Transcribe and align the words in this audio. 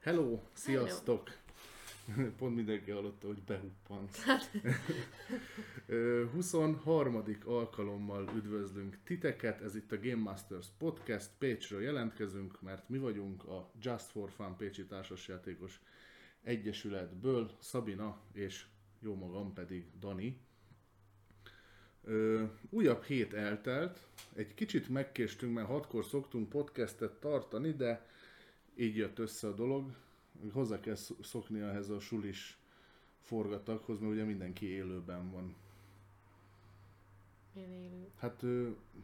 Hello, 0.00 0.40
sziasztok! 0.52 1.28
Pont 2.38 2.54
mindenki 2.54 2.90
hallotta, 2.90 3.26
hogy 3.26 3.42
behuppant. 3.42 4.16
Ö, 5.86 6.24
23. 6.32 7.24
alkalommal 7.44 8.28
üdvözlünk 8.36 8.98
titeket, 9.04 9.60
ez 9.60 9.76
itt 9.76 9.92
a 9.92 9.98
Game 10.00 10.22
Masters 10.22 10.66
Podcast, 10.78 11.30
Pécsről 11.38 11.82
jelentkezünk, 11.82 12.60
mert 12.62 12.88
mi 12.88 12.98
vagyunk 12.98 13.44
a 13.44 13.70
Just 13.80 14.04
for 14.10 14.30
Fun 14.30 14.56
Pécsi 14.56 14.86
Társasjátékos 14.86 15.80
Egyesületből, 16.42 17.50
Szabina 17.58 18.20
és 18.32 18.66
jó 19.00 19.14
magam 19.14 19.52
pedig 19.52 19.86
Dani. 19.98 20.40
Ö, 22.04 22.44
újabb 22.70 23.02
hét 23.02 23.34
eltelt, 23.34 24.02
egy 24.34 24.54
kicsit 24.54 24.88
megkéstünk, 24.88 25.54
mert 25.54 25.66
hatkor 25.66 26.04
szoktunk 26.04 26.48
podcastet 26.48 27.12
tartani, 27.12 27.72
de 27.72 28.06
így 28.78 28.96
jött 28.96 29.18
össze 29.18 29.48
a 29.48 29.52
dolog. 29.54 29.90
Hozzá 30.52 30.80
kell 30.80 30.94
sz- 30.94 31.24
szokni 31.24 31.60
ehhez 31.60 31.88
a 31.88 32.00
sulis 32.00 32.58
forgataghoz, 33.22 33.98
mert 33.98 34.12
ugye 34.12 34.24
mindenki 34.24 34.66
élőben 34.66 35.30
van. 35.30 35.54
Milyen 37.54 37.70
élő. 37.72 38.06
Hát, 38.18 38.42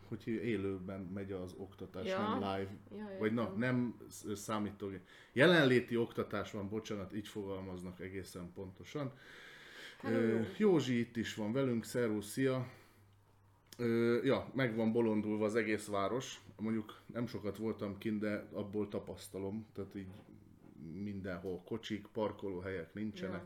hogy 0.08 0.27
élőben 0.28 1.00
megy 1.00 1.33
az 1.33 1.55
oktatás, 1.56 2.06
Ja. 2.06 2.19
nem 2.28 2.34
live. 2.39 2.70
Ja, 2.97 3.16
Vagy 3.19 3.33
na, 3.33 3.48
nem 3.48 3.97
sz- 4.11 4.36
számítógép. 4.36 5.00
Jelenléti 5.33 5.97
oktatás 5.97 6.50
van, 6.50 6.69
bocsánat, 6.69 7.14
így 7.14 7.28
fogalmaznak 7.28 8.00
egészen 8.00 8.53
pontosan. 8.55 9.12
Hello, 10.00 10.16
Ö, 10.19 10.36
Józsi. 10.36 10.50
Józsi 10.62 10.98
itt 10.98 11.16
is 11.16 11.34
van 11.34 11.53
velünk, 11.53 11.84
szervusz, 11.84 12.27
szia! 12.31 12.69
Ö, 13.78 14.20
ja, 14.25 14.50
meg 14.55 14.77
van 14.77 14.92
bolondulva 14.92 15.44
az 15.44 15.55
egész 15.55 15.86
város. 15.86 16.41
Mondjuk 16.58 17.00
nem 17.06 17.27
sokat 17.27 17.56
voltam 17.56 17.98
kint, 17.98 18.20
de 18.20 18.47
abból 18.52 18.88
tapasztalom. 18.88 19.66
Tehát 19.74 19.94
így 19.94 20.06
mindenhol 21.02 21.62
kocsik, 21.64 22.06
parkolóhelyek 22.12 22.94
nincsenek. 22.94 23.42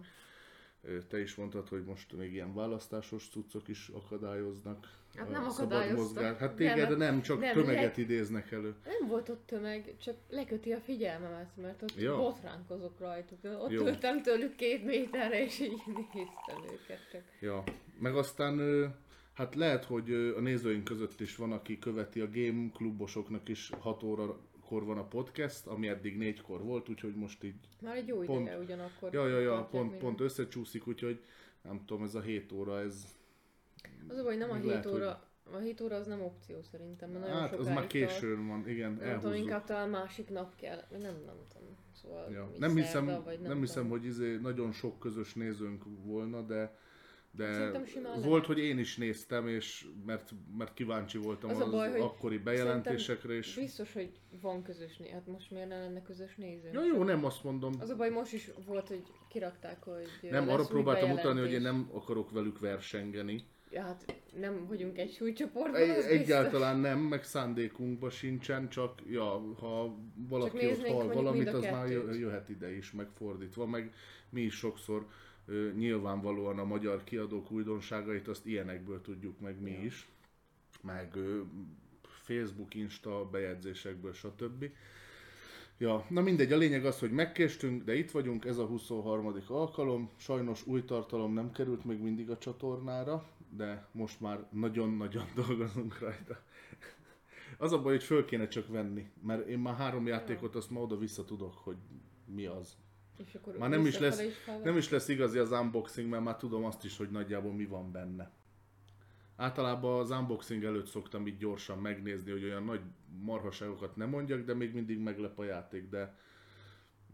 Ö, 0.83 1.03
Te 1.03 1.21
is 1.21 1.35
mondtad, 1.35 1.69
hogy 1.69 1.85
most 1.85 2.13
még 2.17 2.33
ilyen 2.33 2.55
választásos 2.55 3.29
cuccok 3.29 3.69
is 3.69 3.89
akadályoznak. 3.89 4.97
Hát 5.15 5.31
nem 5.31 5.51
szabad 5.51 5.73
akadályoztak. 5.73 5.99
mozgás. 5.99 6.37
Hát 6.39 6.49
Nem, 6.49 6.57
téged 6.57 6.97
nem, 6.99 7.23
csak 7.23 7.41
nem, 7.41 7.55
tömeget 7.55 7.97
le- 7.97 8.03
idéznek 8.03 8.53
elő. 8.53 8.75
Nem 8.85 9.09
volt 9.09 9.29
ott 9.29 9.47
tömeg, 9.47 9.95
csak 10.01 10.17
leköti 10.29 10.73
a 10.73 10.81
figyelmemet, 10.81 11.51
mert 11.57 11.83
ott 11.83 11.95
Ja. 11.95 12.03
ja. 12.11 12.17
botránkozok 12.17 12.99
rajtuk. 12.99 13.39
Ott 13.45 13.71
Jó. 13.71 13.87
ültem 13.87 14.23
tőlük 14.23 14.55
két 14.57 14.85
méterre, 14.85 15.45
és 15.45 15.61
így 15.61 15.83
néztem 16.15 16.63
őket 16.73 17.09
csak. 17.13 17.23
Ja, 17.41 17.63
meg 17.99 18.17
aztán 18.17 18.59
hát 19.39 19.55
lehet, 19.55 19.85
hogy 19.85 20.13
a 20.13 20.41
nézőink 20.41 20.85
között 20.85 21.21
is 21.21 21.37
van, 21.37 21.53
aki 21.53 21.79
követi 21.79 22.21
a 22.21 22.29
game 22.31 22.71
klubosoknak 22.73 23.49
is 23.49 23.71
6 23.79 24.03
órakor 24.03 24.85
van 24.85 24.99
a 24.99 25.05
podcast, 25.05 25.67
ami 25.67 25.89
eddig 25.89 26.17
4-kor 26.21 26.63
volt, 26.63 26.89
úgyhogy 26.89 27.15
most 27.15 27.45
így, 27.45 27.55
Már 27.83 27.97
egy 27.97 28.07
jó 28.09 28.19
Pont. 28.21 28.41
ideje 28.41 28.59
ugyanakkor. 28.59 29.13
ja, 29.15 29.29
ja, 29.29 29.39
ja, 29.39 29.65
pont, 29.71 29.83
minden. 29.83 29.99
pont 30.01 30.21
összecsúszik, 30.21 30.87
úgyhogy 30.87 31.21
nem 31.63 31.85
tudom, 31.87 32.03
ez 32.03 32.15
a 32.15 32.21
7 32.21 32.53
óra, 32.53 32.81
ez, 32.81 33.05
Az 34.09 34.17
a 34.17 34.23
baj, 34.23 34.37
nem 34.37 34.51
a 34.51 34.53
Még 34.53 34.63
7 34.63 34.71
lehet, 34.71 34.87
óra, 34.87 35.23
a 35.53 35.57
7 35.59 35.81
óra 35.81 35.97
az 35.97 36.07
nem 36.07 36.23
opció 36.23 36.63
szerintem, 36.63 37.11
mert 37.11 37.25
nagyon 37.25 37.41
hát 37.41 37.55
az 37.55 37.67
már 37.67 37.87
későn 37.87 38.47
van, 38.47 38.69
igen, 38.69 38.89
Nem 38.91 38.99
tudom, 38.99 39.13
elhúzzuk. 39.13 39.37
inkább 39.37 39.65
talán 39.65 39.89
másik 39.89 40.29
nap 40.29 40.55
kell, 40.57 40.85
nem, 40.91 41.01
nem 41.27 41.37
tudom. 41.53 41.77
Szóval 41.93 42.31
Ja. 42.31 42.51
Nem, 42.59 42.75
hiszem, 42.77 43.07
szerda, 43.07 43.23
vagy 43.23 43.41
nem, 43.41 43.59
hiszem, 43.59 43.83
tudom. 43.83 43.99
hogy 43.99 44.07
izé 44.07 44.37
nagyon 44.37 44.73
sok 44.73 44.99
közös 44.99 45.35
nézőnk 45.35 45.83
volna, 46.05 46.43
de 46.43 46.77
de 47.31 47.71
volt, 48.23 48.47
hogy 48.47 48.59
én 48.59 48.79
is 48.79 48.97
néztem, 48.97 49.49
és 49.49 49.87
mert, 50.07 50.31
mert 50.59 50.75
kíváncsi 50.75 51.19
voltam 51.19 51.51
Az 51.51 51.61
az, 51.61 51.71
baj, 51.71 52.01
akkori 52.01 52.39
bejelentésekre, 52.39 53.35
és 53.35 53.55
Biztos, 53.55 53.93
hogy 53.93 54.11
van 54.41 54.63
közös 54.63 54.97
néző. 54.97 55.13
Hát 55.13 55.27
most 55.27 55.51
miért 55.51 55.69
ne 55.69 55.79
lenne 55.79 56.03
közös 56.03 56.37
néző? 56.37 56.71
Ja, 56.73 56.85
jó, 56.85 57.03
nem 57.05 57.25
azt 57.25 57.45
mondom. 57.45 57.73
Az 57.81 57.91
a 57.91 57.97
baj, 57.97 58.11
most 58.11 58.33
is 58.33 58.51
volt, 58.67 58.89
hogy 58.89 59.03
kirakták, 59.29 59.83
hogy 59.83 60.31
Nem, 60.31 60.49
arra 60.49 60.65
próbáltam 60.65 61.11
utalni, 61.11 61.41
hogy 61.41 61.53
én 61.53 61.61
nem 61.61 61.89
akarok 61.93 62.31
velük 62.31 62.59
versengeni. 62.59 63.45
Ja, 63.71 63.83
hát 63.83 64.15
nem 64.41 64.67
vagyunk 64.67 64.99
egy 64.99 65.13
súlycsoportban, 65.13 65.81
Egy, 65.81 66.05
egyáltalán 66.05 66.79
nem, 66.79 66.99
meg 66.99 67.25
szándékunkban 67.25 68.11
sincsen, 68.11 68.69
csak 68.69 69.03
ja, 69.11 69.55
ha 69.59 69.99
valaki 70.29 70.57
ott 70.57 70.63
néznénk 70.63 70.95
hall 70.95 71.05
mondjuk 71.05 71.23
valamit, 71.23 71.49
az 71.49 71.63
már 71.63 71.89
jöhet 72.17 72.49
ide 72.49 72.77
is, 72.77 72.93
megfordítva, 72.93 73.67
meg 73.67 73.93
mi 74.31 74.41
is 74.41 74.55
sokszor 74.55 75.07
nyilvánvalóan 75.77 76.59
a 76.59 76.65
magyar 76.65 77.05
kiadók 77.05 77.51
újdonságait 77.51 78.29
azt 78.29 78.47
ilyenekből 78.47 79.01
tudjuk 79.01 79.41
meg 79.41 79.61
mi 79.61 79.71
Ja. 79.71 79.83
is, 79.83 80.09
meg 80.81 81.17
Facebook, 82.03 82.75
Insta 82.75 83.29
bejegyzésekből, 83.31 84.13
stb. 84.13 84.71
Ja, 85.79 86.07
na 86.09 86.21
mindegy, 86.21 86.53
a 86.53 86.57
lényeg 86.57 86.85
az, 86.85 86.99
hogy 86.99 87.11
megkéstünk, 87.11 87.85
de 87.85 87.95
itt 87.95 88.11
vagyunk, 88.11 88.45
ez 88.45 88.59
a 88.59 88.67
23. 88.67 89.35
alkalom. 89.49 90.11
Sajnos 90.17 90.67
új 90.67 90.85
tartalom 90.85 91.33
nem 91.33 91.53
került 91.53 91.85
még 91.85 91.99
mindig 91.99 92.31
a 92.31 92.39
csatornára, 92.39 93.29
de 93.51 93.89
most 93.93 94.21
már 94.21 94.47
nagyon-nagyon 94.53 95.25
dolgozunk 95.47 95.99
rajta. 95.99 96.41
Az 97.59 97.73
a 97.73 97.83
baj, 97.83 97.93
hogy 97.93 98.03
föl 98.03 98.25
kéne 98.25 98.49
csak 98.49 98.69
venni, 98.69 99.11
mert 99.23 99.47
én 99.49 99.59
már 99.59 99.75
három 99.75 100.07
játékot 100.07 100.55
azt 100.55 100.71
ma 100.71 100.81
oda 100.81 100.99
vissza 100.99 101.25
tudok, 101.25 101.55
hogy 101.55 101.77
mi 102.25 102.47
az. 102.47 102.77
És 103.27 103.35
akkor 103.35 103.57
Már 103.57 103.69
nem 103.71 103.87
is 103.87 103.99
lesz, 103.99 104.21
felvett. 104.45 104.65
nem 104.65 104.77
is 104.77 104.89
lesz 104.91 105.09
igazi 105.09 105.39
az 105.39 105.51
unboxing, 105.51 106.09
mert 106.09 106.23
már 106.25 106.37
tudom 106.37 106.65
azt 106.65 106.85
is, 106.85 106.97
hogy 106.97 107.11
nagyjából 107.11 107.53
mi 107.53 107.65
van 107.67 107.93
benne. 107.93 108.31
Általában 109.37 109.99
az 110.01 110.11
unboxing 110.11 110.65
előtt 110.65 110.87
szoktam 110.87 111.27
így 111.27 111.37
gyorsan 111.37 111.79
megnézni, 111.79 112.31
hogy 112.31 112.45
olyan 112.45 112.65
nagy 112.65 112.81
marhaságokat 113.23 113.97
nem 113.97 114.09
mondjak, 114.09 114.45
de 114.45 114.55
még 114.55 114.73
mindig 114.75 114.99
meglep 114.99 115.39
a 115.39 115.45
játék, 115.45 115.89
de 115.89 116.17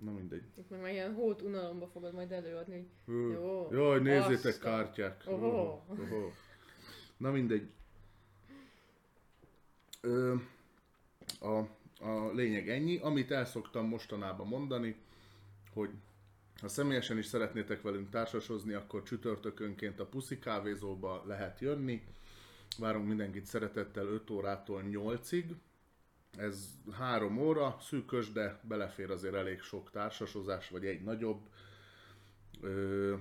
na 0.02 0.10
mindegy. 0.10 0.42
Itt 0.56 0.70
meg 0.70 0.80
már 0.80 0.90
ilyen 0.92 1.14
hót 1.14 1.42
unalomba 1.42 1.86
fogod 1.86 2.14
majd 2.14 2.32
előadni, 2.32 2.74
hogy 3.04 3.14
Hú, 3.14 3.30
Jó, 3.30 3.68
Jaj, 3.72 4.00
nézzétek 4.00 4.44
azt 4.44 4.58
a- 4.58 4.62
kártyák. 4.64 5.22
Ohó, 5.26 5.84
ohó. 5.88 6.32
Na 7.16 7.30
mindegy. 7.30 7.68
Ö, 10.00 10.34
a, 11.40 11.56
a 12.04 12.30
lényeg 12.34 12.68
ennyi. 12.68 12.98
Amit 12.98 13.30
el 13.30 13.44
szoktam 13.44 13.88
mostanában 13.88 14.46
mondani, 14.46 14.96
hogy 15.74 15.90
ha 16.60 16.68
személyesen 16.68 17.18
is 17.18 17.26
szeretnétek 17.26 17.82
velünk 17.82 18.10
társasozni, 18.10 18.72
akkor 18.72 19.02
csütörtökönként 19.02 20.00
a 20.00 20.06
Puszi 20.06 20.38
kávézóba 20.38 21.22
lehet 21.26 21.60
jönni. 21.60 22.04
Várunk 22.78 23.06
mindenkit 23.06 23.46
szeretettel 23.46 24.06
5 24.06 24.30
órától 24.30 24.82
8-ig. 24.86 25.44
Ez 26.36 26.70
3 26.92 27.38
óra, 27.38 27.76
szűkös, 27.80 28.32
de 28.32 28.60
belefér 28.62 29.10
azért 29.10 29.34
elég 29.34 29.60
sok 29.60 29.90
társasozás, 29.90 30.68
vagy 30.68 30.86
egy 30.86 31.02
nagyobb. 31.02 31.40
Ö, 32.60 33.14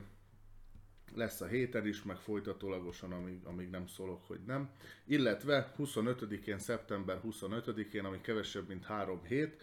lesz 1.15 1.41
a 1.41 1.45
héten 1.45 1.87
is, 1.87 2.03
meg 2.03 2.17
folytatólagosan, 2.17 3.11
amíg, 3.11 3.43
amíg 3.43 3.69
nem 3.69 3.87
szólok, 3.87 4.27
hogy 4.27 4.39
nem. 4.45 4.69
Illetve 5.05 5.73
25-én, 5.77 6.59
szeptember 6.59 7.21
25-én, 7.25 8.05
ami 8.05 8.21
kevesebb, 8.21 8.67
mint 8.67 8.85
három 8.85 9.23
hét, 9.23 9.61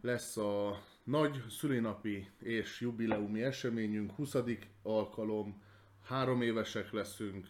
lesz 0.00 0.36
a 0.36 0.82
nagy 1.08 1.42
szülinapi 1.50 2.28
és 2.38 2.80
jubileumi 2.80 3.42
eseményünk, 3.42 4.12
20. 4.12 4.34
alkalom, 4.82 5.62
három 6.04 6.42
évesek 6.42 6.92
leszünk, 6.92 7.46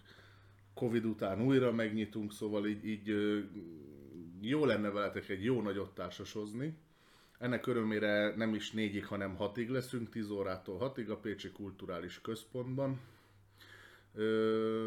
Covid 0.75 1.05
után 1.05 1.43
újra 1.43 1.73
megnyitunk, 1.73 2.33
szóval 2.33 2.67
így, 2.67 2.87
így 2.87 3.15
jó 4.41 4.65
lenne 4.65 4.91
veletek 4.91 5.29
egy 5.29 5.45
jó 5.45 5.63
nagyot 5.63 5.95
társasozni. 5.95 6.77
Ennek 7.39 7.67
örömére 7.67 8.35
nem 8.37 8.55
is 8.55 8.71
négyig, 8.71 9.07
hanem 9.07 9.37
hatig 9.37 9.69
leszünk, 9.69 10.09
10 10.09 10.31
órától 10.31 10.79
hatig 10.79 11.11
a 11.11 11.17
Pécsi 11.17 11.51
Kulturális 11.51 12.21
Központban. 12.21 13.01
Ö, 14.15 14.87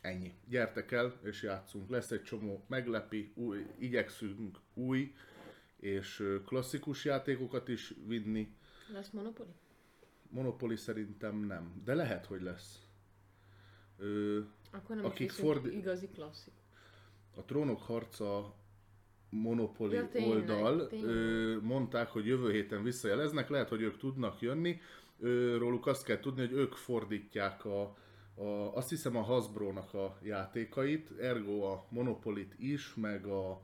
ennyi. 0.00 0.32
Gyertek 0.48 0.92
el 0.92 1.20
és 1.24 1.42
játszunk. 1.42 1.90
Lesz 1.90 2.10
egy 2.10 2.22
csomó 2.22 2.64
meglepi, 2.68 3.32
új, 3.34 3.66
igyekszünk 3.78 4.58
új 4.74 5.14
és 5.84 6.24
klasszikus 6.46 7.04
játékokat 7.04 7.68
is 7.68 7.94
vinni. 8.06 8.54
Lesz 8.92 9.10
Monopoly? 9.10 9.46
Monopoly 10.30 10.76
szerintem 10.76 11.36
nem, 11.36 11.82
de 11.84 11.94
lehet, 11.94 12.26
hogy 12.26 12.42
lesz. 12.42 12.78
Ö, 13.98 14.40
Akkor 14.72 14.96
nem 14.96 15.04
Akik 15.04 15.30
is 15.30 15.36
fordi- 15.36 15.76
igazi 15.76 16.08
klasszik. 16.08 16.52
a 17.36 17.44
Trónok 17.44 17.82
harca 17.82 18.54
Monopoly 19.30 19.92
Ja, 19.94 20.08
tényleg, 20.08 20.30
oldal 20.36 20.86
tényleg. 20.86 21.10
ö, 21.14 21.56
mondták, 21.60 22.08
hogy 22.08 22.26
jövő 22.26 22.50
héten 22.52 22.82
visszajeleznek, 22.82 23.48
lehet, 23.48 23.68
hogy 23.68 23.82
ők 23.82 23.96
tudnak 23.96 24.40
jönni. 24.40 24.80
Ö, 25.20 25.56
róluk 25.58 25.86
azt 25.86 26.04
kell 26.04 26.20
tudni, 26.20 26.40
hogy 26.40 26.52
ők 26.52 26.72
fordítják 26.72 27.64
a, 27.64 27.96
a, 28.34 28.44
azt 28.76 28.88
hiszem 28.88 29.16
a 29.16 29.20
Hasbro-nak 29.22 29.94
a 29.94 30.18
játékait, 30.22 31.10
ergo 31.18 31.62
a 31.62 31.86
Monopolit 31.90 32.54
is, 32.58 32.94
meg 32.94 33.26
a, 33.26 33.62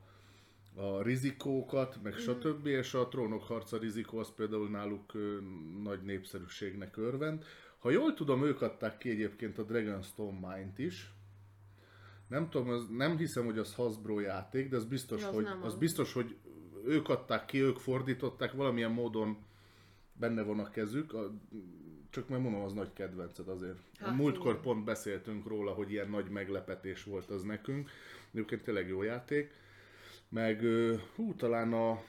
a 0.75 1.01
rizikókat, 1.01 1.99
meg 2.03 2.13
stb. 2.13 2.65
És 2.65 2.93
a 2.93 3.07
Trónok 3.07 3.43
harca 3.43 3.77
rizikó 3.77 4.17
az 4.17 4.33
például 4.35 4.69
náluk 4.69 5.11
nagy 5.83 6.01
népszerűségnek 6.01 6.97
örvend. 6.97 7.43
Ha 7.79 7.89
jól 7.89 8.13
tudom, 8.13 8.43
ők 8.43 8.61
adták 8.61 8.97
ki 8.97 9.09
egyébként 9.09 9.57
a 9.57 9.63
Dragonstone 9.63 10.55
Mind-t 10.55 10.79
is. 10.79 11.13
Nem 12.27 12.49
tudom, 12.49 12.69
az, 12.69 12.87
nem 12.89 13.17
hiszem, 13.17 13.45
hogy 13.45 13.57
az 13.57 13.73
Hasbro 13.73 14.19
játék, 14.19 14.69
de 14.69 14.75
az 14.75 14.85
biztos, 14.85 15.23
az 15.23 15.33
hogy, 15.33 15.45
az 15.45 15.73
az. 15.73 15.75
biztos, 15.75 16.13
hogy 16.13 16.35
ők 16.85 17.09
adták 17.09 17.45
ki, 17.45 17.61
ők 17.61 17.77
fordították, 17.77 18.51
valamilyen 18.51 18.91
módon 18.91 19.37
benne 20.13 20.41
van 20.41 20.59
a 20.59 20.69
kezük, 20.69 21.13
a, 21.13 21.31
csak 22.09 22.29
mert 22.29 22.41
mondom, 22.41 22.61
az 22.61 22.73
nagy 22.73 22.93
kedvenced 22.93 23.47
azért. 23.47 23.79
Hát, 23.99 24.09
a 24.09 24.13
múltkor 24.13 24.51
igen. 24.51 24.61
pont 24.61 24.83
beszéltünk 24.83 25.47
róla, 25.47 25.71
hogy 25.71 25.91
ilyen 25.91 26.09
nagy 26.09 26.29
meglepetés 26.29 27.03
volt 27.03 27.29
az 27.29 27.43
nekünk. 27.43 27.89
Egyébként 28.31 28.63
tényleg 28.63 28.87
jó 28.87 29.03
játék. 29.03 29.51
Meg, 30.31 30.61
hú, 31.15 31.35
talán 31.35 31.73
a... 31.73 32.03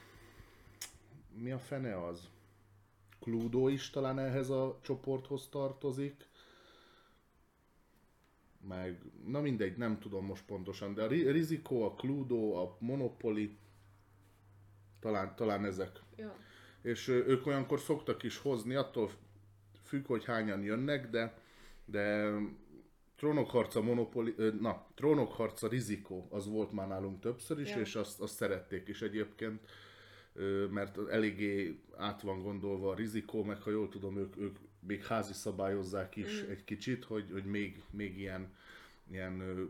Mi 1.33 1.51
a 1.51 1.59
fene 1.59 2.05
az? 2.05 2.29
Cluedo 3.19 3.67
is 3.67 3.89
talán 3.89 4.19
ehhez 4.19 4.49
a 4.49 4.79
csoporthoz 4.81 5.47
tartozik. 5.49 6.27
Meg, 8.67 9.01
na 9.25 9.41
mindegy, 9.41 9.77
nem 9.77 9.99
tudom 9.99 10.25
most 10.25 10.45
pontosan, 10.45 10.93
de 10.93 11.03
a 11.03 11.07
Riziko, 11.07 11.85
a 11.85 11.93
Cluedo, 11.93 12.61
a 12.61 12.77
Monopoly, 12.79 13.57
talán, 14.99 15.35
talán 15.35 15.65
ezek. 15.65 15.99
Ja. 16.15 16.35
És 16.81 17.07
ők 17.07 17.45
olyankor 17.45 17.79
szoktak 17.79 18.23
is 18.23 18.37
hozni, 18.37 18.75
attól 18.75 19.11
függ, 19.83 20.05
hogy 20.05 20.25
hányan 20.25 20.63
jönnek, 20.63 21.09
de, 21.09 21.37
de 21.85 22.33
Trónokharca 23.23 23.81
Monopoly, 23.81 24.35
na, 24.59 24.85
Trónokharca 24.95 25.67
Rizikó, 25.67 26.27
az 26.29 26.47
volt 26.47 26.71
már 26.71 26.87
nálunk 26.87 27.19
többször 27.19 27.59
is, 27.59 27.69
ja. 27.69 27.79
és 27.79 27.95
azt, 27.95 28.21
azt 28.21 28.35
szerették 28.35 28.87
is 28.87 29.01
egyébként, 29.01 29.69
mert 30.71 30.97
eléggé 31.09 31.79
át 31.97 32.21
van 32.21 32.41
gondolva 32.41 32.91
a 32.91 32.95
rizikó, 32.95 33.43
meg 33.43 33.61
ha 33.61 33.69
jól 33.69 33.89
tudom, 33.89 34.17
ők, 34.17 34.37
ők 34.37 34.57
még 34.79 35.05
házi 35.05 35.33
szabályozzák 35.33 36.15
is 36.15 36.43
mm. 36.43 36.49
egy 36.49 36.63
kicsit, 36.63 37.03
hogy, 37.03 37.25
hogy 37.31 37.45
még, 37.45 37.81
még 37.91 38.17
ilyen, 38.17 38.53
ilyen 39.11 39.67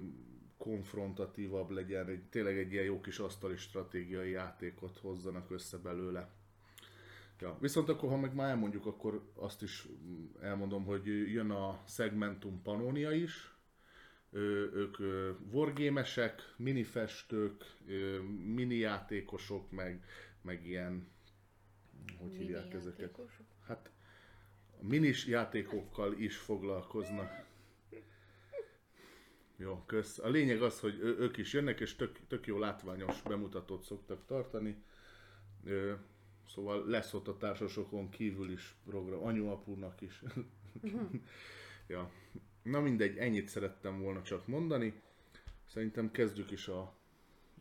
konfrontatívabb 0.58 1.70
legyen, 1.70 2.08
egy, 2.08 2.24
tényleg 2.24 2.58
egy 2.58 2.72
ilyen 2.72 2.86
jó 2.86 3.02
kis 3.02 3.20
asztali 3.20 3.58
stratégiai 3.58 4.30
játékot 4.30 4.98
hozzanak 4.98 5.52
össze 5.52 5.78
belőle. 5.78 6.30
Ja. 7.40 7.58
Viszont 7.60 7.90
akkor, 7.90 8.10
ha 8.10 8.18
meg 8.18 8.34
már 8.34 8.50
elmondjuk, 8.50 8.86
akkor 8.86 9.32
azt 9.34 9.62
is 9.62 9.88
elmondom, 10.42 10.84
hogy 10.86 11.06
jön 11.32 11.50
a 11.50 11.84
Segmentum 11.88 12.62
Pannonia 12.62 13.12
is, 13.12 13.54
ők 14.32 14.98
wargamesek, 15.52 16.54
minifestők, 16.58 17.64
minijátékosok, 18.46 19.72
meg, 19.72 20.06
meg 20.42 20.66
ilyen, 20.66 21.08
hogy 22.18 22.32
mini 22.32 22.44
hívják 22.44 22.74
ezeket? 22.74 23.20
Hát 23.68 23.92
minis 24.80 25.26
játékokkal 25.26 26.14
is 26.14 26.38
foglalkoznak. 26.38 27.46
Jó, 29.58 29.84
kösz. 29.86 30.20
A 30.20 30.30
lényeg 30.30 30.62
az, 30.62 30.80
hogy 30.80 31.00
ők 31.00 31.38
is 31.38 31.54
jönnek, 31.54 31.80
és 31.80 31.96
tök, 31.96 32.20
tök 32.28 32.46
jó 32.48 32.60
látványos 32.60 33.22
bemutatót 33.22 33.84
szoktak 33.84 34.26
tartani. 34.26 34.84
Szóval 36.48 36.86
lesz 36.86 37.14
ott 37.14 37.28
a 37.28 37.38
társasokon 37.38 38.10
kívül 38.10 38.52
is 38.52 38.76
program, 38.86 39.24
anyu-apúnak 39.24 40.02
is. 40.02 40.24
ja. 41.88 42.12
Na 42.64 42.80
mindegy, 42.80 43.18
ennyit 43.18 43.48
szerettem 43.48 44.02
volna 44.02 44.22
csak 44.22 44.48
mondani. 44.48 45.02
Szerintem 45.66 46.12
kezdjük 46.12 46.52
is 46.52 46.68
a, 46.68 46.80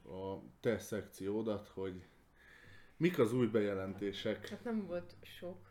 a 0.05 0.43
te 0.61 0.79
szekciódat, 0.79 1.69
hogy 1.69 2.05
mik 2.97 3.19
az 3.19 3.33
új 3.33 3.47
bejelentések. 3.47 4.49
Hát 4.49 4.65
nem 4.65 4.87
volt 4.87 5.17
sok. 5.23 5.71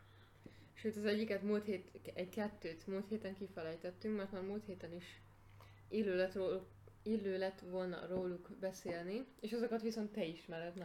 Sőt, 0.74 0.96
az 0.96 1.06
egyiket 1.06 1.42
múlt 1.42 1.66
hét, 1.66 2.12
egy 2.14 2.30
kettőt 2.30 2.88
múlt 2.88 3.08
héten 3.08 3.36
kifelejtettünk, 3.36 4.18
mert 4.18 4.32
már 4.32 4.42
múlt 4.42 4.66
héten 4.66 4.94
is 4.94 5.22
illő 5.90 6.16
lett, 6.16 6.34
róluk, 6.34 6.66
illő 7.04 7.38
lett 7.38 7.60
volna 7.60 8.08
róluk 8.08 8.50
beszélni, 8.60 9.26
és 9.40 9.52
azokat 9.52 9.82
viszont 9.82 10.12
te 10.12 10.26
ismered 10.26 10.78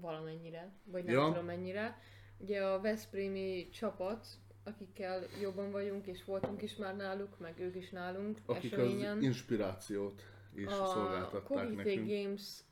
valamennyire, 0.00 0.72
vagy 0.84 1.04
nem 1.04 1.14
ja. 1.14 1.26
tudom 1.26 1.44
mennyire. 1.44 1.98
Ugye 2.38 2.64
a 2.64 2.80
Veszprémi 2.80 3.68
csapat, 3.68 4.26
akikkel 4.64 5.26
jobban 5.40 5.70
vagyunk, 5.70 6.06
és 6.06 6.24
voltunk 6.24 6.62
is 6.62 6.76
már 6.76 6.96
náluk, 6.96 7.38
meg 7.38 7.58
ők 7.58 7.76
is 7.76 7.90
nálunk 7.90 8.38
Akik 8.46 8.72
eseményen. 8.72 9.16
az 9.16 9.22
inspirációt 9.22 10.22
is 10.54 10.66
a 10.66 10.86
szolgáltatták 10.86 11.42
Cogite 11.42 11.82
nekünk. 11.82 12.08
Games 12.08 12.64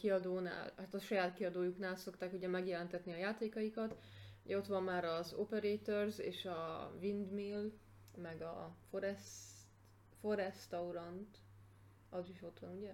kiadónál, 0.00 0.72
hát 0.76 0.94
a 0.94 0.98
saját 0.98 1.34
kiadójuknál 1.34 1.96
szokták 1.96 2.32
ugye 2.32 2.48
megjelentetni 2.48 3.12
a 3.12 3.16
játékaikat. 3.16 3.98
Ugye 4.44 4.56
ott 4.56 4.66
van 4.66 4.82
már 4.82 5.04
az 5.04 5.34
Operators 5.34 6.18
és 6.18 6.44
a 6.44 6.92
Windmill, 7.00 7.72
meg 8.16 8.42
a 8.42 8.76
Forest, 8.90 9.26
Forestaurant, 10.20 11.38
az 12.10 12.28
is 12.28 12.42
ott 12.42 12.58
van, 12.58 12.76
ugye? 12.76 12.92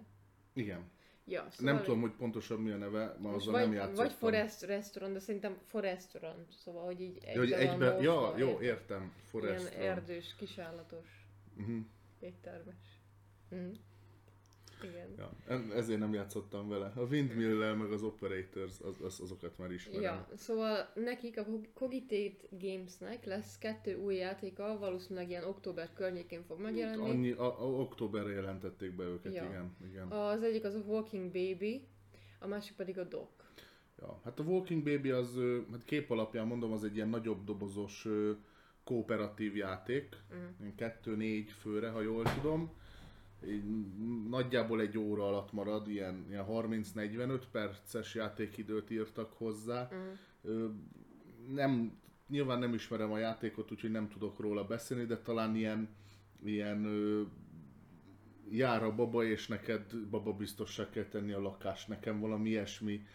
Igen. 0.52 0.90
Ja, 1.26 1.46
szóval 1.50 1.74
nem 1.74 1.82
tudom, 1.82 2.00
hogy 2.00 2.10
pontosan 2.10 2.60
mi 2.60 2.70
a 2.70 2.76
neve, 2.76 3.16
ma 3.18 3.32
azzal 3.32 3.52
vagy, 3.52 3.62
nem 3.62 3.72
játszottam. 3.72 4.04
Vagy 4.04 4.12
Forest 4.12 4.62
Restaurant, 4.62 5.12
de 5.14 5.20
szerintem 5.20 5.58
Forestaurant, 5.66 6.52
szóval, 6.64 6.84
hogy 6.84 7.00
így 7.00 7.18
egy 7.24 7.34
ja, 7.34 7.40
hogy 7.40 7.52
egybe, 7.52 8.00
ja, 8.00 8.34
jó, 8.36 8.60
értem, 8.60 9.12
Forest 9.22 9.74
Ilyen 9.74 9.90
erdős, 9.90 10.34
kisállatos, 10.38 11.26
uh-huh. 11.56 11.76
éttermes. 12.20 13.00
Uh-huh. 13.50 13.74
Igen. 14.82 15.14
Ja, 15.16 15.32
ezért 15.74 15.98
nem 15.98 16.14
játszottam 16.14 16.68
vele. 16.68 16.92
A 16.96 17.00
windmill 17.00 17.74
meg 17.74 17.92
az 17.92 18.02
Operators, 18.02 18.80
az, 18.80 19.00
az, 19.02 19.20
azokat 19.20 19.58
már 19.58 19.70
ismerem. 19.70 20.02
Ja, 20.02 20.28
szóval 20.36 20.90
nekik 20.94 21.38
a 21.38 21.46
Cogitate 21.74 22.46
Gamesnek 22.50 23.24
lesz 23.24 23.58
kettő 23.58 23.96
új 23.96 24.14
játéka, 24.14 24.78
valószínűleg 24.78 25.28
ilyen 25.28 25.44
október 25.44 25.92
környékén 25.94 26.42
fog 26.42 26.60
megjelenni. 26.60 27.10
Annyi, 27.10 27.30
a, 27.30 27.60
a, 27.60 27.64
októberre 27.64 28.30
jelentették 28.30 28.96
be 28.96 29.04
őket, 29.04 29.34
ja. 29.34 29.44
igen, 29.44 29.76
igen. 29.90 30.10
Az 30.10 30.42
egyik 30.42 30.64
az 30.64 30.74
a 30.74 30.82
Walking 30.86 31.32
Baby, 31.32 31.86
a 32.38 32.46
másik 32.46 32.76
pedig 32.76 32.98
a 32.98 33.04
Doc. 33.04 33.28
Ja, 33.98 34.20
hát 34.24 34.38
a 34.38 34.42
Walking 34.42 34.82
Baby 34.82 35.10
az, 35.10 35.38
hát 35.70 35.84
kép 35.84 36.10
alapján 36.10 36.46
mondom, 36.46 36.72
az 36.72 36.84
egy 36.84 36.94
ilyen 36.94 37.08
nagyobb 37.08 37.44
dobozos 37.44 38.08
kooperatív 38.84 39.56
játék, 39.56 40.16
uh-huh. 40.30 40.74
kettő-négy 40.74 41.50
főre, 41.50 41.88
ha 41.88 42.00
jól 42.00 42.24
tudom 42.34 42.72
nagyjából 44.28 44.80
egy 44.80 44.98
óra 44.98 45.26
alatt 45.26 45.52
marad, 45.52 45.88
ilyen, 45.88 46.26
ilyen 46.28 46.44
30-45 46.48 47.42
perces 47.52 48.14
játékidőt 48.14 48.90
írtak 48.90 49.32
hozzá. 49.32 49.90
Mm. 49.94 50.66
Nem, 51.54 51.98
nyilván 52.28 52.58
nem 52.58 52.74
ismerem 52.74 53.12
a 53.12 53.18
játékot, 53.18 53.70
úgyhogy 53.70 53.90
nem 53.90 54.08
tudok 54.08 54.40
róla 54.40 54.64
beszélni, 54.64 55.04
de 55.04 55.18
talán 55.18 55.56
ilyen, 55.56 55.88
ilyen 56.44 56.86
jár 58.50 58.82
a 58.82 58.94
baba, 58.94 59.24
és 59.24 59.48
neked 59.48 59.96
baba 60.10 60.32
biztossá 60.32 60.90
kell 60.90 61.04
tenni 61.04 61.32
a 61.32 61.40
lakást, 61.40 61.88
nekem 61.88 62.20
valami 62.20 62.48
ilyesmi 62.48 63.06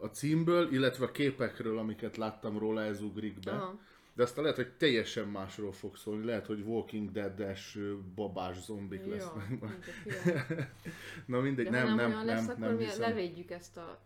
a 0.00 0.06
címből, 0.06 0.72
illetve 0.72 1.04
a 1.04 1.10
képekről, 1.10 1.78
amiket 1.78 2.16
láttam 2.16 2.58
róla, 2.58 2.82
ez 2.82 3.02
ugrik 3.02 3.38
be. 3.40 3.50
Aha 3.50 3.78
de 4.16 4.22
aztán 4.22 4.42
lehet, 4.42 4.58
hogy 4.58 4.72
teljesen 4.76 5.28
másról 5.28 5.72
fog 5.72 5.96
szólni, 5.96 6.24
lehet, 6.24 6.46
hogy 6.46 6.60
Walking 6.60 7.10
Dead-es 7.10 7.78
babás 8.14 8.62
zombik 8.62 9.04
Jó, 9.04 9.10
lesznek. 9.10 9.48
Na 11.26 11.40
mindegy, 11.40 11.64
de 11.64 11.70
nem, 11.70 11.94
nem, 11.94 12.10
nem, 12.10 12.26
lesz, 12.26 12.46
nem, 12.46 12.58
nem 12.58 12.78
hiszem. 12.78 13.00
levédjük 13.00 13.50
ezt 13.50 13.76
a 13.76 14.00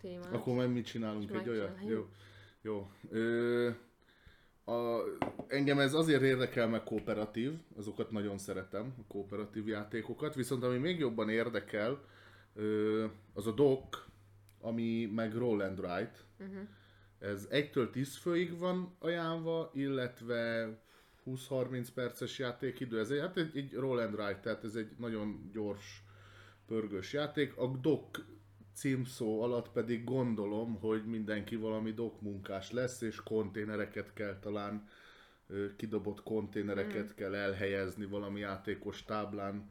témát. 0.00 0.34
Akkor 0.34 0.54
majd 0.54 0.72
mit 0.72 0.86
csinálunk, 0.86 1.30
egy 1.34 1.48
olyat? 1.48 1.78
Jó. 1.86 2.06
Jó. 2.62 2.90
Ö, 3.10 3.70
a, 4.64 5.00
engem 5.46 5.78
ez 5.78 5.94
azért 5.94 6.22
érdekel 6.22 6.68
meg 6.68 6.82
kooperatív, 6.82 7.52
azokat 7.76 8.10
nagyon 8.10 8.38
szeretem, 8.38 8.94
a 8.98 9.06
kooperatív 9.08 9.68
játékokat, 9.68 10.34
viszont 10.34 10.64
ami 10.64 10.78
még 10.78 10.98
jobban 10.98 11.28
érdekel, 11.28 12.04
ö, 12.54 13.04
az 13.32 13.46
a 13.46 13.52
dock, 13.52 14.06
ami 14.60 15.06
meg 15.14 15.34
roll 15.34 15.60
and 15.60 15.78
write. 15.78 16.18
Uh-huh 16.38 16.68
ez 17.18 17.48
1-től 17.50 17.90
10 17.90 18.16
főig 18.16 18.58
van 18.58 18.94
ajánlva, 18.98 19.70
illetve 19.74 20.68
20-30 21.26 21.86
perces 21.94 22.38
játékidő. 22.38 22.98
Ez 22.98 23.10
egy, 23.10 23.20
hát 23.20 23.36
egy, 23.36 23.56
egy 23.56 23.72
roll 23.72 23.98
and 23.98 24.16
ride, 24.16 24.40
tehát 24.40 24.64
ez 24.64 24.74
egy 24.74 24.90
nagyon 24.98 25.50
gyors, 25.52 26.02
pörgős 26.66 27.12
játék. 27.12 27.56
A 27.56 27.66
dock 27.66 28.24
címszó 28.74 29.42
alatt 29.42 29.68
pedig 29.72 30.04
gondolom, 30.04 30.78
hogy 30.80 31.04
mindenki 31.06 31.56
valami 31.56 31.92
dock 31.92 32.20
munkás 32.20 32.70
lesz, 32.70 33.00
és 33.00 33.22
konténereket 33.22 34.12
kell 34.12 34.38
talán 34.38 34.88
kidobott 35.76 36.22
konténereket 36.22 37.04
mm. 37.04 37.14
kell 37.16 37.34
elhelyezni 37.34 38.04
valami 38.04 38.40
játékos 38.40 39.04
táblán, 39.04 39.70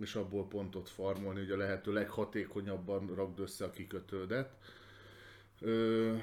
és 0.00 0.14
abból 0.14 0.48
pontot 0.48 0.88
farmolni, 0.88 1.40
hogy 1.40 1.50
a 1.50 1.56
lehető 1.56 1.92
leghatékonyabban 1.92 3.14
ragd 3.14 3.40
össze 3.40 3.64
a 3.64 3.70
kikötődet. 3.70 4.56
Ö, 5.60 6.14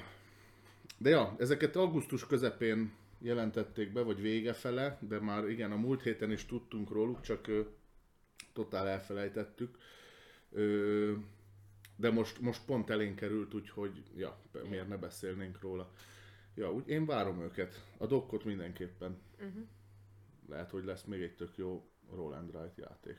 de 1.02 1.10
ja, 1.10 1.34
ezeket 1.38 1.76
augusztus 1.76 2.26
közepén 2.26 2.92
jelentették 3.18 3.92
be, 3.92 4.02
vagy 4.02 4.20
vége 4.20 4.52
fele, 4.52 4.98
de 5.08 5.20
már 5.20 5.48
igen, 5.48 5.72
a 5.72 5.76
múlt 5.76 6.02
héten 6.02 6.30
is 6.30 6.46
tudtunk 6.46 6.90
róluk, 6.90 7.20
csak 7.20 7.46
ö, 7.46 7.60
totál 8.52 8.88
elfelejtettük. 8.88 9.78
Ö, 10.50 11.12
de 11.96 12.10
most, 12.10 12.40
most 12.40 12.64
pont 12.64 12.90
elénk 12.90 13.16
került, 13.16 13.54
úgyhogy 13.54 14.02
ja, 14.16 14.40
miért 14.68 14.88
ne 14.88 14.96
beszélnénk 14.96 15.60
róla. 15.60 15.92
Ja, 16.54 16.72
úgy 16.72 16.88
én 16.88 17.06
várom 17.06 17.40
őket. 17.40 17.84
A 17.98 18.06
dokkot 18.06 18.44
mindenképpen. 18.44 19.18
Uh-huh. 19.34 19.66
Lehet, 20.48 20.70
hogy 20.70 20.84
lesz 20.84 21.04
még 21.04 21.22
egy 21.22 21.36
tök 21.36 21.56
jó 21.56 21.90
Roland 22.14 22.54
Wright 22.54 22.76
játék. 22.76 23.18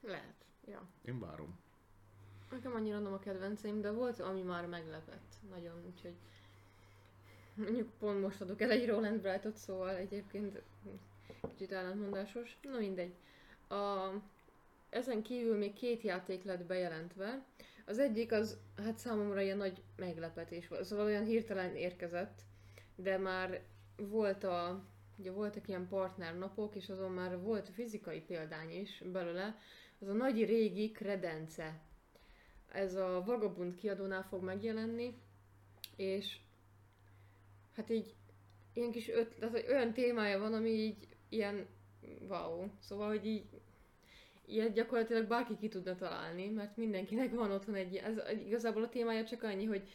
Lehet, 0.00 0.44
ja. 0.66 0.88
Én 1.04 1.18
várom. 1.18 1.58
Nekem 2.52 2.74
annyira 2.74 2.98
nem 2.98 3.12
a 3.12 3.18
kedvenceim, 3.18 3.80
de 3.80 3.90
volt, 3.90 4.20
ami 4.20 4.42
már 4.42 4.66
meglepett. 4.66 5.34
Nagyon, 5.50 5.84
úgyhogy... 5.86 6.14
Mondjuk 7.54 7.90
pont 7.98 8.20
most 8.20 8.40
adok 8.40 8.60
el 8.60 8.70
egy 8.70 8.86
Roland 8.86 9.20
Brightot, 9.20 9.56
szóval 9.56 9.96
egyébként 9.96 10.62
kicsit 11.48 11.72
ellentmondásos. 11.72 12.58
Na 12.62 12.78
mindegy. 12.78 13.14
A, 13.68 14.10
ezen 14.90 15.22
kívül 15.22 15.56
még 15.56 15.72
két 15.72 16.02
játék 16.02 16.44
lett 16.44 16.64
bejelentve. 16.64 17.44
Az 17.86 17.98
egyik 17.98 18.32
az, 18.32 18.58
hát 18.76 18.98
számomra 18.98 19.40
ilyen 19.40 19.56
nagy 19.56 19.82
meglepetés 19.96 20.68
volt, 20.68 20.84
szóval 20.84 21.04
olyan 21.04 21.24
hirtelen 21.24 21.76
érkezett, 21.76 22.40
de 22.96 23.18
már 23.18 23.62
volt 23.96 24.44
a, 24.44 24.84
ugye 25.16 25.30
voltak 25.30 25.68
ilyen 25.68 25.88
partnernapok, 25.88 26.74
és 26.74 26.88
azon 26.88 27.12
már 27.12 27.40
volt 27.40 27.68
fizikai 27.68 28.20
példány 28.20 28.70
is 28.80 29.02
belőle, 29.12 29.58
az 30.00 30.08
a 30.08 30.12
nagy 30.12 30.44
régi 30.44 30.90
kredence. 30.90 31.80
Ez 32.72 32.94
a 32.94 33.22
Vagabund 33.26 33.74
kiadónál 33.74 34.22
fog 34.22 34.42
megjelenni, 34.42 35.14
és 35.96 36.36
hát 37.76 37.90
így 37.90 38.14
ilyen 38.72 38.90
kis 38.90 39.08
öt, 39.08 39.34
tehát 39.38 39.54
hogy 39.54 39.66
olyan 39.68 39.92
témája 39.92 40.38
van, 40.38 40.52
ami 40.54 40.70
így 40.70 41.08
ilyen 41.28 41.66
wow. 42.28 42.66
Szóval, 42.80 43.08
hogy 43.08 43.26
így 43.26 43.44
ilyet 44.46 44.72
gyakorlatilag 44.72 45.26
bárki 45.26 45.56
ki 45.56 45.68
tudna 45.68 45.94
találni, 45.94 46.48
mert 46.48 46.76
mindenkinek 46.76 47.34
van 47.34 47.50
otthon 47.50 47.74
egy, 47.74 47.96
ez 47.96 48.14
igazából 48.46 48.82
a 48.82 48.88
témája 48.88 49.24
csak 49.24 49.42
annyi, 49.42 49.64
hogy 49.64 49.88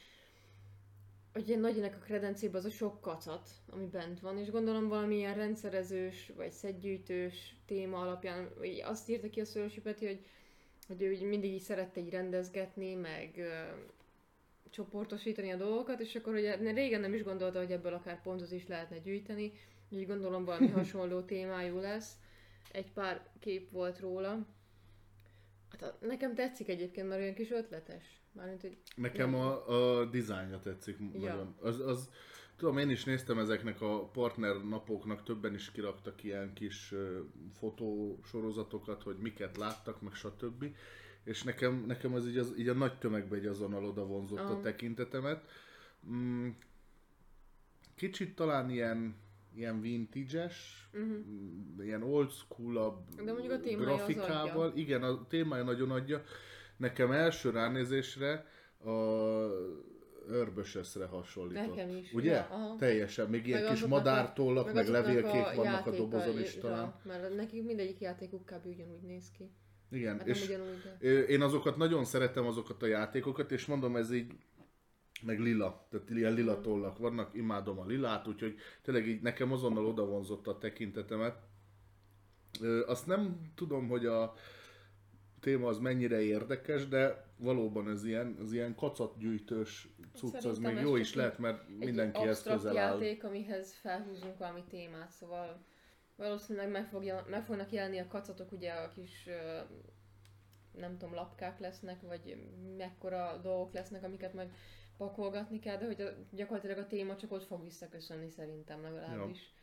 hogy 1.38 1.48
ilyen 1.48 1.60
nagynak 1.60 1.94
a 1.94 2.06
kredencében 2.06 2.56
az 2.56 2.66
a 2.66 2.70
sok 2.70 3.02
kacat, 3.02 3.50
ami 3.70 3.86
bent 3.86 4.20
van, 4.20 4.38
és 4.38 4.52
gondolom 4.52 4.88
valamilyen 4.88 5.36
rendszerezős, 5.36 6.32
vagy 6.36 6.52
szedgyűjtős 6.52 7.56
téma 7.66 8.00
alapján, 8.00 8.50
vagy 8.58 8.82
azt 8.86 9.10
írta 9.10 9.30
ki 9.30 9.40
a 9.40 9.46
Szörösi 9.46 9.82
Peti, 9.82 10.06
hogy, 10.06 10.26
hogy 10.88 11.02
ő 11.02 11.28
mindig 11.28 11.54
így 11.54 11.62
szerette 11.62 12.00
így 12.00 12.10
rendezgetni, 12.10 12.94
meg 12.94 13.34
ö, 13.38 13.62
csoportosítani 14.70 15.52
a 15.52 15.58
dolgokat, 15.58 16.00
és 16.00 16.16
akkor 16.16 16.34
ugye 16.34 16.74
régen 16.74 17.02
nem 17.02 17.14
is 17.14 17.24
gondolta, 17.24 17.60
hogy 17.60 17.72
ebből 17.72 17.94
akár 17.94 18.22
pontot 18.22 18.52
is 18.52 18.68
lehetne 18.68 18.98
gyűjteni, 18.98 19.52
így 19.90 20.08
gondolom 20.08 20.46
valami 20.46 20.68
hasonló 20.82 21.22
témájú 21.22 21.80
lesz. 21.80 22.12
Egy 22.72 22.92
pár 22.92 23.28
kép 23.40 23.72
volt 23.72 24.00
róla. 24.00 24.46
Hát 25.80 25.94
nekem 26.02 26.36
tetszik 26.36 26.70
egyébként, 26.70 27.08
mert 27.08 27.22
olyan 27.22 27.34
kis 27.34 27.52
ötletes. 27.52 28.22
Mármint, 28.32 28.62
hogy 28.62 28.78
Nekem 28.96 29.36
a, 29.36 29.70
a 30.00 30.06
dizájnja 30.06 30.60
tetszik 30.60 30.98
Ja. 31.00 31.20
nagyon. 31.20 31.56
Az, 31.62 31.80
az, 31.80 32.10
tudom, 32.58 32.78
én 32.78 32.90
is 32.90 33.04
néztem 33.04 33.40
ezeknek 33.40 33.82
a 33.82 34.06
partner 34.06 34.64
napoknak, 34.64 35.24
többen 35.24 35.54
is 35.54 35.72
kiraktak 35.72 36.24
ilyen 36.24 36.54
kis 36.54 36.94
fotósorozatokat, 37.54 39.04
hogy 39.04 39.18
miket 39.18 39.58
láttak, 39.58 40.02
meg 40.02 40.14
stb. 40.14 40.66
És 41.24 41.44
nekem, 41.44 41.84
nekem 41.88 42.14
az 42.14 42.28
így, 42.28 42.38
az 42.38 42.54
így 42.58 42.68
a 42.68 42.74
nagy 42.74 42.98
tömegbe 42.98 43.36
egy 43.36 43.46
azonnal 43.46 43.86
oda 43.86 44.06
vonzott 44.06 44.40
a 44.40 44.44
Aha. 44.44 44.62
tekintetemet. 44.62 45.46
Mm, 46.10 46.50
kicsit 47.96 48.36
talán 48.36 48.70
ilyen, 48.70 49.16
ilyen 49.56 49.82
vintage-es, 49.82 50.90
mm, 50.98 51.82
ilyen 51.82 52.04
old 52.04 52.32
school. 52.32 53.06
De 53.24 53.32
mondjuk 53.32 53.54
a 53.54 53.84
grafikával. 53.84 54.72
Igen, 54.76 55.04
a 55.04 55.28
témája 55.28 55.64
nagyon 55.64 55.92
adja. 55.92 56.24
Nekem 56.78 57.12
első 57.12 57.50
ránézésre 57.50 58.46
a 58.80 58.92
Örbösöszre 60.30 61.06
hasonlított. 61.06 61.76
Nekem 61.76 61.96
is. 61.98 62.14
Ugye? 62.14 62.32
Ja, 62.32 62.48
aha. 62.52 62.76
Teljesen. 62.76 63.30
Még 63.30 63.48
ilyen 63.48 63.62
Meg 63.64 63.72
kis 63.72 63.82
a- 63.82 63.88
madártollak, 63.88 64.66
meg, 64.66 64.74
meg 64.76 64.88
levélkék 64.88 65.56
vannak 65.56 65.86
a 65.86 65.92
dobozon 65.92 66.40
is 66.40 66.56
talán. 66.56 66.96
Mert 67.04 67.36
nekik 67.36 67.64
mindegyik 67.64 68.00
játékuk 68.00 68.46
kb. 68.46 68.66
ugyanúgy 68.66 69.02
néz 69.02 69.32
ki. 69.38 69.52
Igen, 69.92 70.18
Hát 70.18 70.28
és 70.28 70.46
ugyanúgy, 70.46 70.82
de... 71.00 71.08
Én 71.26 71.42
azokat 71.42 71.78
nagyon 71.78 72.06
szeretem, 72.06 72.46
azokat 72.46 72.84
a 72.84 72.86
játékokat, 72.86 73.52
és 73.52 73.66
mondom, 73.66 73.96
ez 73.96 74.12
így, 74.12 74.32
meg 75.26 75.40
lila, 75.40 75.88
tehát 75.90 76.10
ilyen 76.10 76.34
lila 76.34 76.62
tollak 76.62 76.98
vannak, 76.98 77.36
imádom 77.36 77.80
a 77.80 77.86
lilát, 77.86 78.28
úgyhogy 78.28 78.56
tényleg 78.82 79.08
így 79.08 79.22
nekem 79.22 79.52
azonnal 79.52 79.86
odavonzott 79.86 80.48
a 80.48 80.58
tekintetemet. 80.58 81.38
Azt 82.86 83.08
nem 83.08 83.52
tudom, 83.56 83.88
hogy 83.88 84.06
a 84.06 84.34
téma 85.48 85.68
az 85.68 85.80
mennyire 85.80 86.22
érdekes, 86.22 86.88
de 86.88 87.26
valóban 87.38 87.90
ez 87.90 88.06
ilyen, 88.06 88.38
ez 88.42 88.54
ilyen 88.54 88.76
kacatgyűjtős 88.76 89.88
cucc, 90.14 90.34
az 90.34 90.42
Szerintem 90.42 90.74
még 90.74 90.82
ez 90.82 90.88
jó 90.88 90.96
is 90.96 91.14
lehet, 91.14 91.38
mert 91.38 91.68
mindenkihez 91.78 92.30
absztrakt 92.30 92.58
közel 92.62 92.78
áll. 92.78 92.94
játék, 92.94 93.24
amihez 93.24 93.74
felhúzunk 93.74 94.38
valami 94.38 94.64
témát, 94.70 95.12
szóval 95.12 95.66
valószínűleg 96.16 96.72
meg, 96.72 96.88
fog 96.88 97.04
jel- 97.04 97.30
meg 97.30 97.46
fognak 97.46 97.72
jelenni 97.72 97.98
a 97.98 98.08
kacatok, 98.08 98.52
ugye 98.52 98.72
a 98.72 98.90
kis 98.90 99.30
nem 100.72 100.98
tudom, 100.98 101.14
lapkák 101.14 101.60
lesznek, 101.60 102.02
vagy 102.02 102.48
mekkora 102.78 103.40
dolgok 103.44 103.74
lesznek, 103.74 104.04
amiket 104.04 104.34
meg 104.34 104.54
pakolgatni 104.98 105.60
kell, 105.60 105.78
de 105.78 105.86
hogy 105.86 106.02
a, 106.02 106.10
gyakorlatilag 106.32 106.78
a 106.78 106.88
téma 106.88 107.16
csak 107.16 107.32
ott 107.32 107.46
fog 107.46 107.64
visszaköszönni 107.64 108.30
szerintem 108.30 108.82
legalábbis. 108.82 109.54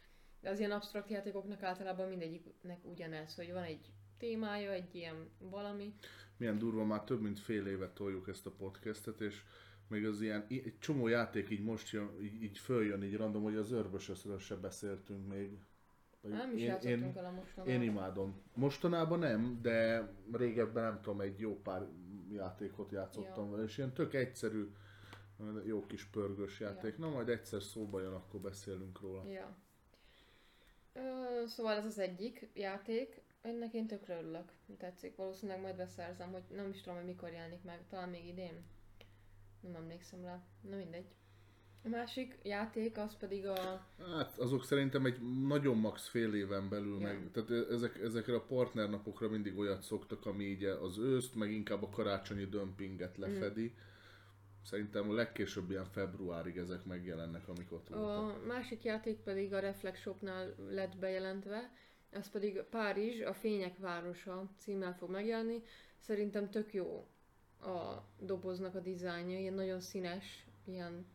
De 0.40 0.50
az 0.50 0.58
ilyen 0.58 0.70
absztrakt 0.70 1.10
játékoknak 1.10 1.62
általában 1.62 2.08
mindegyiknek 2.08 2.78
ugyanez, 2.82 3.34
hogy 3.34 3.52
van 3.52 3.62
egy 3.62 3.92
témája, 4.18 4.70
egy 4.72 4.94
ilyen 4.94 5.28
valami. 5.38 5.94
milyen 6.36 6.58
durva, 6.58 6.84
már 6.84 7.04
több 7.04 7.20
mint 7.20 7.40
fél 7.40 7.66
éve 7.66 7.90
toljuk 7.92 8.28
ezt 8.28 8.46
a 8.46 8.50
podcastet, 8.50 9.20
és 9.20 9.42
még 9.88 10.06
az 10.06 10.20
ilyen, 10.20 10.44
egy 10.48 10.78
csomó 10.78 11.08
játék 11.08 11.50
így 11.50 11.62
most 11.62 11.90
jön, 11.92 12.10
így, 12.22 12.42
így 12.42 12.58
följön, 12.58 13.02
így 13.02 13.16
random, 13.16 13.42
hogy 13.42 13.56
az 13.56 13.72
Örbösöszről 13.72 14.38
se 14.38 14.56
beszéltünk 14.56 15.28
még. 15.28 15.58
Nem 16.20 16.56
is 16.56 16.62
én, 16.62 16.78
én, 16.82 17.12
vele 17.12 17.30
mostanában. 17.30 17.74
én 17.74 17.82
imádom. 17.82 18.42
Mostanában 18.54 19.18
nem, 19.18 19.58
de 19.62 20.08
régebben 20.32 20.82
nem 20.82 21.00
tudom, 21.02 21.20
egy 21.20 21.40
jó 21.40 21.60
pár 21.62 21.86
játékot 22.32 22.90
játszottam 22.90 23.44
Ja. 23.44 23.50
vele, 23.50 23.62
és 23.62 23.78
ilyen 23.78 23.92
tök 23.92 24.14
egyszerű, 24.14 24.68
jó 25.64 25.86
kis 25.86 26.04
pörgős 26.04 26.60
játék. 26.60 26.94
Ja. 26.98 27.06
Na 27.06 27.12
majd 27.12 27.28
egyszer 27.28 27.62
szóba 27.62 28.00
jön, 28.00 28.12
akkor 28.12 28.40
beszélünk 28.40 29.00
róla. 29.00 29.28
Ja. 29.28 29.56
Ö, 30.92 31.00
szóval 31.46 31.72
ez 31.76 31.86
az 31.86 31.98
egyik 31.98 32.50
játék. 32.54 33.22
Ennek 33.44 33.72
én 33.72 33.86
tökre 33.86 34.18
örülök. 34.18 34.52
Tetszik. 34.78 35.16
Valószínűleg 35.16 35.60
majd 35.60 35.76
beszerzem, 35.76 36.32
hogy 36.32 36.42
nem 36.54 36.70
is 36.70 36.80
tudom, 36.80 36.98
hogy 36.98 37.06
mikor 37.06 37.32
jelenik 37.32 37.62
meg. 37.62 37.80
Talán 37.90 38.08
még 38.08 38.26
idén. 38.26 38.64
Nem 39.60 39.74
emlékszem 39.74 40.22
rá. 40.22 40.42
Na 40.70 40.76
mindegy. 40.76 41.06
A 41.84 41.88
másik 41.88 42.38
játék 42.42 42.98
az 42.98 43.16
pedig 43.16 43.46
a... 43.46 43.86
Hát 44.16 44.38
azok 44.38 44.64
szerintem 44.64 45.06
egy 45.06 45.46
nagyon 45.46 45.76
max 45.76 46.08
fél 46.08 46.34
éven 46.34 46.68
belül 46.68 47.00
Ja. 47.00 47.06
meg, 47.06 47.30
tehát 47.32 47.70
ezek, 47.70 47.98
ezekre 47.98 48.34
a 48.34 48.44
partnernapokra 48.44 49.28
mindig 49.28 49.58
olyat 49.58 49.82
szoktak, 49.82 50.26
ami 50.26 50.44
így 50.44 50.64
az 50.64 50.98
őszt, 50.98 51.34
meg 51.34 51.50
inkább 51.52 51.82
a 51.82 51.88
karácsonyi 51.88 52.44
dömpinget 52.44 53.16
lefedi. 53.16 53.74
Szerintem 54.62 55.10
a 55.10 55.12
legkésőbb 55.12 55.70
ilyen 55.70 55.84
februárig 55.90 56.56
ezek 56.56 56.84
megjelennek, 56.84 57.48
amik 57.48 57.72
ott 57.72 57.88
voltak. 57.88 58.42
A 58.42 58.46
másik 58.46 58.84
játék 58.84 59.18
pedig 59.18 59.52
a 59.52 59.58
Reflex 59.58 60.00
Shopnál 60.00 60.54
lett 60.70 60.96
bejelentve. 60.96 61.70
Ez 62.14 62.30
pedig 62.30 62.62
Párizs, 62.62 63.20
a 63.20 63.34
Fények 63.34 63.78
Városa 63.78 64.50
címmel 64.58 64.94
fog 64.96 65.10
megjelenni. 65.10 65.62
Szerintem 65.98 66.50
tök 66.50 66.74
jó 66.74 67.06
a 67.60 68.02
doboznak 68.18 68.74
a 68.74 68.80
dizájnja, 68.80 69.38
ilyen 69.38 69.54
nagyon 69.54 69.80
színes, 69.80 70.46
ilyen 70.64 71.06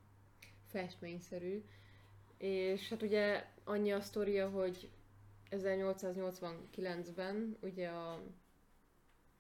festményszerű. 0.68 1.64
És 2.38 2.90
hát 2.90 3.02
ugye 3.02 3.46
annyi 3.64 3.92
a 3.92 4.02
sztoria, 4.02 4.50
hogy 4.50 4.90
1889-ben 5.52 7.58
ugye 7.62 7.88
a 7.88 8.22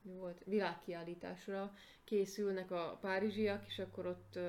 mi 0.01 0.15
volt, 0.15 0.41
világkiállításra 0.45 1.73
készülnek 2.03 2.71
a 2.71 2.97
párizsiak, 3.01 3.65
és 3.67 3.79
akkor 3.79 4.05
ott 4.05 4.39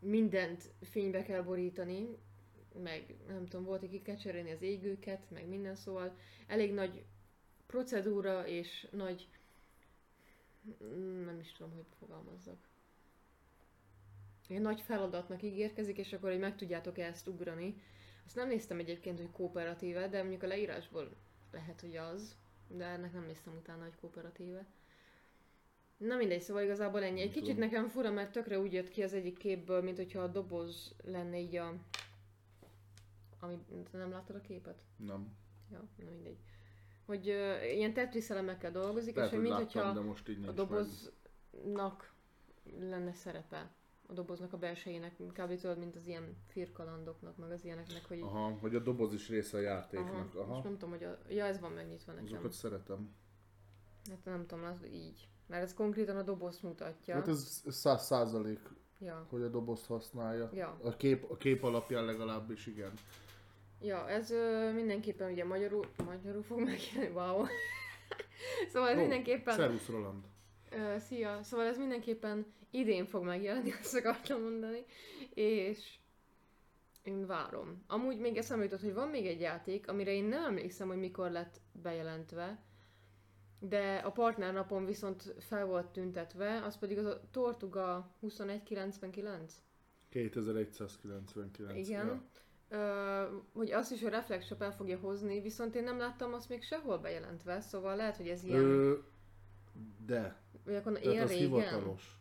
mindent 0.00 0.70
fénybe 0.82 1.22
kell 1.22 1.42
borítani, 1.42 2.18
meg 2.82 3.14
nem 3.26 3.46
tudom, 3.46 3.64
volt, 3.64 3.80
hogy 3.80 3.90
ki 3.90 4.02
kell 4.02 4.16
cserélni 4.16 4.50
az 4.50 4.62
égőket, 4.62 5.30
meg 5.30 5.48
minden, 5.48 5.74
szóval 5.74 6.16
elég 6.46 6.72
nagy 6.72 7.04
procedúra 7.66 8.46
és 8.46 8.88
nagy 8.90 9.28
nem 11.24 11.38
is 11.40 11.52
tudom, 11.52 11.72
hogy 11.72 11.86
fogalmazzak. 11.98 12.68
Ilyen 14.48 14.62
nagy 14.62 14.80
feladatnak 14.80 15.42
ígérkezik, 15.42 15.98
és 15.98 16.12
akkor, 16.12 16.30
hogy 16.30 16.38
meg 16.38 16.56
tudjátok 16.56 16.98
ezt 16.98 17.28
ugrani. 17.28 17.82
Azt 18.26 18.36
nem 18.36 18.48
néztem 18.48 18.78
egyébként, 18.78 19.18
hogy 19.18 19.30
kooperatíve, 19.30 20.08
de 20.08 20.18
mondjuk 20.18 20.42
a 20.42 20.46
leírásból 20.46 21.16
lehet, 21.52 21.80
hogy 21.80 21.96
az, 21.96 22.36
de 22.68 22.84
ennek 22.84 23.12
nem 23.12 23.26
néztem 23.26 23.54
utána, 23.56 23.82
hogy 23.82 23.96
kooperatíve. 24.00 24.66
Na 25.96 26.16
mindegy, 26.16 26.40
szóval 26.40 26.62
igazából 26.62 27.02
ennyi. 27.02 27.20
Egy 27.20 27.30
kicsit 27.30 27.56
nekem 27.56 27.88
fura, 27.88 28.10
mert 28.10 28.32
tökre 28.32 28.58
úgy 28.58 28.72
jött 28.72 28.88
ki 28.88 29.02
az 29.02 29.12
egyik 29.12 29.38
képből, 29.38 29.82
mint 29.82 29.96
hogyha 29.96 30.20
a 30.20 30.26
doboz 30.26 30.94
lenne 31.04 31.38
így 31.38 31.56
a... 31.56 31.74
Ami... 33.40 33.58
te 33.90 33.98
Nem 33.98 34.10
láttad 34.10 34.36
a 34.36 34.40
képet? 34.40 34.82
Nem. 34.96 35.36
Ja, 35.70 35.88
na 35.96 36.10
mindegy. 36.10 36.38
Hogy 37.06 37.28
ö, 37.28 37.62
ilyen 37.64 37.92
Tetris 37.92 38.30
elemekkel 38.30 38.70
dolgozik, 38.70 39.14
Lehet, 39.14 39.30
és 39.30 39.36
hogy 39.36 39.46
hogy 39.46 39.56
mint 39.56 39.72
láttam, 39.74 39.82
hogyha 39.82 40.00
de 40.00 40.06
most 40.08 40.28
így 40.28 40.38
nincs 40.38 40.48
a 40.48 40.52
doboznak 40.52 42.12
lenne 42.78 43.12
szerepe. 43.12 43.70
A 44.06 44.12
doboznak 44.12 44.52
a 44.52 44.58
belsejének, 44.58 45.16
kb. 45.16 45.60
tudod, 45.60 45.78
mint 45.78 45.96
az 45.96 46.06
ilyen 46.06 46.36
firkalandoknak, 46.46 47.36
meg 47.36 47.50
az 47.50 47.64
ilyeneknek, 47.64 48.04
hogy... 48.08 48.18
meg. 48.18 48.28
Aha, 48.28 48.58
hogy 48.60 48.74
a 48.74 48.78
doboz 48.78 49.12
is 49.12 49.28
része 49.28 49.56
a 49.56 49.60
játéknak. 49.60 50.34
Aha. 50.34 50.40
Aha. 50.40 50.56
És 50.56 50.62
nem 50.62 50.72
tudom, 50.72 50.90
hogy 50.90 51.04
a... 51.04 51.18
Ja, 51.28 51.44
ez 51.44 51.60
van 51.60 51.72
megnyitva 51.72 52.12
nekem. 52.12 52.26
Azokat 52.26 52.52
szeretem. 52.52 53.14
Hát 54.08 54.24
nem 54.24 54.46
tudom, 54.46 54.64
az 54.64 54.86
így. 54.86 55.28
Mert 55.46 55.62
ez 55.62 55.74
konkrétan 55.74 56.16
a 56.16 56.22
dobozt 56.22 56.62
mutatja. 56.62 57.14
Hát 57.14 57.28
ez 57.28 57.62
száz 57.66 58.04
százalék, 58.04 58.60
Ja. 58.98 59.26
hogy 59.28 59.42
a 59.42 59.48
dobozt 59.48 59.86
használja. 59.86 60.50
Ja. 60.52 60.78
A 60.82 60.96
kép, 60.96 61.30
a 61.30 61.36
kép 61.36 61.62
alapján 61.62 62.04
legalábbis 62.04 62.66
igen. 62.66 62.92
Ja, 63.82 64.08
ez 64.08 64.30
ö, 64.30 64.72
mindenképpen 64.72 65.32
ugye 65.32 65.44
magyarul, 65.44 65.86
magyarul 66.04 66.42
fog 66.42 66.60
megjelenni, 66.60 67.14
wow. 67.14 67.44
szóval 68.72 68.88
ez 68.88 68.96
Ó, 68.96 69.00
mindenképpen, 69.00 69.54
Szervusz 69.54 69.88
Roland. 69.88 70.24
ö, 70.70 70.98
szia, 70.98 71.42
szóval 71.42 71.66
ez 71.66 71.78
mindenképpen 71.78 72.46
idén 72.70 73.06
fog 73.06 73.24
megjelenni, 73.24 73.72
azt 73.80 73.94
akartam 73.94 74.42
mondani, 74.42 74.84
és 75.34 75.98
én 77.02 77.26
várom. 77.26 77.84
Amúgy 77.86 78.18
még 78.18 78.36
eszembe 78.36 78.64
jutott, 78.64 78.80
hogy 78.80 78.94
van 78.94 79.08
még 79.08 79.26
egy 79.26 79.40
játék, 79.40 79.88
amire 79.88 80.12
én 80.12 80.24
nem 80.24 80.44
emlékszem, 80.44 80.88
hogy 80.88 80.98
mikor 80.98 81.30
lett 81.30 81.60
bejelentve, 81.72 82.62
de 83.58 83.96
a 83.96 84.10
partnernapon 84.10 84.84
viszont 84.84 85.34
fel 85.38 85.66
volt 85.66 85.86
tüntetve, 85.86 86.62
az 86.64 86.78
pedig 86.78 86.98
az 86.98 87.04
a 87.04 87.20
Tortuga 87.30 88.14
2199. 88.20 89.54
2199. 90.08 91.76
Igen. 91.88 92.06
Ja. 92.06 92.22
Ö, 92.72 93.22
hogy 93.54 93.72
azt 93.72 93.92
is 93.92 94.02
a 94.02 94.08
Reflex 94.08 94.46
Shop 94.46 94.62
el 94.62 94.72
fogja 94.72 94.98
hozni, 94.98 95.40
viszont 95.40 95.74
én 95.74 95.82
nem 95.84 95.98
láttam 95.98 96.32
azt 96.34 96.48
még 96.48 96.62
sehol 96.62 96.98
bejelentve, 96.98 97.60
szóval 97.60 97.96
lehet, 97.96 98.16
hogy 98.16 98.28
ez 98.28 98.44
ilyen, 98.44 98.60
Ö, 98.64 98.94
de, 100.06 100.36
vagy 100.64 100.74
akkor 100.74 100.92
tehát 100.92 101.06
ilyen 101.12 101.22
az 101.24 101.30
régen, 101.30 101.48
hivatalos. 101.48 102.18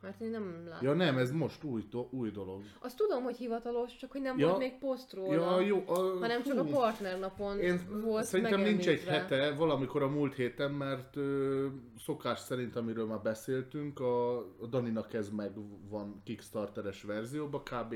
mert 0.00 0.20
én 0.20 0.30
nem 0.30 0.66
láttam. 0.68 0.86
Ja 0.86 0.94
nem, 0.94 1.18
ez 1.18 1.30
most 1.30 1.64
új, 1.64 1.84
do, 1.90 2.08
új 2.10 2.30
dolog. 2.30 2.62
Azt 2.80 2.96
tudom, 2.96 3.22
hogy 3.22 3.36
hivatalos, 3.36 3.96
csak 3.96 4.10
hogy 4.12 4.20
nem 4.20 4.38
Ja. 4.38 4.46
volt 4.46 4.58
még 4.58 4.78
poszt 4.78 5.12
róla, 5.12 5.32
Ja, 5.60 5.60
jó. 5.60 5.82
A, 5.86 5.98
hanem 6.18 6.42
csak 6.42 6.58
hú, 6.58 6.66
a 6.74 6.78
partnernapon 6.78 7.58
Én 7.60 8.00
volt 8.02 8.24
szerintem 8.24 8.60
nincs 8.60 8.88
egy 8.88 9.04
hete, 9.04 9.54
valamikor 9.54 10.02
a 10.02 10.08
múlt 10.08 10.34
héten, 10.34 10.70
mert 10.70 11.16
ö, 11.16 11.66
szokás 11.98 12.38
szerint, 12.38 12.76
amiről 12.76 13.06
már 13.06 13.20
beszéltünk, 13.22 14.00
a, 14.00 14.36
a 14.38 14.66
Daninak 14.70 15.12
ez 15.14 15.30
meg 15.30 15.52
van 15.88 16.20
Kickstarteres 16.24 17.02
verzióban, 17.02 17.62
kb. 17.62 17.94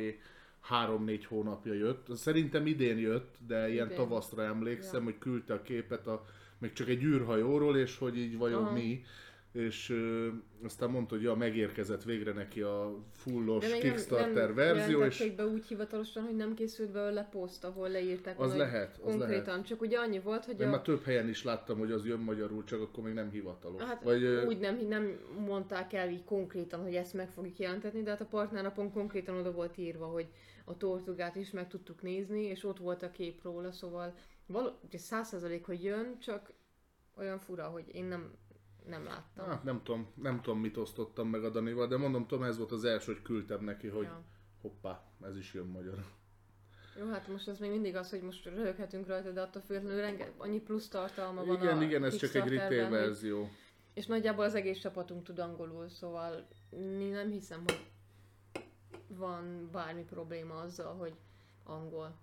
3-4 0.69 1.23
hónapja 1.29 1.73
jött. 1.75 2.17
Szerintem 2.17 2.67
idén 2.67 2.99
jött, 2.99 3.35
de 3.47 3.69
ilyen 3.71 3.85
Idén. 3.85 3.97
tavaszra 3.97 4.43
emlékszem, 4.43 4.99
Ja. 4.99 5.05
hogy 5.05 5.19
küldte 5.19 5.55
a 5.55 5.63
képet 5.63 6.07
a, 6.07 6.25
még 6.59 6.73
csak 6.73 6.89
egy 6.89 7.03
űrhajóról, 7.03 7.77
és 7.77 7.99
hogy 7.99 8.19
így 8.19 8.37
vajon 8.37 8.63
Aha. 8.63 8.73
mi. 8.73 9.03
És 9.53 9.91
ö, 9.91 10.29
aztán 10.65 10.91
mondta, 10.91 11.15
hogy 11.15 11.25
ja, 11.25 11.35
megérkezett 11.35 12.03
végre 12.03 12.33
neki 12.33 12.61
a 12.61 12.95
fullos 13.13 13.69
De 13.69 13.79
Kickstarter 13.79 14.35
nem, 14.35 14.45
nem 14.45 14.55
verzió, 14.55 15.03
és 15.03 15.33
be 15.37 15.47
úgy 15.47 15.67
hivatalosan, 15.67 16.23
hogy 16.23 16.37
nem 16.37 16.55
készült 16.55 16.91
belőle 16.91 17.29
poszt, 17.31 17.65
ahol 17.65 17.89
leírták, 17.89 18.41
az 18.41 18.57
lehet, 18.57 18.97
az 18.97 19.03
konkrétan, 19.03 19.45
lehet. 19.47 19.67
csak 19.67 19.81
ugye 19.81 19.99
annyi 19.99 20.19
volt, 20.21 20.45
hogy 20.45 20.61
Én 20.61 20.67
a, 20.67 20.71
már 20.71 20.83
több 20.83 21.05
helyen 21.05 21.29
is 21.29 21.45
láttam, 21.45 21.79
hogy 21.79 21.91
az 21.93 22.07
jön 22.07 22.19
magyarul, 22.19 22.65
csak 22.65 22.81
akkor 22.81 23.05
még 23.05 23.15
nem 23.15 23.31
hivatalos. 23.31 23.83
Hát 23.83 24.03
Vagy, 24.03 24.25
úgy 24.47 24.59
nem, 24.59 24.79
nem 24.89 25.19
mondták 25.47 25.93
el 25.93 26.11
így 26.11 26.25
konkrétan, 26.25 26.83
hogy 26.83 26.95
ezt 26.95 27.15
meg 27.15 27.31
fogjuk 27.31 27.59
jelentetni, 27.59 28.03
de 28.03 28.11
hát 28.11 28.21
a 28.21 28.27
partnernapon 28.27 28.93
konkrétan 28.93 29.37
oda 29.37 29.53
volt 29.53 29.79
írva, 29.79 30.07
hogy 30.07 30.27
a 30.71 30.77
tortugát 30.77 31.37
is 31.37 31.51
meg 31.51 31.69
tudtuk 31.69 32.03
nézni, 32.03 32.43
és 32.43 32.65
ott 32.65 32.79
volt 32.79 33.03
a 33.03 33.11
kép 33.11 33.43
róla, 33.43 33.73
szóval 33.73 34.15
száz 34.93 35.29
százalék, 35.29 35.65
hogy 35.67 35.83
jön, 35.83 36.19
csak 36.19 36.53
olyan 37.17 37.39
fura, 37.39 37.69
hogy 37.69 37.85
én 37.95 38.05
nem, 38.05 38.35
nem 38.87 39.05
láttam. 39.05 39.47
Hát 39.47 39.65
nem 39.65 39.83
tudom, 39.83 40.13
nem 40.15 40.41
tudom 40.41 40.61
mit 40.61 40.77
osztottam 40.77 41.29
meg 41.29 41.45
a 41.45 41.51
Danival, 41.51 41.87
de 41.87 41.97
mondom, 41.97 42.27
Tom, 42.27 42.43
ez 42.43 42.59
volt 42.59 42.73
az 42.73 42.85
első, 42.85 43.13
hogy 43.13 43.23
küldtem 43.23 43.65
neki, 43.65 43.89
hogy 43.89 44.05
Ja. 44.05 44.25
hoppá, 44.61 45.03
ez 45.23 45.37
is 45.37 45.55
jön 45.55 45.67
magyar. 45.67 46.05
Jó, 46.99 47.07
hát 47.09 47.29
most 47.29 47.49
az 47.49 47.59
még 47.59 47.71
mindig 47.71 47.97
az, 47.97 48.11
hogy 48.11 48.23
most 48.23 48.45
röhöghetünk 48.45 49.07
rajta, 49.07 49.31
de 49.31 49.41
attól 49.41 49.63
függetlenül 49.63 50.01
renge, 50.01 50.33
annyi 50.37 50.61
plusz 50.61 50.89
tartalma 50.89 51.45
van 51.45 51.57
igen, 51.57 51.79
a 51.79 51.83
igen, 51.83 52.05
ez 52.05 52.17
csak 52.17 52.35
egy 52.35 52.49
retail 52.49 52.89
verzió. 52.89 53.49
És 53.95 54.07
nagyjából 54.07 54.45
az 54.45 54.55
egész 54.55 54.79
csapatunk 54.79 55.25
tud 55.25 55.39
angolul, 55.39 55.89
szóval 55.89 56.49
én 56.71 57.11
nem 57.13 57.31
hiszem, 57.31 57.63
hogy 57.67 57.90
van 59.17 59.69
bármi 59.73 60.05
probléma 60.05 60.55
azzal, 60.55 60.95
hogy 60.97 61.15
angol. 61.65 62.15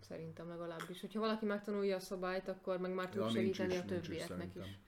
Szerintem 0.00 0.48
legalábbis. 0.48 1.00
Hogyha 1.00 1.20
valaki 1.20 1.44
megtanulja 1.44 1.96
a 1.96 2.00
szabályt, 2.00 2.48
akkor 2.48 2.78
meg 2.78 2.94
már 2.94 3.08
tud 3.08 3.20
Ja, 3.22 3.28
segíteni 3.28 3.72
is, 3.72 3.78
a 3.80 3.82
is 3.82 3.88
többieknek 3.88 4.28
szerintem. 4.28 4.62
is. 4.62 4.78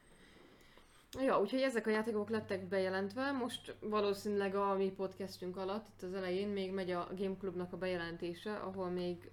Ja, 1.24 1.40
úgyhogy 1.40 1.60
ezek 1.60 1.86
a 1.86 1.90
játékok 1.90 2.28
lettek 2.30 2.68
bejelentve. 2.68 3.32
Most 3.32 3.76
valószínűleg 3.80 4.54
a 4.54 4.74
mi 4.76 4.90
podcastünk 4.90 5.56
alatt, 5.56 5.86
itt 5.88 6.02
az 6.02 6.14
elején 6.14 6.48
még 6.48 6.72
megy 6.72 6.90
a 6.90 7.08
Game 7.18 7.36
Clubnak 7.38 7.72
a 7.72 7.76
bejelentése, 7.76 8.54
ahol 8.56 8.88
még 8.88 9.30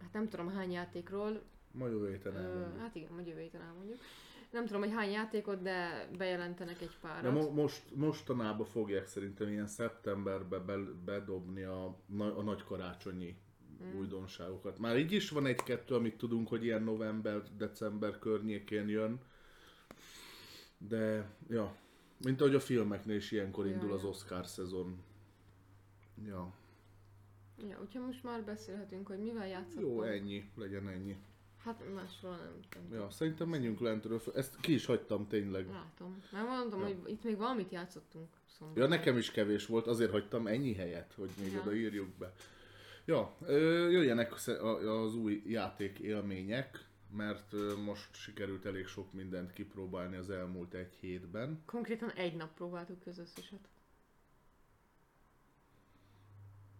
hát 0.00 0.12
nem 0.12 0.28
tudom 0.28 0.48
hány 0.48 0.70
játékról, 0.72 1.42
Ma 1.70 1.86
jövő 1.88 2.10
héten 2.10 2.36
elmondjuk. 2.36 2.78
hát 2.80 2.94
igen, 2.94 3.12
majd 3.12 3.26
jövő 3.26 3.40
héten 3.40 3.60
elmondjuk. 3.60 3.98
Nem 4.52 4.66
tudom, 4.66 4.80
hogy 4.82 4.92
hány 4.92 5.10
játékot, 5.10 5.62
de 5.62 6.08
bejelentenek 6.18 6.80
egy 6.80 6.88
De 6.88 7.08
párat. 7.08 7.32
mo- 7.32 7.54
most, 7.54 7.82
mostanában 7.94 8.66
fogják 8.66 9.06
szerintem 9.06 9.48
ilyen 9.48 9.66
szeptemberbe 9.66 10.58
be- 10.58 10.92
bedobni 11.04 11.62
a, 11.62 11.96
na- 12.06 12.36
a 12.36 12.42
nagy 12.42 12.64
karácsonyi 12.64 13.36
Hmm. 13.78 13.98
újdonságokat. 13.98 14.78
Már 14.78 14.98
így 14.98 15.12
is 15.12 15.30
van 15.30 15.46
egy-kettő, 15.46 15.94
amit 15.94 16.16
tudunk, 16.16 16.48
hogy 16.48 16.64
ilyen 16.64 16.82
november-december 16.82 18.18
környékén 18.18 18.88
jön. 18.88 19.20
De, 20.78 21.30
ja, 21.48 21.76
mint 22.24 22.40
ahogy 22.40 22.54
a 22.54 22.60
filmeknél 22.60 23.16
is 23.16 23.30
ilyenkor 23.30 23.66
Ja, 23.66 23.72
indul 23.72 23.88
ja. 23.88 23.94
az 23.94 24.04
Oscar 24.04 24.46
szezon. 24.46 25.02
Ja, 26.26 26.52
Ja, 27.68 27.78
úgyhogy 27.82 28.02
most 28.06 28.22
már 28.22 28.44
beszélhetünk, 28.44 29.06
hogy 29.06 29.18
mivel 29.18 29.46
játszottunk. 29.48 29.86
jó, 29.86 30.02
ennyi, 30.02 30.50
legyen 30.56 30.88
ennyi. 30.88 31.16
Hát 31.64 31.92
másról 31.94 32.36
nem 32.36 32.60
tudom. 32.68 32.98
Ja, 33.00 33.10
szerintem 33.10 33.48
menjünk 33.48 33.80
lentről. 33.80 34.18
föl. 34.18 34.34
Ezt 34.36 34.60
ki 34.60 34.72
is 34.72 34.86
hagytam 34.86 35.26
tényleg. 35.28 35.68
Látom. 35.70 36.22
Mert 36.32 36.46
mondom, 36.48 36.80
Ja. 36.80 36.86
hogy 36.86 36.98
itt 37.10 37.24
még 37.24 37.36
valamit 37.36 37.70
játszottunk. 37.70 38.28
Szóval. 38.46 38.74
Ja, 38.76 38.86
nekem 38.86 39.16
is 39.16 39.30
kevés 39.30 39.66
volt, 39.66 39.86
azért 39.86 40.10
hagytam 40.10 40.46
ennyi 40.46 40.74
helyet, 40.74 41.12
hogy 41.16 41.30
még 41.38 41.52
Ja. 41.52 41.60
oda 41.60 41.74
írjuk 41.74 42.08
be. 42.08 42.32
Ja, 43.04 43.36
jöjjenek 43.90 44.32
az 44.86 45.14
új 45.14 45.42
játék 45.46 45.98
élmények, 45.98 46.86
mert 47.10 47.52
most 47.84 48.14
sikerült 48.14 48.64
elég 48.66 48.86
sok 48.86 49.12
mindent 49.12 49.52
kipróbálni 49.52 50.16
az 50.16 50.30
elmúlt 50.30 50.74
egy 50.74 50.92
hétben. 51.00 51.62
Konkrétan 51.66 52.10
egy 52.10 52.36
nap 52.36 52.54
próbáltuk 52.54 52.98
ki 53.00 53.08
az 53.08 53.18
összeset. 53.18 53.68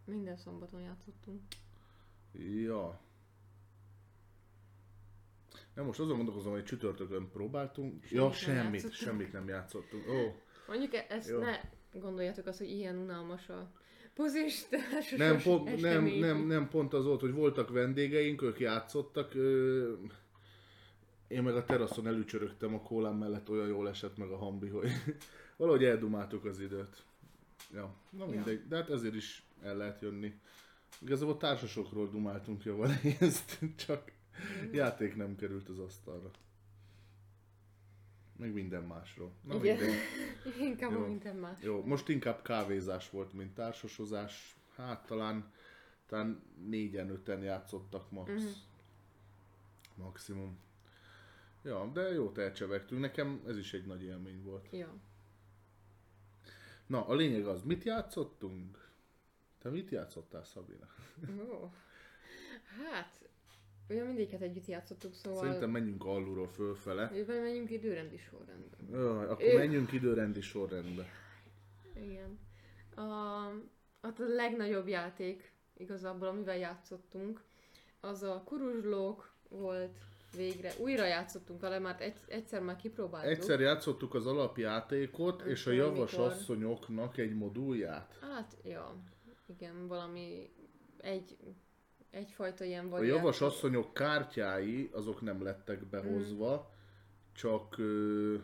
Minden 0.05 0.37
szombaton 0.37 0.81
játszottunk. 0.81 1.40
Ja. 2.33 3.01
Ja, 5.77 5.83
most 5.83 6.01
azon 6.01 6.17
gondolkozom, 6.17 6.53
hogy 6.53 6.65
csütörtökön 6.65 7.31
próbáltunk. 7.31 8.05
Semmit 8.05 8.13
ja, 8.13 8.23
nem 8.23 8.33
semmit, 8.33 8.73
játszottunk. 8.73 8.95
semmit 8.95 9.33
nem 9.33 9.49
játszottunk. 9.49 10.09
Ó, 10.09 10.37
Mondjuk 10.67 10.95
e- 10.95 11.07
ezt 11.09 11.29
Jó. 11.29 11.39
ne 11.39 11.61
gondoljátok 11.93 12.47
azt, 12.47 12.59
hogy 12.59 12.71
ilyen 12.71 12.97
unalmas 12.97 13.49
a 13.49 13.71
pozistásos 14.15 15.19
nem, 15.19 15.43
pont, 15.43 15.81
nem, 15.81 16.05
nem, 16.05 16.47
nem 16.47 16.69
pont 16.69 16.93
az 16.95 17.05
volt, 17.05 17.21
hogy 17.21 17.33
voltak 17.33 17.71
vendégeink, 17.71 18.43
ők 18.43 18.61
játszottak. 18.61 19.35
Ö, 19.35 19.93
én 21.29 21.43
meg 21.43 21.57
a 21.57 21.65
teraszon 21.65 22.07
elücsörögtem 22.07 22.75
a 22.75 22.83
kólám 22.83 23.17
mellett, 23.17 23.51
olyan 23.51 23.69
jól 23.69 23.89
esett 23.89 24.17
meg 24.17 24.31
a 24.31 24.37
hambi, 24.37 24.69
hogy 24.69 24.89
valahogy 25.57 25.85
eldumáltuk 25.85 26.45
az 26.45 26.61
időt. 26.61 27.05
Ja, 27.73 27.95
na 28.11 28.27
mindegy, 28.27 28.67
de 28.69 28.77
hát 28.77 28.91
ezért 28.91 29.15
is 29.15 29.47
el 29.63 29.77
lehet 29.77 30.01
jönni. 30.01 30.35
Igazából 31.01 31.37
társasokról 31.37 32.09
dumáltunk 32.11 32.65
javarészt, 32.65 33.59
csak 33.87 34.13
játék 34.73 35.16
nem 35.16 35.37
került 35.37 35.68
az 35.68 35.79
asztalra. 35.79 36.31
Meg 38.37 38.53
minden 38.53 38.83
másról. 38.83 39.33
Na 39.42 39.55
Igen. 39.55 39.77
mindegy. 39.77 39.99
Inkább 40.68 40.92
Jó. 40.92 41.07
minden 41.07 41.37
más. 41.37 41.62
Jó, 41.62 41.85
most 41.85 42.09
inkább 42.09 42.42
kávézás 42.42 43.11
volt, 43.11 43.33
mint 43.33 43.55
társasozás. 43.55 44.57
Hát 44.77 45.07
talán, 45.07 45.53
talán 46.07 46.42
négyen, 46.68 47.11
öten 47.11 47.42
játszottak 47.42 48.11
max. 48.11 48.31
Mhm. 48.31 48.47
Maximum. 49.95 50.59
Ja, 51.64 51.90
de 51.92 52.01
jó 52.01 52.33
elcsevegtünk. 52.37 53.01
Nekem 53.01 53.42
ez 53.47 53.57
is 53.57 53.73
egy 53.73 53.87
nagy 53.87 54.03
élmény 54.03 54.42
volt. 54.42 54.68
Ja. 54.71 54.95
Na, 56.87 57.07
a 57.07 57.14
lényeg 57.14 57.47
az, 57.47 57.62
mit 57.62 57.85
játszottunk? 57.85 58.90
Te 59.59 59.71
mit 59.71 59.90
játszottál, 59.90 60.45
Szabina? 60.45 60.87
Ó. 61.51 61.73
Hát, 63.83 63.90
ugye 63.90 64.05
mindéket 64.05 64.40
együtt 64.40 64.66
játszottuk, 64.66 65.14
szóval... 65.14 65.42
Szerintem 65.42 65.71
menjünk 65.71 66.05
alulról 66.05 66.49
fölfele. 66.49 67.11
Jövő 67.14 67.40
menjünk 67.40 67.71
időrendi 67.71 68.16
sorrendben. 68.16 69.01
Jó, 69.01 69.18
akkor 69.18 69.45
Ö. 69.45 69.57
menjünk 69.57 69.92
időrendi 69.92 70.40
sorrendbe. 70.40 71.07
Igen. 71.95 72.38
A, 72.95 73.03
hát 74.03 74.21
a 74.21 74.25
legnagyobb 74.27 74.88
játék 74.88 75.53
igazából, 75.77 76.29
amivel 76.29 76.57
játszottunk, 76.57 77.42
az 78.01 78.23
a 78.23 78.42
kuruzslók 78.45 79.33
volt 79.49 79.99
végre. 80.37 80.73
Újra 80.79 81.07
játszottunk 81.07 81.61
vele, 81.61 81.79
már 81.79 81.97
egy, 82.01 82.16
egyszer 82.29 82.61
már 82.62 82.77
kipróbáltuk. 82.77 83.31
Egyszer 83.31 83.61
játszottuk 83.61 84.14
az 84.14 84.27
alapjátékot, 84.27 85.38
Nem 85.38 85.49
és 85.49 85.66
a 85.66 85.71
javas 85.71 86.11
mikor. 86.11 86.27
asszonyoknak 86.27 87.16
egy 87.18 87.35
modulját. 87.35 88.18
Hát, 88.21 88.57
ja. 88.64 88.95
Igen, 89.47 89.87
valami 89.87 90.51
egy, 90.99 91.37
egyfajta 92.12 92.64
ilyen 92.64 92.87
A 92.87 92.88
variáció. 92.88 93.16
javas 93.16 93.40
asszonyok 93.40 93.94
kártyái, 93.94 94.90
azok 94.92 95.20
nem 95.20 95.42
lettek 95.42 95.85
behozva, 95.87 96.70
csak, 97.33 97.79
ö, 97.79 98.35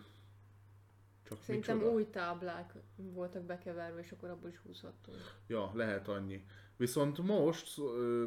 Csak 1.29 1.43
Szerintem 1.43 1.77
micsoda? 1.77 1.95
új 1.95 2.11
táblák 2.11 2.73
voltak 2.97 3.43
bekeverve, 3.45 4.01
és 4.01 4.11
akkor 4.13 4.29
abból 4.29 4.51
is 4.51 4.57
húzhattunk. 4.59 5.17
Ja, 5.47 5.71
lehet 5.75 6.09
annyi. 6.09 6.45
Viszont 6.77 7.19
most 7.19 7.79
ö, 7.79 8.25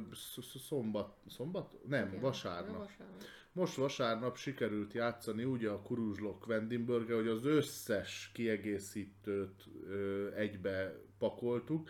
szombat, 0.67 1.17
szombat? 1.27 1.87
Nem, 1.87 2.07
Igen. 2.07 2.19
vasárnap. 2.19 2.77
Vasárnap. 2.77 3.21
Most 3.51 3.75
vasárnap 3.75 4.35
sikerült 4.37 4.93
játszani 4.93 5.43
úgy 5.43 5.65
a 5.65 5.81
Kuruzslok 5.81 6.45
Vendimburger, 6.45 7.15
hogy 7.15 7.27
az 7.27 7.45
összes 7.45 8.29
kiegészítőt 8.33 9.63
ö, 9.87 10.27
egybe 10.35 10.95
pakoltuk. 11.17 11.89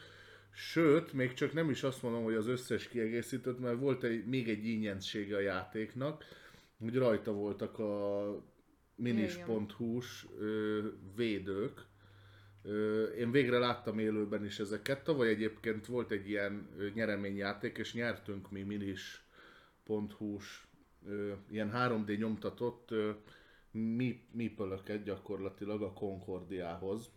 Sőt, 0.53 1.13
még 1.13 1.33
csak 1.33 1.53
nem 1.53 1.69
is 1.69 1.83
azt 1.83 2.01
mondom, 2.01 2.23
hogy 2.23 2.33
az 2.33 2.47
összes 2.47 2.87
kiegészítőt, 2.87 3.59
mert 3.59 3.79
volt 3.79 4.03
egy, 4.03 4.25
még 4.25 4.49
egy 4.49 4.65
ingyensége 4.65 5.35
a 5.35 5.39
játéknak, 5.39 6.23
hogy 6.79 6.95
rajta 6.95 7.31
voltak 7.31 7.79
a 7.79 8.35
minis.hu-s 8.95 10.27
védők. 11.15 11.85
Ö, 12.63 13.03
én 13.03 13.31
végre 13.31 13.57
láttam 13.57 13.99
élőben 13.99 14.45
is 14.45 14.59
ezeket, 14.59 15.03
tavaly 15.03 15.29
egyébként 15.29 15.85
volt 15.85 16.11
egy 16.11 16.29
ilyen 16.29 16.69
nyereményjáték, 16.93 17.77
és 17.77 17.93
nyertünk 17.93 18.51
mi 18.51 18.63
minis.hu-s 18.63 20.63
ö, 21.07 21.31
ilyen 21.51 21.71
3D 21.73 22.17
nyomtatott 22.17 22.91
ö, 22.91 23.11
mi, 23.71 24.27
mipölöket 24.31 25.03
gyakorlatilag 25.03 25.81
a 25.81 25.93
Concordiához. 25.93 27.09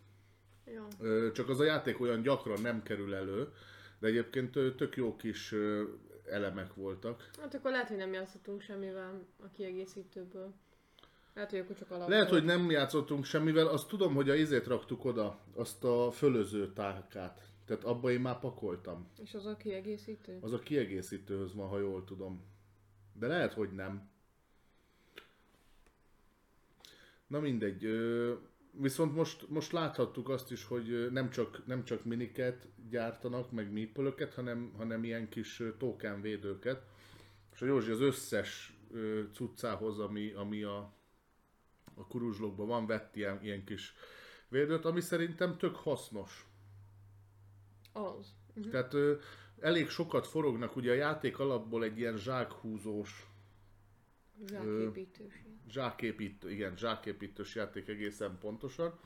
Ö, 1.00 1.31
csak 1.33 1.48
az 1.48 1.61
a 1.61 1.64
játék 1.64 2.00
olyan 2.00 2.22
gyakran 2.22 2.61
nem 2.61 2.83
kerül 2.83 3.14
elő, 3.14 3.53
de 3.98 4.07
egyébként 4.07 4.53
tök 4.53 4.96
jó 4.96 5.16
kis 5.16 5.55
elemek 6.24 6.74
voltak. 6.74 7.31
Hát 7.40 7.55
akkor 7.55 7.70
lehet, 7.70 7.88
hogy 7.88 7.96
nem 7.96 8.12
játszottunk 8.12 8.61
semmivel 8.61 9.27
a 9.42 9.48
kiegészítőből. 9.57 10.55
Lehet, 11.35 11.50
hogy 11.50 11.59
akkor 11.59 11.77
csak 11.77 11.90
alap 11.90 12.09
Lehet, 12.09 12.29
hogy 12.29 12.44
nem 12.44 12.70
játszottunk 12.70 13.24
semmivel, 13.24 13.66
azt 13.66 13.88
tudom, 13.88 14.14
hogy 14.14 14.31
a 14.31 14.35
izét 14.35 14.66
raktuk 14.66 15.05
oda, 15.05 15.38
azt 15.55 15.85
a 15.85 16.11
fölöző 16.11 16.72
tálkát. 16.72 17.42
Tehát 17.64 17.85
abba 17.85 18.11
én 18.11 18.20
már 18.20 18.38
pakoltam. 18.38 19.09
És 19.22 19.35
az 19.35 19.46
a 19.46 19.57
kiegészítő? 19.57 20.38
Az 20.40 20.53
a 20.53 20.59
kiegészítőhöz 20.59 21.55
van, 21.55 21.68
ha 21.68 21.79
jól 21.79 22.05
tudom. 22.05 22.44
De 23.12 23.27
lehet, 23.27 23.53
hogy 23.53 23.72
nem. 23.72 24.11
Na 27.27 27.40
mindegy. 27.40 27.85
Ö, 27.85 28.35
viszont 28.81 29.15
most, 29.15 29.49
most 29.49 29.73
láthattuk 29.73 30.29
azt 30.29 30.51
is, 30.51 30.65
hogy 30.65 30.91
ö, 30.91 31.11
nem 31.11 31.31
csak, 31.31 31.67
nem 31.67 31.85
csak 31.85 32.05
miniket 32.05 32.69
gyártanak, 32.91 33.51
meg 33.51 33.73
meeple 33.73 34.15
hanem, 34.35 34.73
hanem 34.77 35.05
ilyen 35.05 35.29
kis 35.29 35.61
ö, 35.61 35.77
token 35.77 36.21
védőket. 36.21 36.83
És 37.53 37.63
a 37.63 37.67
Józsi 37.67 37.91
az 37.91 38.01
összes 38.01 38.79
ö, 38.93 39.23
cuccához, 39.33 39.99
ami, 39.99 40.33
ami 40.33 40.63
a, 40.63 40.93
a 41.95 42.07
kuruzslókban 42.07 42.67
van, 42.67 42.87
vett 42.87 43.17
ilyen, 43.17 43.39
ilyen 43.43 43.65
kis 43.65 43.95
védőt, 44.49 44.85
ami 44.85 45.01
szerintem 45.01 45.59
tök 45.59 45.77
hasznos. 45.77 46.47
Az. 47.93 48.35
Mhm. 48.55 48.71
Tehát 48.71 48.95
ö, 48.95 49.15
elég 49.61 49.89
sokat 49.89 50.27
forognak, 50.27 50.77
ugye 50.77 50.91
a 50.91 50.95
játék 50.95 51.39
alapból 51.39 51.85
egy 51.85 51.99
ilyen 51.99 52.17
zsákhúzós, 52.17 53.29
Zsáképítős. 54.47 55.43
ilyen. 55.45 55.54
Zsáképítő, 55.70 56.50
igen, 56.50 56.77
zsáképítős 56.77 57.55
játék 57.55 57.88
egészen 57.88 58.38
pontosan. 58.40 58.98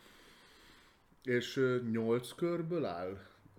És 1.22 1.56
ö, 1.56 1.78
8 1.90 2.32
körből 2.32 2.84
áll? 2.84 3.18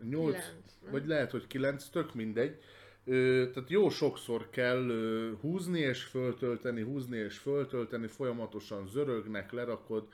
8, 0.09 0.35
Kilenc, 0.35 0.77
nem? 0.81 0.91
vagy 0.91 1.07
lehet, 1.07 1.31
hogy 1.31 1.47
9, 1.47 1.89
tök 1.89 2.13
mindegy. 2.13 2.62
Ö, 3.05 3.45
tehát 3.53 3.69
jó 3.69 3.89
sokszor 3.89 4.49
kell 4.49 4.89
ö, 4.89 5.31
húzni 5.41 5.79
és 5.79 6.03
föltölteni, 6.03 6.81
húzni 6.81 7.17
és 7.17 7.38
föltölteni, 7.38 8.07
folyamatosan 8.07 8.88
zörögnek, 8.88 9.51
lerakod 9.51 10.07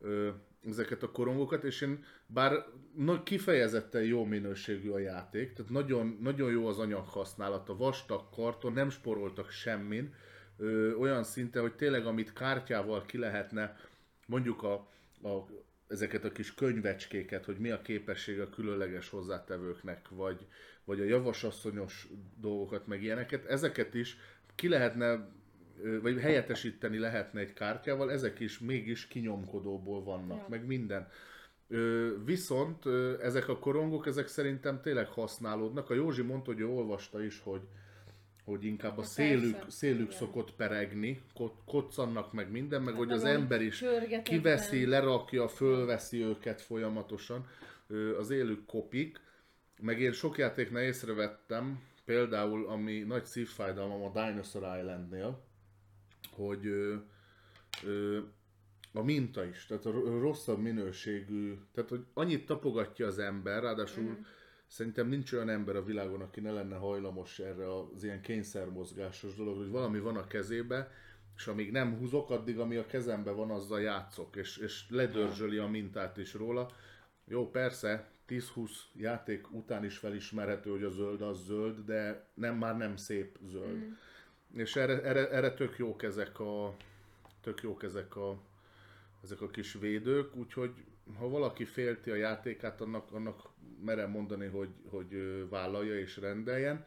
ö, 0.00 0.28
ezeket 0.68 1.02
a 1.02 1.10
korongokat, 1.10 1.64
és 1.64 1.80
én 1.80 2.04
bár 2.26 2.66
na, 2.96 3.22
kifejezetten 3.22 4.02
jó 4.02 4.24
minőségű 4.24 4.90
a 4.90 4.98
játék, 4.98 5.52
tehát 5.52 5.70
nagyon, 5.70 6.18
nagyon 6.20 6.50
jó 6.50 6.66
az 6.66 6.78
anyaghasználata, 6.78 7.76
vastag 7.76 8.28
karton, 8.30 8.72
nem 8.72 8.90
sporoltak 8.90 9.50
semmin, 9.50 10.14
ö, 10.58 10.94
olyan 10.94 11.24
szinten, 11.24 11.62
hogy 11.62 11.74
tényleg 11.74 12.06
amit 12.06 12.32
kártyával 12.32 13.04
ki 13.06 13.18
lehetne, 13.18 13.76
mondjuk 14.26 14.62
a, 14.62 14.72
a, 15.22 15.46
ezeket 15.88 16.24
a 16.24 16.32
kis 16.32 16.54
könyvecskéket, 16.54 17.44
hogy 17.44 17.56
mi 17.58 17.70
a 17.70 17.82
képessége 17.82 18.42
a 18.42 18.50
különleges 18.50 19.08
hozzátevőknek, 19.08 20.08
vagy, 20.08 20.46
vagy 20.84 21.00
a 21.00 21.04
javasasszonyos 21.04 22.08
dolgokat, 22.40 22.86
meg 22.86 23.02
ilyeneket, 23.02 23.44
ezeket 23.44 23.94
is 23.94 24.16
ki 24.54 24.68
lehetne, 24.68 25.28
vagy 26.02 26.20
helyettesíteni 26.20 26.98
lehetne 26.98 27.40
egy 27.40 27.52
kártyával, 27.52 28.12
ezek 28.12 28.40
is 28.40 28.58
mégis 28.58 29.06
kinyomkodóból 29.06 30.02
vannak, 30.04 30.38
Ja. 30.38 30.46
meg 30.48 30.66
minden. 30.66 31.08
Ö, 31.68 32.10
viszont 32.24 32.86
ö, 32.86 33.22
ezek 33.22 33.48
a 33.48 33.58
korongok, 33.58 34.06
ezek 34.06 34.26
szerintem 34.26 34.80
tényleg 34.80 35.08
használódnak. 35.08 35.90
A 35.90 35.94
Józsi 35.94 36.22
mondta, 36.22 36.52
hogy 36.52 36.60
ő 36.60 36.66
olvasta 36.66 37.24
is, 37.24 37.40
hogy, 37.40 37.60
hogy 38.46 38.64
inkább 38.64 38.98
a 38.98 39.00
Ja, 39.00 39.06
szélük, 39.06 39.52
persze, 39.52 39.70
szélük 39.70 40.06
igen. 40.06 40.16
szokott 40.18 40.52
peregni, 40.52 41.22
ko- 41.34 41.62
koccannak 41.64 42.32
meg 42.32 42.50
minden, 42.50 42.82
meg 42.82 42.94
hogy 42.94 43.06
meg 43.06 43.16
az 43.16 43.24
ember 43.24 43.60
is 43.62 43.84
kiveszi, 44.22 44.86
lerakja, 44.86 45.48
fölveszi 45.48 46.22
őket 46.22 46.60
folyamatosan, 46.60 47.46
az 48.18 48.30
élők 48.30 48.66
kopik. 48.66 49.20
Meg 49.80 50.00
én 50.00 50.12
sok 50.12 50.38
játéknál 50.38 50.82
észrevettem, 50.82 51.80
például 52.04 52.68
ami 52.68 52.98
nagy 52.98 53.24
szívfájdalmam 53.24 54.02
a 54.02 54.10
Dinosaur 54.12 54.78
Islandnél, 54.78 55.44
hogy 56.30 56.66
ö, 56.66 56.94
ö, 57.84 58.18
a 58.92 59.02
minta 59.02 59.44
is, 59.44 59.66
tehát 59.66 59.86
a 59.86 59.90
ro- 59.90 60.20
rosszabb 60.20 60.58
minőségű, 60.58 61.54
tehát 61.74 61.90
hogy 61.90 62.04
annyit 62.14 62.46
tapogatja 62.46 63.06
az 63.06 63.18
ember, 63.18 63.62
ráadásul 63.62 64.02
mm. 64.04 64.22
Szerintem 64.66 65.08
nincs 65.08 65.32
olyan 65.32 65.48
ember 65.48 65.76
a 65.76 65.84
világon, 65.84 66.20
aki 66.20 66.40
ne 66.40 66.50
lenne 66.50 66.76
hajlamos 66.76 67.38
erre 67.38 67.78
az 67.78 68.04
ilyen 68.04 68.20
kényszermozgásos 68.20 69.34
dolog, 69.34 69.56
hogy 69.56 69.70
valami 69.70 69.98
van 69.98 70.16
a 70.16 70.26
kezébe, 70.26 70.90
és 71.36 71.46
amíg 71.46 71.70
nem 71.70 71.96
húzok, 71.98 72.30
addig 72.30 72.58
ami 72.58 72.76
a 72.76 72.86
kezembe 72.86 73.30
van, 73.30 73.50
azzal 73.50 73.80
játszok, 73.80 74.36
és, 74.36 74.56
és 74.56 74.84
ledörzsöli 74.88 75.56
a 75.56 75.66
mintát 75.66 76.16
is 76.16 76.34
róla. 76.34 76.70
Jó, 77.24 77.50
persze, 77.50 78.08
10-20 78.28 78.70
játék 78.92 79.52
után 79.52 79.84
is 79.84 79.98
felismerhető, 79.98 80.70
hogy 80.70 80.82
a 80.82 80.90
zöld 80.90 81.22
az 81.22 81.44
zöld, 81.44 81.78
de 81.78 82.26
nem, 82.34 82.56
már 82.56 82.76
nem 82.76 82.96
szép 82.96 83.38
zöld. 83.46 83.76
Mm. 83.76 83.92
És 84.54 84.76
erre, 84.76 85.02
erre, 85.02 85.30
erre 85.30 85.54
tök 85.54 85.78
jók 85.78 86.02
ezek 86.02 86.40
a, 86.40 86.76
tök 87.40 87.62
jók 87.62 87.82
ezek 87.82 88.16
a, 88.16 88.38
ezek 89.22 89.40
a 89.40 89.50
kis 89.50 89.72
védők, 89.72 90.36
úgyhogy 90.36 90.72
ha 91.18 91.28
valaki 91.28 91.64
félti 91.64 92.10
a 92.10 92.14
játékát, 92.14 92.80
annak, 92.80 93.12
annak 93.12 93.48
merem 93.84 94.10
mondani, 94.10 94.46
hogy, 94.46 94.70
hogy 94.88 95.16
vállalja 95.48 95.98
és 95.98 96.16
rendeljen. 96.16 96.86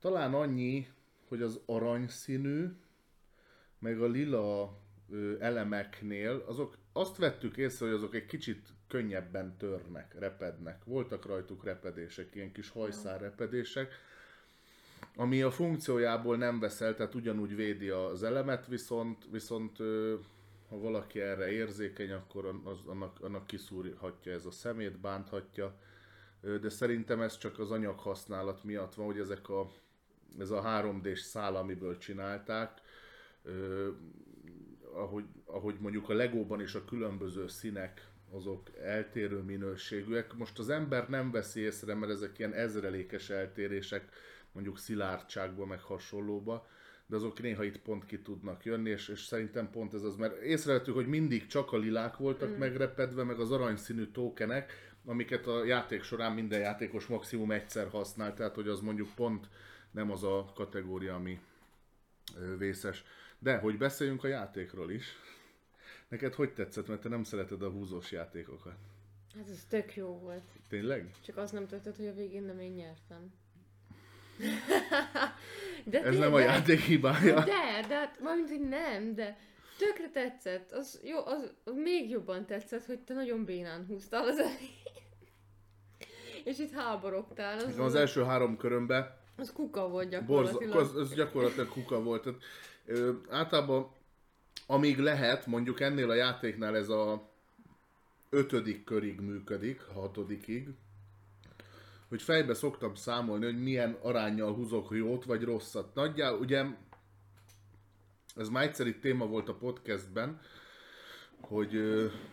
Talán 0.00 0.34
annyi, 0.34 0.88
hogy 1.28 1.42
az 1.42 1.60
aranyszínű, 1.66 2.66
meg 3.78 4.00
a 4.00 4.06
lila 4.06 4.78
elemeknél, 5.38 6.44
azok 6.46 6.76
azt 6.92 7.16
vettük 7.16 7.56
észre, 7.56 7.86
hogy 7.86 7.94
azok 7.94 8.14
egy 8.14 8.26
kicsit 8.26 8.68
könnyebben 8.88 9.56
törnek, 9.56 10.14
repednek. 10.18 10.84
Voltak 10.84 11.26
rajtuk 11.26 11.64
repedések, 11.64 12.34
ilyen 12.34 12.52
kis 12.52 12.68
hajszárrepedések, 12.68 13.92
ami 15.16 15.42
a 15.42 15.50
funkciójából 15.50 16.36
nem 16.36 16.60
veszel, 16.60 16.94
tehát 16.94 17.14
ugyanúgy 17.14 17.56
védi 17.56 17.88
az 17.88 18.22
elemet, 18.22 18.66
viszont, 18.66 19.26
viszont 19.30 19.76
ha 20.68 20.78
valaki 20.78 21.20
erre 21.20 21.50
érzékeny, 21.50 22.12
akkor 22.12 22.60
az, 22.64 22.78
annak, 22.86 23.20
annak 23.20 23.46
kiszúrhatja 23.46 24.32
ez 24.32 24.46
a 24.46 24.50
szemét, 24.50 24.98
bánthatja, 24.98 25.78
de 26.42 26.68
szerintem 26.68 27.20
ez 27.20 27.38
csak 27.38 27.58
az 27.58 27.70
anyaghasználat 27.70 28.64
miatt 28.64 28.94
van, 28.94 29.06
hogy 29.06 29.18
ezek 29.18 29.48
a, 29.48 29.70
ez 30.38 30.50
a 30.50 30.62
3D-s 30.62 31.20
szál, 31.20 31.56
amiből 31.56 31.98
csinálták, 31.98 32.80
ahogy, 34.94 35.24
ahogy 35.44 35.76
mondjuk 35.80 36.08
a 36.08 36.14
Legóban 36.14 36.60
is 36.60 36.74
a 36.74 36.84
különböző 36.84 37.48
színek, 37.48 38.10
azok 38.30 38.76
eltérő 38.82 39.38
minőségűek. 39.38 40.34
Most 40.34 40.58
az 40.58 40.68
ember 40.68 41.08
nem 41.08 41.30
veszi 41.30 41.60
észre, 41.60 41.94
mert 41.94 42.12
ezek 42.12 42.38
ilyen 42.38 42.52
ezrelékes 42.52 43.30
eltérések, 43.30 44.08
mondjuk 44.52 44.78
szilárdságba, 44.78 45.66
meg 45.66 45.80
hasonlóba, 45.80 46.66
de 47.06 47.16
azok 47.16 47.40
néha 47.40 47.64
itt 47.64 47.78
pont 47.78 48.04
ki 48.04 48.22
tudnak 48.22 48.64
jönni, 48.64 48.90
és, 48.90 49.08
és 49.08 49.20
szerintem 49.20 49.70
pont 49.70 49.94
ez 49.94 50.02
az, 50.02 50.16
mert 50.16 50.42
észrevettük, 50.42 50.94
hogy 50.94 51.06
mindig 51.06 51.46
csak 51.46 51.72
a 51.72 51.76
lilák 51.76 52.16
voltak 52.16 52.48
mm. 52.48 52.58
megrepedve, 52.58 53.24
meg 53.24 53.40
az 53.40 53.50
aranyszínű 53.50 54.06
tokenek, 54.06 54.91
amiket 55.04 55.46
a 55.46 55.64
játék 55.64 56.02
során 56.02 56.32
minden 56.32 56.60
játékos 56.60 57.06
maximum 57.06 57.50
egyszer 57.50 57.88
használ, 57.88 58.34
tehát 58.34 58.54
hogy 58.54 58.68
az 58.68 58.80
mondjuk 58.80 59.08
pont 59.14 59.48
nem 59.90 60.10
az 60.10 60.22
a 60.24 60.52
kategória, 60.54 61.14
ami 61.14 61.40
vészes. 62.58 63.04
De, 63.38 63.56
hogy 63.56 63.78
beszéljünk 63.78 64.24
a 64.24 64.28
játékról 64.28 64.90
is. 64.90 65.06
Neked 66.08 66.34
hogy 66.34 66.52
tetszett, 66.52 66.88
mert 66.88 67.00
te 67.00 67.08
nem 67.08 67.24
szereted 67.24 67.62
a 67.62 67.70
húzós 67.70 68.12
játékokat? 68.12 68.74
Hát 69.36 69.48
ez 69.50 69.64
tök 69.68 69.94
jó 69.96 70.18
volt. 70.18 70.42
Tényleg? 70.68 71.10
Csak 71.26 71.36
az 71.36 71.50
nem 71.50 71.66
tetszett, 71.66 71.96
hogy 71.96 72.06
a 72.06 72.14
végén 72.14 72.42
nem 72.42 72.60
én 72.60 72.72
nyertem. 72.72 73.32
de 75.84 76.02
Ez 76.02 76.18
nem 76.18 76.32
a 76.32 76.36
tényleg- 76.36 76.54
játék 76.56 76.80
hibája. 76.80 77.34
De, 77.44 77.84
de 77.88 77.94
hát, 77.94 78.18
valamint, 78.18 78.48
hogy 78.48 78.68
nem, 78.68 79.14
de 79.14 79.38
tökre 79.78 80.10
tetszett. 80.10 80.72
Az, 80.72 81.00
jó, 81.04 81.26
az 81.26 81.50
még 81.74 82.10
jobban 82.10 82.46
tetszett, 82.46 82.84
hogy 82.84 82.98
te 82.98 83.14
nagyon 83.14 83.44
bénán 83.44 83.86
húztál 83.86 84.22
az 84.28 84.38
elején. 84.38 84.81
És 86.44 86.58
itt 86.58 86.72
háborogtál. 86.72 87.58
Az, 87.58 87.78
Az 87.78 87.94
első 87.94 88.22
három 88.24 88.56
körömben 88.56 89.20
az 89.36 89.52
kuka 89.52 89.88
volt 89.88 90.24
Borza, 90.26 90.52
gyakorlatilag. 90.52 90.76
az, 90.76 90.94
az 90.96 91.14
gyakorlatilag 91.14 91.68
kuka 91.68 92.02
volt. 92.02 92.22
Tehát, 92.22 92.40
ö, 92.86 93.12
általában, 93.30 93.90
amíg 94.66 94.98
lehet, 94.98 95.46
mondjuk 95.46 95.80
ennél 95.80 96.10
a 96.10 96.14
játéknál 96.14 96.76
ez 96.76 96.88
a 96.88 97.30
ötödik 98.30 98.84
körig 98.84 99.20
működik, 99.20 99.80
hatodikig, 99.82 100.68
hogy 102.08 102.22
fejbe 102.22 102.54
szoktam 102.54 102.94
számolni, 102.94 103.44
hogy 103.44 103.62
milyen 103.62 103.98
arányjal 104.02 104.54
húzok 104.54 104.88
jót 104.90 105.24
vagy 105.24 105.42
rosszat. 105.42 105.94
Nagyjából, 105.94 106.38
ugye, 106.40 106.64
ez 108.36 108.48
már 108.48 108.62
egyszer 108.62 108.86
itt 108.86 109.00
téma 109.00 109.26
volt 109.26 109.48
a 109.48 109.54
podcastben, 109.54 110.40
hogy 111.44 111.72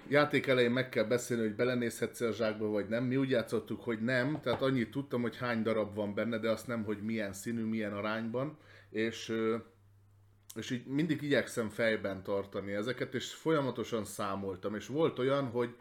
játék 0.07 0.47
elején 0.47 0.71
meg 0.71 0.89
kell 0.89 1.03
beszélni, 1.03 1.43
hogy 1.43 1.55
belenézhetsz 1.55 2.21
a 2.21 2.31
zsákba, 2.31 2.67
vagy 2.67 2.87
nem. 2.87 3.03
Mi 3.03 3.17
úgy 3.17 3.29
játszottuk, 3.29 3.81
hogy 3.83 4.01
nem, 4.01 4.39
tehát 4.41 4.61
annyit 4.61 4.91
tudtam, 4.91 5.21
hogy 5.21 5.37
hány 5.37 5.61
darab 5.61 5.95
van 5.95 6.13
benne, 6.13 6.37
de 6.37 6.49
azt 6.49 6.67
nem, 6.67 6.83
hogy 6.83 7.01
milyen 7.01 7.33
színű, 7.33 7.63
milyen 7.63 7.93
arányban, 7.93 8.57
és, 8.89 9.33
és 10.55 10.69
így 10.69 10.85
mindig 10.85 11.21
igyekszem 11.21 11.69
fejben 11.69 12.23
tartani 12.23 12.71
ezeket, 12.71 13.13
és 13.13 13.33
folyamatosan 13.33 14.05
számoltam, 14.05 14.75
és 14.75 14.87
volt 14.87 15.19
olyan, 15.19 15.45
hogy 15.45 15.75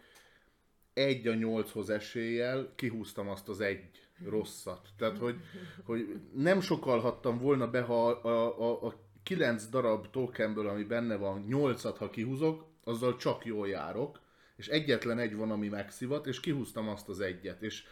egy 0.92 1.26
a 1.26 1.34
nyolchoz 1.34 1.90
eséllyel 1.90 2.72
kihúztam 2.76 3.28
azt 3.28 3.48
az 3.48 3.60
egy 3.60 3.90
rosszat. 4.24 4.88
Tehát, 4.96 5.18
hogy, 5.18 5.36
hogy 5.84 6.20
nem 6.34 6.60
sokalhattam 6.60 7.38
volna 7.38 7.70
be, 7.70 7.80
ha 7.80 8.08
a, 8.08 8.60
a, 8.60 8.86
a 8.86 8.94
kilenc 9.22 9.66
darab 9.66 10.10
tokenből, 10.10 10.68
ami 10.68 10.84
benne 10.84 11.16
van, 11.16 11.44
nyolcat, 11.48 11.98
ha 11.98 12.10
kihúzok, 12.10 12.67
azzal 12.88 13.16
csak 13.16 13.44
jól 13.44 13.68
járok, 13.68 14.20
és 14.56 14.68
egyetlen 14.68 15.18
egy 15.18 15.36
van, 15.36 15.50
ami 15.50 15.68
megszivat, 15.68 16.26
és 16.26 16.40
kihúztam 16.40 16.88
azt 16.88 17.08
az 17.08 17.20
egyet. 17.20 17.62
És 17.62 17.84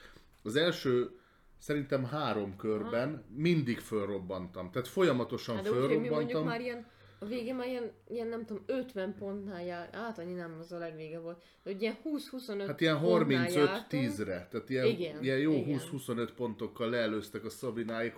az 0.43 0.57
első 0.57 1.11
szerintem 1.59 2.05
három 2.05 2.57
körben 2.57 3.25
mindig 3.37 3.79
fölrobbantam. 3.79 4.71
Tehát 4.71 4.89
folyamatosan 4.89 5.55
Hát 5.55 5.65
de 5.65 5.71
úgy, 5.71 5.77
mondjuk 5.77 6.03
fölrobbantam. 6.05 6.45
már 6.45 6.61
ilyen, 6.61 6.87
a 7.19 7.25
végén 7.25 7.55
már 7.55 7.67
ilyen, 7.67 7.91
ilyen 8.09 8.27
nem 8.27 8.45
tudom, 8.45 8.63
50 8.67 9.15
pontnál 9.19 9.65
jár, 9.65 9.89
hát 9.93 10.19
annyi 10.19 10.33
nem, 10.33 10.57
az 10.61 10.73
a 10.73 10.79
legvége 10.79 11.19
volt, 11.19 11.43
de 11.63 11.71
ugye 11.71 11.81
ilyen 11.81 11.97
20-25 12.05 12.65
Hát 12.67 12.81
ilyen 12.81 13.01
pontnál 13.01 13.51
jártunk. 13.51 14.03
35-10-re, 14.05 14.49
tehát 14.51 14.71
ilyen, 14.71 14.87
Igen, 14.87 15.23
ilyen 15.23 15.39
jó 15.39 15.53
igen. 15.53 15.81
20-25 15.93 16.29
pontokkal 16.37 16.91
leelőztek 16.91 17.45
a 17.45 17.51
Szabináik. 17.51 18.15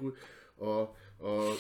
A, 0.59 0.83
a, 1.21 1.55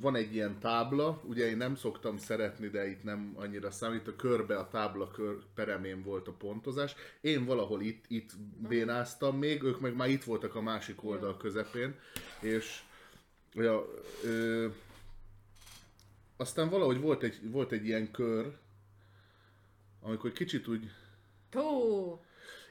van 0.00 0.16
egy 0.16 0.34
ilyen 0.34 0.58
tábla, 0.58 1.22
ugye 1.24 1.48
én 1.48 1.56
nem 1.56 1.74
szoktam 1.74 2.18
szeretni, 2.18 2.68
de 2.68 2.88
itt 2.88 3.02
nem 3.02 3.32
annyira 3.36 3.70
számít, 3.70 4.08
a 4.08 4.16
körbe 4.16 4.58
a 4.58 4.68
tábla 4.68 5.10
kör 5.10 5.36
peremén 5.54 6.02
volt 6.02 6.28
a 6.28 6.32
pontozás. 6.32 6.94
Én 7.20 7.44
valahol 7.44 7.82
itt, 7.82 8.04
itt 8.08 8.30
bénáztam 8.68 9.38
még, 9.38 9.62
ők 9.62 9.80
meg 9.80 9.96
már 9.96 10.08
itt 10.08 10.24
voltak 10.24 10.54
a 10.54 10.60
másik 10.60 11.04
oldal 11.04 11.36
közepén, 11.36 11.94
és 12.40 12.80
ja, 13.52 13.86
ö, 14.24 14.66
aztán 16.36 16.68
valahogy 16.68 17.00
volt 17.00 17.22
egy, 17.22 17.50
volt 17.50 17.72
egy 17.72 17.86
ilyen 17.86 18.10
kör, 18.10 18.56
amikor 20.00 20.32
kicsit 20.32 20.68
úgy 20.68 20.90
Tó! 21.50 22.24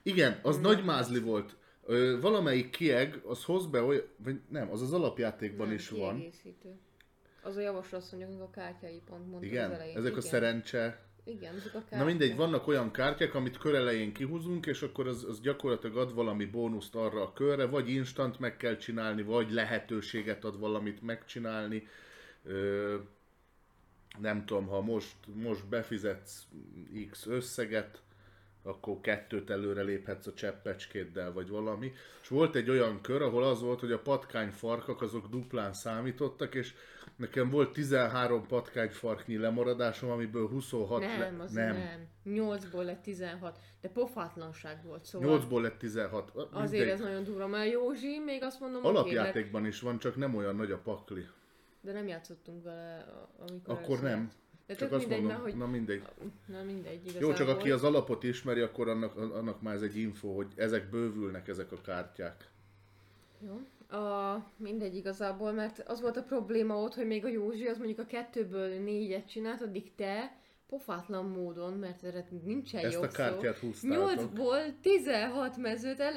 igen, 0.04 0.40
az 0.42 0.58
nagy 0.58 0.84
mázli 0.84 1.20
volt. 1.20 1.56
Ö, 1.86 2.18
valamelyik 2.22 2.70
kieg, 2.70 3.22
az 3.26 3.44
hoz 3.44 3.66
be 3.66 3.82
olyan, 3.82 4.04
vagy 4.18 4.40
nem, 4.50 4.72
az 4.72 4.82
az 4.82 4.94
alapjátékban 4.94 5.68
Nem, 5.68 5.76
is 5.76 5.90
van. 5.90 6.24
Az 7.42 7.56
a 7.56 7.62
javaslasszonyok, 7.62 8.42
a 8.42 8.50
kártyái 8.50 9.02
pont 9.10 9.28
mondta 9.30 9.38
az 9.38 9.52
Igen, 9.52 9.72
elején. 9.72 9.98
ezek 9.98 10.16
a 10.16 10.18
Igen. 10.18 10.30
szerencse. 10.30 11.04
Igen, 11.24 11.56
ezek 11.56 11.76
a 11.76 11.80
kártyák. 11.80 12.00
Na 12.00 12.06
mindegy, 12.06 12.36
vannak 12.36 12.68
olyan 12.68 12.92
kártyák, 12.92 13.36
amit 13.36 13.58
kör 13.58 13.76
elején 13.76 14.14
kihúzunk, 14.14 14.66
és 14.66 14.82
akkor 14.82 15.08
az, 15.08 15.24
az 15.24 15.42
gyakorlatilag 15.42 15.98
ad 15.98 16.14
valami 16.14 16.46
bónuszt 16.46 16.96
arra 16.96 17.22
a 17.22 17.34
körre, 17.34 17.66
vagy 17.66 17.90
instant 17.90 18.40
meg 18.40 18.58
kell 18.58 18.78
csinálni, 18.78 19.22
vagy 19.24 19.52
lehetőséget 19.52 20.44
ad 20.44 20.60
valamit 20.60 21.02
megcsinálni. 21.02 21.88
Ö, 22.44 22.96
nem 24.20 24.46
tudom, 24.46 24.68
ha 24.68 24.82
most, 24.82 25.16
most 25.34 25.66
befizetsz 25.68 26.48
X 27.10 27.26
összeget, 27.26 28.02
akkor 28.66 29.00
kettőt 29.02 29.50
előre 29.50 29.82
léphetsz 29.82 30.28
a 30.28 30.34
cseppecskéddel, 30.34 31.34
vagy 31.34 31.50
valami. 31.50 31.92
És 32.22 32.28
volt 32.28 32.56
egy 32.56 32.70
olyan 32.70 33.02
kör, 33.02 33.22
ahol 33.22 33.44
az 33.44 33.62
volt, 33.62 33.80
hogy 33.80 33.92
a 33.92 34.00
patkányfarkak 34.00 35.02
azok 35.02 35.28
duplán 35.28 35.74
számítottak, 35.74 36.56
és 36.56 36.74
nekem 37.16 37.50
volt 37.50 37.74
13 37.74 38.46
patkányfarknyi 38.48 39.38
lemaradásom, 39.38 40.10
amiből 40.10 40.48
26 40.48 41.00
Nem, 41.00 41.20
le... 41.20 41.44
az 41.44 41.52
nem. 41.52 41.76
nem. 41.76 42.08
8-ból 42.26 42.84
lett 42.84 43.02
16. 43.02 43.58
De 43.82 43.90
pofátlanság 43.90 44.84
volt, 44.86 45.06
szóval 45.06 45.42
8-ból 45.42 45.62
lett 45.62 45.78
16. 45.78 46.32
azért 46.36 46.72
Mindegy. 46.72 46.88
ez 46.90 47.00
nagyon 47.00 47.24
durva, 47.24 47.48
mert 47.48 47.72
Józsi 47.72 48.20
még 48.26 48.44
azt 48.44 48.60
mondom, 48.60 48.86
oké, 48.86 48.92
mert- 48.94 49.06
Alapjátékban 49.08 49.66
is 49.66 49.80
van, 49.82 50.00
csak 50.00 50.16
nem 50.16 50.36
olyan 50.36 50.56
nagy 50.56 50.72
a 50.72 50.78
pakli. 50.78 51.28
de 51.82 51.92
nem 51.92 52.08
játszottunk 52.08 52.64
vele, 52.64 53.06
amikor 53.40 53.76
Akkor 53.76 54.00
nem. 54.00 54.32
De 54.68 54.76
Csak 54.76 54.92
azt 54.92 55.02
mindegy, 55.02 55.22
mondom, 55.22 55.42
hogy... 55.42 55.56
na 55.56 55.68
mindegy. 55.68 56.02
Na 56.46 56.64
mindegy, 56.64 57.02
igazából. 57.04 57.30
Jó, 57.30 57.34
csak 57.36 57.48
aki 57.48 57.72
az 57.72 57.84
alapot 57.84 58.24
ismeri, 58.24 58.62
akkor 58.62 58.88
annak, 58.88 59.16
annak 59.16 59.62
már 59.62 59.76
ez 59.76 59.82
egy 59.82 59.98
info, 59.98 60.36
hogy 60.36 60.48
ezek 60.56 60.90
bővülnek, 60.90 61.48
ezek 61.48 61.72
a 61.72 61.82
kártyák. 61.82 62.50
Jó. 63.40 63.60
A, 64.00 64.44
mindegy 64.58 64.96
igazából, 64.96 65.52
mert 65.52 65.80
az 65.88 66.02
volt 66.02 66.18
a 66.18 66.24
probléma 66.24 66.82
ott, 66.82 66.94
hogy 66.94 67.08
még 67.08 67.26
a 67.26 67.28
Józsi 67.28 67.68
az 67.68 67.78
mondjuk 67.78 68.00
a 68.00 68.06
kettőből 68.06 68.80
négyet 68.80 69.30
csinált, 69.30 69.62
addig 69.62 69.96
te 69.96 70.38
pofátlan 70.70 71.26
módon, 71.26 71.74
mert 71.74 72.04
erre 72.04 72.28
nincsen 72.44 72.86
Ezt 72.86 72.94
jobb 72.94 73.04
a 73.04 73.08
kártyát 73.08 73.58
szó. 73.58 73.68
húztátok. 73.68 74.32
8-ból 74.36 74.74
16 74.82 75.58
mezőt, 75.58 76.00
el, 76.00 76.14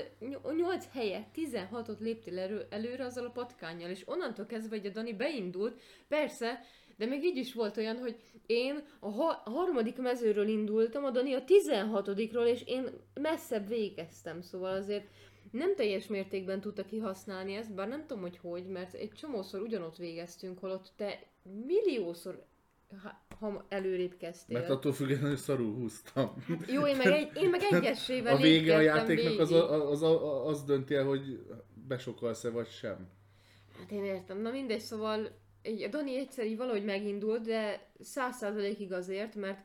8 0.56 0.88
helyet 0.92 1.26
16-ot 1.36 1.98
léptél 1.98 2.38
elő, 2.38 2.66
előre 2.70 3.04
azzal 3.04 3.26
a 3.26 3.30
patkányjal, 3.30 3.90
és 3.90 4.02
onnantól 4.04 4.46
kezdve, 4.46 4.76
hogy 4.76 4.86
a 4.86 4.90
Dani 4.90 5.14
beindult, 5.14 5.80
persze, 6.08 6.60
de 6.98 7.06
még 7.06 7.24
így 7.24 7.36
is 7.36 7.54
volt 7.54 7.76
olyan, 7.76 7.96
hogy 7.96 8.16
én 8.46 8.84
a, 9.00 9.10
ha- 9.10 9.42
a 9.44 9.50
harmadik 9.50 9.96
mezőről 9.96 10.48
indultam, 10.48 11.04
a 11.04 11.10
Dani 11.10 11.32
a 11.34 11.44
16-ról, 11.44 12.46
és 12.46 12.62
én 12.66 12.88
messzebb 13.14 13.68
végeztem, 13.68 14.40
szóval 14.40 14.72
azért 14.72 15.08
nem 15.50 15.74
teljes 15.74 16.06
mértékben 16.06 16.60
tudta 16.60 16.84
kihasználni 16.84 17.54
ezt, 17.54 17.74
bár 17.74 17.88
nem 17.88 18.06
tudom, 18.06 18.22
hogy 18.22 18.38
hogy, 18.38 18.66
mert 18.66 18.94
egy 18.94 19.12
csomószor 19.12 19.60
ugyanott 19.60 19.96
végeztünk, 19.96 20.58
holott 20.58 20.92
te 20.96 21.22
milliószor 21.66 22.46
ha, 23.40 23.64
előrébb 23.68 24.16
kezdtél. 24.16 24.58
Mert 24.58 24.70
attól 24.70 24.92
függetlenül 24.92 25.36
szarul 25.36 25.74
húztam. 25.74 26.44
Jó, 26.66 26.86
én 26.86 26.96
meg, 26.96 27.06
egy, 27.06 27.30
én 27.36 27.50
meg 27.50 27.60
egyesével 27.70 28.36
A 28.36 28.40
vége 28.40 28.76
a 28.76 28.80
játéknak 28.80 29.38
az, 29.38 29.48
végig. 29.48 29.64
a, 29.64 29.90
az, 29.90 30.02
a, 30.02 30.46
az 30.46 30.64
dönti 30.64 30.94
el, 30.94 31.04
hogy 31.04 31.46
besokalsz-e 31.88 32.50
vagy 32.50 32.68
sem. 32.68 33.08
Hát 33.78 33.90
én 33.90 34.04
értem, 34.04 34.40
na 34.40 34.50
mindegy, 34.50 34.80
szóval 34.80 35.28
így 35.68 35.82
a 35.82 35.88
Dani 35.88 36.18
egyszer 36.18 36.46
így 36.46 36.56
valahogy 36.56 36.84
megindult, 36.84 37.42
de 37.42 37.88
száz 38.00 38.36
százalékig 38.36 38.92
azért, 38.92 39.34
mert 39.34 39.60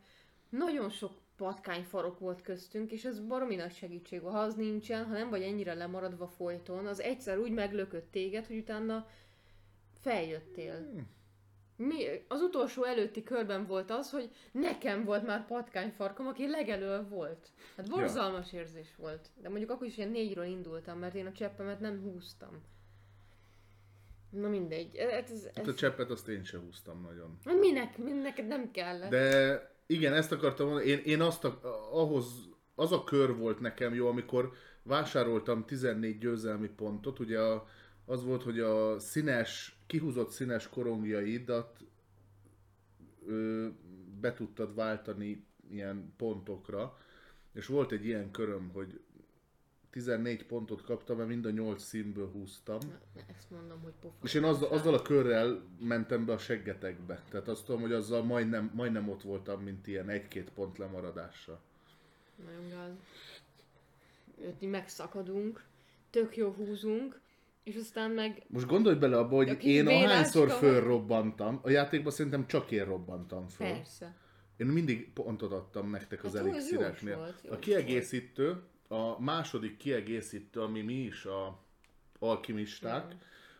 nagyon 0.49 0.89
sok 0.89 1.11
patkányfarok 1.37 2.19
volt 2.19 2.41
köztünk, 2.41 2.91
és 2.91 3.03
ez 3.03 3.19
baromi 3.19 3.55
nagy 3.55 3.73
segítség. 3.73 4.21
Ha 4.21 4.39
az 4.39 4.55
nincsen, 4.55 5.05
ha 5.05 5.13
nem 5.13 5.29
vagy 5.29 5.41
ennyire 5.41 5.73
lemaradva 5.73 6.27
folyton, 6.27 6.85
az 6.85 7.01
egyszer 7.01 7.37
úgy 7.37 7.51
meglökött 7.51 8.11
téged, 8.11 8.45
hogy 8.45 8.57
utána 8.57 9.07
feljöttél. 10.01 11.05
Mi, 11.75 12.05
az 12.27 12.41
utolsó 12.41 12.83
előtti 12.83 13.23
körben 13.23 13.65
volt 13.65 13.91
az, 13.91 14.11
hogy 14.11 14.29
nekem 14.51 15.03
volt 15.03 15.25
már 15.25 15.45
patkányfarkom, 15.45 16.27
aki 16.27 16.47
legelől 16.47 17.07
volt. 17.07 17.51
Hát 17.77 17.89
borzalmas 17.89 18.53
érzés 18.53 18.95
volt. 18.97 19.29
De 19.41 19.49
mondjuk 19.49 19.69
akkor 19.69 19.87
is 19.87 19.97
ilyen 19.97 20.09
négyről 20.09 20.45
indultam, 20.45 20.99
mert 20.99 21.15
én 21.15 21.25
a 21.25 21.31
cseppemet 21.31 21.79
nem 21.79 22.01
húztam. 22.01 22.61
Na 24.33 24.47
mindegy. 24.47 24.95
Ez, 24.95 25.31
ez, 25.31 25.49
Hát 25.55 25.67
a 25.67 25.73
cseppet 25.73 26.09
azt 26.09 26.27
én 26.27 26.43
sem 26.43 26.61
húztam 26.61 27.01
nagyon. 27.01 27.37
Hát 27.45 27.59
Minek? 27.59 27.97
Minek 27.97 28.47
nem 28.47 28.71
kellett. 28.71 29.09
De 29.09 29.71
igen, 29.85 30.13
ezt 30.13 30.31
akartam 30.31 30.67
mondani, 30.67 30.89
én, 30.89 30.99
én 31.05 31.21
azt 31.21 31.43
a, 31.43 31.59
ahhoz, 31.91 32.49
az 32.75 32.91
a 32.91 33.03
kör 33.03 33.35
volt 33.37 33.59
nekem 33.59 33.93
jó, 33.93 34.07
amikor 34.07 34.51
vásároltam 34.83 35.65
14 35.65 36.17
győzelmi 36.17 36.67
pontot, 36.67 37.19
ugye 37.19 37.39
a, 37.39 37.67
az 38.05 38.23
volt, 38.23 38.43
hogy 38.43 38.59
a 38.59 38.99
színes, 38.99 39.79
kihúzott 39.87 40.29
színes 40.29 40.69
korongjaidat 40.69 41.77
ö, 43.27 43.67
be 44.19 44.33
tudtad 44.33 44.75
váltani 44.75 45.47
ilyen 45.69 46.13
pontokra, 46.17 46.97
és 47.53 47.65
volt 47.65 47.91
egy 47.91 48.05
ilyen 48.05 48.31
köröm, 48.31 48.69
hogy 48.73 48.99
14 49.93 50.45
pontot 50.45 50.83
kaptam, 50.83 51.17
mert 51.17 51.29
mind 51.29 51.45
a 51.45 51.49
8 51.49 51.83
színből 51.83 52.29
húztam. 52.31 52.77
Na, 52.81 53.21
Ezt 53.37 53.49
mondom, 53.51 53.79
hogy 53.83 53.93
pofa. 54.01 54.15
És 54.23 54.33
én 54.33 54.43
azzal, 54.43 54.69
azzal 54.69 54.93
a 54.93 55.01
körrel 55.01 55.61
mentem 55.79 56.25
be 56.25 56.33
a 56.33 56.37
seggetekbe. 56.37 57.23
Tehát 57.29 57.47
azt 57.47 57.65
tudom, 57.65 57.81
hogy 57.81 57.91
azzal 57.91 58.23
majdnem, 58.23 58.71
majdnem 58.73 59.09
ott 59.09 59.21
voltam, 59.21 59.61
mint 59.61 59.87
ilyen 59.87 60.09
egy-két 60.09 60.49
pont 60.55 60.77
lemaradással. 60.77 61.59
Nagyon 62.45 62.69
gáz. 62.69 62.91
Így 64.59 64.69
megszakadunk, 64.69 65.63
tök 66.09 66.37
jó 66.37 66.51
húzunk, 66.51 67.19
és 67.63 67.75
aztán 67.75 68.11
meg 68.11 68.43
Most 68.47 68.65
gondolj 68.67 68.95
bele 68.95 69.17
abba, 69.17 69.35
hogy 69.35 69.63
én 69.63 69.87
ahányszor 69.87 70.49
fölrobbantam, 70.49 71.59
a 71.61 71.69
játékban 71.69 72.11
szerintem 72.11 72.47
csak 72.47 72.71
én 72.71 72.85
robbantam 72.85 73.47
föl. 73.47 73.67
persze. 73.67 74.15
én 74.57 74.67
mindig 74.67 75.11
pontot 75.13 75.51
adtam 75.51 75.89
nektek 75.89 76.23
az 76.23 76.33
Hát 76.35 76.45
elixireknél. 76.45 77.15
volt, 77.17 77.43
A 77.49 77.59
kiegészítő, 77.59 78.61
a 78.87 79.21
második 79.21 79.77
kiegészítő, 79.77 80.61
ami 80.61 80.81
mi 80.81 80.93
is 80.93 81.25
a 81.25 81.59
alkimisták, 82.19 83.15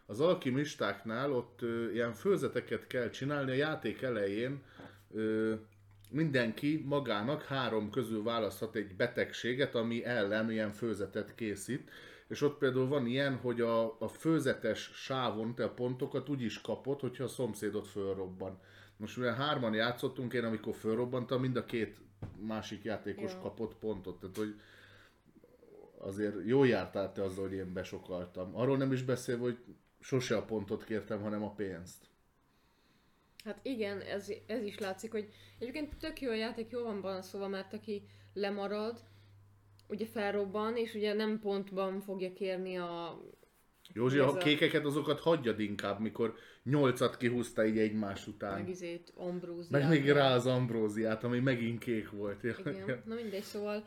az 0.06 0.20
alkimistáknál 0.20 1.32
ott 1.34 1.62
ö, 1.62 1.92
ilyen 1.92 2.14
főzeteket 2.14 2.88
kell 2.88 3.10
csinálni 3.10 3.52
a 3.52 3.56
játék 3.56 4.02
elején, 4.02 4.62
ö, 5.14 5.54
mindenki 6.10 6.84
magának 6.88 7.44
három 7.44 7.90
közül 7.90 8.24
választhat 8.24 8.76
egy 8.76 8.96
betegséget, 8.96 9.76
ami 9.76 10.06
ellen 10.06 10.52
ilyen 10.52 10.72
főzetet 10.72 11.36
készít. 11.36 11.92
És 12.28 12.42
ott 12.42 12.58
például 12.58 12.88
van 12.88 13.06
ilyen, 13.06 13.36
hogy 13.36 13.62
a, 13.62 14.00
a 14.00 14.08
főzetes 14.08 14.92
sávon 14.94 15.56
te 15.56 15.64
a 15.64 15.70
pontokat 15.74 16.30
úgy 16.30 16.42
is 16.42 16.62
kapod, 16.62 17.00
hogyha 17.00 17.24
a 17.24 17.28
szomszédot 17.28 17.88
fölrobban. 17.88 18.60
Most 18.98 19.18
mivel 19.18 19.34
hárman 19.36 19.74
játszottunk, 19.74 20.34
én 20.34 20.44
amikor 20.44 20.76
fölrobbantam, 20.76 21.42
mind 21.42 21.56
a 21.56 21.66
két 21.66 21.98
másik 22.40 22.84
játékos 22.84 23.32
Ja. 23.32 23.40
kapott 23.40 23.76
pontot. 23.76 24.20
Tehát, 24.20 24.38
hogy 24.38 24.56
azért 26.04 26.36
jól 26.46 26.68
jártál 26.68 27.12
te 27.12 27.24
azzal, 27.24 27.48
hogy 27.48 27.58
én 27.58 27.74
besokaltam. 27.74 28.56
Arról 28.56 28.78
nem 28.78 28.92
is 28.92 29.04
beszélve, 29.04 29.42
hogy 29.42 29.58
sose 30.00 30.38
a 30.38 30.44
pontot 30.44 30.84
kértem, 30.84 31.22
hanem 31.22 31.44
a 31.44 31.54
pénzt. 31.54 32.12
Hát 33.44 33.60
igen, 33.62 34.02
ez, 34.02 34.32
ez 34.48 34.64
is 34.64 34.80
látszik, 34.80 35.12
hogy 35.12 35.30
egyébként 35.60 35.98
tök 35.98 36.22
jó 36.22 36.30
a 36.30 36.36
játék, 36.36 36.70
jól 36.70 36.84
van 36.84 37.02
balanszolva, 37.02 37.48
mert 37.48 37.74
aki 37.74 38.04
lemarad, 38.34 39.04
ugye 39.88 40.06
felrobban, 40.06 40.78
és 40.78 40.94
ugye 40.94 41.14
nem 41.14 41.40
pontban 41.40 42.02
fogja 42.02 42.34
kérni 42.34 42.78
a... 42.78 43.22
Józsi, 43.94 44.18
a 44.18 44.38
kékeket 44.38 44.86
azokat 44.86 45.20
hagyjad 45.20 45.60
inkább, 45.60 46.00
mikor 46.00 46.36
nyolcat 46.64 47.18
kihúzta 47.18 47.66
így 47.66 47.78
egymás 47.78 48.28
után. 48.28 48.54
Meg, 48.54 48.70
izét, 48.70 49.14
Ambróziát. 49.16 49.82
meg 49.82 49.90
még 49.90 50.10
rá 50.10 50.34
az 50.36 50.46
ambróziát, 50.46 51.24
ami 51.24 51.40
megint 51.40 51.80
kék 51.80 52.10
volt. 52.10 52.44
Igen, 52.44 53.02
na 53.06 53.16
mindegy, 53.16 53.44
szóval 53.44 53.86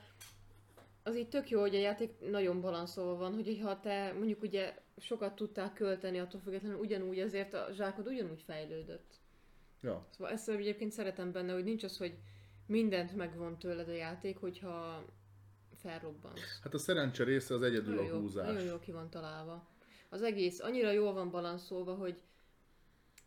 az 1.06 1.16
így 1.16 1.28
tök 1.28 1.50
jó, 1.50 1.60
hogy 1.60 1.74
a 1.74 1.78
játék 1.78 2.30
nagyon 2.30 2.60
balanszolva 2.60 3.16
van, 3.16 3.34
hogy 3.34 3.60
ha 3.62 3.80
te 3.80 4.12
mondjuk 4.12 4.42
ugye 4.42 4.74
sokat 4.96 5.34
tudtál 5.34 5.72
költeni, 5.72 6.18
attól 6.18 6.40
függetlenül 6.40 6.78
ugyanúgy 6.78 7.18
azért 7.20 7.54
a 7.54 7.68
zsákod 7.72 8.06
ugyanúgy 8.06 8.42
fejlődött. 8.42 9.14
ja. 9.80 10.06
Szóval 10.10 10.32
ezt 10.32 10.48
egyébként 10.48 10.92
szeretem 10.92 11.32
benne, 11.32 11.52
hogy 11.52 11.64
nincs 11.64 11.82
az, 11.82 11.96
hogy 11.96 12.18
mindent 12.66 13.16
megvon 13.16 13.58
tőled 13.58 13.88
a 13.88 13.92
játék, 13.92 14.36
hogyha 14.38 15.04
felrobbansz. 15.74 16.60
Hát 16.62 16.74
a 16.74 16.78
szerencse 16.78 17.24
része 17.24 17.54
az 17.54 17.62
egyedül 17.62 17.94
Nagyon 17.94 18.10
a 18.10 18.14
jó, 18.14 18.20
húzás. 18.20 18.46
nagyon 18.46 18.64
jó 18.64 18.78
ki 18.78 18.92
van 18.92 19.10
találva. 19.10 19.68
Az 20.08 20.22
egész 20.22 20.60
annyira 20.60 20.90
jól 20.90 21.12
van 21.12 21.30
balanszolva, 21.30 21.94
hogy 21.94 22.22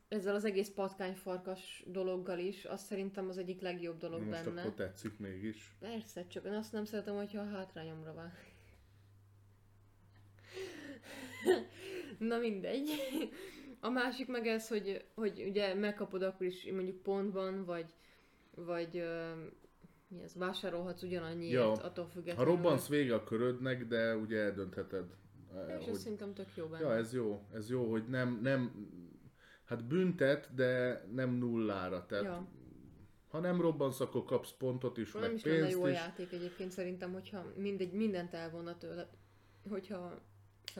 ezzel 0.10 0.36
az 0.36 0.46
egész 0.46 0.70
patkányfarkas 0.70 1.84
dologgal 1.88 2.40
is, 2.40 2.66
azt 2.66 2.86
szerintem 2.86 3.28
az 3.30 3.38
egyik 3.38 3.62
legjobb 3.62 3.98
dolog 3.98 4.22
Most 4.24 4.44
benne. 4.44 4.60
akkor 4.62 4.74
tetszik 4.74 5.20
mégis. 5.20 5.76
Persze, 5.80 6.28
csak 6.28 6.46
én 6.46 6.54
azt 6.54 6.72
nem 6.72 6.86
szeretem, 6.86 7.16
hogyha 7.16 7.42
a 7.42 7.50
hátrányomra 7.50 8.14
vág. 8.14 8.54
Na 12.20 12.38
mindegy. 12.38 12.90
A 13.80 13.90
másik 13.90 14.28
meg 14.28 14.48
ez, 14.48 14.68
hogy, 14.68 15.06
hogy 15.16 15.44
ugye 15.48 15.74
megkapod 15.74 16.22
akkor 16.22 16.46
is 16.48 16.72
mondjuk 16.72 17.02
pontban, 17.02 17.66
vagy, 17.66 17.94
vagy 18.56 19.04
mi 20.08 20.22
ez, 20.24 20.36
vásárolhatsz 20.36 21.02
ugyanannyiért, 21.04 21.54
Ja. 21.54 21.72
attól 21.72 22.04
Ha 22.06 22.10
függetlenül. 22.10 22.54
robbansz 22.54 22.88
vége 22.88 23.14
a 23.16 23.24
körödnek, 23.24 23.88
de 23.88 24.16
ugye 24.16 24.38
eldöntheted. 24.38 25.06
eh, 25.56 25.76
És 25.80 25.86
hogy- 25.86 25.94
ez 25.94 26.00
szerintem 26.02 26.34
tök 26.34 26.48
jó 26.56 26.66
benne. 26.68 26.84
Ja, 26.86 26.96
ez 26.96 27.14
jó, 27.14 27.42
ez 27.54 27.70
jó, 27.70 27.90
hogy 27.92 28.04
nem, 28.08 28.40
nem, 28.42 28.88
hát 29.70 29.84
büntet, 29.86 30.54
de 30.54 31.02
nem 31.14 31.30
nullára, 31.30 32.06
tehát 32.06 32.24
Ja. 32.26 32.48
ha 33.30 33.40
nem 33.40 33.62
robbansz, 33.62 34.00
akkor 34.00 34.24
kapsz 34.26 34.52
pontot 34.58 34.98
is, 34.98 35.12
nem 35.12 35.22
meg 35.22 35.34
is 35.34 35.42
pénzt 35.42 35.72
jó 35.72 35.88
is. 35.88 35.94
játék 35.94 36.32
egyébként 36.32 36.72
szerintem, 36.72 37.14
hogyha 37.14 37.46
mindegy, 37.56 37.92
mindent 37.92 38.34
elvonna 38.34 38.78
tőle, 38.78 39.10
hogyha. 39.70 40.22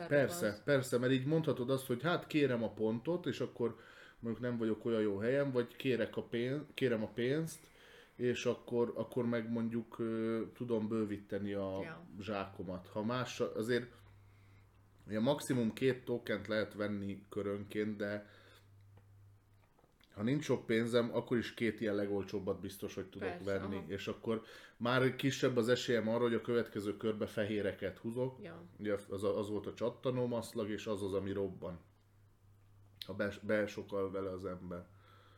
Persze, 0.08 0.60
persze, 0.64 0.98
mert 0.98 1.12
így 1.12 1.26
mondhatod 1.26 1.70
azt, 1.70 1.86
hogy 1.86 2.02
hát 2.02 2.26
kérem 2.26 2.62
a 2.62 2.70
pontot, 2.72 3.26
és 3.26 3.40
akkor 3.40 3.76
mondjuk 4.18 4.44
nem 4.44 4.58
vagyok 4.58 4.84
olyan 4.84 5.00
jó 5.00 5.18
helyen, 5.18 5.52
vagy 5.52 5.76
kérek 5.76 6.16
a 6.16 6.22
pénz, 6.22 6.62
kérem 6.74 7.02
a 7.02 7.08
pénzt, 7.14 7.58
és 8.14 8.44
akkor, 8.46 8.92
akkor 8.96 9.26
meg 9.26 9.50
mondjuk 9.50 9.98
ö, 9.98 10.42
tudom 10.54 10.88
bővíteni 10.88 11.52
a 11.52 11.80
Ja. 11.82 12.06
zsákomat. 12.20 12.88
Ha 12.92 13.02
más, 13.02 13.40
azért 13.40 13.86
ugye 15.06 15.20
maximum 15.20 15.72
két 15.72 16.04
tokent 16.04 16.46
lehet 16.46 16.74
venni 16.74 17.22
körönként, 17.28 17.96
de 17.96 18.26
ha 20.20 20.26
nincs 20.26 20.44
sok 20.44 20.66
pénzem, 20.66 21.10
akkor 21.14 21.36
is 21.36 21.54
két 21.54 21.80
ilyen 21.80 21.94
legolcsóbbat 21.94 22.60
biztos, 22.60 22.94
hogy 22.94 23.06
tudok 23.06 23.28
Persze, 23.28 23.58
venni. 23.58 23.76
aha. 23.76 23.84
És 23.86 24.06
akkor 24.06 24.42
már 24.76 25.16
kisebb 25.16 25.56
az 25.56 25.68
esélyem 25.68 26.08
arra, 26.08 26.22
hogy 26.22 26.34
a 26.34 26.40
következő 26.40 26.96
körbe 26.96 27.26
fehéreket 27.26 27.98
húzok, 27.98 28.38
Ja. 28.42 28.62
Ugye 28.78 28.96
az, 29.08 29.24
az 29.24 29.48
volt 29.48 29.66
a 29.66 29.74
csattanó 29.74 30.26
maszlag, 30.26 30.70
és 30.70 30.86
az 30.86 31.02
az, 31.02 31.12
ami 31.12 31.32
robban. 31.32 31.80
Ha 33.06 33.14
be, 33.14 33.32
besokal 33.42 34.10
vele 34.10 34.30
az 34.30 34.44
ember. 34.44 34.86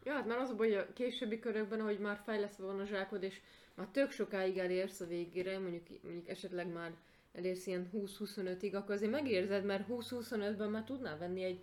Ja, 0.04 0.12
hát 0.12 0.26
már 0.26 0.38
az 0.38 0.50
a 0.50 0.54
baj, 0.54 0.68
hogy 0.68 0.78
a 0.78 0.92
későbbi 0.92 1.38
körökben, 1.38 1.80
ahogy 1.80 1.98
már 1.98 2.20
fejlesztve 2.24 2.64
van 2.64 2.80
a 2.80 2.86
zsákod, 2.86 3.22
és 3.22 3.40
már 3.74 3.88
tök 3.92 4.10
sokáig 4.10 4.58
elérsz 4.58 5.00
a 5.00 5.06
végére, 5.06 5.58
mondjuk, 5.58 5.86
mondjuk 6.02 6.28
esetleg 6.28 6.72
már 6.72 6.94
elérsz 7.32 7.66
ilyen 7.66 7.90
20-25-ig, 7.94 8.74
akkor 8.74 8.94
azért 8.94 9.10
megérzed, 9.10 9.64
mert 9.64 9.86
20-25-ben 9.88 10.70
már 10.70 10.84
tudnál 10.84 11.18
venni 11.18 11.42
egy 11.42 11.60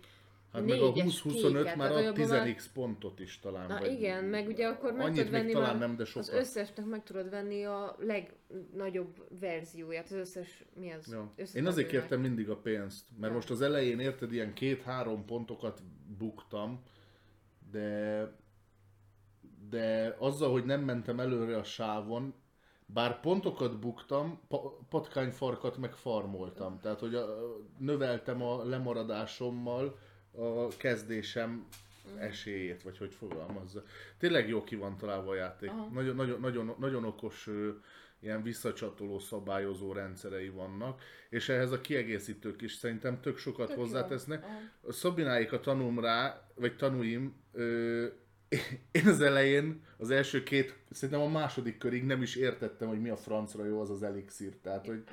Hát 0.52 0.64
meg 0.66 0.80
a 0.80 0.90
négyes 0.92 1.22
20-25 1.22 1.32
kéket, 1.56 1.76
már 1.76 1.90
ad 1.90 1.96
abban 1.96 2.14
10 2.14 2.30
már- 2.30 2.72
pontot 2.74 3.20
is 3.20 3.38
talán. 3.40 3.66
Na 3.68 3.78
vagy 3.78 3.92
igen, 3.92 4.24
meg 4.24 4.46
ugye 4.48 4.66
akkor 4.66 4.92
meg 4.92 5.10
tudod 5.12 5.30
venni 5.30 5.52
talán 5.52 5.78
nem, 5.78 5.96
de 5.96 6.02
az 6.02 6.08
sokat. 6.08 6.32
összesnek 6.32 6.86
meg 6.86 7.02
tudod 7.02 7.30
venni 7.30 7.64
a 7.64 7.96
legnagyobb 7.98 9.26
verzióját, 9.40 10.04
az 10.04 10.12
összes, 10.12 10.64
mi 10.74 10.92
az? 10.92 11.12
Ja. 11.12 11.32
Én 11.54 11.66
azért 11.66 11.88
kértem 11.88 12.20
mindig 12.20 12.48
a 12.50 12.56
pénzt, 12.56 13.04
mert 13.16 13.28
Ja. 13.30 13.34
most 13.36 13.50
az 13.50 13.60
elején 13.62 13.98
érted, 13.98 14.32
ilyen 14.32 14.52
két-három 14.52 15.24
pontokat 15.24 15.82
buktam, 16.18 16.82
de 17.70 18.28
de 19.70 20.16
azzal, 20.18 20.50
hogy 20.52 20.64
nem 20.64 20.80
mentem 20.80 21.20
előre 21.20 21.56
a 21.56 21.62
sávon, 21.64 22.34
bár 22.86 23.20
pontokat 23.20 23.78
buktam, 23.78 24.40
pa- 24.48 24.78
patkányfarkat 24.88 25.76
meg 25.76 25.92
farmoltam. 25.94 26.78
Tehát, 26.80 27.00
hogy 27.00 27.14
a, 27.14 27.26
növeltem 27.78 28.42
a 28.42 28.64
lemaradásommal 28.64 29.98
a 30.32 30.68
kezdésem 30.76 31.66
esélyét, 32.18 32.82
vagy 32.82 32.98
hogy 32.98 33.14
fogalmazza. 33.14 33.82
Tényleg 34.18 34.48
jó 34.48 34.64
ki 34.64 34.76
van 34.76 34.96
találva 34.96 35.30
a 35.30 35.34
játék. 35.34 35.70
Nagyon, 35.92 36.16
nagyon, 36.16 36.40
nagyon, 36.40 36.74
nagyon 36.78 37.04
okos 37.04 37.48
ilyen 38.20 38.42
visszacsatoló 38.42 39.18
szabályozó 39.18 39.92
rendszerei 39.92 40.48
vannak, 40.48 41.02
és 41.28 41.48
ehhez 41.48 41.72
a 41.72 41.80
kiegészítők 41.80 42.62
is 42.62 42.72
szerintem 42.72 43.20
tök 43.20 43.36
sokat 43.38 43.66
Tök 43.66 43.76
jó. 43.76 43.82
hozzátesznek. 43.82 44.44
Aha. 44.44 44.58
A 45.52 45.60
tanulm 45.60 46.00
rá, 46.00 46.48
vagy 46.54 46.76
tanúim, 46.76 47.42
ö, 47.52 48.06
én 48.90 49.06
az 49.06 49.20
elején, 49.20 49.82
az 49.96 50.10
első 50.10 50.42
két, 50.42 50.74
szerintem 50.90 51.20
a 51.20 51.28
második 51.28 51.78
körig 51.78 52.04
nem 52.04 52.22
is 52.22 52.36
értettem, 52.36 52.88
hogy 52.88 53.00
mi 53.00 53.08
a 53.08 53.16
francra 53.16 53.64
jó 53.64 53.80
az 53.80 53.90
az 53.90 54.02
elixír. 54.02 54.56
Tehát, 54.62 54.86
hogy 54.86 55.04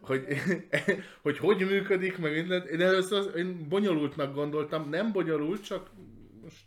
hogy, 0.00 0.26
hogy 1.22 1.38
hogy 1.38 1.60
működik, 1.60 2.18
meg 2.18 2.32
mindent. 2.32 2.66
Én 2.66 2.80
először 2.80 3.18
az, 3.18 3.30
én 3.36 3.68
bonyolultnak 3.68 4.34
gondoltam, 4.34 4.88
nem 4.88 5.12
bonyolult, 5.12 5.64
csak 5.64 5.90
most 6.42 6.64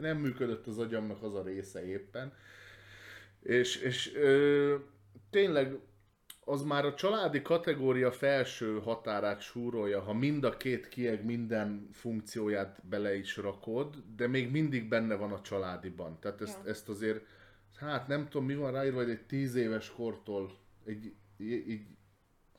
nem 0.00 0.16
működött 0.16 0.66
az 0.66 0.78
agyamnak 0.78 1.22
az 1.22 1.34
a 1.34 1.42
része 1.42 1.86
éppen. 1.86 2.32
És, 3.42 3.76
és 3.76 4.14
ö, 4.14 4.76
tényleg 5.30 5.78
az 6.44 6.62
már 6.62 6.84
a 6.84 6.94
családi 6.94 7.42
kategória 7.42 8.12
felső 8.12 8.80
határát 8.80 9.40
súrolja, 9.40 10.00
ha 10.00 10.12
mind 10.12 10.44
a 10.44 10.56
két 10.56 10.88
kieg 10.88 11.24
minden 11.24 11.88
funkcióját 11.92 12.80
bele 12.88 13.14
is 13.16 13.36
rakod, 13.36 13.96
de 14.16 14.26
még 14.26 14.50
mindig 14.50 14.88
benne 14.88 15.14
van 15.14 15.32
a 15.32 15.40
családiban. 15.40 16.20
Tehát 16.20 16.40
ezt, 16.40 16.58
Ja. 16.64 16.70
ezt 16.70 16.88
azért, 16.88 17.24
hát 17.76 18.08
nem 18.08 18.28
tudom 18.28 18.46
mi 18.46 18.54
van 18.54 18.72
ráírva, 18.72 18.98
hogy 18.98 19.10
egy 19.10 19.26
tíz 19.26 19.54
éves 19.54 19.90
kortól, 19.90 20.58
egy, 20.84 21.14
így, 21.38 21.86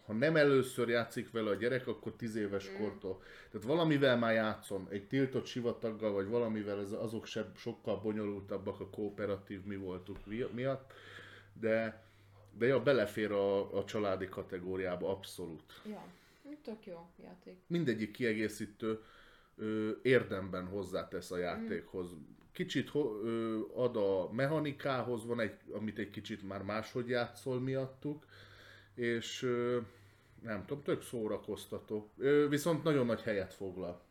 ha 0.05 0.13
nem 0.13 0.35
először 0.35 0.89
játszik 0.89 1.31
vele 1.31 1.49
a 1.49 1.55
gyerek, 1.55 1.87
akkor 1.87 2.15
tíz 2.15 2.35
éves 2.35 2.69
Mm. 2.69 2.81
kortól. 2.81 3.21
Tehát 3.51 3.67
valamivel 3.67 4.17
már 4.17 4.33
játszon, 4.33 4.87
egy 4.89 5.07
tiltott 5.07 5.45
sivataggal, 5.45 6.11
vagy 6.11 6.27
valamivel, 6.27 6.79
ez, 6.79 6.91
azok 6.91 7.25
sem 7.25 7.51
sokkal 7.55 7.97
bonyolultabbak 8.01 8.79
a 8.79 8.89
kooperatív 8.89 9.63
mi 9.63 9.75
voltuk 9.75 10.25
mi- 10.25 10.47
miatt, 10.53 10.93
de 11.59 12.03
de 12.57 12.65
ja, 12.65 12.83
belefér 12.83 13.31
a, 13.31 13.77
a 13.77 13.85
családi 13.85 14.29
kategóriába 14.29 15.09
abszolút. 15.09 15.81
Ja, 15.85 16.05
tök 16.63 16.85
jó 16.85 17.07
játék. 17.23 17.57
Mindegyik 17.67 18.11
kiegészítő 18.11 18.99
ö, 19.55 19.91
érdemben 20.01 20.67
hozzátesz 20.67 21.31
a 21.31 21.37
játékhoz. 21.37 22.07
Kicsit 22.51 22.89
ho, 22.89 23.19
ö, 23.23 23.59
ad 23.73 23.97
a 23.97 24.29
mechanikához, 24.31 25.25
van 25.25 25.39
egy, 25.39 25.57
amit 25.71 25.97
egy 25.97 26.09
kicsit 26.09 26.47
már 26.47 26.63
máshogy 26.63 27.09
játszol 27.09 27.59
miattuk, 27.59 28.25
és 28.95 29.43
ö, 29.43 29.79
nem 30.41 30.65
tudom, 30.65 30.83
tök 30.83 31.01
szórakoztató. 31.01 32.09
Ö, 32.17 32.47
viszont 32.49 32.83
nagyon 32.83 33.05
nagy 33.05 33.21
helyet 33.21 33.53
foglal. 33.53 34.01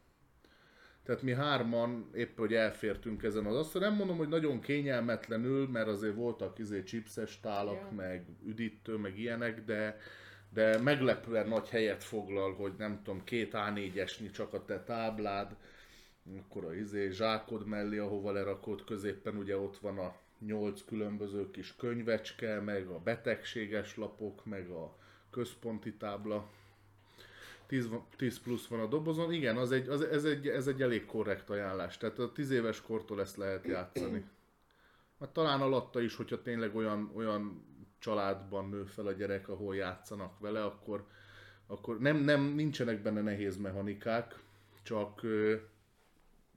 Tehát 1.04 1.22
mi 1.22 1.32
hárman 1.34 2.10
épp, 2.14 2.38
hogy 2.38 2.54
elfértünk 2.54 3.22
ezen 3.22 3.46
az 3.46 3.56
asztalon. 3.56 3.88
Nem 3.88 3.96
mondom, 3.98 4.16
hogy 4.16 4.28
nagyon 4.28 4.60
kényelmetlenül, 4.60 5.68
mert 5.68 5.88
azért 5.88 6.14
voltak 6.14 6.58
izé 6.58 6.82
chipses 6.82 7.40
tálak, 7.40 7.80
Ja. 7.80 7.90
meg 7.96 8.24
üdítő, 8.46 8.96
meg 8.96 9.18
ilyenek, 9.18 9.64
de, 9.64 9.98
de 10.52 10.78
meglepően 10.78 11.48
nagy 11.48 11.68
helyet 11.68 12.04
foglal, 12.04 12.54
hogy 12.54 12.72
nem 12.78 13.02
tudom, 13.02 13.24
két 13.24 13.50
A4-esnyi 13.54 14.30
csak 14.30 14.52
a 14.54 14.64
te 14.64 14.82
táblád, 14.82 15.56
akkor 16.38 16.64
a 16.64 16.74
izé 16.74 17.10
zsákod 17.10 17.66
mellé, 17.66 17.98
ahova 17.98 18.32
lerakod, 18.32 18.84
középen 18.84 19.36
ugye 19.36 19.56
ott 19.58 19.78
van 19.78 19.98
a 19.98 20.14
nyolc 20.38 20.84
különböző 20.84 21.50
kis 21.50 21.76
könyvecske, 21.76 22.60
meg 22.60 22.86
a 22.86 22.98
betegséges 22.98 23.96
lapok, 23.96 24.44
meg 24.44 24.68
a 24.68 24.96
központi 25.30 25.94
tábla. 25.94 26.50
10, 27.72 27.88
van- 27.88 28.06
10 28.16 28.40
plusz 28.40 28.66
van 28.66 28.80
a 28.80 28.86
dobozon, 28.86 29.32
igen, 29.32 29.56
az 29.56 29.72
egy, 29.72 29.88
az, 29.88 30.02
ez, 30.02 30.24
egy, 30.24 30.48
ez 30.48 30.66
egy 30.66 30.82
elég 30.82 31.04
korrekt 31.06 31.50
ajánlás, 31.50 31.98
tehát 31.98 32.18
a 32.18 32.32
10 32.32 32.50
éves 32.50 32.82
kortól 32.82 33.20
ezt 33.20 33.36
lehet 33.36 33.66
játszani. 33.66 34.24
Hát 35.20 35.28
talán 35.28 35.60
alatta 35.60 36.00
is, 36.00 36.16
hogyha 36.16 36.42
tényleg 36.42 36.76
olyan, 36.76 37.10
olyan 37.14 37.64
családban 37.98 38.68
nő 38.68 38.84
fel 38.84 39.06
a 39.06 39.12
gyerek, 39.12 39.48
ahol 39.48 39.76
játszanak 39.76 40.38
vele, 40.38 40.64
akkor, 40.64 41.06
akkor 41.66 41.98
nem, 41.98 42.16
nem, 42.16 42.42
nincsenek 42.42 43.02
benne 43.02 43.20
nehéz 43.20 43.56
mechanikák, 43.56 44.38
csak 44.82 45.22
ö, 45.22 45.56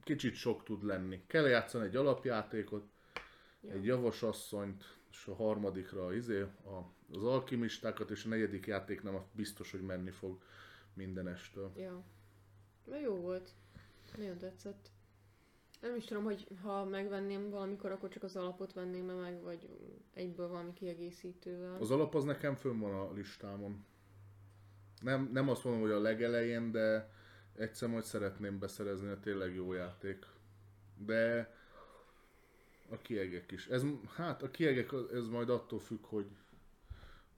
kicsit 0.03 0.35
sok 0.35 0.63
tud 0.63 0.83
lenni. 0.83 1.21
Kell 1.27 1.47
játszani 1.47 1.85
egy 1.85 1.95
alapjátékot, 1.95 2.83
Ja. 3.61 3.71
egy 3.71 3.85
javasasszonyt, 3.85 4.83
és 5.11 5.25
a 5.27 5.35
harmadikra 5.35 6.13
izé, 6.13 6.41
a, 6.41 6.91
az 7.13 7.23
alkimistákat, 7.23 8.09
és 8.09 8.25
a 8.25 8.29
negyedik 8.29 8.65
játéknál 8.65 9.15
azt 9.15 9.35
biztos, 9.35 9.71
hogy 9.71 9.81
menni 9.81 10.11
fog 10.11 10.37
mindenestől. 10.95 11.71
Ja. 11.77 12.03
Na 12.85 12.99
jó 12.99 13.15
volt. 13.15 13.53
Nagyon 14.17 14.37
tetszett. 14.37 14.91
Nem 15.81 15.95
is 15.95 16.05
tudom, 16.05 16.23
hogy 16.23 16.47
ha 16.61 16.85
megvenném 16.85 17.49
valamikor, 17.49 17.91
akkor 17.91 18.09
csak 18.09 18.23
az 18.23 18.35
alapot 18.35 18.73
venném 18.73 19.05
meg, 19.05 19.41
vagy 19.41 19.69
egyből 20.13 20.47
valami 20.47 20.73
kiegészítővel. 20.73 21.75
Az 21.79 21.91
alap 21.91 22.15
az 22.15 22.23
nekem 22.23 22.55
fönn 22.55 22.79
van 22.79 22.93
a 22.93 23.13
listámon. 23.13 23.85
Nem, 25.01 25.29
nem 25.33 25.49
azt 25.49 25.63
mondom, 25.63 25.81
hogy 25.81 25.91
a 25.91 25.99
legelején, 25.99 26.71
de 26.71 27.11
egyszer 27.55 27.89
majd 27.89 28.03
szeretném 28.03 28.59
beszerezni, 28.59 29.07
a 29.09 29.19
tényleg 29.19 29.55
jó 29.55 29.73
játék. 29.73 30.25
De 30.97 31.53
a 32.89 32.97
kiegek 32.97 33.51
is. 33.51 33.67
Ez, 33.67 33.83
hát 34.15 34.43
a 34.43 34.51
kiegek, 34.51 34.91
ez 35.13 35.27
majd 35.27 35.49
attól 35.49 35.79
függ, 35.79 36.05
hogy, 36.05 36.27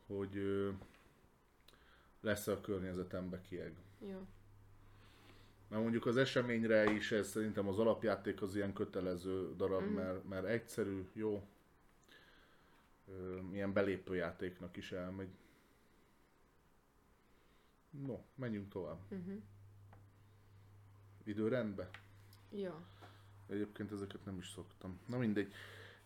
hogy 0.08 0.42
lesz 2.28 2.48
a 2.48 2.62
környezetembe 2.62 3.42
kieg. 3.42 3.76
Ja. 4.08 4.20
Mert 5.68 5.82
mondjuk 5.82 6.06
az 6.06 6.18
eseményre 6.18 6.92
is 6.92 7.12
ez 7.12 7.28
szerintem 7.28 7.68
az 7.68 7.80
alapjáték 7.80 8.42
az 8.42 8.56
ilyen 8.56 8.74
kötelező 8.74 9.56
darab, 9.56 9.82
Mhm. 9.82 9.94
mert, 9.94 10.28
mert 10.28 10.46
egyszerű, 10.46 11.08
jó, 11.14 11.48
ilyen 13.52 13.74
belépőjátéknak 13.74 14.78
is 14.78 14.92
elmegy. 14.92 15.30
No, 18.06 18.20
menjünk 18.36 18.70
tovább. 18.70 19.00
Uh-huh. 19.10 19.42
Időrendbe? 21.24 21.90
Ja. 22.52 22.82
Egyébként 23.48 23.92
ezeket 23.92 24.26
nem 24.26 24.38
is 24.38 24.50
szoktam. 24.50 25.00
Na 25.06 25.18
mindegy. 25.18 25.54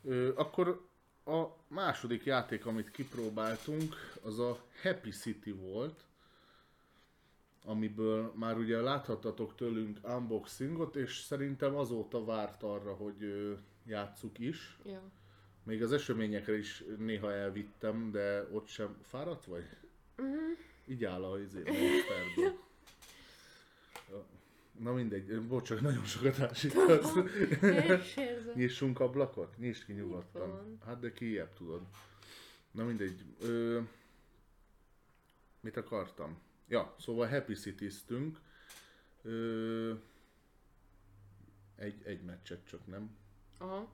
Ö, 0.03 0.35
akkor 0.35 0.87
a 1.25 1.45
második 1.67 2.23
játék, 2.25 2.65
amit 2.65 2.91
kipróbáltunk, 2.91 3.95
az 4.21 4.39
a 4.39 4.63
Happy 4.81 5.09
City 5.09 5.51
volt, 5.51 6.05
amiből 7.65 8.33
már 8.35 8.57
ugye 8.57 8.81
láthattatok 8.81 9.55
tőlünk 9.55 9.99
unboxingot, 10.03 10.95
és 10.95 11.19
szerintem 11.19 11.75
azóta 11.75 12.25
várt 12.25 12.63
arra, 12.63 12.93
hogy 12.93 13.53
játsszuk 13.85 14.39
is. 14.39 14.77
Ja. 14.85 15.01
Még 15.63 15.83
az 15.83 15.91
eseményekre 15.91 16.57
is 16.57 16.83
néha 16.97 17.33
elvittem, 17.33 18.11
de 18.11 18.47
ott 18.51 18.67
sem 18.67 18.97
fáradt 19.01 19.45
vagy? 19.45 19.63
Uh-huh. 20.17 20.57
Így 20.85 21.05
áll 21.05 21.23
a 21.23 21.39
izé. 21.39 21.63
Na 24.79 24.93
mindegy, 24.93 25.41
bocs, 25.41 25.67
csak 25.67 25.81
nagyon 25.81 26.05
sokat 26.05 26.39
ásítasz. 26.39 27.13
Nyissunk 28.55 28.99
ablakot? 28.99 29.57
Nyisd 29.57 29.85
ki 29.85 29.93
nyugodtan. 29.93 30.77
Hát 30.85 30.99
de 30.99 31.11
kijebb 31.11 31.53
tudod. 31.53 31.81
Na 32.71 32.83
mindegy. 32.83 33.23
Ö, 33.41 33.79
mit 35.59 35.77
akartam? 35.77 36.37
Ja, 36.71 36.95
szóval 36.99 37.27
Happy 37.27 37.53
City-ztünk. 37.53 38.39
Ö, 39.23 39.93
egy, 41.75 42.01
egy 42.03 42.21
meccset 42.23 42.59
csak 42.65 42.87
nem. 42.87 43.09
Aha. 43.57 43.91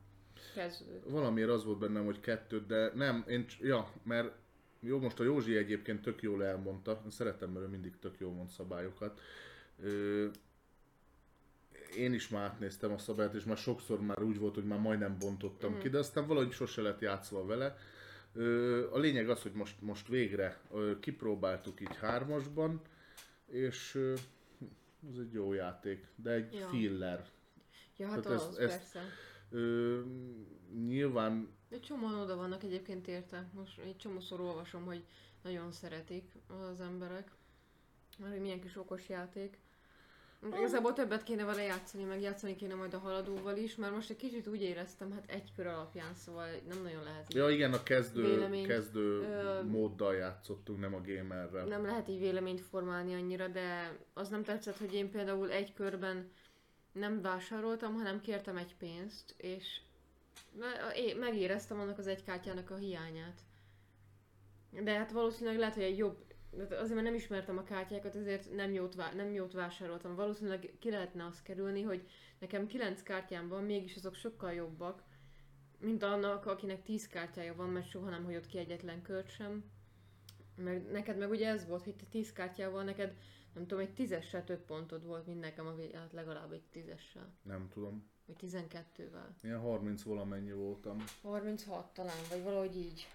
Kezdődött. 0.53 1.09
Valamiért 1.09 1.49
az 1.49 1.63
volt 1.65 1.79
bennem, 1.79 2.05
hogy 2.05 2.19
kettőt, 2.19 2.65
de 2.65 2.91
nem, 2.95 3.23
én, 3.27 3.45
ja, 3.61 3.91
mert 4.03 4.31
jó, 4.79 4.99
most 4.99 5.19
a 5.19 5.23
Józsi 5.23 5.57
egyébként 5.57 6.01
tök 6.01 6.21
jól 6.21 6.43
elmondta, 6.45 7.01
én 7.03 7.11
szeretem, 7.11 7.49
mert 7.51 7.65
ő 7.65 7.69
mindig 7.69 7.99
tök 7.99 8.19
jól 8.19 8.31
mond 8.31 8.49
szabályokat. 8.49 9.19
Ö, 9.81 10.27
én 11.97 12.13
is 12.13 12.29
már 12.29 12.43
átnéztem 12.43 12.91
a 12.91 12.97
szabályt, 12.97 13.33
és 13.33 13.43
már 13.43 13.57
sokszor 13.57 14.01
már 14.01 14.23
úgy 14.23 14.39
volt, 14.39 14.53
hogy 14.55 14.65
már 14.65 14.79
majdnem 14.79 15.17
bontottam 15.19 15.71
Mhm. 15.71 15.79
ki, 15.81 15.89
de 15.89 15.97
aztán 15.97 16.27
valahogy 16.27 16.51
sose 16.51 16.81
lett 16.81 16.99
játszva 16.99 17.45
vele. 17.45 17.77
A 18.91 18.97
lényeg 18.97 19.29
az, 19.29 19.41
hogy 19.41 19.51
most, 19.51 19.81
most 19.81 20.07
végre 20.07 20.61
kipróbáltuk 20.99 21.81
így 21.81 21.95
hármasban, 21.95 22.81
és 23.45 23.95
ez 25.11 25.17
egy 25.19 25.31
jó 25.33 25.53
játék, 25.53 26.07
de 26.15 26.31
egy 26.31 26.53
Ja. 26.53 26.67
filler. 26.67 27.25
Ja, 27.97 28.07
hát 28.07 28.21
Tehát 28.21 28.39
az, 28.41 28.47
ezt- 28.47 28.59
ezt- 28.59 28.77
persze. 28.91 29.09
Ö, 29.49 30.01
nyilván 30.85 31.55
Egy 31.69 31.81
csomóan 31.81 32.15
oda 32.15 32.35
vannak 32.35 32.63
egyébként 32.63 33.07
érte. 33.07 33.49
Most 33.53 33.79
egy 33.79 33.97
csomószor 33.97 34.39
olvasom, 34.39 34.85
hogy 34.85 35.03
nagyon 35.43 35.71
szeretik 35.71 36.31
az 36.47 36.79
emberek. 36.79 37.31
Mert 38.19 38.31
hogy 38.31 38.41
milyen 38.41 38.61
kis 38.61 38.75
okos 38.77 39.09
játék. 39.09 39.57
Igazából 40.45 40.93
többet 40.93 41.23
kéne 41.23 41.43
vele 41.43 41.61
játszani, 41.61 42.03
meg 42.03 42.21
játszani 42.21 42.55
kéne 42.55 42.75
majd 42.75 42.93
a 42.93 42.97
haladóval 42.97 43.57
is, 43.57 43.75
mert 43.75 43.93
most 43.93 44.09
egy 44.09 44.15
kicsit 44.15 44.47
úgy 44.47 44.61
éreztem, 44.61 45.11
hát 45.11 45.23
egy 45.27 45.51
kör 45.55 45.67
alapján, 45.67 46.13
szóval 46.13 46.47
nem 46.69 46.81
nagyon 46.83 47.03
lehet 47.03 47.33
Ja 47.33 47.49
igen, 47.49 47.73
a 47.73 47.83
kezdő, 47.83 48.23
Véleményt, 48.23 48.67
kezdő 48.67 49.21
ö, 49.21 49.63
móddal 49.63 50.15
játszottunk, 50.15 50.79
nem 50.79 50.93
a 50.93 51.01
gamerrel. 51.05 51.65
nem 51.65 51.85
lehet 51.85 52.07
így 52.07 52.19
véleményt 52.19 52.61
formálni 52.61 53.13
annyira, 53.13 53.47
de 53.47 53.97
az 54.13 54.29
nem 54.29 54.43
tetszett, 54.43 54.77
hogy 54.77 54.93
én 54.93 55.11
például 55.11 55.51
egy 55.51 55.73
körben 55.73 56.31
nem 56.91 57.21
vásároltam, 57.21 57.93
hanem 57.93 58.21
kértem 58.21 58.57
egy 58.57 58.75
pénzt, 58.75 59.33
és 59.37 59.79
megéreztem 61.19 61.79
annak 61.79 61.97
az 61.97 62.07
egy 62.07 62.23
kártyának 62.23 62.69
a 62.69 62.75
hiányát. 62.75 63.41
De 64.83 64.97
hát 64.97 65.11
valószínűleg 65.11 65.59
lehet, 65.59 65.73
hogy 65.73 65.83
egy 65.83 65.97
jobb, 65.97 66.17
azért 66.53 66.89
mert 66.89 67.03
nem 67.03 67.13
ismertem 67.15 67.57
a 67.57 67.63
kártyákat, 67.63 68.15
ezért 68.15 68.51
nem 68.55 68.73
jót, 68.73 68.95
vá- 68.95 69.13
nem 69.15 69.33
jót 69.33 69.53
vásároltam. 69.53 70.15
Valószínűleg 70.15 70.73
ki 70.79 70.89
lehetne 70.89 71.25
azt 71.25 71.43
kerülni, 71.43 71.81
hogy 71.81 72.07
nekem 72.39 72.67
9 72.67 73.03
kártyám 73.03 73.47
van, 73.47 73.63
mégis 73.63 73.95
azok 73.95 74.15
sokkal 74.15 74.53
jobbak, 74.53 75.03
mint 75.79 76.03
annak, 76.03 76.45
akinek 76.45 76.83
10 76.83 77.07
kártyája 77.07 77.55
van, 77.55 77.69
mert 77.69 77.89
soha 77.89 78.09
nem 78.09 78.23
hagyott 78.23 78.45
ki 78.45 78.57
egyetlen 78.57 79.01
kört 79.01 79.29
sem. 79.29 79.63
Meg 80.55 80.91
neked 80.91 81.17
meg 81.17 81.29
ugye 81.29 81.47
ez 81.47 81.67
volt, 81.67 81.83
hogy 81.83 81.95
te 81.95 82.05
10 82.09 82.33
kártyával 82.33 82.83
neked, 82.83 83.15
nem 83.53 83.67
tudom, 83.67 83.83
egy 83.83 83.93
tízessel 83.93 84.43
több 84.43 84.65
pontod 84.65 85.05
volt, 85.05 85.25
mint 85.25 85.39
nekem, 85.39 85.67
a 85.67 85.73
vé- 85.75 85.95
hát 85.95 86.13
legalább 86.13 86.51
egy 86.51 86.63
tízessel. 86.71 87.33
Nem 87.43 87.67
tudom. 87.69 88.09
Vagy 88.25 88.35
12-vel. 88.41 89.27
Ilyen 89.41 89.59
30 89.59 90.03
valamennyi 90.03 90.51
voltam. 90.51 91.03
36 91.21 91.93
talán, 91.93 92.15
vagy 92.29 92.43
valahogy 92.43 92.75
így. 92.77 93.07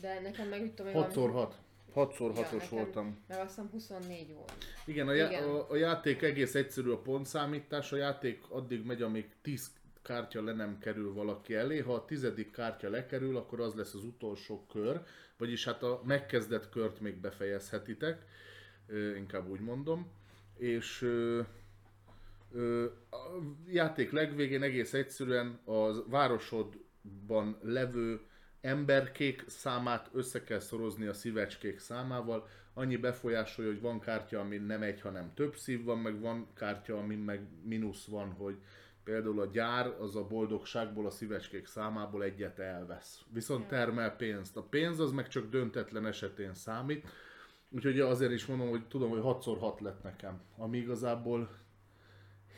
De 0.00 0.20
nekem 0.20 0.48
meg 0.48 0.74
tudom, 0.74 0.92
6x6. 0.94 1.52
6x6-os 1.94 2.50
Ja, 2.62 2.68
voltam. 2.70 3.24
Meg 3.28 3.38
azt 3.38 3.48
hiszem 3.48 3.68
24 3.70 4.34
volt. 4.34 4.52
Igen, 4.84 5.08
a, 5.08 5.12
já- 5.12 5.30
Igen. 5.30 5.42
A, 5.48 5.70
a 5.70 5.76
játék 5.76 6.22
egész 6.22 6.54
egyszerű 6.54 6.90
a 6.90 6.98
pontszámítás. 6.98 7.92
A 7.92 7.96
játék 7.96 8.42
addig 8.48 8.84
megy, 8.84 9.02
amíg 9.02 9.28
10 9.42 9.70
kártya 10.02 10.42
le 10.42 10.52
nem 10.52 10.78
kerül 10.78 11.12
valaki 11.12 11.54
elé. 11.54 11.78
Ha 11.78 11.94
a 11.94 12.04
tizedik 12.04 12.50
kártya 12.50 12.90
lekerül, 12.90 13.36
akkor 13.36 13.60
az 13.60 13.74
lesz 13.74 13.94
az 13.94 14.04
utolsó 14.04 14.66
kör. 14.72 15.00
Vagyis 15.36 15.64
hát 15.64 15.82
a 15.82 16.00
megkezdett 16.04 16.68
kört 16.68 17.00
még 17.00 17.16
befejezhetitek. 17.16 18.24
Ö, 18.86 19.16
inkább 19.16 19.48
úgy 19.48 19.60
mondom. 19.60 20.10
És 20.56 21.02
ö, 21.02 21.40
ö, 22.52 22.84
a 23.10 23.16
játék 23.68 24.10
legvégén 24.12 24.62
egész 24.62 24.92
egyszerűen 24.92 25.60
a 25.64 26.08
városodban 26.08 27.58
levő 27.62 28.20
emberkék 28.64 29.44
számát 29.46 30.10
össze 30.12 30.44
kell 30.44 30.58
szorozni 30.58 31.06
a 31.06 31.12
szívecskék 31.12 31.78
számával. 31.78 32.48
Annyi 32.74 32.96
befolyásolja, 32.96 33.70
hogy 33.70 33.80
van 33.80 34.00
kártya, 34.00 34.40
amin 34.40 34.62
nem 34.62 34.82
egy, 34.82 35.00
hanem 35.00 35.34
több 35.34 35.56
szív 35.56 35.84
van, 35.84 35.98
meg 35.98 36.20
van 36.20 36.46
kártya, 36.54 36.98
amin 36.98 37.18
meg 37.18 37.46
mínusz 37.62 38.06
van, 38.06 38.30
hogy 38.30 38.56
például 39.04 39.40
a 39.40 39.46
gyár 39.46 39.86
az 40.00 40.16
a 40.16 40.26
boldogságból, 40.26 41.06
a 41.06 41.10
szívecskék 41.10 41.66
számából 41.66 42.22
egyet 42.22 42.58
elvesz. 42.58 43.20
Viszont 43.32 43.68
termel 43.68 44.16
pénzt. 44.16 44.56
A 44.56 44.62
pénz 44.62 45.00
az 45.00 45.12
meg 45.12 45.28
csak 45.28 45.50
döntetlen 45.50 46.06
esetén 46.06 46.54
számít. 46.54 47.08
Úgyhogy 47.70 48.00
azért 48.00 48.32
is 48.32 48.46
mondom, 48.46 48.68
hogy 48.68 48.86
tudom, 48.88 49.10
hogy 49.10 49.20
6x6 49.22 49.80
lett 49.80 50.02
nekem. 50.02 50.40
Ami 50.56 50.78
igazából 50.78 51.50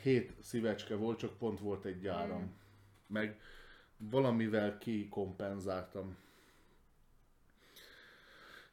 hét 0.01 0.33
szívecske 0.41 0.95
volt, 0.95 1.17
csak 1.17 1.37
pont 1.37 1.59
volt 1.59 1.85
egy 1.85 2.07
áram. 2.07 2.41
Mm. 2.41 2.45
Meg 3.07 3.39
valamivel 3.97 4.77
kikompenzáltam. 4.77 6.17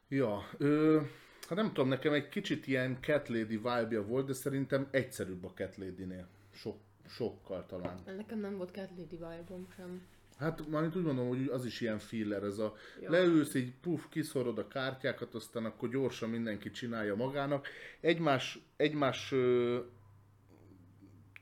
Ja, 0.08 0.48
ö, 0.58 1.00
hát 1.48 1.58
nem 1.58 1.66
tudom, 1.66 1.88
nekem 1.88 2.12
egy 2.12 2.28
kicsit 2.28 2.66
ilyen 2.66 2.98
Cat 3.00 3.28
Lady 3.28 3.56
vibe 3.56 4.00
volt, 4.00 4.26
de 4.26 4.32
szerintem 4.32 4.88
egyszerűbb 4.90 5.44
a 5.44 5.52
Cat 5.54 5.76
Lady-nél. 5.76 6.28
Sok, 6.54 6.76
sokkal 7.08 7.66
talán. 7.66 8.02
Nekem 8.16 8.38
nem 8.38 8.56
volt 8.56 8.70
Cat 8.70 8.90
Lady 8.96 9.16
vibe 9.16 9.44
sem. 9.76 10.02
Hát 10.38 10.66
mármint 10.68 10.96
úgy 10.96 11.02
mondom, 11.04 11.28
hogy 11.28 11.46
az 11.48 11.64
is 11.64 11.80
ilyen 11.80 11.98
filler, 11.98 12.42
ez 12.42 12.58
a 12.58 12.74
Ja. 13.00 13.10
leülsz, 13.10 13.54
így 13.54 13.72
puf, 13.80 14.08
kiszorod 14.08 14.58
a 14.58 14.68
kártyákat, 14.68 15.34
aztán 15.34 15.64
akkor 15.64 15.88
gyorsan 15.88 16.30
mindenki 16.30 16.70
csinálja 16.70 17.14
magának. 17.16 17.68
Egymás, 18.00 18.58
egymás 18.76 19.32
ö, 19.32 19.78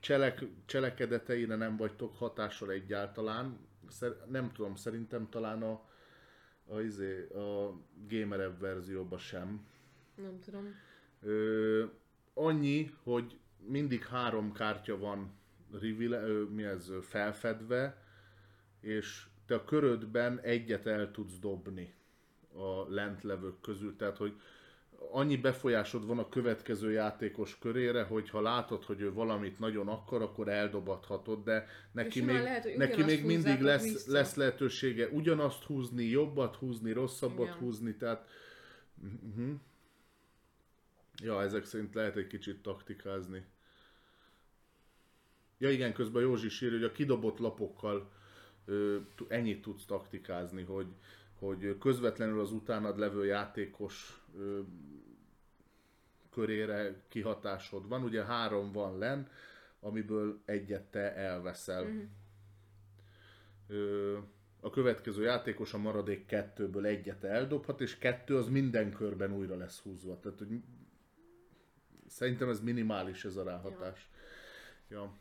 cselek, 0.01 0.45
cselekedeteire 0.66 1.57
nem 1.57 1.76
vagytok 1.76 2.16
hatással 2.16 2.70
egyáltalán. 2.70 3.59
Szer, 3.93 4.16
nem 4.28 4.53
tudom, 4.53 4.74
szerintem 4.74 5.28
talán 5.28 5.62
a, 5.62 5.80
a, 6.66 6.80
izé, 6.80 7.28
a 7.28 7.80
gamerebb 8.09 8.61
verzióban 8.61 9.18
sem. 9.18 9.66
Nem 10.14 10.38
tudom. 10.38 10.74
Ö, 11.20 11.84
annyi, 12.34 12.95
hogy 13.03 13.38
mindig 13.59 14.05
három 14.05 14.53
kártya 14.53 14.99
van 14.99 15.32
reveal, 15.80 16.12
ö, 16.12 16.45
mi 16.45 16.62
ez, 16.62 16.93
felfedve, 17.01 18.03
és 18.80 19.26
te 19.47 19.55
a 19.55 19.64
körödben 19.64 20.40
egyet 20.40 20.86
el 20.86 21.11
tudsz 21.11 21.38
dobni 21.38 21.95
a 22.55 22.93
lentlevők 22.93 23.61
közül. 23.61 23.97
Tehát, 23.97 24.16
hogy 24.16 24.40
annyi 25.11 25.36
befolyásod 25.36 26.07
van 26.07 26.18
a 26.18 26.28
következő 26.28 26.92
játékos 26.92 27.59
körére, 27.59 28.03
hogy 28.03 28.30
ha 28.30 28.40
látod, 28.40 28.84
hogy 28.84 29.00
ő 29.00 29.12
valamit 29.12 29.59
nagyon 29.59 29.88
akar, 29.88 30.22
akkor 30.22 30.48
eldobadhatod, 30.48 31.44
de 31.44 31.66
neki 31.92 32.20
még, 32.20 32.34
lehet, 32.34 32.76
neki 32.76 33.03
még 33.03 33.24
mindig 33.24 33.61
lesz, 33.61 33.82
vissza. 33.82 34.12
lesz 34.12 34.34
lehetősége 34.34 35.09
ugyanazt 35.09 35.64
húzni, 35.64 36.05
jobbat 36.05 36.57
húzni, 36.57 36.92
rosszabbat 36.92 37.46
Igen. 37.46 37.59
húzni, 37.59 37.96
tehát 37.96 38.28
uh-huh. 39.03 39.55
Ja, 41.22 41.42
ezek 41.42 41.64
szerint 41.64 41.94
lehet 41.94 42.16
egy 42.16 42.26
kicsit 42.26 42.62
taktikázni. 42.62 43.44
Ja 45.59 45.70
igen, 45.70 45.92
közben 45.92 46.22
Józsi 46.22 46.48
sír, 46.48 46.70
hogy 46.70 46.84
a 46.84 46.92
kidobott 46.92 47.38
lapokkal 47.38 48.11
ö, 48.64 48.98
ennyit 49.28 49.62
tudsz 49.62 49.84
taktikázni, 49.84 50.62
hogy, 50.62 50.86
hogy 51.43 51.78
közvetlenül 51.78 52.40
az 52.40 52.53
utánad 52.53 52.99
levő 52.99 53.24
játékos 53.24 54.22
ö, 54.36 54.61
körére 56.30 57.03
kihatásod 57.09 57.88
van. 57.88 58.03
Ugye 58.03 58.24
három 58.24 58.72
van 58.72 58.99
len, 58.99 59.28
amiből 59.80 60.40
egyet 60.45 60.82
te 60.82 61.14
elveszel. 61.14 61.84
Mhm. 61.84 62.03
Ö, 63.66 64.18
a 64.61 64.70
következő 64.70 65.22
játékos 65.22 65.74
a 65.74 65.78
maradék 65.78 66.26
kettőből 66.26 66.86
egyet 66.86 67.24
eldobhat, 67.24 67.80
és 67.80 67.99
kettő 67.99 68.36
az 68.36 68.49
minden 68.49 68.93
körben 68.93 69.32
újra 69.32 69.57
lesz 69.57 69.80
húzva. 69.80 70.20
Tehát, 70.20 70.38
hogy 70.38 70.62
szerintem 72.07 72.49
ez 72.49 72.61
minimális 72.61 73.24
ez 73.24 73.36
a 73.36 73.43
ráhatás. 73.43 74.11
Ja. 74.88 74.99
ja. 74.99 75.12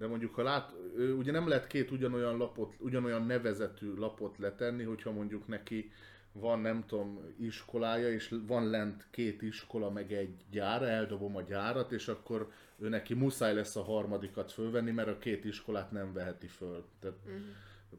De 0.00 0.06
mondjuk, 0.06 0.34
ha 0.34 0.42
lát, 0.42 0.72
ugye 1.18 1.32
nem 1.32 1.48
lehet 1.48 1.66
két 1.66 1.90
ugyanolyan 1.90 2.36
lapot, 2.36 2.74
ugyanolyan 2.78 3.26
nevezetű 3.26 3.94
lapot 3.94 4.38
letenni, 4.38 4.82
hogyha 4.82 5.10
mondjuk 5.10 5.46
neki 5.46 5.92
van, 6.32 6.60
nem 6.60 6.84
tudom, 6.86 7.34
iskolája, 7.38 8.12
és 8.12 8.34
van 8.46 8.70
lent 8.70 9.06
két 9.10 9.42
iskola, 9.42 9.90
meg 9.90 10.12
egy 10.12 10.44
gyár, 10.50 10.82
eldobom 10.82 11.36
a 11.36 11.42
gyárat, 11.42 11.92
és 11.92 12.08
akkor 12.08 12.52
ő 12.78 12.88
neki 12.88 13.14
muszáj 13.14 13.54
lesz 13.54 13.76
a 13.76 13.82
harmadikat 13.82 14.52
fölvenni, 14.52 14.90
mert 14.90 15.08
a 15.08 15.18
két 15.18 15.44
iskolát 15.44 15.90
nem 15.90 16.12
veheti 16.12 16.46
föl. 16.46 16.84
Tehát 17.00 17.18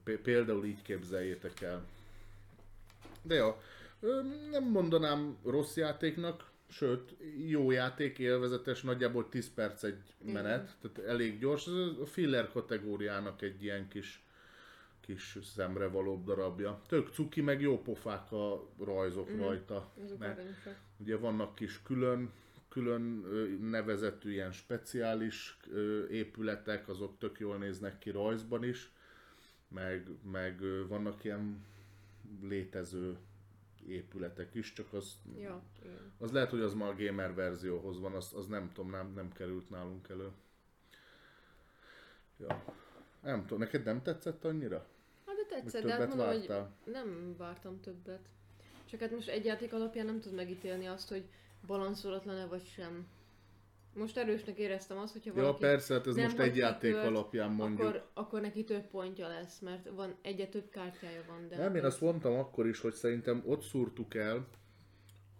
p- 0.03 0.21
például 0.21 0.65
így 0.65 0.81
képzeljétek 0.81 1.61
el. 1.61 1.85
De 3.21 3.55
ö, 3.99 4.21
nem 4.51 4.63
mondanám 4.63 5.37
rossz 5.43 5.75
játéknak, 5.75 6.50
sőt, 6.71 7.15
jó 7.47 7.71
játék, 7.71 8.19
élvezetes, 8.19 8.81
nagyjából 8.81 9.29
10 9.29 9.53
perc 9.53 9.83
egy 9.83 10.01
menet, 10.23 10.77
tehát 10.81 11.09
elég 11.09 11.39
gyors. 11.39 11.67
Ez 11.67 11.73
a 12.01 12.05
filler 12.05 12.49
kategóriának 12.49 13.41
egy 13.41 13.63
ilyen 13.63 13.87
kis 13.87 14.23
kis 15.01 15.37
szemre 15.43 15.87
valóbb 15.87 16.25
darabja. 16.25 16.81
Tök 16.87 17.13
cuki, 17.13 17.41
meg 17.41 17.61
jó 17.61 17.81
pofák 17.81 18.31
a 18.31 18.67
rajzok 18.83 19.29
rajta. 19.37 19.91
Azok 20.03 20.17
Mert 20.17 20.41
ugye 20.97 21.17
vannak 21.17 21.55
kis 21.55 21.81
külön, 21.83 22.31
külön 22.69 23.01
nevezetű 23.61 24.31
ilyen 24.31 24.51
speciális 24.51 25.57
épületek, 26.09 26.89
azok 26.89 27.17
tök 27.17 27.39
jól 27.39 27.57
néznek 27.57 27.97
ki 27.97 28.09
rajzban 28.09 28.63
is, 28.63 28.91
meg, 29.67 30.07
meg 30.31 30.61
vannak 30.87 31.23
ilyen 31.23 31.65
létező 32.41 33.17
épületek 33.87 34.55
is, 34.55 34.73
csak 34.73 34.93
az, 34.93 35.13
Ja, 35.37 35.63
igen. 35.83 36.13
az 36.17 36.31
lehet, 36.31 36.49
hogy 36.49 36.59
az 36.59 36.73
ma 36.73 36.87
a 36.87 36.95
gamer 36.95 37.33
verzióhoz 37.33 37.99
van, 37.99 38.13
az, 38.13 38.33
az 38.33 38.47
nem 38.47 38.71
tudom, 38.73 38.91
nem, 38.91 39.13
nem 39.13 39.31
került 39.31 39.69
nálunk 39.69 40.09
elő. 40.09 40.31
Ja. 42.39 42.63
Nem 43.21 43.41
tudom, 43.41 43.59
neked 43.59 43.83
nem 43.83 44.01
tetszett 44.01 44.45
annyira? 44.45 44.87
Hát 45.25 45.35
de 45.35 45.55
tetszett, 45.55 45.83
de 45.83 45.91
hát 45.91 46.07
mondom, 46.07 46.27
hogy 46.27 46.47
vártál? 46.47 46.75
nem 46.83 47.35
vártam 47.37 47.79
többet. 47.79 48.29
Csak 48.85 48.99
hát 48.99 49.11
most 49.11 49.27
egy 49.27 49.45
játék 49.45 49.73
alapján 49.73 50.05
nem 50.05 50.19
tud 50.19 50.33
megítélni 50.33 50.85
azt, 50.85 51.09
hogy 51.09 51.29
balanszólatlan-e 51.67 52.45
vagy 52.45 52.65
sem. 52.65 53.07
Most 53.93 54.17
erősnek 54.17 54.57
éreztem 54.57 54.97
azt, 54.97 55.13
hogyha 55.13 55.31
Ja, 55.35 55.41
valaki 55.41 55.59
persze, 55.59 55.93
hát 55.93 56.07
ez 56.07 56.15
most 56.15 56.39
egy 56.39 56.55
játék 56.55 56.93
kört, 56.93 57.05
alapján 57.05 57.51
mondjuk. 57.51 57.87
akkor, 57.87 58.09
akkor 58.13 58.41
neki 58.41 58.63
több 58.63 58.87
pontja 58.87 59.27
lesz, 59.27 59.59
mert 59.59 59.89
van 59.89 60.15
egyre 60.21 60.47
több 60.47 60.69
kártyája 60.69 61.23
van. 61.27 61.47
De 61.47 61.57
Nem, 61.57 61.75
én 61.75 61.83
azt 61.83 62.01
mondtam 62.01 62.33
akkor 62.33 62.67
is, 62.67 62.79
hogy 62.79 62.93
szerintem 62.93 63.43
ott 63.45 63.61
szúrtuk 63.61 64.15
el, 64.15 64.47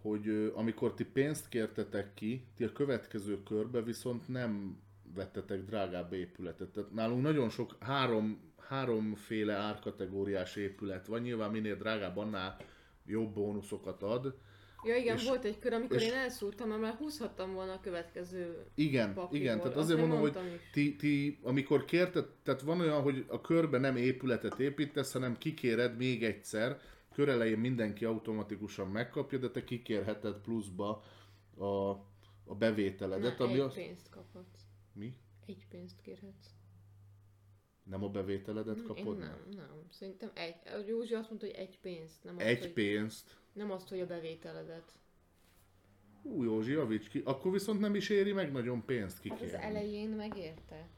hogy 0.02 0.52
amikor 0.54 0.94
ti 0.94 1.04
pénzt 1.04 1.48
kértetek 1.48 2.14
ki, 2.14 2.46
ti 2.56 2.64
a 2.64 2.72
következő 2.72 3.42
körbe 3.42 3.82
viszont 3.82 4.28
nem 4.28 4.80
vettetek 5.14 5.64
drágább 5.64 6.12
épületet. 6.12 6.68
Tehát 6.68 6.92
nálunk 6.92 7.22
nagyon 7.22 7.48
sok 7.48 7.76
három, 7.80 8.52
háromféle 8.68 9.54
árkategóriás 9.54 10.56
épület 10.56 11.06
van, 11.06 11.20
nyilván 11.20 11.50
minél 11.50 11.76
drágább, 11.76 12.16
annál 12.16 12.56
jobb 13.06 13.34
bónuszokat 13.34 14.02
ad. 14.02 14.34
Ja 14.84 14.96
igen, 14.96 15.16
és- 15.16 15.28
volt 15.28 15.44
egy 15.44 15.58
kör, 15.58 15.72
amikor 15.72 15.96
és- 15.96 16.06
én 16.06 16.12
elszúrtam, 16.12 16.68
mert 16.68 16.80
már 16.80 16.94
húzhattam 16.94 17.52
volna 17.54 17.72
a 17.72 17.80
következő 17.80 18.64
Igen, 18.74 19.14
pakliból. 19.14 19.38
igen, 19.46 19.56
tehát 19.58 19.76
Azt 19.76 19.84
azért 19.84 20.00
még 20.00 20.08
mondom, 20.08 20.32
hogy 20.32 20.52
is. 20.54 20.70
ti, 20.72 20.96
ti, 20.96 21.38
amikor 21.42 21.84
kérted, 21.84 22.26
tehát 22.42 22.60
van 22.60 22.80
olyan, 22.80 23.02
hogy 23.02 23.24
a 23.28 23.40
körbe 23.40 23.78
nem 23.78 23.96
épületet 23.96 24.58
építesz, 24.60 25.12
hanem 25.12 25.38
kikéred 25.38 25.96
még 25.96 26.24
egyszer, 26.24 26.80
kör 27.14 27.28
elején 27.28 27.58
mindenki 27.58 28.04
automatikusan 28.04 28.88
megkapja, 28.88 29.38
de 29.38 29.50
te 29.50 29.64
kikérheted 29.64 30.34
pluszba 30.36 31.02
a, 31.56 31.64
a 32.44 32.54
bevételedet, 32.58 33.38
Na, 33.38 33.44
ami 33.44 33.54
egy 33.54 33.60
az... 33.60 33.74
pénzt 33.74 34.08
kaphatsz. 34.10 34.60
Mi? 34.92 35.16
Egy 35.46 35.66
pénzt 35.68 36.00
kérhetsz. 36.00 36.46
Nem 37.84 38.04
a 38.04 38.08
bevételedet 38.08 38.82
kapod? 38.82 39.18
Én 39.18 39.24
nem, 39.26 39.38
nem. 39.56 39.86
Szerintem 39.90 40.30
egy. 40.34 40.54
A 40.64 40.84
Józsi 40.86 41.14
azt 41.14 41.28
mondta, 41.28 41.46
hogy 41.46 41.54
egy 41.54 41.78
pénzt. 41.80 42.24
Nem 42.24 42.36
azt, 42.36 42.46
Egy 42.46 42.58
hogy, 42.60 42.72
pénzt. 42.72 43.36
Nem 43.52 43.70
azt, 43.70 43.88
hogy 43.88 44.00
a 44.00 44.06
bevételedet. 44.06 44.92
Hú, 46.22 46.42
Józsi, 46.42 46.70
javíts 46.70 47.08
ki. 47.08 47.22
Akkor 47.24 47.52
viszont 47.52 47.80
nem 47.80 47.94
is 47.94 48.08
éri 48.08 48.32
meg 48.32 48.52
nagyon 48.52 48.84
pénzt 48.84 49.22
Hát 49.22 49.32
az 49.32 49.38
kikérni. 49.38 49.64
elején 49.64 50.08
megérte. 50.08 50.88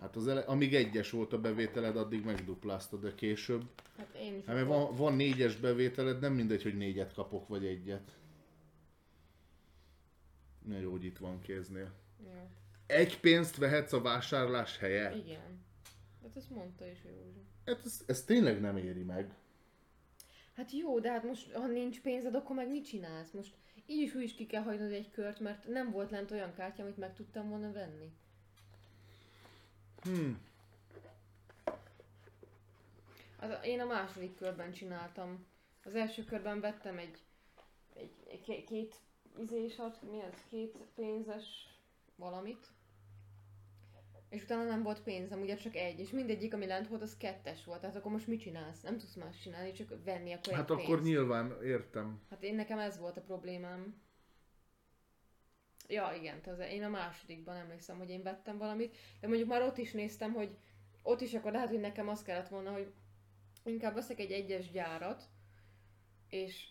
Hát 0.00 0.16
az 0.16 0.28
ele... 0.28 0.40
amíg 0.40 0.74
egyes 0.74 1.10
volt 1.10 1.32
a 1.32 1.40
bevételed, 1.40 1.96
addig 1.96 2.24
megdupláztad, 2.24 3.00
de 3.00 3.14
később 3.14 3.64
Hát 3.96 4.14
én 4.14 4.36
is. 4.36 4.44
Hát 4.44 4.54
mert 4.54 4.66
van, 4.66 4.96
van 4.96 5.14
négyes 5.14 5.56
bevételed, 5.56 6.20
nem 6.20 6.32
mindegy, 6.32 6.62
hogy 6.62 6.76
négyet 6.76 7.14
kapok, 7.14 7.48
vagy 7.48 7.66
egyet. 7.66 8.18
Ne 10.62 10.80
jó, 10.80 10.90
hogy 10.90 11.04
itt 11.04 11.18
van 11.18 11.40
kéznél. 11.40 11.92
Ja. 12.24 12.50
Egy 12.86 13.20
pénzt 13.20 13.56
vehetsz 13.56 13.92
a 13.92 14.00
vásárlás 14.00 14.78
helyett? 14.78 15.14
Igen. 15.26 15.62
Hát 16.22 16.36
ezt 16.36 16.50
mondta 16.50 16.86
is 16.86 16.98
Józsi. 17.04 17.44
Hát 17.64 17.80
ez, 17.84 18.00
ez 18.06 18.24
tényleg 18.24 18.60
nem 18.60 18.76
éri 18.76 19.02
meg. 19.02 19.34
Hát 20.56 20.72
jó, 20.72 20.98
de 20.98 21.10
hát 21.10 21.22
most, 21.24 21.52
ha 21.52 21.66
nincs 21.66 22.00
pénzed, 22.00 22.34
akkor 22.34 22.56
meg 22.56 22.70
mit 22.70 22.86
csinálsz? 22.86 23.30
Most 23.30 23.54
így 23.86 24.00
is 24.00 24.14
úgy 24.14 24.22
is 24.22 24.34
ki 24.34 24.46
kell 24.46 24.62
hagynod 24.62 24.92
egy 24.92 25.10
kört, 25.10 25.40
mert 25.40 25.68
nem 25.68 25.90
volt 25.90 26.10
lent 26.10 26.30
olyan 26.30 26.54
kártya, 26.54 26.82
amit 26.82 26.96
meg 26.96 27.14
tudtam 27.14 27.48
volna 27.48 27.72
venni. 27.72 28.12
Hmm. 30.02 30.40
Az, 33.40 33.50
én 33.62 33.80
a 33.80 33.86
második 33.86 34.36
körben 34.36 34.72
csináltam. 34.72 35.46
Az 35.84 35.94
első 35.94 36.24
körben 36.24 36.60
vettem 36.60 36.98
egy, 36.98 37.18
egy, 37.94 38.12
egy 38.30 38.40
ké- 38.40 38.64
két 38.64 38.94
izésat, 39.38 40.02
mi 40.02 40.20
az, 40.20 40.44
két 40.48 40.76
pénzes 40.94 41.68
valamit. 42.16 42.66
És 44.28 44.42
utána 44.42 44.64
nem 44.64 44.82
volt 44.82 45.02
pénzem, 45.02 45.40
ugye 45.40 45.56
csak 45.56 45.76
egy, 45.76 45.98
és 45.98 46.10
mindegyik, 46.10 46.54
ami 46.54 46.66
lent 46.66 46.88
volt, 46.88 47.02
az 47.02 47.16
kettes 47.16 47.64
volt. 47.64 47.80
Tehát 47.80 47.96
akkor 47.96 48.12
most 48.12 48.26
mit 48.26 48.40
csinálsz? 48.40 48.80
Nem 48.80 48.98
tudsz 48.98 49.14
más 49.14 49.40
csinálni, 49.42 49.72
csak 49.72 49.94
venni 50.04 50.32
akkor 50.32 50.52
Hát 50.52 50.70
egy 50.70 50.76
akkor 50.76 50.94
pénzt. 50.96 51.02
nyilván 51.10 51.62
értem. 51.62 52.20
Hát 52.30 52.42
én 52.42 52.54
nekem 52.54 52.78
ez 52.78 52.98
volt 52.98 53.16
a 53.16 53.20
problémám. 53.22 54.02
Ja, 55.88 56.12
igen, 56.18 56.40
az, 56.46 56.58
én 56.58 56.82
a 56.82 56.88
másodikban 56.88 57.56
emlékszem, 57.56 57.98
hogy 57.98 58.10
én 58.10 58.22
vettem 58.22 58.58
valamit, 58.58 58.96
de 59.20 59.26
mondjuk 59.26 59.48
már 59.48 59.62
ott 59.62 59.78
is 59.78 59.92
néztem, 59.92 60.32
hogy 60.32 60.56
ott 61.02 61.20
is 61.20 61.34
akkor 61.34 61.52
lehet, 61.52 61.68
hogy 61.68 61.80
nekem 61.80 62.08
az 62.08 62.22
kellett 62.22 62.48
volna, 62.48 62.72
hogy 62.72 62.92
inkább 63.64 63.94
veszek 63.94 64.18
egy 64.18 64.32
egyes 64.32 64.70
gyárat, 64.70 65.22
és 66.28 66.68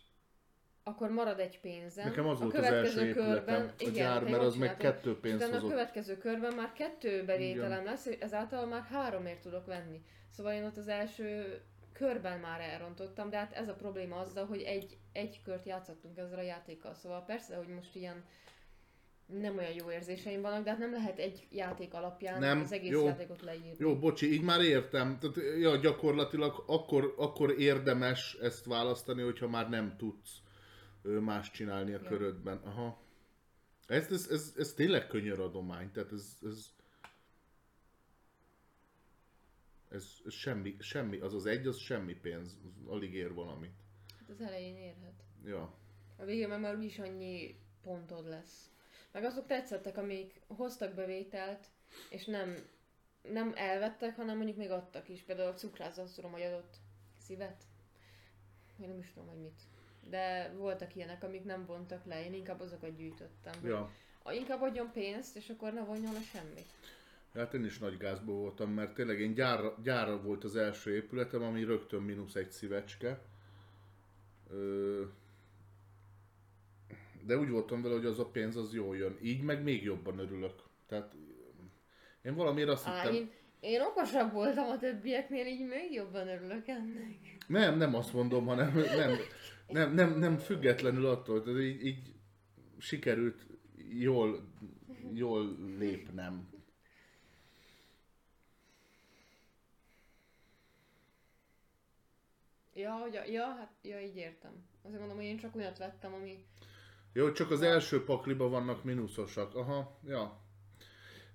akkor 0.83 1.09
marad 1.09 1.39
egy 1.39 1.59
pénzem. 1.59 2.07
Nekem 2.07 2.27
az 2.27 2.41
a 2.41 2.43
volt 2.43 2.57
az 2.57 2.63
első 2.63 3.05
épületem, 3.05 3.71
a 3.79 3.89
gyár, 3.89 4.23
te 4.23 4.29
mert 4.29 4.43
az 4.43 4.55
meg 4.55 4.77
kettő 4.77 5.19
pénzt 5.19 5.37
utána 5.37 5.51
a 5.51 5.59
hozott. 5.59 5.69
következő 5.69 6.17
körben 6.17 6.53
már 6.53 6.71
kettő 6.73 7.23
bevételem 7.25 7.85
lesz, 7.85 8.05
és 8.05 8.15
ezáltal 8.19 8.65
már 8.65 8.81
háromért 8.81 9.41
tudok 9.41 9.65
venni. 9.65 10.01
Szóval 10.29 10.53
én 10.53 10.63
ott 10.63 10.77
az 10.77 10.87
első 10.87 11.61
körben 11.93 12.39
már 12.39 12.61
elrontottam, 12.61 13.29
de 13.29 13.37
hát 13.37 13.53
ez 13.53 13.67
a 13.67 13.73
probléma 13.73 14.15
azzal, 14.15 14.45
hogy 14.45 14.61
egy, 14.61 14.97
egy 15.11 15.41
kört 15.43 15.65
játszottunk 15.65 16.17
ezzel 16.17 16.39
a 16.39 16.41
játékkal. 16.41 16.93
Szóval 16.93 17.23
persze, 17.25 17.55
hogy 17.55 17.67
most 17.67 17.95
ilyen 17.95 18.23
nem 19.25 19.57
olyan 19.57 19.73
jó 19.73 19.91
érzéseim 19.91 20.41
vannak, 20.41 20.63
de 20.63 20.69
hát 20.69 20.79
nem 20.79 20.91
lehet 20.91 21.19
egy 21.19 21.47
játék 21.51 21.93
alapján 21.93 22.39
Nem, 22.39 22.61
az 22.61 22.71
egész 22.71 22.91
jó. 22.91 23.05
játékot 23.05 23.41
leírni. 23.41 23.75
Jó, 23.77 23.97
bocsi, 23.99 24.31
így 24.33 24.41
már 24.41 24.61
értem. 24.61 25.19
Tehát, 25.19 25.59
ja, 25.59 25.75
gyakorlatilag 25.75 26.63
akkor, 26.67 27.13
akkor 27.17 27.59
érdemes 27.59 28.37
ezt 28.41 28.65
választani, 28.65 29.21
hogyha 29.21 29.47
már 29.47 29.69
nem 29.69 29.95
tudsz 29.97 30.42
más 31.03 31.51
csinálni 31.51 31.93
a 31.93 31.99
Ja. 32.01 32.07
körödben. 32.07 32.57
Aha. 32.57 33.01
Ez, 33.87 34.11
ez, 34.11 34.27
ez, 34.29 34.53
ez 34.57 34.73
tényleg 34.73 35.07
könyöradomány, 35.07 35.91
tehát 35.91 36.11
ez, 36.11 36.37
ez, 36.45 36.71
ez, 39.89 40.21
ez 40.25 40.33
semmi, 40.33 40.75
semmi, 40.79 41.17
az 41.17 41.33
az 41.33 41.45
egy, 41.45 41.67
az 41.67 41.77
semmi 41.77 42.13
pénz, 42.13 42.57
az 42.63 42.87
alig 42.87 43.13
ér 43.13 43.33
valamit. 43.33 43.73
Hát 44.19 44.29
az 44.29 44.41
elején 44.41 44.77
érhet. 44.77 45.23
Ja. 45.45 45.73
A 46.15 46.23
végén 46.25 46.47
meg 46.47 46.59
már 46.59 46.75
úgyis 46.75 46.99
annyi 46.99 47.59
pontod 47.81 48.27
lesz. 48.27 48.71
Meg 49.11 49.23
azok 49.23 49.45
tetszettek, 49.45 49.97
amik 49.97 50.41
hoztak 50.47 50.93
bevételt, 50.93 51.67
és 52.09 52.25
nem, 52.25 52.55
nem 53.21 53.51
elvettek, 53.55 54.15
hanem 54.15 54.35
mondjuk 54.35 54.57
még 54.57 54.69
adtak 54.69 55.09
is. 55.09 55.21
Például 55.21 55.49
a 55.49 55.53
cukrászat 55.53 56.03
azt 56.05 56.15
tudom, 56.15 56.31
hogy 56.31 56.41
adott 56.41 56.75
szívet. 57.17 57.63
Én 58.79 58.87
nem 58.87 58.99
is 58.99 59.11
tudom, 59.11 59.27
hogy 59.29 59.41
mit. 59.41 59.61
De 60.09 60.53
voltak 60.57 60.95
ilyenek, 60.95 61.23
amik 61.23 61.43
nem 61.43 61.65
vontak 61.65 62.05
le, 62.05 62.25
én 62.25 62.33
inkább 62.33 62.59
azokat 62.59 62.95
gyűjtöttem. 62.95 63.53
hogy 63.61 63.69
ja. 63.69 63.91
a- 64.23 64.31
Inkább 64.31 64.61
adjon 64.61 64.91
pénzt, 64.91 65.35
és 65.35 65.49
akkor 65.49 65.73
ne 65.73 65.81
vonjon 65.83 66.13
le 66.13 66.21
semmit. 66.21 66.65
Hát 67.33 67.53
én 67.53 67.65
is 67.65 67.79
nagy 67.79 67.97
gázból 67.97 68.35
voltam, 68.35 68.71
mert 68.71 68.93
tényleg 68.93 69.19
én 69.19 69.33
gyárra, 69.33 69.75
gyárra 69.83 70.21
volt 70.21 70.43
az 70.43 70.55
első 70.55 70.95
épületem, 70.95 71.43
ami 71.43 71.63
rögtön 71.63 72.01
mínusz 72.01 72.35
egy 72.35 72.51
szívecske. 72.51 73.21
Ö, 74.49 75.01
de 77.25 77.37
úgy 77.37 77.49
voltam 77.49 77.81
vele, 77.81 77.93
hogy 77.95 78.05
az 78.05 78.19
a 78.19 78.25
pénz 78.25 78.55
az 78.55 78.73
jól 78.73 78.97
jön. 78.97 79.17
Így 79.21 79.41
meg 79.41 79.63
még 79.63 79.83
jobban 79.83 80.19
örülök. 80.19 80.55
Tehát 80.87 81.13
én 82.21 82.35
valamiért 82.35 82.69
azt 82.69 82.87
Á, 82.87 82.95
hittem... 83.01 83.13
én, 83.13 83.31
én 83.59 83.81
okosabb 83.81 84.31
voltam 84.31 84.69
a 84.69 84.77
többieknél, 84.77 85.45
így 85.45 85.67
még 85.67 85.91
jobban 85.93 86.27
örülök 86.27 86.67
ennek. 86.67 87.15
Nem, 87.47 87.77
nem 87.77 87.95
azt 87.95 88.13
mondom, 88.13 88.45
hanem 88.45 88.73
nem, 88.73 89.15
nem, 89.67 89.93
nem, 89.93 90.19
nem 90.19 90.37
függetlenül 90.37 91.05
attól, 91.05 91.43
tehát 91.43 91.59
így, 91.59 91.85
így 91.85 92.13
sikerült 92.77 93.47
jól, 93.89 94.47
jól 95.13 95.57
lépnem. 95.77 96.49
Ja, 102.73 102.91
hogy 102.91 103.15
a, 103.15 103.23
ja, 103.25 103.45
hát, 103.45 103.71
ja, 103.81 104.01
így 104.01 104.15
értem. 104.15 104.51
Azért 104.81 104.99
mondom, 104.99 105.17
hogy 105.17 105.25
én 105.25 105.37
csak 105.37 105.55
olyat 105.55 105.77
vettem, 105.77 106.13
ami 106.13 106.45
Jó, 107.13 107.31
csak 107.31 107.51
az 107.51 107.61
első 107.61 108.03
pakliba 108.03 108.49
vannak 108.49 108.83
mínuszosak. 108.83 109.55
Aha, 109.55 109.99
ja. 110.05 110.41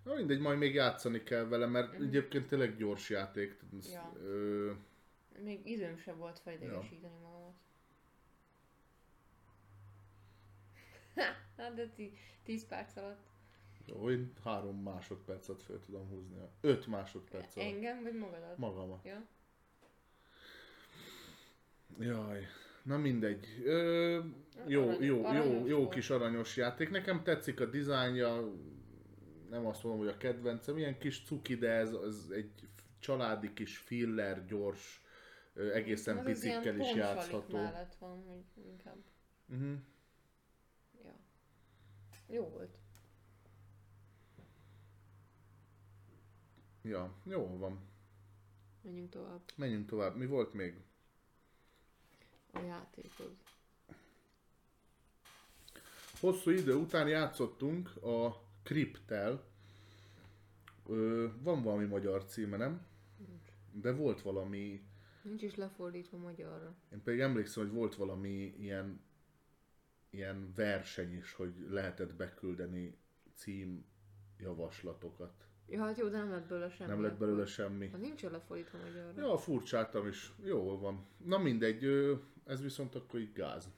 Na 0.05 0.15
mindegy, 0.15 0.41
majd 0.41 0.59
még 0.59 0.75
játszani 0.75 1.23
kell 1.23 1.45
vele, 1.45 1.67
mert 1.67 1.95
egyébként 1.95 2.47
tényleg 2.49 2.77
gyors 2.77 3.11
játék. 3.11 3.61
Ja. 3.93 4.13
Ö, 4.23 4.73
Még 5.43 5.67
időm 5.67 5.97
sem 5.97 6.17
volt 6.17 6.39
fejdegesíteni 6.39 7.15
magamat. 7.23 7.55
hát 11.57 11.75
de 11.75 11.89
ti, 11.89 12.13
10 12.43 12.67
perc 12.67 12.97
alatt. 12.97 13.21
jó, 13.87 14.11
én 14.11 14.33
három 14.45 14.83
másodpercet 14.83 15.63
fel 15.63 15.81
tudom 15.87 16.09
húzni. 16.09 16.37
Öt 16.61 16.87
másodperc 16.87 17.57
alatt. 17.57 17.69
Engem 17.69 18.03
vagy 18.03 18.15
magadat? 18.15 18.57
Magamat. 18.57 19.05
Ja. 19.05 19.23
Jaj. 21.99 22.47
Na 22.83 22.97
mindegy. 22.99 23.47
Ö, 23.65 24.21
jó, 24.67 24.83
Arany- 24.83 25.01
jó, 25.05 25.17
jó, 25.17 25.25
aranyos 25.25 25.69
jó 25.69 25.79
volt. 25.79 25.93
kis 25.95 26.11
aranyos 26.11 26.57
játék. 26.57 26.91
Nekem 26.91 27.23
tetszik 27.23 27.61
a 27.61 27.67
dizájnja, 27.67 28.53
nem 29.51 29.67
azt 29.67 29.83
mondom, 29.83 30.01
hogy 30.05 30.15
a 30.15 30.17
kedvencem, 30.17 30.77
ilyen 30.79 30.99
kis 30.99 31.23
cuki, 31.25 31.55
de 31.57 31.71
ez, 31.71 31.93
ez 31.93 32.27
egy 32.31 32.51
családi 32.99 33.53
kis 33.53 33.77
filler, 33.79 34.47
gyors, 34.47 35.03
egészen 35.75 36.17
Az 36.19 36.27
az 36.27 36.33
picikkel 36.33 36.61
is 36.79 36.87
pontsalik 36.87 36.97
játszható. 36.97 37.57
mellett 37.57 37.95
van, 37.95 38.45
inkább. 38.67 38.97
Uh-huh. 39.49 39.77
Jó 42.31 42.49
volt. 42.49 42.79
Ja, 46.83 47.15
jó 47.25 47.59
van. 47.59 47.81
Menjünk 48.83 49.11
tovább 49.11 49.41
Menjünk 49.57 49.87
tovább. 49.87 50.17
Mi 50.17 50.27
volt 50.27 50.53
még? 50.53 50.81
a 52.53 52.61
játékhoz. 52.61 53.33
Hosszú 56.21 56.51
idő 56.51 56.75
után 56.75 57.09
játszottunk 57.09 57.97
a 58.03 58.43
Cryptel. 58.63 59.45
Ö, 60.87 61.27
van 61.43 61.63
valami 61.63 61.85
magyar 61.85 62.25
címe, 62.25 62.57
nem? 62.57 62.87
De 63.73 63.93
volt 63.93 64.23
valami 64.23 64.83
Nincs 65.23 65.43
is 65.43 65.55
lefordítva 65.55 66.17
magyarra. 66.17 66.75
Én 66.93 67.03
pedig 67.03 67.21
emlékszem, 67.21 67.63
hogy 67.63 67.73
volt 67.73 67.95
valami 67.95 68.55
ilyen, 68.59 69.01
ilyen 70.11 70.53
verseny 70.57 71.17
is, 71.17 71.33
hogy 71.33 71.53
lehetett 71.71 72.15
beküldeni 72.15 72.97
cím 73.35 73.85
javaslatokat. 74.39 75.47
Ja, 75.69 75.85
hát 75.85 75.99
jó, 75.99 76.09
de 76.09 76.17
nem 76.17 76.31
lett 76.31 76.49
belőle 76.49 76.71
semmi. 76.71 76.91
Nem 76.91 77.03
lett 77.03 77.19
belőle 77.19 77.47
semmi. 77.47 77.89
Hát 77.89 78.01
nincs 78.01 78.23
lefordítva 78.23 78.79
magyarra. 78.79 79.21
Ja, 79.21 79.39
furcsáltam 79.39 80.07
is. 80.07 80.33
Jól 80.45 80.79
van. 80.79 81.07
Na 81.25 81.39
mindegy, 81.39 81.85
ez 82.45 82.63
viszont 82.63 82.95
akkor 82.95 83.21
így 83.21 83.33
gáz. 83.33 83.69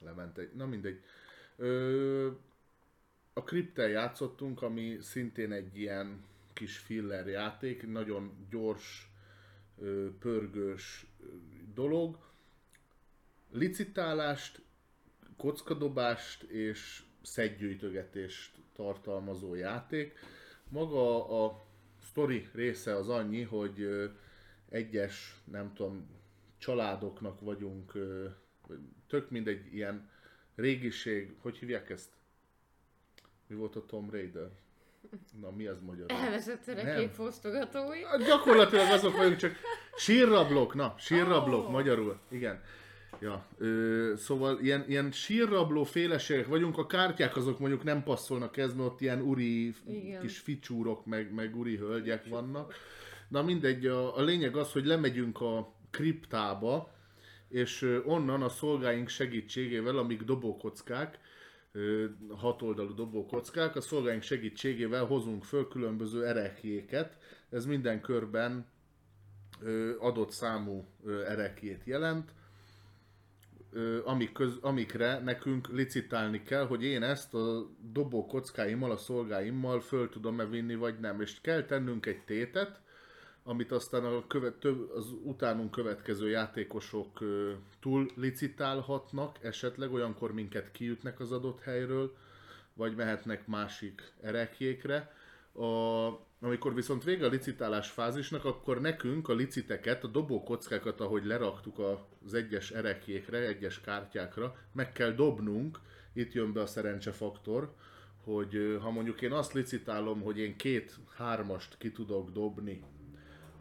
Lement 0.00 0.38
egy. 0.38 0.54
Na 0.54 0.66
mindegy. 0.66 1.02
Ö, 1.56 2.30
a 3.32 3.42
Cryptel 3.42 3.88
játszottunk, 3.88 4.62
ami 4.62 4.98
szintén 5.00 5.52
egy 5.52 5.78
ilyen 5.78 6.24
kis 6.52 6.78
filler 6.78 7.26
játék, 7.26 7.86
nagyon 7.86 8.46
gyors, 8.50 9.10
pörgős 10.18 11.06
dolog. 11.74 12.18
Licitálást, 13.50 14.62
kockadobást 15.40 16.42
és 16.42 17.02
szedgyűjtögetést 17.22 18.50
tartalmazó 18.72 19.54
játék. 19.54 20.18
Maga 20.68 21.28
a 21.44 21.64
sztori 22.02 22.48
része 22.52 22.96
az 22.96 23.08
annyi, 23.08 23.42
hogy 23.42 23.88
egyes, 24.68 25.40
nem 25.44 25.72
tudom, 25.74 26.08
családoknak 26.58 27.40
vagyunk, 27.40 27.92
tök 29.06 29.30
mindegy 29.30 29.74
ilyen 29.74 30.10
régiség, 30.54 31.34
hogy 31.40 31.56
hívják 31.56 31.90
ezt? 31.90 32.10
Mi 33.46 33.54
volt 33.54 33.76
a 33.76 33.86
Tom 33.86 34.10
Raider? 34.10 34.50
Na, 35.40 35.50
mi 35.50 35.66
az 35.66 35.80
magyarul? 35.80 36.18
Elveszett 36.24 36.62
szerekép 36.62 37.10
fosztogatói. 37.10 38.02
Hát 38.02 38.26
Gyakorlatilag 38.26 38.90
azok 38.90 39.16
vagyunk, 39.16 39.36
csak 39.36 39.52
sírrablók, 39.96 40.74
na, 40.74 40.94
sírrablók, 40.98 41.66
Ó. 41.66 41.70
magyarul, 41.70 42.20
igen. 42.28 42.62
Ja, 43.20 43.46
ö, 43.58 44.12
szóval 44.16 44.58
ilyen, 44.60 44.84
ilyen 44.88 45.12
sírrabló 45.12 45.84
féleségek 45.84 46.46
vagyunk, 46.46 46.78
a 46.78 46.86
kártyák 46.86 47.36
azok 47.36 47.58
mondjuk 47.58 47.84
nem 47.84 48.02
passzolnak 48.02 48.56
ez, 48.56 48.74
mert 48.74 48.88
ott 48.88 49.00
ilyen 49.00 49.20
uri 49.20 49.74
Igen. 49.86 50.20
kis 50.20 50.38
ficsúrok, 50.38 51.06
meg, 51.06 51.34
meg 51.34 51.56
uri 51.56 51.76
hölgyek 51.76 52.28
vannak. 52.28 52.74
Na 53.28 53.42
mindegy, 53.42 53.86
a, 53.86 54.16
a 54.16 54.22
lényeg 54.22 54.56
az, 54.56 54.72
hogy 54.72 54.84
lemegyünk 54.84 55.40
a 55.40 55.72
kriptába, 55.90 56.92
és 57.48 58.00
onnan 58.04 58.42
a 58.42 58.48
szolgáink 58.48 59.08
segítségével, 59.08 59.98
amik 59.98 60.22
dobókockák, 60.22 61.18
hatoldalú 62.28 62.94
dobókockák, 62.94 63.76
a 63.76 63.80
szolgáink 63.80 64.22
segítségével 64.22 65.04
hozunk 65.04 65.44
föl 65.44 65.68
különböző 65.68 66.26
erekjéket. 66.26 67.16
Ez 67.50 67.66
minden 67.66 68.00
körben 68.00 68.66
adott 69.98 70.30
számú 70.30 70.86
erekjét 71.26 71.84
jelent, 71.84 72.34
amik 74.04 74.32
köz, 74.32 74.58
amikre 74.60 75.18
nekünk 75.18 75.68
licitálni 75.68 76.42
kell, 76.42 76.66
hogy 76.66 76.84
én 76.84 77.02
ezt 77.02 77.34
a 77.34 77.66
dobó 77.92 78.26
kockáimmal, 78.26 78.90
a 78.90 78.96
szolgáimmal 78.96 79.80
föl 79.80 80.08
tudom-e 80.08 80.44
vinni, 80.44 80.74
vagy 80.74 80.98
nem. 81.00 81.20
És 81.20 81.40
kell 81.40 81.62
tennünk 81.64 82.06
egy 82.06 82.24
tétet, 82.24 82.80
amit 83.42 83.72
aztán 83.72 84.04
a 84.04 84.26
követ, 84.26 84.54
több, 84.54 84.90
az 84.90 85.12
utánunk 85.22 85.70
következő 85.70 86.28
játékosok 86.28 87.18
túl 87.80 88.10
licitálhatnak, 88.16 89.38
esetleg 89.42 89.92
olyankor 89.92 90.32
minket 90.32 90.70
kiütnek 90.72 91.20
az 91.20 91.32
adott 91.32 91.60
helyről, 91.60 92.16
vagy 92.74 92.94
mehetnek 92.94 93.46
másik 93.46 94.12
erekjékre. 94.20 95.12
A, 95.52 96.08
amikor 96.40 96.74
viszont 96.74 97.04
vége 97.04 97.26
a 97.26 97.28
licitálás 97.28 97.90
fázisnak, 97.90 98.44
akkor 98.44 98.80
nekünk 98.80 99.28
a 99.28 99.34
liciteket, 99.34 100.04
a 100.04 100.08
dobókockákat, 100.08 101.00
ahogy 101.00 101.24
leraktuk 101.24 101.78
az 102.24 102.34
egyes 102.34 102.70
erekjékre, 102.70 103.38
egyes 103.38 103.80
kártyákra, 103.80 104.56
meg 104.72 104.92
kell 104.92 105.10
dobnunk, 105.10 105.78
itt 106.12 106.32
jön 106.32 106.52
be 106.52 106.60
a 106.60 106.66
szerencsefaktor, 106.66 107.74
hogy 108.24 108.78
ha 108.80 108.90
mondjuk 108.90 109.22
én 109.22 109.32
azt 109.32 109.52
licitálom, 109.52 110.20
hogy 110.20 110.38
én 110.38 110.56
két 110.56 110.98
hármast 111.16 111.76
ki 111.78 111.92
tudok 111.92 112.30
dobni, 112.30 112.82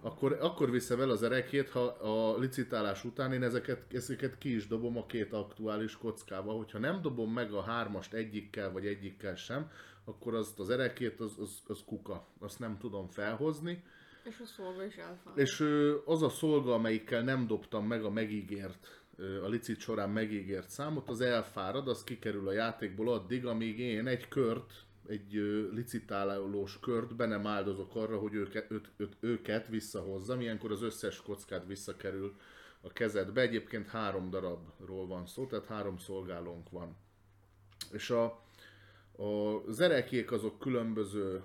akkor, 0.01 0.37
akkor 0.41 0.71
viszem 0.71 1.01
el 1.01 1.09
az 1.09 1.23
erekét, 1.23 1.69
ha 1.69 1.85
a 1.85 2.37
licitálás 2.37 3.03
után 3.03 3.33
én 3.33 3.43
ezeket, 3.43 3.93
ezeket 3.93 4.37
ki 4.37 4.55
is 4.55 4.67
dobom 4.67 4.97
a 4.97 5.05
két 5.05 5.33
aktuális 5.33 5.97
kockába. 5.97 6.51
Hogyha 6.51 6.79
nem 6.79 7.01
dobom 7.01 7.33
meg 7.33 7.51
a 7.51 7.61
hármast 7.61 8.13
egyikkel 8.13 8.71
vagy 8.71 8.85
egyikkel 8.85 9.35
sem, 9.35 9.71
akkor 10.09 10.33
azt 10.33 10.59
az 10.59 10.69
erekét 10.69 11.19
az, 11.19 11.37
az, 11.39 11.61
az 11.67 11.79
kuka. 11.85 12.27
Azt 12.39 12.59
nem 12.59 12.77
tudom 12.77 13.07
felhozni. 13.07 13.83
És 14.23 14.39
a 14.39 14.45
szolga 14.45 14.85
is 14.85 14.95
elfáll. 14.95 15.33
És 15.35 15.65
az 16.05 16.21
a 16.21 16.29
szolga, 16.29 16.73
amelyikkel 16.73 17.21
nem 17.21 17.47
dobtam 17.47 17.87
meg 17.87 18.03
a 18.03 18.09
megígért, 18.09 19.03
a 19.43 19.47
licit 19.47 19.79
során 19.79 20.09
megígért 20.09 20.69
számot, 20.69 21.09
az 21.09 21.21
elfárad, 21.21 21.87
az 21.87 22.03
kikerül 22.03 22.47
a 22.47 22.51
játékból 22.51 23.13
addig, 23.13 23.45
amíg 23.45 23.79
én 23.79 24.07
egy 24.07 24.27
kört, 24.27 24.73
egy 25.07 25.33
licitálós 25.73 26.79
kört 26.79 27.15
be 27.15 27.25
nem 27.25 27.47
áldozok 27.47 27.95
arra, 27.95 28.17
hogy 28.17 28.33
őket, 28.33 28.71
őt, 28.71 28.91
őt, 28.97 29.17
őket 29.19 29.67
visszahozzam, 29.67 30.41
ilyenkor 30.41 30.71
az 30.71 30.81
összes 30.81 31.21
kockát 31.21 31.65
visszakerül 31.65 32.35
a 32.81 32.93
kezedbe. 32.93 33.41
Egyébként 33.41 33.87
három 33.87 34.29
darabról 34.29 35.07
van 35.07 35.25
szó, 35.25 35.45
tehát 35.45 35.65
három 35.65 35.97
szolgálónk 35.97 36.69
van. 36.69 36.95
És 37.91 38.09
a, 38.09 38.41
a, 39.19 39.65
az 39.67 39.79
erekék 39.79 40.31
azok 40.31 40.59
különböző 40.59 41.41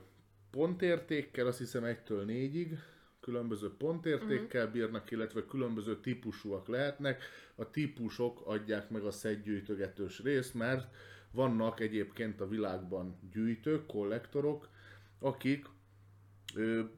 pontértékkel, 0.51 1.47
azt 1.47 1.59
hiszem 1.59 1.83
1-től 1.85 2.25
4-ig, 2.27 2.79
különböző 3.21 3.77
pontértékkel 3.77 4.71
bírnak, 4.71 5.11
illetve 5.11 5.47
különböző 5.47 6.01
típusúak 6.01 6.69
lehetnek. 6.69 7.23
A 7.55 7.71
típusok 7.71 8.47
adják 8.47 8.91
meg 8.91 9.05
a 9.05 9.11
szedgyűjtögetős 9.11 10.23
részt, 10.23 10.55
mert 10.55 10.95
vannak 11.31 11.81
egyébként 11.81 12.41
a 12.41 12.49
világban 12.49 13.19
gyűjtők, 13.33 13.87
kollektorok, 13.87 14.69
akik 15.19 15.67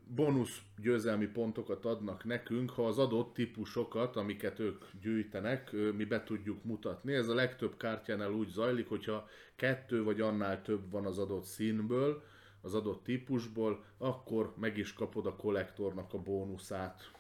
bónusz 0.05 0.61
győzelmi 0.79 1.27
pontokat 1.27 1.85
adnak 1.85 2.25
nekünk, 2.25 2.71
ha 2.71 2.87
az 2.87 2.99
adott 2.99 3.35
típusokat, 3.35 4.17
amiket 4.17 4.59
ők 4.59 4.85
gyűjtenek, 5.01 5.73
mi 5.73 6.05
be 6.05 6.23
tudjuk 6.23 6.65
mutatni. 6.65 7.15
Ez 7.15 7.29
a 7.29 7.35
legtöbb 7.35 7.77
kártyánál 7.77 8.33
úgy 8.33 8.49
zajlik, 8.49 8.89
hogyha 8.89 9.29
kettő 9.57 10.03
vagy 10.03 10.21
annál 10.21 10.63
több 10.63 10.91
van 10.91 11.07
az 11.07 11.19
adott 11.19 11.45
színből, 11.45 12.23
az 12.61 12.75
adott 12.75 13.05
típusból, 13.05 13.85
akkor 13.99 14.55
meg 14.57 14.79
is 14.79 14.93
kapod 14.93 15.27
a 15.27 15.37
kollektornak 15.37 16.13
a 16.13 16.19
bónuszát. 16.19 17.11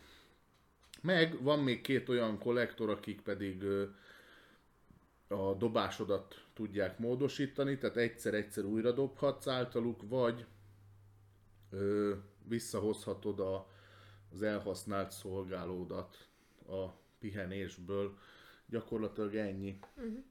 Meg 1.03 1.43
van 1.43 1.59
még 1.59 1.81
két 1.81 2.09
olyan 2.09 2.39
kollektor, 2.39 2.91
akik 2.91 3.21
pedig 3.21 3.65
a 5.29 5.55
dobásodat 5.55 6.45
tudják 6.55 6.99
módosítani, 6.99 7.79
tehát 7.79 7.97
egyszer-egyszer 7.97 8.65
újra 8.65 8.93
dobhatsz 8.93 9.47
általuk, 9.47 10.09
vagy 10.09 10.45
visszahozhatod 12.43 13.41
a, 13.41 13.69
az 14.33 14.43
elhasznált 14.43 15.11
szolgálódat 15.11 16.29
a 16.69 16.87
pihenésből. 17.19 18.19
Gyakorlatilag 18.67 19.35
ennyi. 19.35 19.79
Uh-huh. 19.97 20.25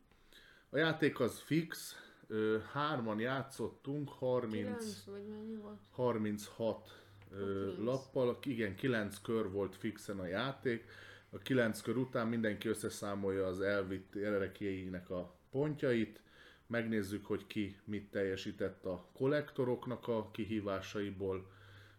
A 0.70 0.78
játék 0.78 1.20
az 1.20 1.40
fix, 1.40 1.96
ö, 2.28 2.58
hárman 2.72 3.20
játszottunk, 3.20 4.10
30, 4.10 4.54
9 4.54 5.04
vagy 5.04 5.28
mennyi 5.28 5.56
volt? 5.56 5.80
36 5.92 7.02
ö, 7.32 7.74
lappal, 7.84 8.38
igen, 8.44 8.76
9 8.76 9.22
kör 9.22 9.52
volt 9.52 9.76
fixen 9.76 10.20
a 10.20 10.26
játék. 10.26 10.86
A 11.30 11.38
9 11.38 11.82
kör 11.82 11.98
után 11.98 12.28
mindenki 12.28 12.68
összeszámolja 12.68 13.46
az 13.46 13.62
elvitt 13.62 14.16
erekjeinek 14.16 15.10
a 15.10 15.36
pontjait, 15.52 16.22
megnézzük, 16.68 17.26
hogy 17.26 17.48
ki 17.48 17.78
mit 17.84 18.12
teljesített 18.12 18.86
a 18.86 19.06
kollektoroknak 19.14 20.08
a 20.08 20.30
kihívásaiból, 20.32 21.52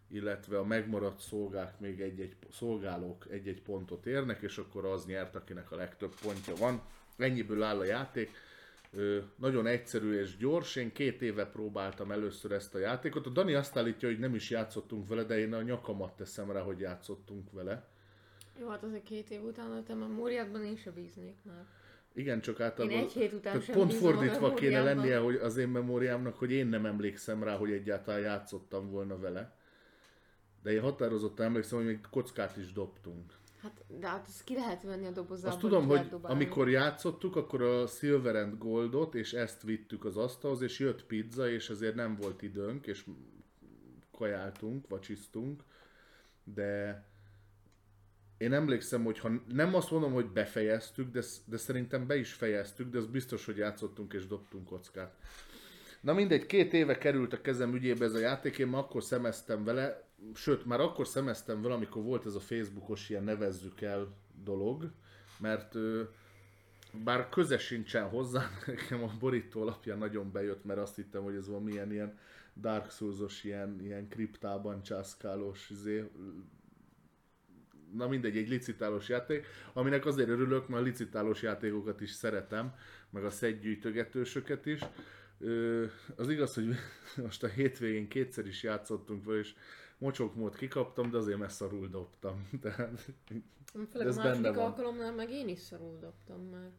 illetve 0.07 0.59
a 0.59 0.63
megmaradt 0.63 1.19
szolgák 1.19 1.79
még 1.79 2.01
egy-egy, 2.01 2.35
szolgálók 2.51 3.25
egy-egy 3.29 3.61
pontot 3.61 4.05
érnek, 4.05 4.41
és 4.41 4.57
akkor 4.57 4.85
az 4.85 5.05
nyert, 5.05 5.35
akinek 5.35 5.71
a 5.71 5.75
legtöbb 5.75 6.13
pontja 6.21 6.55
van. 6.55 6.81
Ennyiből 7.17 7.63
áll 7.63 7.79
a 7.79 7.83
játék. 7.83 8.29
Ö, 8.93 9.19
nagyon 9.35 9.67
egyszerű 9.67 10.19
és 10.19 10.37
gyors. 10.37 10.75
Én 10.75 10.91
két 10.91 11.21
éve 11.21 11.45
próbáltam 11.45 12.11
először 12.11 12.51
ezt 12.51 12.75
a 12.75 12.79
játékot. 12.79 13.25
A 13.25 13.29
Dani 13.29 13.53
azt 13.53 13.77
állítja, 13.77 14.07
hogy 14.09 14.19
nem 14.19 14.35
is 14.35 14.49
játszottunk 14.49 15.07
vele, 15.07 15.23
de 15.23 15.39
én 15.39 15.53
a 15.53 15.61
nyakamat 15.61 16.15
teszem 16.15 16.51
rá, 16.51 16.61
hogy 16.61 16.79
játszottunk 16.79 17.51
vele. 17.51 17.87
Jó, 18.59 18.67
hát 18.69 18.83
azért 18.83 19.03
két 19.03 19.29
év 19.29 19.43
után 19.43 19.71
a 19.71 19.83
te 19.83 19.93
memóriádban 19.93 20.65
én 20.65 20.77
se 20.77 20.91
bíznék 20.91 21.35
már. 21.43 21.65
Igen, 22.17 22.41
csak 22.41 22.59
általában... 22.59 22.97
Én 22.97 23.03
egy 23.03 23.11
hét 23.11 23.33
után 23.33 23.59
tehát 23.59 23.71
pont 23.71 23.93
fordítva 23.93 24.53
kéne 24.53 24.83
lennie 24.83 25.17
hogy 25.17 25.35
az 25.35 25.57
én 25.57 25.67
memóriámnak, 25.67 26.37
hogy 26.37 26.51
én 26.51 26.67
nem 26.67 26.85
emlékszem 26.85 27.43
rá, 27.43 27.55
hogy 27.55 27.71
egyáltalán 27.71 28.19
játszottam 28.19 28.89
volna 28.89 29.19
vele. 29.19 29.55
De 30.63 30.71
én 30.71 30.81
határozottan 30.81 31.45
emlékszem, 31.45 31.77
hogy 31.77 31.87
még 31.87 31.99
kockát 32.09 32.57
is 32.57 32.71
dobtunk. 32.71 33.33
Hát, 33.61 33.83
de 33.99 34.07
hát 34.07 34.25
ezt 34.27 34.43
ki 34.43 34.53
lehet 34.53 34.83
venni 34.83 35.05
a 35.05 35.11
dobozából. 35.11 35.51
Azt 35.51 35.59
tudom, 35.59 35.87
hogy 35.87 36.09
dobálni. 36.09 36.35
amikor 36.35 36.69
játszottuk, 36.69 37.35
akkor 37.35 37.61
a 37.61 37.87
Silver 37.87 38.35
and 38.35 38.57
Goldot, 38.57 39.15
és 39.15 39.33
ezt 39.33 39.61
vittük 39.61 40.05
az 40.05 40.17
asztalhoz, 40.17 40.61
és 40.61 40.79
jött 40.79 41.05
pizza, 41.05 41.49
és 41.49 41.69
ezért 41.69 41.95
nem 41.95 42.15
volt 42.15 42.41
időnk, 42.41 42.87
és 42.87 43.05
kajáltunk, 44.11 44.87
vacsisztunk, 44.87 45.63
de 46.43 47.03
én 48.37 48.53
emlékszem, 48.53 49.03
hogy 49.03 49.19
ha 49.19 49.31
nem 49.53 49.75
azt 49.75 49.91
mondom, 49.91 50.13
hogy 50.13 50.25
befejeztük, 50.25 51.11
de, 51.11 51.21
de 51.45 51.57
szerintem 51.57 52.07
be 52.07 52.15
is 52.15 52.33
fejeztük, 52.33 52.89
de 52.89 52.97
az 52.97 53.05
biztos, 53.05 53.45
hogy 53.45 53.57
játszottunk 53.57 54.13
és 54.13 54.27
dobtunk 54.27 54.65
kockát. 54.65 55.15
Na 56.01 56.13
mindegy, 56.13 56.45
két 56.45 56.73
éve 56.73 56.97
került 56.97 57.33
a 57.33 57.41
kezem 57.41 57.75
ügyébe 57.75 58.05
ez 58.05 58.13
a 58.13 58.19
játék, 58.19 58.57
én 58.57 58.67
már 58.67 58.81
akkor 58.81 59.03
szemeztem 59.03 59.63
vele, 59.63 60.03
sőt, 60.33 60.65
már 60.65 60.79
akkor 60.79 61.07
szemeztem 61.07 61.61
vele, 61.61 61.73
amikor 61.73 62.03
volt 62.03 62.25
ez 62.25 62.35
a 62.35 62.39
Facebookos 62.39 63.09
ilyen 63.09 63.23
nevezzük 63.23 63.81
el 63.81 64.07
dolog, 64.43 64.91
mert 65.39 65.75
bár 67.03 67.29
köze 67.29 67.57
sincsen 67.57 68.09
hozzá, 68.09 68.49
nekem 68.65 69.03
a 69.03 69.13
borító 69.19 69.61
alapján 69.61 69.97
nagyon 69.97 70.31
bejött, 70.31 70.65
mert 70.65 70.79
azt 70.79 70.95
hittem, 70.95 71.23
hogy 71.23 71.35
ez 71.35 71.47
valami 71.47 71.71
ilyen, 71.71 71.91
ilyen 71.91 72.17
Dark 72.53 72.91
Souls-os, 72.91 73.43
ilyen, 73.43 73.79
ilyen 73.81 74.07
kriptában 74.07 74.83
császkálós, 74.83 75.69
izé, 75.69 76.09
na 77.93 78.07
mindegy, 78.07 78.37
egy 78.37 78.49
licitálós 78.49 79.09
játék, 79.09 79.45
aminek 79.73 80.05
azért 80.05 80.29
örülök, 80.29 80.67
mert 80.67 80.81
a 80.81 80.85
licitálós 80.85 81.41
játékokat 81.41 82.01
is 82.01 82.11
szeretem, 82.11 82.73
meg 83.09 83.23
a 83.23 83.29
szedgyűjtögetősöket 83.29 84.65
is. 84.65 84.81
Ö, 85.39 85.85
az 86.15 86.29
igaz, 86.29 86.53
hogy 86.53 86.75
most 87.23 87.43
a 87.43 87.47
hétvégén 87.47 88.07
kétszer 88.07 88.45
is 88.45 88.63
játszottunk 88.63 89.25
vele, 89.25 89.39
és 89.39 89.53
mocsokmód 89.97 90.55
kikaptam, 90.55 91.11
de 91.11 91.17
azért 91.17 91.37
messzarul 91.37 91.87
dobtam. 91.87 92.49
Tehát, 92.61 92.99
Főleg 93.91 94.07
a 94.07 94.13
benne 94.13 94.23
második 94.23 94.53
van. 94.53 94.65
alkalomnál 94.65 95.13
meg 95.13 95.31
én 95.31 95.47
is 95.47 95.59
szarul 95.59 95.97
dobtam 95.99 96.41
már. 96.41 96.71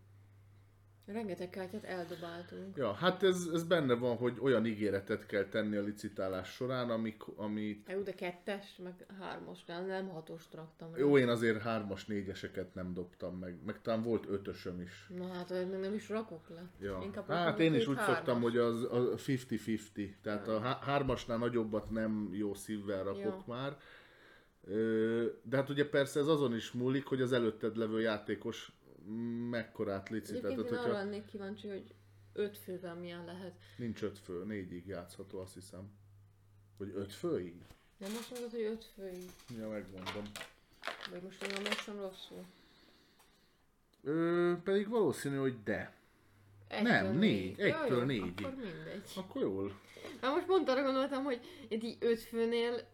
Rengeteg 1.12 1.50
kártyát 1.50 1.84
eldobáltunk. 1.84 2.76
ja, 2.76 2.92
hát 2.92 3.22
ez, 3.22 3.48
ez 3.52 3.64
benne 3.64 3.94
van, 3.94 4.16
hogy 4.16 4.36
olyan 4.40 4.66
ígéretet 4.66 5.26
kell 5.26 5.44
tenni 5.44 5.76
a 5.76 5.82
licitálás 5.82 6.48
során, 6.48 6.90
amik, 6.90 7.22
amit 7.36 7.88
Jó, 7.92 8.00
de 8.02 8.12
kettes, 8.14 8.76
meg 8.82 9.06
hármasnál 9.20 9.86
nem 9.86 10.08
hatost 10.08 10.54
raktam 10.54 10.92
rá. 10.92 10.98
jó, 10.98 11.18
én 11.18 11.28
azért 11.28 11.60
hármas, 11.62 12.06
négyeseket 12.06 12.74
nem 12.74 12.94
dobtam 12.94 13.38
meg, 13.38 13.58
meg 13.66 13.80
talán 13.82 14.02
volt 14.02 14.26
ötösöm 14.28 14.80
is. 14.80 15.06
Na 15.16 15.26
hát, 15.32 15.50
meg 15.50 15.80
nem 15.80 15.94
is 15.94 16.08
rakok 16.08 16.48
le. 16.48 16.70
Ja. 16.80 17.00
Inkább 17.02 17.28
Hát 17.28 17.58
én 17.60 17.74
is 17.74 17.86
úgy 17.86 17.98
szoktam, 17.98 18.40
hogy 18.40 18.56
az 18.56 18.82
a 18.82 19.14
50-50, 19.16 20.14
tehát 20.22 20.48
a 20.48 20.60
há- 20.60 20.82
hármasnál 20.82 21.38
nagyobbat 21.38 21.90
nem 21.90 22.28
jó 22.32 22.54
szívvel 22.54 23.04
rakok 23.04 23.22
Ja. 23.22 23.44
már. 23.46 23.76
De 25.42 25.56
hát 25.56 25.68
ugye 25.68 25.88
persze 25.88 26.20
ez 26.20 26.26
azon 26.26 26.54
is 26.54 26.72
múlik, 26.72 27.06
hogy 27.06 27.20
az 27.20 27.32
előtted 27.32 27.76
levő 27.76 28.00
játékos 28.00 28.72
mekkorát 29.50 30.08
licitál. 30.08 30.50
Egyébként 30.50 30.70
én 30.70 30.78
arra 30.78 30.92
lennék 30.92 31.24
kíváncsi, 31.24 31.68
hogy 31.68 31.94
öt 32.32 32.58
fővel 32.58 32.94
milyen 32.94 33.24
lehet. 33.24 33.52
nincs 33.76 34.02
öt 34.02 34.18
fő, 34.18 34.44
négyig 34.44 34.86
játszható, 34.86 35.38
azt 35.40 35.54
hiszem. 35.54 35.90
Vagy 36.76 36.92
öt 36.94 37.12
főig? 37.12 37.54
Nem 37.98 38.10
azt 38.18 38.30
mondod, 38.30 38.50
hogy 38.50 38.62
öt 38.62 38.84
főig. 38.94 39.30
Ja, 39.58 39.68
megmondom. 39.68 40.22
Vagy 41.10 41.22
most 41.22 41.42
én 41.42 41.54
emlékszem 41.56 42.00
rosszul. 42.00 42.44
Ö, 44.02 44.52
pedig 44.64 44.88
valószínű, 44.88 45.36
hogy 45.36 45.62
de. 45.62 45.96
Egytől 46.68 46.92
Nem, 46.92 47.18
négy. 47.18 47.60
Egytől 47.60 47.98
jó, 47.98 48.04
négyig. 48.04 48.44
Akkor 48.46 48.54
mindegy. 48.54 49.02
Akkor 49.16 49.42
jól. 49.42 49.80
Hát 50.20 50.34
most 50.34 50.46
pont 50.46 50.68
arra 50.68 50.82
gondoltam, 50.82 51.24
hogy 51.24 51.40
így 51.68 51.96
öt 52.00 52.20
főnél 52.20 52.88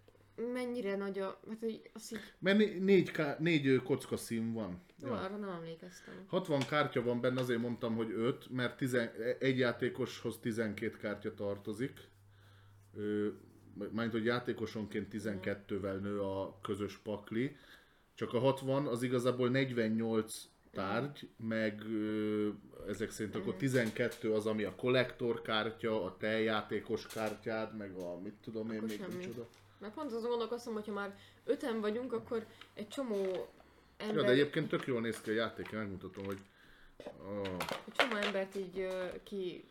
mennyire 0.52 0.96
nagy 0.96 1.18
a... 1.18 1.40
Hát, 1.48 1.58
hogy 1.60 1.90
azt 1.92 2.12
így... 2.12 2.20
Mert 2.38 2.58
né- 2.58 2.80
négy, 2.80 3.10
ká- 3.10 3.38
négy 3.38 3.82
kocka 3.82 4.16
szín 4.16 4.52
van. 4.52 4.82
Jó, 5.05 5.11
Ja. 5.14 5.20
arra 5.20 5.36
nem 5.36 5.48
emlékeztem. 5.48 6.14
60 6.26 6.61
kártya 6.68 7.02
van 7.02 7.20
benne, 7.20 7.40
azért 7.40 7.61
mondtam, 7.61 7.94
hogy 7.96 8.12
5, 8.16 8.50
mert 8.50 8.76
tizen, 8.76 9.11
egy 9.38 9.59
játékoshoz 9.59 10.38
12 10.40 10.96
kártya 10.96 11.34
tartozik. 11.34 12.09
Mármint, 13.74 14.12
hogy 14.12 14.24
játékosonként 14.24 15.09
12-vel 15.12 16.00
nő 16.00 16.20
a 16.20 16.59
közös 16.62 16.96
pakli. 16.98 17.57
Csak 18.14 18.32
a 18.34 18.38
60 18.38 18.86
az 18.86 19.02
igazából 19.02 19.48
48 19.48 20.34
tárgy, 20.72 21.28
meg 21.36 21.80
ö, 21.84 22.48
ezek 22.88 23.11
szerint 23.11 23.34
akkor 23.34 23.55
12 23.55 24.32
az, 24.32 24.46
ami 24.46 24.62
a 24.64 24.74
kollektor 24.74 25.42
kártya, 25.42 26.05
a 26.05 26.16
te 26.16 26.40
játékos 26.40 27.07
kártyád, 27.07 27.76
meg 27.76 27.94
a 27.96 28.18
mit 28.18 28.34
tudom 28.42 28.70
én 28.70 28.76
Akkor 28.76 28.88
még 28.88 28.98
semmi. 28.98 29.14
micsoda. 29.14 29.48
Mert 29.78 29.94
pont 29.94 30.12
azon 30.12 30.28
gondolkoztam, 30.30 30.72
hogyha 30.72 30.92
már 30.92 31.16
öten 31.44 31.80
vagyunk, 31.80 32.12
akkor 32.12 32.46
egy 32.74 32.88
csomó 32.88 33.48
ember, 34.09 34.16
Ja, 34.16 34.22
de 34.22 34.32
egyébként 34.32 34.68
tök 34.68 34.86
jól 34.86 35.00
néz 35.00 35.20
ki 35.20 35.30
a 35.30 35.34
játék, 35.34 35.68
én 35.72 35.78
megmutatom, 35.78 36.24
hogy 36.24 36.38
oh, 37.18 37.57
egy 37.86 37.92
csomó 37.92 38.16
embert 38.16 38.55
így 38.55 38.78
ö, 38.78 39.07
ki... 39.22 39.64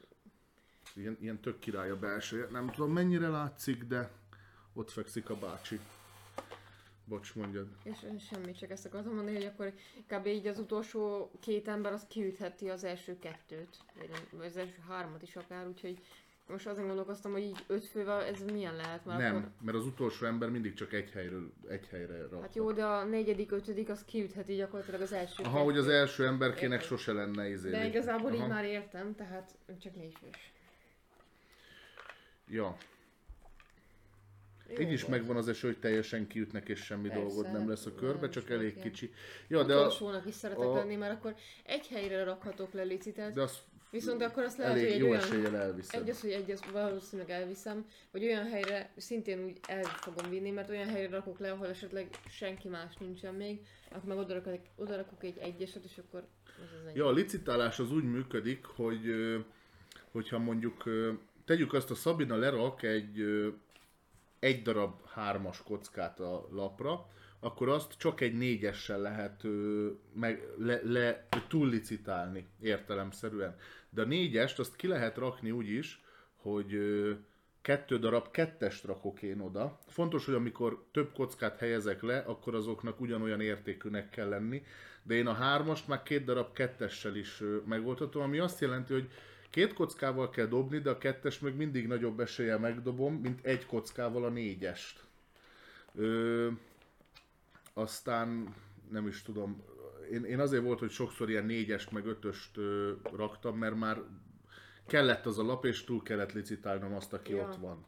ilyen, 0.96 1.18
ilyen 1.22 1.40
tök 1.40 1.60
király 1.60 1.90
a 1.90 2.00
belseje. 2.00 2.48
Nem 2.52 2.72
tudom 2.72 2.92
mennyire 2.92 3.28
látszik, 3.28 3.84
de 3.84 4.10
ott 4.74 4.92
fekszik 4.92 5.30
a 5.30 5.36
bácsi. 5.36 5.80
Bocs, 7.06 7.36
mondjad. 7.36 7.68
És 7.84 7.98
semmi, 8.30 8.52
csak 8.52 8.70
ezt 8.70 8.86
akartam 8.86 9.16
mondani, 9.16 9.36
hogy 9.36 9.46
akkor 9.46 9.74
kb. 10.08 10.26
így 10.26 10.48
az 10.48 10.60
utolsó 10.60 11.32
két 11.40 11.68
ember 11.68 11.94
az 11.94 12.06
kiütheti 12.08 12.70
az 12.70 12.84
első 12.84 13.20
kettőt, 13.20 13.78
vagy 14.32 14.46
az 14.46 14.58
első 14.58 14.84
hármat 14.88 15.22
is 15.22 15.36
akár, 15.36 15.68
úgyhogy 15.68 16.00
most 16.48 16.68
azon 16.68 16.88
gondolkoztam, 16.88 17.32
hogy 17.32 17.42
így 17.42 17.64
öt 17.68 17.86
fővel 17.86 18.24
ez 18.24 18.44
milyen 18.44 18.76
lehet, 18.76 19.06
mert 19.06 19.20
Nem, 19.20 19.36
akkor... 19.36 19.50
mert 19.62 19.78
az 19.78 19.86
utolsó 19.86 20.26
ember 20.26 20.50
mindig 20.50 20.74
csak 20.74 20.94
egy 20.94 21.12
helyről, 21.12 21.54
egy 21.68 21.88
helyre 21.88 22.18
rakhat. 22.22 22.42
Hát 22.42 22.56
jó, 22.56 22.72
de 22.72 22.86
a 22.86 23.04
negyedik, 23.04 23.52
ötödik 23.52 23.90
az 23.90 24.06
kiütheti 24.06 24.56
gyakorlatilag 24.56 25.02
az 25.02 25.12
első 25.12 25.44
Aha, 25.44 25.60
hogy 25.60 25.78
az 25.78 25.88
első 25.88 26.26
emberkének 26.26 26.82
Érted. 26.82 26.98
sose 26.98 27.12
lenne 27.12 27.50
izé. 27.50 27.70
De 27.70 27.86
igazából 27.86 28.32
Aha. 28.32 28.44
így 28.44 28.50
már 28.50 28.66
értem, 28.66 29.16
tehát 29.16 29.58
csak 29.80 29.96
négy 29.96 30.16
fős. 30.22 30.52
Ja, 32.48 32.78
Jó 34.70 34.80
így 34.80 34.92
is 34.92 35.06
megvan 35.06 35.36
az 35.36 35.48
esély, 35.48 35.72
hogy 35.72 35.80
teljesen 35.80 36.28
kiütnek 36.28 36.70
és 36.70 36.80
semmi 36.80 37.08
Persze, 37.08 37.24
dolgod 37.24 37.52
nem 37.52 37.70
lesz 37.70 37.86
a 37.86 37.96
körbe, 37.96 38.30
csak 38.30 38.50
elég 38.50 38.72
ilyen. 38.76 38.82
kicsi. 38.82 39.14
Ja, 39.48 39.64
de, 39.64 39.76
a, 39.76 40.22
is 40.26 40.34
szeretek 40.34 40.66
a- 40.66 40.74
lenni, 40.74 40.96
mert 40.96 41.14
akkor 41.14 41.36
egy 41.64 41.88
helyre 41.88 42.24
rakhatok 42.24 42.74
le 42.74 42.84
licitet, 42.84 43.34
de 43.34 43.42
az 43.42 43.58
viszont 43.94 44.22
akkor 44.22 44.44
azt 44.44 44.58
lehet, 44.58 44.74
elég 44.74 44.86
hogy 44.86 44.94
egy 44.94 45.00
jó 45.00 45.10
olyan... 45.10 45.22
eséllyel 45.22 45.56
elviszed. 45.56 46.02
Egy 46.02 46.10
az, 46.10 46.22
hogy 46.22 46.32
egy 46.32 46.52
az 46.52 46.62
valószínűleg 46.72 47.32
elviszem, 47.32 47.86
vagy 48.12 48.24
olyan 48.24 48.46
helyre 48.46 48.92
szintén 48.98 49.44
úgy 49.44 49.60
el 49.68 49.84
fogom 49.84 50.30
vinni, 50.30 50.50
mert 50.50 50.70
olyan 50.70 50.88
helyre 50.88 51.10
rakok 51.10 51.40
le, 51.40 51.52
ahol 51.52 51.68
esetleg 51.68 52.08
senki 52.30 52.68
más 52.68 52.96
nincsen 52.98 53.34
még, 53.34 53.60
akkor 53.92 54.08
meg 54.08 54.18
oda 54.18 54.34
rakok, 54.34 54.60
oda 54.76 54.96
rakok 54.96 55.24
egy 55.24 55.38
egyeset, 55.38 55.84
és 55.84 55.98
akkor 55.98 56.24
az 56.46 56.80
az 56.82 56.88
egy. 56.88 56.96
Ja, 56.96 57.06
a 57.06 57.12
licitálás 57.12 57.80
az 57.80 57.92
úgy 57.92 58.04
működik, 58.04 58.66
hogy 58.66 59.02
hogyha 60.12 60.38
mondjuk 60.40 60.84
tegyük 61.46 61.74
azt 61.74 61.92
a 61.92 61.96
Szabina 61.96 62.36
lerak 62.36 62.84
egy 62.84 63.24
egy 64.40 64.62
darab 64.62 65.08
hármas 65.08 65.64
kockát 65.64 66.20
a 66.20 66.48
lapra, 66.52 67.08
akkor 67.44 67.70
azt 67.70 67.98
csak 67.98 68.22
egy 68.22 68.38
négyessel 68.38 69.00
lehet 69.00 69.44
ö, 69.44 69.88
meg, 70.14 70.48
le, 70.58 70.80
le, 70.84 71.28
túllicitálni 71.48 72.48
értelemszerűen. 72.62 73.56
De 73.90 74.02
a 74.02 74.06
négyest 74.06 74.60
azt 74.60 74.76
ki 74.76 74.88
lehet 74.88 75.18
rakni 75.18 75.52
úgy 75.52 75.70
is, 75.70 76.02
hogy 76.36 76.74
ö, 76.74 77.12
kettő 77.62 77.98
darab 78.00 78.32
kettest 78.32 78.84
rakok 78.84 79.22
én 79.22 79.40
oda. 79.40 79.80
Fontos, 79.88 80.26
hogy 80.26 80.34
amikor 80.34 80.84
több 80.92 81.14
kockát 81.14 81.58
helyezek 81.58 82.02
le, 82.02 82.18
akkor 82.18 82.56
azoknak 82.56 83.02
ugyanolyan 83.02 83.42
értékűnek 83.42 84.10
kell 84.10 84.30
lenni, 84.30 84.64
de 85.04 85.14
én 85.14 85.28
a 85.28 85.34
hármast 85.34 85.88
már 85.88 86.04
két 86.04 86.24
darab 86.24 86.54
kettessel 86.54 87.16
is 87.16 87.42
ö, 87.42 87.58
megoldhatom, 87.66 88.22
ami 88.22 88.40
azt 88.40 88.62
jelenti, 88.62 88.94
hogy 88.94 89.10
két 89.50 89.74
kockával 89.74 90.30
kell 90.30 90.46
dobni, 90.46 90.80
de 90.80 90.90
a 90.90 90.98
kettes 90.98 91.40
még 91.40 91.56
mindig 91.56 91.88
nagyobb 91.88 92.20
eséllyel 92.20 92.60
megdobom, 92.60 93.14
mint 93.16 93.46
egy 93.46 93.66
kockával 93.66 94.24
a 94.24 94.30
négyest. 94.30 95.04
Ö, 95.96 96.50
aztán 97.74 98.56
nem 98.90 99.08
is 99.08 99.22
tudom, 99.22 99.64
én, 100.12 100.24
én 100.24 100.40
azért 100.40 100.64
volt, 100.64 100.80
hogy 100.80 100.90
sokszor 100.92 101.30
ilyen 101.30 101.46
négyest 101.46 101.92
meg 101.92 102.06
ötöst 102.06 102.58
ö, 102.58 102.92
raktam, 103.16 103.58
mert 103.58 103.76
már 103.76 104.02
kellett 104.88 105.26
az 105.26 105.40
a 105.40 105.44
lap, 105.44 105.66
és 105.66 105.84
túl 105.84 106.02
kellett 106.04 106.32
licitálnom 106.32 106.94
azt, 106.94 107.14
aki 107.14 107.34
Ja. 107.34 107.48
ott 107.48 107.56
van. 107.56 107.86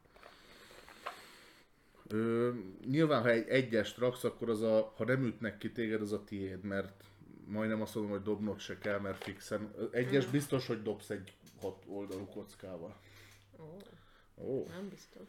Ö, 2.08 2.52
nyilván, 2.88 3.22
ha 3.22 3.30
egy 3.30 3.48
egyest 3.48 3.98
raksz, 3.98 4.24
akkor 4.24 4.50
az 4.50 4.62
a, 4.62 4.94
ha 4.96 5.06
nem 5.06 5.26
ütnek 5.26 5.58
ki 5.58 5.72
téged, 5.72 6.02
az 6.02 6.12
a 6.12 6.24
tiéd, 6.24 6.64
mert 6.64 7.04
majdnem 7.46 7.82
azt 7.82 7.96
mondom, 7.96 8.12
hogy 8.14 8.22
dobnod 8.22 8.60
se 8.60 8.78
kell, 8.78 9.00
mert 9.00 9.24
fixen. 9.24 9.74
Egyes 9.92 10.26
biztos, 10.26 10.68
hogy 10.68 10.82
dobsz 10.82 11.10
egy 11.10 11.34
hat 11.62 11.84
oldalú 11.88 12.26
kockával. 12.26 12.96
Ó, 13.60 13.78
Ó. 14.38 14.66
nem 14.68 14.90
biztos. 14.90 15.28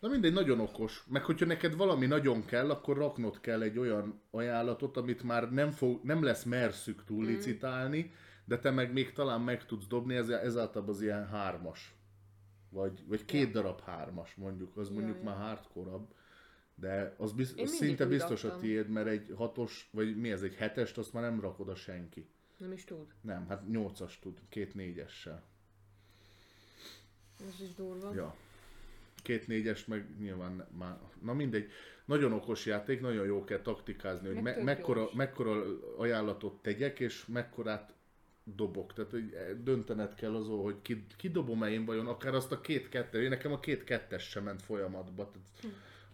Na 0.00 0.08
mindegy, 0.08 0.32
nagyon 0.32 0.60
okos. 0.60 1.04
Meg 1.08 1.24
hogyha 1.24 1.46
neked 1.46 1.76
valami 1.76 2.06
nagyon 2.06 2.44
kell, 2.44 2.70
akkor 2.70 2.96
raknod 2.96 3.40
kell 3.40 3.62
egy 3.62 3.78
olyan 3.78 4.22
ajánlatot, 4.30 4.96
amit 4.96 5.22
már 5.22 5.52
nem, 5.52 5.70
fog, 5.70 6.00
nem 6.02 6.22
lesz 6.22 6.44
merszük 6.44 7.04
túl 7.04 7.24
licitálni, 7.24 8.12
de 8.44 8.58
te 8.58 8.70
meg 8.70 8.92
még 8.92 9.12
talán 9.12 9.40
meg 9.40 9.66
tudsz 9.66 9.86
dobni, 9.86 10.14
ez, 10.14 10.28
ez 10.28 10.56
általában 10.56 10.94
az 10.94 11.02
ilyen 11.02 11.26
hármas. 11.28 11.94
Vagy, 12.68 13.04
vagy 13.06 13.24
két 13.24 13.50
darab 13.52 13.80
hármas 13.80 14.34
mondjuk, 14.34 14.76
az 14.76 14.88
mondjuk 14.88 15.16
ja. 15.16 15.22
már 15.22 15.36
hardcore 15.36 15.90
de 16.80 17.14
az, 17.18 17.32
biz, 17.32 17.54
az 17.56 17.70
szinte 17.70 18.06
biztos 18.06 18.44
a 18.44 18.46
raktam. 18.46 18.62
tiéd, 18.62 18.88
mert 18.88 19.06
egy 19.06 19.32
hatos, 19.36 19.88
vagy 19.92 20.16
mi 20.16 20.30
ez, 20.30 20.42
egy 20.42 20.54
hetest, 20.54 20.98
azt 20.98 21.12
már 21.12 21.22
nem 21.22 21.40
rakod 21.40 21.68
a 21.68 21.74
senki. 21.74 22.28
Nem 22.56 22.72
is 22.72 22.84
tud. 22.84 23.14
Nem, 23.20 23.46
hát 23.48 23.68
nyolcas 23.68 24.18
tud, 24.18 24.40
két 24.48 24.74
négyessel. 24.74 25.42
Ez 27.48 27.60
is 27.60 27.74
durva. 27.74 28.14
Ja. 28.14 28.34
Két 29.22 29.46
négyes 29.46 29.84
meg 29.84 30.06
nyilván 30.20 30.66
már... 30.78 30.98
Na 31.22 31.32
mindegy. 31.34 31.70
Nagyon 32.04 32.32
okos 32.32 32.66
játék, 32.66 33.00
nagyon 33.00 33.26
jó 33.26 33.44
kell 33.44 33.60
taktikázni, 33.60 34.26
hogy 34.26 34.34
Meg 34.34 34.42
me- 34.42 34.54
tök 34.54 34.64
mekkora, 34.64 35.00
gyors. 35.00 35.12
mekkora 35.14 35.62
ajánlatot 35.96 36.62
tegyek, 36.62 37.00
és 37.00 37.26
mekkorát 37.26 37.94
dobok. 38.44 38.92
Tehát 38.92 39.10
hogy 39.10 39.34
döntened 39.62 40.14
kell 40.14 40.34
azon, 40.34 40.62
hogy 40.62 40.76
ki, 40.82 41.04
ki 41.16 41.30
dobom-e 41.30 41.70
én 41.70 41.84
vajon, 41.84 42.06
akár 42.06 42.34
azt 42.34 42.52
a 42.52 42.60
két 42.60 42.88
kettő, 42.88 43.22
én 43.22 43.28
nekem 43.28 43.52
a 43.52 43.60
két 43.60 43.84
kettes 43.84 44.22
sem 44.28 44.44
ment 44.44 44.62
folyamatba, 44.62 45.30
tehát 45.30 45.48
Hm. 45.60 45.66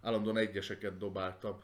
állandóan 0.06 0.36
egyeseket 0.36 0.98
dobáltam. 0.98 1.62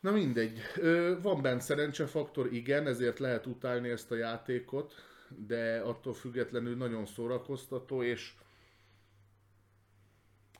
Na 0.00 0.10
mindegy, 0.10 0.58
Ö, 0.76 1.14
van 1.22 1.42
benne 1.42 1.60
szerencsefaktor, 1.60 2.52
igen, 2.52 2.86
ezért 2.86 3.18
lehet 3.18 3.46
utálni 3.46 3.88
ezt 3.88 4.10
a 4.10 4.14
játékot, 4.16 4.94
de 5.46 5.78
attól 5.78 6.12
függetlenül 6.14 6.76
nagyon 6.76 7.06
szórakoztató, 7.06 8.02
és 8.02 8.32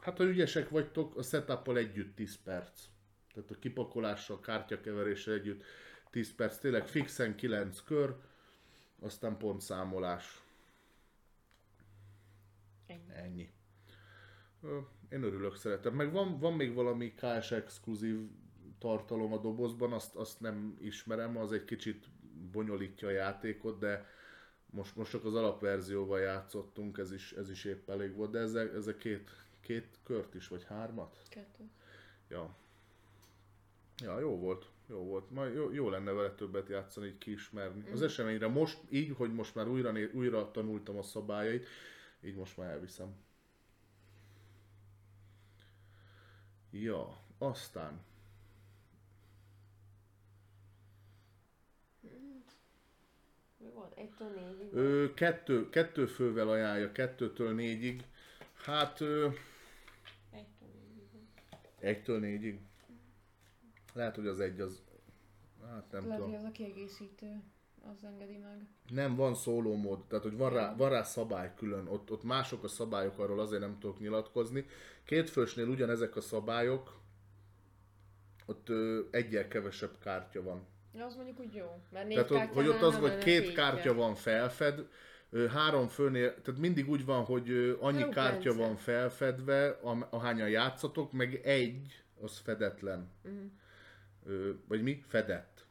Hát 0.05 0.17
ha 0.17 0.25
ügyesek 0.25 0.69
vagytok, 0.69 1.17
a 1.17 1.23
setup 1.23 1.77
együtt 1.77 2.15
10 2.17 2.37
perc. 2.43 2.83
Tehát 3.35 3.51
a 3.51 3.59
kipakolással, 3.59 4.41
kártyakeveréssel 4.41 5.35
együtt 5.35 5.63
10 6.11 6.35
perc. 6.35 6.59
Tényleg 6.59 6.87
fixen 6.87 7.37
9 7.37 7.81
kör, 7.81 8.17
aztán 9.01 9.37
pontszámolás. 9.37 10.43
Ennyi. 12.87 13.13
Ennyi. 13.13 13.51
Én 15.09 15.23
örülök, 15.23 15.57
szeretem. 15.57 15.95
Meg 15.95 16.13
van, 16.13 16.39
van 16.39 16.53
még 16.53 16.75
valami 16.75 17.15
KS 17.15 17.51
exkluzív 17.51 18.19
tartalom 18.79 19.33
a 19.33 19.39
dobozban, 19.39 19.93
azt, 19.93 20.15
azt 20.15 20.41
nem 20.41 20.79
ismerem, 20.81 21.37
az 21.37 21.53
egy 21.53 21.65
kicsit 21.65 22.07
bonyolítja 22.53 23.09
a 23.09 23.11
játékot, 23.11 23.79
de 23.79 24.07
most, 24.67 24.97
most 24.97 25.11
csak 25.11 25.25
az 25.25 25.35
alapverzióval 25.35 26.21
játszottunk, 26.21 26.99
ez 26.99 27.13
is, 27.13 27.33
ez 27.33 27.51
is 27.51 27.65
épp 27.65 27.91
elég 27.91 28.15
volt, 28.15 28.31
de 28.31 28.39
ez, 28.39 28.55
ez 28.55 28.87
a 28.87 28.97
két, 28.97 29.31
két 29.65 29.99
kört 30.03 30.35
is, 30.35 30.49
vagy 30.49 30.65
hármat? 30.65 31.23
Kettő. 31.29 31.71
Ja. 32.29 32.57
Ja, 34.03 34.19
jó 34.19 34.39
volt. 34.39 34.67
Jó 34.89 34.99
volt. 35.05 35.31
Majd 35.31 35.55
jó, 35.55 35.73
jó 35.73 35.89
lenne 35.89 36.13
vele 36.13 36.31
többet 36.31 36.69
játszani, 36.69 37.07
így 37.07 37.19
kiismerni. 37.19 37.91
Az 37.91 38.03
eseményre 38.03 38.47
most, 38.47 38.79
így, 38.89 39.15
hogy 39.17 39.35
most 39.35 39.55
már 39.55 39.69
újra, 39.69 39.93
újra 40.13 40.51
tanultam 40.51 40.97
a 40.97 41.03
szabályait, 41.03 41.67
így 42.21 42.35
most 42.35 42.57
már 42.57 42.71
elviszem. 42.71 43.15
Ja, 46.71 47.19
aztán. 47.39 48.01
Mi 53.59 53.71
volt? 53.75 53.99
Egytől 53.99 54.29
négyig? 54.29 54.75
Ö, 54.75 55.15
kettő, 55.15 55.69
kettő 55.69 56.07
fővel 56.07 56.49
ajánlja, 56.49 56.93
kettőtől 56.93 57.55
négyig. 57.55 58.05
Hát, 58.55 59.01
ö. 59.01 59.29
Egytől 61.85 62.19
négyig. 62.19 62.61
Lehet, 63.95 64.15
hogy 64.15 64.27
az 64.27 64.41
egy 64.41 64.61
az... 64.61 64.83
Hát 65.67 65.93
nem 65.93 66.07
Lehet, 66.07 66.17
tudom. 66.17 66.35
hogy 66.35 66.35
az 66.35 66.45
a 66.45 66.53
kiegészítő. 66.53 67.43
Az 67.93 68.05
engedi 68.05 68.37
meg. 68.37 68.67
Nem, 68.89 69.15
van 69.15 69.35
szóló 69.35 69.77
mód, 69.77 70.07
tehát 70.07 70.25
hogy 70.25 70.37
van 70.37 70.53
rá, 70.53 70.75
van 70.77 70.91
rá 70.91 71.03
szabály 71.03 71.55
külön, 71.57 71.87
ott, 71.87 72.11
ott 72.11 72.23
mások 72.23 72.65
a 72.65 72.69
szabályok, 72.69 73.19
arról 73.19 73.41
azért 73.41 73.61
nem 73.61 73.79
tudok 73.79 74.01
nyilatkozni. 74.01 74.67
Két 75.05 75.31
fősnél 75.31 75.69
ugyanezek 75.69 76.17
a 76.17 76.21
szabályok, 76.21 77.01
ott 78.47 78.69
ö, 78.69 79.01
egyel 79.11 79.49
kevesebb 79.49 79.99
kártya 79.99 80.43
van. 80.43 80.67
Ja, 80.95 81.05
az 81.05 81.15
mondjuk 81.15 81.41
úgy 81.41 81.55
jó. 81.55 81.83
Mert 81.91 82.07
négy 82.07 82.27
Tehát, 82.27 82.47
hogy, 82.47 82.55
hogy 82.55 82.69
ott 82.69 82.83
az, 82.83 82.97
hogy 82.97 83.19
két 83.19 83.53
kártya 83.53 83.95
van 83.95 84.15
felfed, 84.15 84.89
három 85.51 85.89
főnél, 85.89 86.41
tehát 86.43 86.61
mindig 86.61 86.89
úgy 86.89 87.05
van, 87.05 87.25
hogy 87.25 87.77
annyi 87.81 88.01
Jó 88.01 88.09
kártya 88.09 88.43
rendszer. 88.43 88.67
van 88.67 88.77
felfedve, 88.77 89.79
ahányan 90.11 90.49
játszatok, 90.49 91.13
meg 91.13 91.35
egy, 91.35 92.05
az 92.21 92.39
fedetlen. 92.39 93.11
Ö, 94.25 94.51
vagy 94.69 94.83
mi? 94.83 95.05
Fedett. 95.07 95.67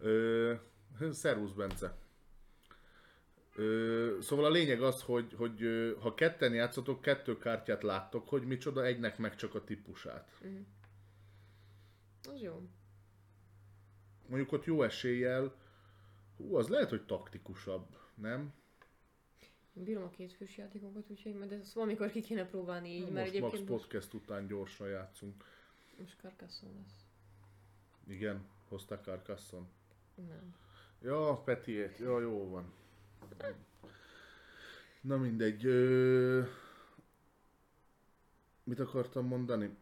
szervusz, 1.10 1.52
Bence. 1.52 1.96
Ö, 3.56 4.16
szóval 4.20 4.44
a 4.44 4.50
lényeg 4.50 4.82
az, 4.82 5.02
hogy, 5.02 5.34
hogy 5.36 5.60
ha 6.00 6.14
ketten 6.14 6.54
játszotok, 6.54 7.00
kettő 7.00 7.38
kártyát 7.38 7.82
láttok, 7.82 8.28
hogy 8.28 8.42
micsoda, 8.42 8.84
egynek 8.84 9.18
meg 9.18 9.36
csak 9.36 9.54
a 9.54 9.64
típusát. 9.64 10.28
Az 12.32 12.40
jó. 12.40 12.68
Mondjuk 14.26 14.52
ott 14.52 14.64
jó 14.64 14.82
eséllyel, 14.82 15.54
hú, 16.36 16.56
az 16.56 16.68
lehet, 16.68 16.90
hogy 16.90 17.06
taktikusabb, 17.06 17.96
nem? 18.14 18.52
Én 19.74 19.84
bírom 19.84 20.02
a 20.02 20.10
két 20.10 20.32
fős 20.32 20.56
játékokat, 20.56 21.10
úgyhogy 21.10 21.34
majd 21.34 21.52
ezt 21.52 21.72
valamikor 21.72 22.10
ki 22.10 22.20
kéne 22.20 22.46
próbálni 22.46 22.88
így, 22.88 23.06
Na, 23.06 23.10
mert 23.10 23.26
most 23.30 23.40
Max 23.40 23.52
egyébként 23.52 23.68
most, 23.68 23.82
podcast 23.82 24.14
után 24.14 24.46
gyorsan 24.46 24.88
játszunk. 24.88 25.44
most 25.98 26.16
Carcassonne 26.20 26.72
lesz. 26.76 27.06
Igen, 28.06 28.44
hozták 28.68 29.02
Carcassonne. 29.02 29.66
Nem. 30.14 30.54
Ja, 31.02 31.42
Petiét, 31.44 31.98
ja, 31.98 32.20
jó 32.20 32.48
van. 32.48 32.72
Na 35.00 35.16
mindegy. 35.16 35.64
Ö... 35.66 36.42
Mit 38.64 38.80
akartam 38.80 39.26
mondani? 39.26 39.76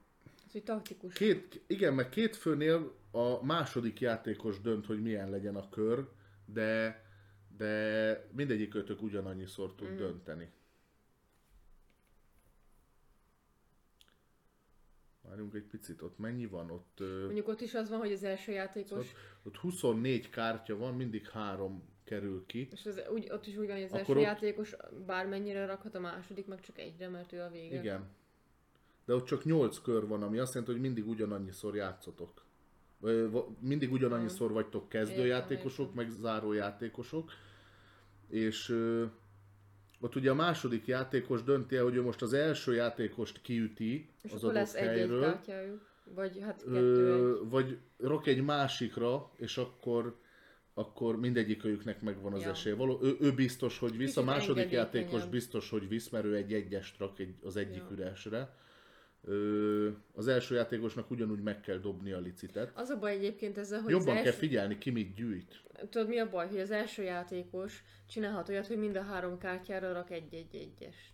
Ez, 0.46 0.52
hogy 0.52 0.64
taktikus. 0.64 1.14
Két, 1.14 1.62
igen, 1.66 1.94
meg 1.94 2.08
két 2.08 2.36
főnél 2.36 2.94
a 3.10 3.44
második 3.44 4.00
játékos 4.00 4.60
dönt, 4.60 4.86
hogy 4.86 5.02
milyen 5.02 5.30
legyen 5.30 5.56
a 5.56 5.68
kör, 5.68 6.08
de, 6.44 7.02
de 7.56 8.28
mindegyik 8.32 8.74
ötök 8.74 9.02
ugyanannyiszor 9.02 9.74
tud 9.74 9.90
mm. 9.90 9.96
dönteni. 9.96 10.52
Várjunk 15.20 15.54
egy 15.54 15.62
picit, 15.62 16.02
ott 16.02 16.18
mennyi 16.18 16.46
van? 16.46 16.70
Ott, 16.70 17.00
Mondjuk 17.00 17.48
ott 17.48 17.60
is 17.60 17.74
az 17.74 17.88
van, 17.88 17.98
hogy 17.98 18.12
az 18.12 18.24
első 18.24 18.52
játékos, 18.52 18.98
ott, 18.98 19.16
ott 19.42 19.56
24 19.56 20.30
kártya 20.30 20.76
van, 20.76 20.94
mindig 20.94 21.28
három 21.28 21.82
kerül 22.04 22.46
ki. 22.46 22.68
és 22.70 22.86
az, 22.86 23.02
úgy, 23.12 23.28
ott 23.30 23.46
is 23.46 23.56
úgy 23.56 23.66
van, 23.66 23.74
hogy 23.74 23.84
az 23.84 23.92
Akkor 23.92 24.00
első 24.00 24.12
ott- 24.12 24.22
játékos 24.22 24.76
bármennyire 25.06 25.66
rakhat, 25.66 25.94
a 25.94 26.00
második 26.00 26.46
meg 26.46 26.60
csak 26.60 26.78
egyre, 26.78 27.08
mert 27.08 27.32
ő 27.32 27.40
a 27.40 27.50
vége. 27.50 27.78
Igen. 27.78 28.08
De 29.04 29.14
ott 29.14 29.24
csak 29.24 29.44
8 29.44 29.78
kör 29.78 30.06
van, 30.06 30.22
ami 30.22 30.38
azt 30.38 30.54
jelenti, 30.54 30.72
hogy 30.72 30.82
mindig 30.82 31.08
ugyanannyiszor 31.08 31.76
játszotok. 31.76 32.44
Mindig 33.60 33.92
ugyanannyiszor 33.92 34.52
vagytok 34.52 34.88
kezdőjátékosok, 34.88 35.94
meg 35.94 36.10
zárójátékosok. 36.10 37.30
És 38.28 38.76
ott 40.00 40.16
ugye 40.16 40.30
a 40.30 40.34
második 40.34 40.86
játékos 40.86 41.42
dönti 41.42 41.76
el, 41.76 41.82
hogy 41.82 41.94
ő 41.94 42.02
most 42.02 42.22
az 42.22 42.32
első 42.32 42.74
játékost 42.74 43.40
kiüti 43.42 44.08
És 44.22 44.32
az 44.32 44.44
adott 44.44 44.70
helyről, 44.70 45.20
kártyájuk. 45.20 45.90
Vagy 46.14 46.40
hát 46.40 46.62
kettő 46.62 47.06
ö, 47.06 47.40
egy. 47.42 47.48
vagy 47.48 47.78
rak 47.98 48.26
egy 48.26 48.42
másikra, 48.42 49.30
és 49.36 49.56
akkor 49.56 50.20
akkor 50.74 51.16
mindegyikőjüknek 51.20 52.00
megvan 52.00 52.32
az 52.32 52.42
Ja. 52.42 52.50
esély. 52.50 52.72
Való, 52.72 52.98
ő, 53.02 53.16
ő 53.20 53.32
biztos, 53.32 53.78
hogy 53.78 53.96
visz, 53.96 54.16
a 54.16 54.20
Kicsit 54.20 54.34
második 54.34 54.70
játékos 54.70 55.26
biztos, 55.26 55.70
hogy 55.70 55.88
visz, 55.88 56.08
mert 56.08 56.24
ő 56.24 56.34
egy 56.34 56.52
egyest 56.52 56.98
rak 56.98 57.18
egy, 57.18 57.34
az 57.42 57.56
egyik 57.56 57.82
Ja. 57.88 57.88
üresre. 57.90 58.56
Ö, 59.24 59.90
az 60.14 60.28
első 60.28 60.54
játékosnak 60.54 61.10
ugyanúgy 61.10 61.42
meg 61.42 61.60
kell 61.60 61.78
dobni 61.78 62.12
a 62.12 62.18
licitet. 62.18 62.70
Az 62.74 62.88
a 62.88 62.98
baj 62.98 63.12
egyébként 63.12 63.58
ezzel, 63.58 63.80
hogy 63.80 63.90
Jobban 63.90 64.08
az 64.08 64.14
kell 64.14 64.24
első... 64.24 64.38
figyelni, 64.38 64.78
ki 64.78 64.90
mit 64.90 65.14
gyűjt. 65.14 65.62
Tudod 65.90 66.08
mi 66.08 66.18
a 66.18 66.30
baj, 66.30 66.48
hogy 66.48 66.60
az 66.60 66.70
első 66.70 67.02
játékos 67.02 67.84
csinálhat 68.06 68.48
olyat, 68.48 68.66
hogy 68.66 68.78
mind 68.78 68.96
a 68.96 69.02
három 69.02 69.38
kártyára 69.38 69.92
rak 69.92 70.10
egy-egy-egyest. 70.10 71.12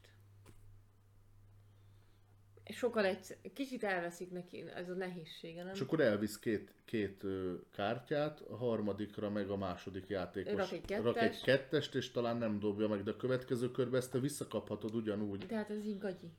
Sokkal 2.71 3.05
egy, 3.05 3.37
kicsit 3.55 3.85
elveszik 3.85 4.31
neki, 4.31 4.65
ez 4.75 4.89
a 4.89 4.95
nehézsége, 4.95 5.63
nem? 5.63 5.75
És 5.75 5.81
akkor 5.81 6.01
elvisz 6.01 6.39
két, 6.39 6.75
két 6.85 7.25
kártyát, 7.73 8.41
a 8.41 8.57
harmadikra 8.57 9.31
meg 9.31 9.51
a 9.51 9.57
második 9.57 10.09
játékos 10.09 10.53
Rak 10.53 10.73
egy 10.73 11.03
rak 11.03 11.17
egy 11.17 11.23
kettest. 11.23 11.45
kettest, 11.45 11.95
és 11.95 12.11
talán 12.11 12.37
nem 12.37 12.59
dobja 12.59 12.89
meg, 12.89 13.03
de 13.03 13.11
a 13.11 13.17
következő 13.17 13.71
körben 13.71 14.01
ezt 14.01 14.11
te 14.11 14.19
visszakaphatod 14.19 14.95
ugyanúgy. 14.95 15.47
De 15.47 15.57
hát 15.57 15.71
ez 15.71 15.85
így 15.85 15.99
gagyi. 15.99 16.31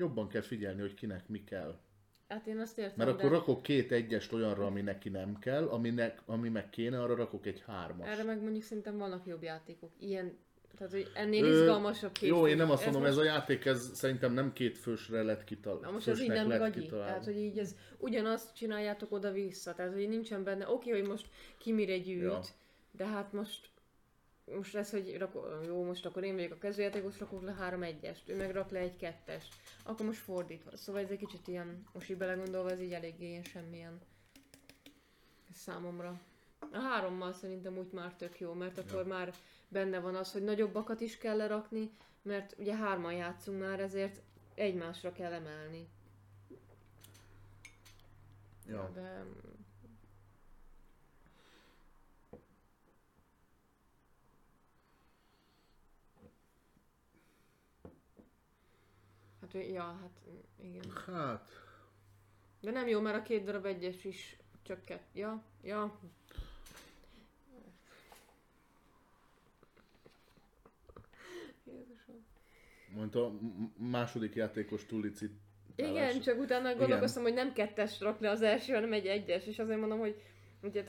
Jobban 0.00 0.28
kell 0.28 0.42
figyelni, 0.42 0.80
hogy 0.80 0.94
kinek 0.94 1.28
mi 1.28 1.44
kell. 1.44 1.78
Hát 2.28 2.46
én 2.46 2.58
azt 2.58 2.78
értem, 2.78 2.94
Mert 2.96 3.10
de 3.10 3.16
akkor 3.16 3.30
rakok 3.30 3.62
két 3.62 3.92
egyest 3.92 4.32
olyanra, 4.32 4.66
ami 4.66 4.80
neki 4.80 5.08
nem 5.08 5.38
kell, 5.38 5.66
aminek, 5.68 6.22
ami 6.26 6.48
meg 6.48 6.70
kéne, 6.70 7.02
arra 7.02 7.14
rakok 7.14 7.46
egy 7.46 7.62
hármas. 7.66 8.08
erre 8.08 8.22
meg 8.22 8.42
mondjuk 8.42 8.62
szerintem 8.62 8.98
vannak 8.98 9.26
jobb 9.26 9.42
játékok. 9.42 9.90
Ilyen, 9.98 10.38
tehát 10.76 10.92
hogy 10.92 11.10
ennél 11.14 11.46
izgalmasabb 11.46 12.12
két 12.12 12.28
Jó, 12.28 12.46
én 12.46 12.56
nem 12.56 12.70
azt 12.70 12.82
mondom, 12.84 13.02
most, 13.02 13.12
ez 13.12 13.18
a 13.18 13.24
játék, 13.24 13.64
ez 13.64 13.90
szerintem 13.94 14.32
nem 14.32 14.52
két 14.52 14.78
fősre 14.78 15.22
lett 15.22 15.44
kitalálva. 15.44 15.84
Na 15.84 15.90
most 15.90 16.08
ez 16.08 16.20
így 16.20 16.28
nem 16.28 16.48
gagyi. 16.48 16.86
Tehát, 16.86 17.24
hogy 17.24 17.36
így 17.36 17.58
ez 17.58 17.76
ugyanazt 17.98 18.54
csináljátok 18.54 19.12
oda-vissza. 19.12 19.74
Tehát, 19.74 19.92
hogy 19.92 20.08
nincsen 20.08 20.44
benne, 20.44 20.68
oké, 20.68 20.90
hogy 20.90 21.06
most 21.06 21.26
ki 21.58 21.72
mire 21.72 21.98
gyűjt, 21.98 22.22
Ja. 22.22 22.40
de 22.92 23.06
hát 23.06 23.32
most 23.32 23.68
most 24.56 24.72
lesz, 24.72 24.90
hogy 24.90 25.18
rako, 25.18 25.40
jó, 25.66 25.84
most 25.84 26.06
akkor 26.06 26.24
én 26.24 26.34
vagyok 26.34 26.52
a 26.52 26.58
kezdőjátékos, 26.58 27.18
rakok 27.18 27.42
le 27.42 27.52
három 27.52 27.82
egyest, 27.82 28.28
ő 28.28 28.36
meg 28.36 28.50
rak 28.50 28.70
le 28.70 28.78
egy 28.78 28.96
kettest. 28.96 29.54
Akkor 29.84 30.06
most 30.06 30.20
fordítva. 30.20 30.76
Szóval 30.76 31.02
ez 31.02 31.10
egy 31.10 31.18
kicsit 31.18 31.48
ilyen, 31.48 31.86
most 31.92 32.10
így 32.10 32.16
belegondolva, 32.16 32.70
ez 32.70 32.80
így 32.80 32.92
eléggé 32.92 33.28
ilyen 33.28 33.42
semmilyen 33.42 34.00
számomra. 35.54 36.20
A 36.58 36.78
hárommal 36.78 37.32
szerintem 37.32 37.78
úgy 37.78 37.92
már 37.92 38.14
tök 38.14 38.40
jó, 38.40 38.52
mert 38.52 38.78
akkor 38.78 39.06
már 39.06 39.34
benne 39.68 40.00
van 40.00 40.14
az, 40.14 40.32
hogy 40.32 40.44
nagyobbakat 40.44 41.00
is 41.00 41.18
kell 41.18 41.36
lerakni, 41.36 41.90
mert 42.22 42.54
ugye 42.58 42.76
hárman 42.76 43.12
játszunk 43.12 43.60
már, 43.60 43.80
ezért 43.80 44.22
egymásra 44.54 45.12
kell 45.12 45.32
emelni. 45.32 45.88
Ja. 48.66 48.90
De... 48.94 49.24
Hát, 59.52 59.66
ja, 59.66 59.82
hát 59.82 60.10
igen. 60.62 60.90
Hát, 61.06 61.50
De 62.60 62.70
nem 62.70 62.88
jó, 62.88 63.00
mert 63.00 63.16
a 63.16 63.22
két 63.22 63.44
darab 63.44 63.64
egyes 63.64 64.04
is 64.04 64.36
csak 64.62 64.84
kett. 64.84 65.08
Ja, 65.12 65.42
ja. 65.62 65.98
Jézusom. 71.64 72.24
mondta 72.94 73.32
második 73.76 74.34
játékos 74.34 74.86
túlicit. 74.86 75.32
Igen, 75.76 76.20
csak 76.20 76.38
utána 76.38 76.74
gondolkoztam, 76.74 77.22
hogy 77.22 77.34
nem 77.34 77.52
kettes 77.52 78.00
rak 78.00 78.20
le 78.20 78.30
az 78.30 78.42
első, 78.42 78.72
hanem 78.72 78.92
egy 78.92 79.06
egyes, 79.06 79.46
és 79.46 79.58
azért 79.58 79.80
mondom, 79.80 79.98
hogy 79.98 80.22
ugye 80.62 80.84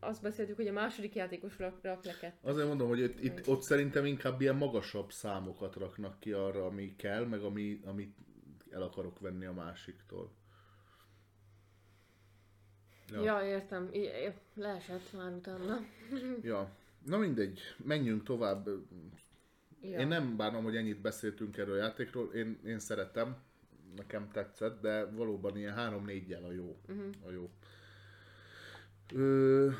azt 0.00 0.22
beszéltük, 0.22 0.56
hogy 0.56 0.66
a 0.66 0.72
második 0.72 1.14
játékos 1.14 1.58
rak, 1.58 1.82
rak 1.82 2.04
le 2.04 2.12
kettest. 2.12 2.44
Azért 2.44 2.66
mondom, 2.66 2.88
hogy 2.88 3.00
itt, 3.00 3.20
itt, 3.20 3.48
ott 3.48 3.62
szerintem 3.62 4.04
inkább 4.04 4.40
ilyen 4.40 4.56
magasabb 4.56 5.12
számokat 5.12 5.74
raknak 5.76 6.20
ki 6.20 6.32
arra, 6.32 6.66
ami 6.66 6.96
kell, 6.96 7.24
meg 7.24 7.42
ami, 7.42 7.80
amit 7.84 8.16
el 8.70 8.82
akarok 8.82 9.18
venni 9.18 9.44
a 9.44 9.52
másiktól. 9.52 10.32
Ja, 13.12 13.22
ja 13.22 13.46
értem. 13.46 13.88
I- 13.92 14.32
leesett 14.54 15.12
már 15.12 15.32
utána. 15.32 15.78
Ja. 16.42 16.70
Na 17.04 17.18
mindegy, 17.18 17.60
menjünk 17.76 18.22
tovább. 18.22 18.68
Ja. 19.80 19.98
Én 19.98 20.06
nem 20.06 20.36
bánom, 20.36 20.64
hogy 20.64 20.76
ennyit 20.76 21.00
beszéltünk 21.00 21.56
erről 21.56 21.74
a 21.74 21.82
játékról, 21.82 22.34
én, 22.34 22.60
én 22.64 22.78
szeretem, 22.78 23.36
nekem 23.96 24.30
tetszett, 24.32 24.80
de 24.80 25.04
valóban 25.04 25.56
ilyen 25.56 25.74
3-4-jel 25.78 26.44
a 26.44 26.52
jó. 26.52 26.76
Uh-huh. 26.88 27.10
A 27.26 27.30
jó. 27.30 27.50
Ö, 29.12 29.70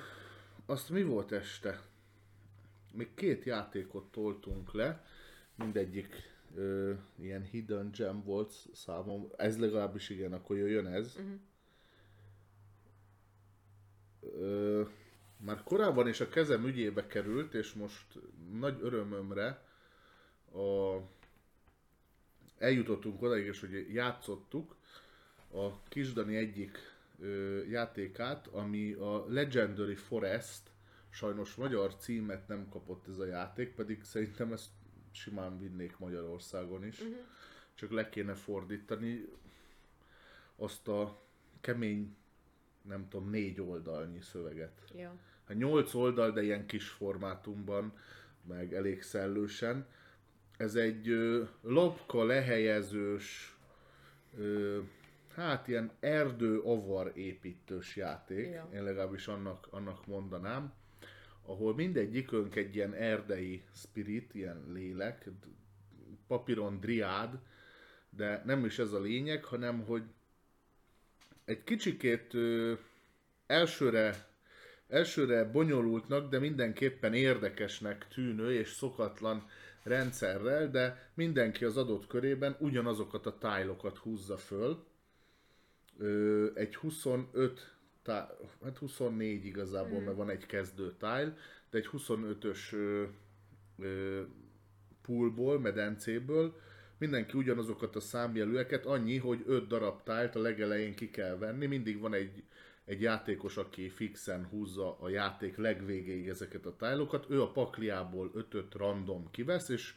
azt 0.66 0.90
mi 0.90 1.02
volt 1.02 1.32
este? 1.32 1.82
Még 2.92 3.14
két 3.14 3.44
játékot 3.44 4.10
toltunk 4.10 4.72
le, 4.72 5.04
mindegyik 5.54 6.14
ö, 6.54 6.92
ilyen 7.16 7.42
hidden 7.42 7.90
gem 7.96 8.22
volt 8.22 8.52
számom, 8.72 9.30
ez 9.36 9.58
legalábbis 9.58 10.08
igen, 10.08 10.32
akkor 10.32 10.56
jöjjön 10.56 10.86
ez. 10.86 11.16
Uh-huh. 11.16 11.40
Ö, 14.40 14.82
már 15.36 15.62
korábban 15.62 16.08
is 16.08 16.20
a 16.20 16.28
kezem 16.28 16.66
ügyébe 16.66 17.06
került, 17.06 17.54
és 17.54 17.72
most 17.72 18.06
nagy 18.58 18.78
örömömre 18.80 19.62
a, 20.52 20.96
eljutottunk 22.58 23.22
odaig, 23.22 23.46
és 23.46 23.60
hogy 23.60 23.92
játszottuk 23.92 24.76
a 25.52 25.82
Kisdani 25.88 26.36
egyik 26.36 26.93
ö, 27.24 27.62
játékát, 27.68 28.46
ami 28.46 28.92
a 28.92 29.24
Legendary 29.28 29.94
Forest, 29.94 30.70
sajnos 31.10 31.54
magyar 31.54 31.96
címet 31.96 32.48
nem 32.48 32.68
kapott 32.68 33.08
ez 33.08 33.18
a 33.18 33.26
játék, 33.26 33.74
pedig 33.74 34.02
szerintem 34.02 34.52
ezt 34.52 34.70
simán 35.10 35.58
vinnék 35.58 35.98
Magyarországon 35.98 36.84
is. 36.84 37.00
Uh-huh. 37.00 37.16
Csak 37.74 37.90
le 37.90 38.08
kéne 38.08 38.34
fordítani 38.34 39.28
azt 40.56 40.88
a 40.88 41.22
kemény 41.60 42.16
nem 42.82 43.08
tudom, 43.08 43.30
négy 43.30 43.60
oldalnyi 43.60 44.20
szöveget. 44.20 44.80
Ja. 44.96 45.14
Hát 45.46 45.56
nyolc 45.56 45.94
oldal, 45.94 46.30
de 46.30 46.42
ilyen 46.42 46.66
kis 46.66 46.88
formátumban, 46.88 47.92
meg 48.48 48.74
elég 48.74 49.02
szellősen. 49.02 49.86
Ez 50.56 50.74
egy 50.74 51.08
ö, 51.08 51.42
lopka 51.62 52.24
lehelyezős, 52.24 53.56
ö, 54.38 54.80
hát 55.34 55.68
ilyen 55.68 55.90
erdő 56.00 56.60
avar 56.60 57.12
építős 57.14 57.96
játék, 57.96 58.52
Ja. 58.52 58.68
én 58.74 58.82
legalábbis 58.82 59.26
annak, 59.26 59.66
annak 59.70 60.06
mondanám, 60.06 60.72
ahol 61.46 61.74
mindegyikünk 61.74 62.56
egy 62.56 62.74
ilyen 62.74 62.94
erdei 62.94 63.62
spirit, 63.74 64.34
ilyen 64.34 64.64
lélek, 64.72 65.28
papíron 66.26 66.80
driád, 66.80 67.38
de 68.10 68.42
nem 68.44 68.64
is 68.64 68.78
ez 68.78 68.92
a 68.92 69.00
lényeg, 69.00 69.44
hanem 69.44 69.84
hogy 69.84 70.02
egy 71.44 71.64
kicsikét 71.64 72.34
ö, 72.34 72.72
elsőre, 73.46 74.26
elsőre 74.88 75.44
bonyolultnak, 75.44 76.30
de 76.30 76.38
mindenképpen 76.38 77.14
érdekesnek 77.14 78.08
tűnő 78.08 78.52
és 78.58 78.68
szokatlan 78.68 79.48
rendszerrel, 79.82 80.70
de 80.70 81.10
mindenki 81.14 81.64
az 81.64 81.76
adott 81.76 82.06
körében 82.06 82.56
ugyanazokat 82.58 83.26
a 83.26 83.38
tájlokat 83.38 83.98
húzza 83.98 84.36
föl. 84.36 84.84
Ö, 85.98 86.46
egy 86.54 86.76
25 86.76 87.74
tá- 88.02 88.36
hát 88.64 88.78
24 88.78 89.44
igazából, 89.44 90.00
mert 90.00 90.16
van 90.16 90.30
egy 90.30 90.46
kezdő 90.46 90.94
tile, 90.98 91.36
de 91.70 91.78
egy 91.78 91.88
25-ös 91.92 92.72
ö, 92.72 93.04
ö, 93.78 94.22
poolból, 95.02 95.60
medencéből 95.60 96.54
mindenki 96.98 97.38
ugyanazokat 97.38 97.96
a 97.96 98.00
számjelűeket, 98.00 98.86
annyi, 98.86 99.16
hogy 99.18 99.42
5 99.46 99.66
darab 99.66 100.02
tájlt 100.02 100.36
a 100.36 100.40
legelején 100.40 100.94
ki 100.94 101.10
kell 101.10 101.36
venni, 101.36 101.66
mindig 101.66 102.00
van 102.00 102.14
egy, 102.14 102.42
egy 102.84 103.00
játékos, 103.00 103.56
aki 103.56 103.88
fixen 103.88 104.46
húzza 104.46 104.98
a 105.00 105.08
játék 105.08 105.56
legvégéig 105.56 106.28
ezeket 106.28 106.66
a 106.66 106.76
tájlokat, 106.76 107.26
ő 107.28 107.42
a 107.42 107.50
pakliából 107.50 108.30
5-5 108.52 108.64
random 108.72 109.30
kivesz, 109.30 109.68
és 109.68 109.94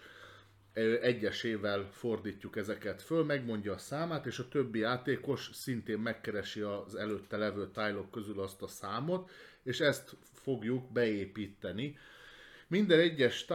egyesével 1.02 1.90
fordítjuk 1.92 2.56
ezeket 2.56 3.02
föl, 3.02 3.24
megmondja 3.24 3.74
a 3.74 3.78
számát, 3.78 4.26
és 4.26 4.40
a 4.40 4.48
többi 4.48 4.80
játékos 4.80 5.50
szintén 5.54 6.00
megkeresi 6.00 6.62
az 6.62 6.96
előtte 6.96 7.38
levő 7.38 7.68
tájlok 7.72 8.12
közül 8.12 8.40
azt 8.40 8.62
a 8.62 8.68
számot, 8.68 9.30
és 9.64 9.80
ezt 9.80 10.16
fogjuk 10.34 10.92
beépíteni. 10.92 11.98
Minden 12.68 13.00
egyes 13.00 13.46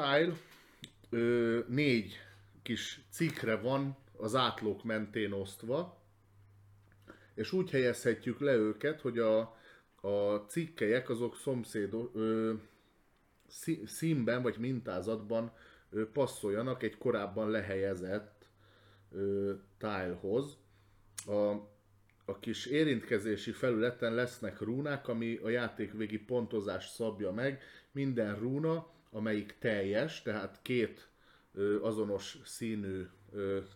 ö, 1.10 1.58
négy 1.68 2.20
kis 2.62 3.00
cikkre 3.10 3.56
van 3.56 3.96
az 4.16 4.34
átlók 4.34 4.84
mentén 4.84 5.32
osztva, 5.32 6.00
és 7.34 7.52
úgy 7.52 7.70
helyezhetjük 7.70 8.40
le 8.40 8.52
őket, 8.54 9.00
hogy 9.00 9.18
a, 9.18 9.56
a 10.00 10.36
cikkelyek 10.48 11.08
azok 11.08 11.36
szomszédos 11.36 12.08
ö, 12.14 12.52
szí- 13.48 13.88
színben 13.88 14.42
vagy 14.42 14.56
mintázatban 14.58 15.52
passzoljanak 16.12 16.82
egy 16.82 16.98
korábban 16.98 17.50
lehelyezett 17.50 18.46
tilehoz. 19.78 20.56
A, 21.26 21.70
a 22.24 22.38
kis 22.40 22.66
érintkezési 22.66 23.52
felületen 23.52 24.14
lesznek 24.14 24.60
rúnák, 24.60 25.08
ami 25.08 25.36
a 25.42 25.48
játékvégi 25.48 26.18
pontozást 26.18 26.94
szabja 26.94 27.32
meg. 27.32 27.62
Minden 27.92 28.38
rúna, 28.38 28.90
amelyik 29.10 29.56
teljes, 29.58 30.22
tehát 30.22 30.58
két 30.62 31.08
azonos 31.80 32.38
színű 32.44 33.06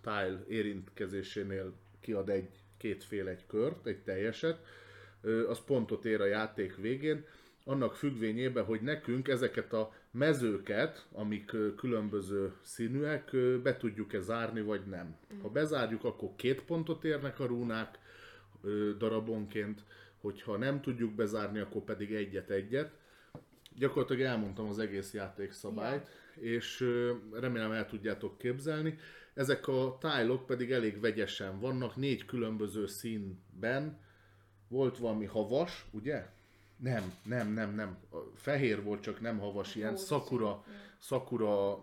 tile 0.03 0.45
érintkezésénél 0.49 1.73
kiad 2.01 2.29
egy 2.29 2.49
két 2.77 3.05
fél 3.05 3.29
egy 3.29 3.47
kört, 3.47 3.87
egy 3.87 4.03
teljeset, 4.03 4.65
az 5.49 5.65
pontot 5.65 6.05
ér 6.05 6.21
a 6.21 6.27
játék 6.27 6.77
végén, 6.77 7.25
annak 7.65 7.95
függvényében, 7.95 8.65
hogy 8.65 8.81
nekünk 8.81 9.29
ezeket 9.29 9.73
a 9.73 9.95
mezőket, 10.17 11.07
amik 11.13 11.53
különböző 11.77 12.53
színűek, 12.63 13.37
be 13.63 13.77
tudjuk-e 13.77 14.21
zárni, 14.21 14.61
vagy 14.61 14.87
nem. 14.87 15.17
Ha 15.43 15.49
bezárjuk, 15.49 16.05
akkor 16.05 16.31
két 16.37 16.63
pontot 16.63 17.05
érnek 17.05 17.41
a 17.41 17.47
rúnák 17.47 17.99
darabonként, 18.99 19.83
hogyha 20.21 20.57
nem 20.57 20.81
tudjuk 20.81 21.13
bezárni, 21.13 21.59
akkor 21.59 21.83
pedig 21.83 22.15
egyet-egyet. 22.15 22.93
Gyakorlatilag 23.75 24.23
elmondtam 24.23 24.69
az 24.69 24.79
egész 24.79 25.13
játék 25.13 25.53
szabályt, 25.53 26.09
és 26.35 26.85
remélem 27.33 27.73
el 27.73 27.87
tudjátok 27.87 28.39
képzelni. 28.39 28.99
Ezek 29.35 29.69
a 29.69 29.97
tájlok 30.01 30.47
pedig 30.47 30.71
elég 30.71 31.01
vegyesen 31.01 31.61
vannak, 31.61 31.97
négy 31.97 32.25
különböző 32.25 32.87
színben. 32.87 33.99
Volt 34.69 34.99
valami 34.99 35.25
havas, 35.25 35.87
ugye? 35.91 36.27
Nem, 36.77 37.15
nem, 37.23 37.53
nem, 37.53 37.75
nem. 37.75 37.97
A 38.11 38.17
fehér 38.35 38.83
volt, 38.83 39.03
csak 39.03 39.21
nem 39.21 39.39
havas, 39.39 39.75
ilyen 39.75 39.91
Rózsaszín, 39.91 40.19
szakura, 40.19 40.65
szakura, 40.99 41.79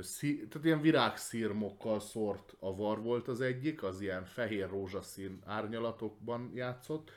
szí, 0.00 0.46
tehát 0.48 0.66
ilyen 0.66 0.80
virágszírmokkal 0.80 2.00
szort 2.00 2.56
avar 2.58 3.02
volt 3.02 3.28
az 3.28 3.40
egyik, 3.40 3.82
az 3.82 4.00
ilyen 4.00 4.24
fehér 4.24 4.68
rózsaszín 4.68 5.38
árnyalatokban 5.44 6.50
játszott. 6.54 7.10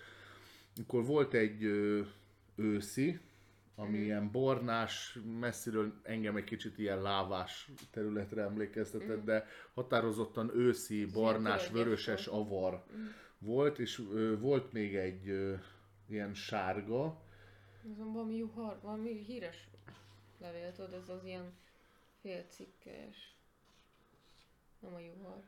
Akkor 0.82 1.05
volt 1.05 1.34
egy 1.34 1.63
ö, 1.63 2.01
őszi, 2.55 3.20
ami 3.76 3.97
ilyen 3.97 4.32
barnás, 4.32 5.20
messziről 5.39 5.93
engem 6.03 6.36
egy 6.36 6.43
kicsit 6.43 6.78
ilyen 6.78 7.01
lávás 7.01 7.70
területre 7.91 8.41
emlékeztetett, 8.41 9.24
de 9.24 9.47
határozottan 9.74 10.51
őszi, 10.55 11.05
barnás, 11.05 11.70
vöröses 11.70 12.28
avar 12.28 12.84
volt, 13.39 13.80
és 13.80 14.01
ö, 14.13 14.38
volt 14.39 14.74
még 14.74 14.95
egy 14.95 15.30
ö, 15.30 15.53
ilyen 16.10 16.34
sárga, 16.34 17.26
Azon 17.91 18.14
valami 18.14 18.36
juhar, 18.36 18.80
valami 18.82 19.24
híres 19.24 19.70
levél, 20.38 20.72
tudod, 20.72 20.93
ez 20.93 21.10
az 21.10 21.24
ilyen 21.26 21.53
félcikkes. 22.22 23.36
Nem 24.80 24.93
a 24.93 24.99
juhar. 24.99 25.43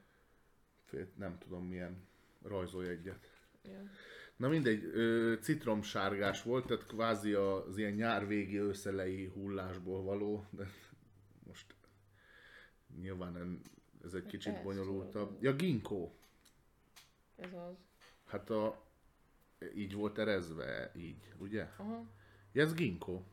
fél- 0.86 1.18
nem 1.18 1.38
tudom 1.38 1.66
milyen, 1.66 2.08
rajzolj 2.42 2.90
egyet. 2.90 3.30
Ja. 3.64 3.90
Na 4.36 4.48
mindegy, 4.48 4.84
ö, 4.84 5.36
citromsárgás 5.42 6.44
volt, 6.44 6.66
tehát 6.68 6.86
kvázi 6.86 7.34
az 7.34 7.78
ilyen 7.78 7.94
nyárvégi 7.94 8.60
őszelei 8.60 9.26
hullásból 9.26 10.04
való, 10.04 10.46
de 10.50 10.68
most 11.44 11.76
nyilván 13.00 13.62
ez 14.04 14.14
egy 14.14 14.26
kicsit 14.26 14.54
Ez 14.54 14.64
bonyolultabb. 14.64 15.44
Ja, 15.44 15.54
ginkó. 15.56 16.16
Ez 17.36 17.54
az. 17.54 17.76
Hát 18.26 18.50
a, 18.50 18.89
így 19.76 19.94
volt 19.94 20.18
erezve, 20.18 20.92
így, 20.98 21.34
ugye? 21.38 21.68
Aha. 21.78 22.06
Ja, 22.52 22.64
ez 22.64 22.74
ginkó. 22.74 23.26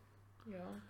Ja. 0.50 0.82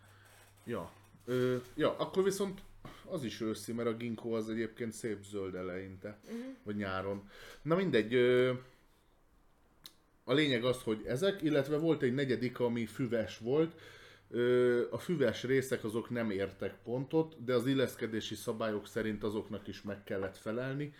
Ja. 0.64 0.92
Ö, 1.24 1.56
ja, 1.74 1.96
akkor 1.96 2.22
viszont 2.24 2.60
az 3.04 3.24
is 3.24 3.40
őszi, 3.40 3.72
mert 3.72 3.88
a 3.88 3.96
ginkó 3.96 4.32
az 4.32 4.48
egyébként 4.50 4.92
szép 4.92 5.24
zöld 5.24 5.54
eleinte, 5.54 6.18
Uh-huh. 6.24 6.44
vagy 6.62 6.76
nyáron. 6.76 7.28
Na 7.62 7.76
mindegy, 7.76 8.14
ö, 8.14 8.52
a 10.24 10.32
lényeg 10.32 10.64
az, 10.64 10.82
hogy 10.82 11.02
ezek, 11.06 11.42
illetve 11.42 11.76
volt 11.76 12.02
egy 12.02 12.14
negyedik, 12.14 12.60
ami 12.60 12.86
füves 12.86 13.38
volt. 13.38 13.80
Ö, 14.30 14.82
a 14.90 14.98
füves 14.98 15.42
részek 15.44 15.84
azok 15.84 16.10
nem 16.10 16.30
értek 16.30 16.74
pontot, 16.82 17.44
de 17.44 17.54
az 17.54 17.66
illeszkedési 17.66 18.34
szabályok 18.34 18.86
szerint 18.86 19.22
azoknak 19.24 19.66
is 19.66 19.82
meg 19.82 20.04
kellett 20.04 20.36
felelni. 20.36 20.94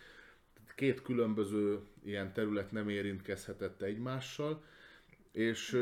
Két 0.77 1.01
különböző 1.01 1.79
ilyen 2.03 2.33
terület 2.33 2.71
nem 2.71 2.89
érintkezhetett 2.89 3.81
egymással, 3.81 4.63
és 5.31 5.73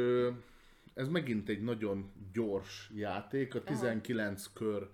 ez 0.93 1.07
megint 1.07 1.49
egy 1.49 1.61
nagyon 1.61 2.11
gyors 2.33 2.89
játék, 2.95 3.55
a 3.55 3.63
19 3.63 4.53
kör 4.53 4.89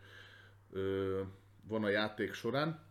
van 1.68 1.84
a 1.84 1.90
játék 1.90 2.34
során. 2.34 2.84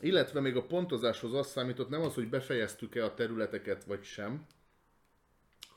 Illetve 0.00 0.40
még 0.40 0.56
a 0.56 0.66
pontozáshoz 0.66 1.34
azt 1.34 1.50
számított 1.50 1.88
nem 1.88 2.00
az, 2.00 2.14
hogy 2.14 2.28
befejeztük-e 2.28 3.04
a 3.04 3.14
területeket 3.14 3.84
vagy 3.84 4.02
sem, 4.02 4.46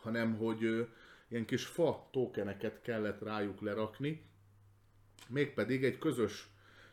hanem 0.02 0.36
hogy 0.36 0.88
ilyen 1.28 1.46
kis 1.46 1.66
fa 1.66 2.08
tokeneket 2.12 2.82
kellett 2.82 3.22
rájuk 3.22 3.62
lerakni, 3.62 4.26
mégpedig 5.28 5.84
egy 5.84 5.98
közös, 5.98 6.48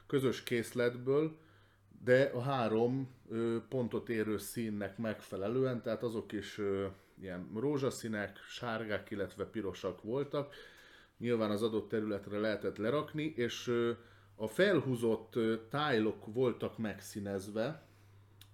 közös 0.06 0.42
készletből, 0.42 1.40
de 2.04 2.30
a 2.34 2.40
három 2.40 3.08
ö, 3.28 3.56
pontot 3.68 4.08
érő 4.08 4.38
színnek 4.38 4.98
megfelelően, 4.98 5.82
tehát 5.82 6.02
azok 6.02 6.32
is 6.32 6.58
ö, 6.58 6.86
ilyen 7.20 7.50
rózsaszínek, 7.54 8.38
sárgák, 8.48 9.10
illetve 9.10 9.44
pirosak 9.44 10.02
voltak. 10.02 10.54
Nyilván 11.18 11.50
az 11.50 11.62
adott 11.62 11.88
területre 11.88 12.38
lehetett 12.38 12.76
lerakni, 12.76 13.32
és 13.36 13.68
ö, 13.68 13.90
a 14.34 14.46
felhúzott 14.46 15.36
ö, 15.36 15.54
tájlok 15.70 16.34
voltak 16.34 16.78
megszínezve, 16.78 17.82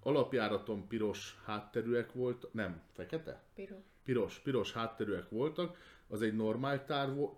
alapjáraton 0.02 0.88
piros 0.88 1.40
hátterűek 1.44 2.12
volt, 2.12 2.48
nem, 2.52 2.80
fekete? 2.92 3.42
Piros. 3.54 3.78
piros, 4.04 4.38
piros 4.38 4.72
hátterűek 4.72 5.28
voltak, 5.28 5.76
az 6.08 6.22
egy 6.22 6.36
normál 6.36 6.84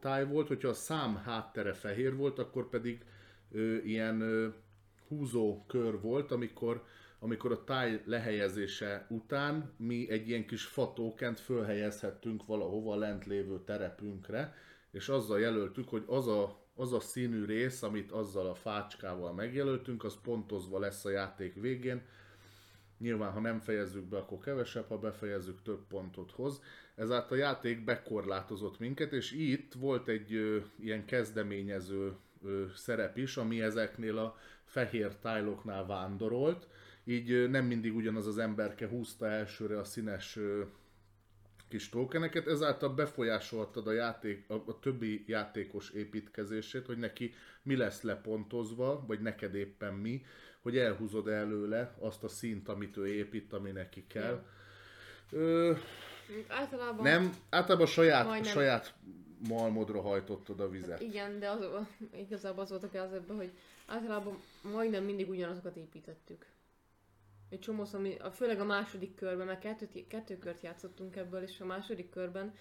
táj 0.01 0.25
volt, 0.25 0.49
hogyha 0.49 0.69
a 0.69 0.75
szám 0.75 1.17
háttere 1.17 1.73
fehér 1.73 2.17
volt, 2.17 2.39
akkor 2.39 2.69
pedig 2.69 3.05
ö, 3.53 3.77
ilyen 3.77 4.21
ö, 4.21 4.49
húzó 5.11 5.65
kör 5.67 6.01
volt, 6.01 6.31
amikor 6.31 6.85
amikor 7.23 7.53
a 7.53 7.65
táj 7.65 8.03
lehelyezése 8.05 9.07
után 9.09 9.73
mi 9.77 10.11
egy 10.11 10.29
ilyen 10.29 10.47
kis 10.47 10.65
fatókent 10.65 11.41
fölhelyezhettünk 11.41 12.47
valahova 12.47 12.97
lent 12.97 13.27
lévő 13.27 13.61
terepünkre, 13.65 14.55
és 14.91 15.09
azzal 15.09 15.41
jelöltük, 15.41 15.89
hogy 15.89 16.05
az 16.07 16.27
a, 16.29 16.67
az 16.75 16.93
a 16.93 17.01
színű 17.01 17.45
rész, 17.45 17.83
amit 17.83 18.11
azzal 18.11 18.47
a 18.47 18.55
fácskával 18.55 19.33
megjelöltünk, 19.33 20.05
az 20.05 20.21
pontozva 20.23 20.79
lesz 20.79 21.05
a 21.05 21.11
játék 21.11 21.55
végén. 21.55 22.03
Nyilván, 22.99 23.33
ha 23.33 23.41
nem 23.41 23.61
fejezzük 23.61 24.05
be, 24.05 24.17
akkor 24.17 24.39
kevesebb, 24.39 24.89
ha 24.89 24.99
befejezzük, 24.99 25.63
több 25.63 25.87
pontot 25.89 26.31
hoz. 26.31 26.63
Ezáltal 26.95 27.37
a 27.37 27.41
játék 27.41 27.85
bekorlátozott 27.85 28.79
minket, 28.79 29.13
és 29.13 29.33
itt 29.33 29.73
volt 29.73 30.09
egy 30.09 30.35
ö, 30.35 30.59
ilyen 30.79 31.05
kezdeményező 31.05 32.17
ö, 32.45 32.65
szerep 32.75 33.17
is, 33.17 33.37
ami 33.37 33.63
ezeknél 33.63 34.19
a 34.19 34.39
fehér 34.65 35.17
tájloknál 35.17 35.87
vándorolt, 35.87 36.67
így 37.05 37.31
ö, 37.31 37.49
nem 37.49 37.65
mindig 37.65 37.95
ugyanaz 37.95 38.27
az 38.27 38.39
emberke 38.39 38.89
húzta 38.89 39.27
elsőre 39.27 39.79
a 39.79 39.85
színes 39.85 40.37
ö, 40.37 40.63
kis 41.69 41.89
tokeneket, 41.89 42.47
ezáltal 42.47 42.89
befolyásoltad 42.89 43.87
a, 43.87 43.93
játék, 43.93 44.45
a, 44.49 44.55
a 44.55 44.79
többi 44.81 45.25
játékos 45.27 45.91
építkezését, 45.91 46.87
hogy 46.87 46.99
neki 46.99 47.35
mi 47.63 47.77
lesz 47.77 48.03
lepontozva, 48.03 49.05
vagy 49.07 49.21
neked 49.21 49.55
éppen 49.55 49.95
mi, 49.95 50.25
hogy 50.63 50.77
elhúzod 50.77 51.29
előle 51.29 51.95
azt 51.99 52.25
a 52.25 52.29
szint, 52.29 52.69
amit 52.69 52.97
ő 52.97 53.07
épít, 53.07 53.53
ami 53.53 53.71
neki 53.71 54.05
kell. 54.07 54.45
Ö, 55.31 55.73
Általában... 56.49 57.03
nem, 57.03 57.33
általában 57.51 57.87
saját, 57.87 58.45
saját 58.45 58.95
malmodra 59.49 60.01
hajtottad 60.01 60.61
a 60.61 60.69
vizet. 60.69 61.01
Igen, 61.01 61.39
de 61.39 61.51
az, 61.51 61.65
igazából 62.13 62.63
az 62.63 62.71
volt 62.71 62.83
a 62.83 62.91
kezdetben, 62.91 63.37
hogy 63.37 63.51
általában 63.87 64.39
majdnem 64.73 65.05
mindig 65.05 65.29
ugyanazokat 65.29 65.77
építettük. 65.77 66.47
Egy 67.49 67.59
csomószor, 67.59 68.01
mi- 68.01 68.17
a- 68.19 68.31
főleg 68.31 68.61
a 68.61 68.65
második 68.65 69.15
körben, 69.15 69.47
mert 69.47 69.61
kettő, 69.61 69.89
kettő 70.09 70.39
kört 70.39 70.63
játszottunk 70.63 71.17
ebből, 71.17 71.43
és 71.43 71.61
a 71.61 71.65
második 71.67 72.11
körben 72.11 72.55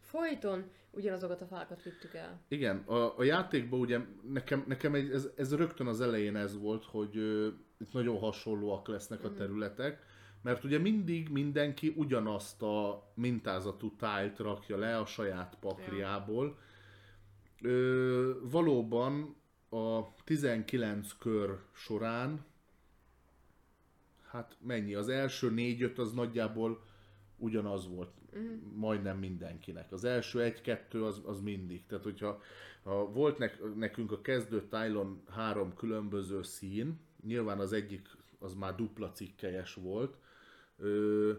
folyton 0.00 0.70
ugyanazokat 0.90 1.40
a 1.40 1.46
fákat 1.46 1.82
vittük 1.82 2.14
el. 2.14 2.40
Igen, 2.48 2.76
a, 2.76 3.18
a 3.18 3.22
játékban 3.22 3.80
ugye 3.80 3.98
nekem, 4.32 4.64
nekem 4.66 4.94
egy, 4.94 5.10
ez, 5.10 5.28
ez 5.36 5.54
rögtön 5.54 5.86
az 5.86 6.00
elején 6.00 6.36
ez 6.36 6.58
volt, 6.58 6.84
hogy 6.84 7.16
ö, 7.16 7.48
itt 7.78 7.92
nagyon 7.92 8.18
hasonlóak 8.18 8.88
lesznek 8.88 9.24
a 9.24 9.32
területek, 9.32 10.06
mert 10.42 10.64
ugye 10.64 10.78
mindig 10.78 11.28
mindenki 11.28 11.92
ugyanazt 11.96 12.62
a 12.62 13.10
mintázatú 13.14 13.96
tájt 13.96 14.38
rakja 14.38 14.76
le 14.76 14.98
a 14.98 15.06
saját 15.06 15.56
pakliából. 15.60 16.58
Ö, 17.62 18.32
valóban 18.42 19.36
a 19.68 20.14
19 20.24 21.12
kör 21.18 21.58
során, 21.72 22.44
hát 24.26 24.56
mennyi, 24.60 24.94
az 24.94 25.08
első 25.08 25.52
4-5 25.56 25.98
az 25.98 26.12
nagyjából 26.12 26.84
ugyanaz 27.36 27.88
volt 27.88 28.10
majdnem 28.74 29.18
mindenkinek. 29.18 29.92
Az 29.92 30.04
első 30.04 30.42
egy-kettő 30.42 31.04
az, 31.04 31.22
az 31.24 31.40
mindig. 31.40 31.86
Tehát, 31.86 32.04
hogyha 32.04 32.42
ha 32.82 33.10
volt 33.12 33.38
nek, 33.38 33.74
nekünk 33.76 34.12
a 34.12 34.20
kezdő 34.20 34.68
tájlon 34.68 35.22
három 35.30 35.74
különböző 35.74 36.42
szín, 36.42 37.00
nyilván 37.22 37.58
az 37.58 37.72
egyik 37.72 38.08
az 38.38 38.54
már 38.54 38.74
dupla 38.74 39.12
cikkelyes 39.12 39.74
volt, 39.74 40.16
ö, 40.80 41.32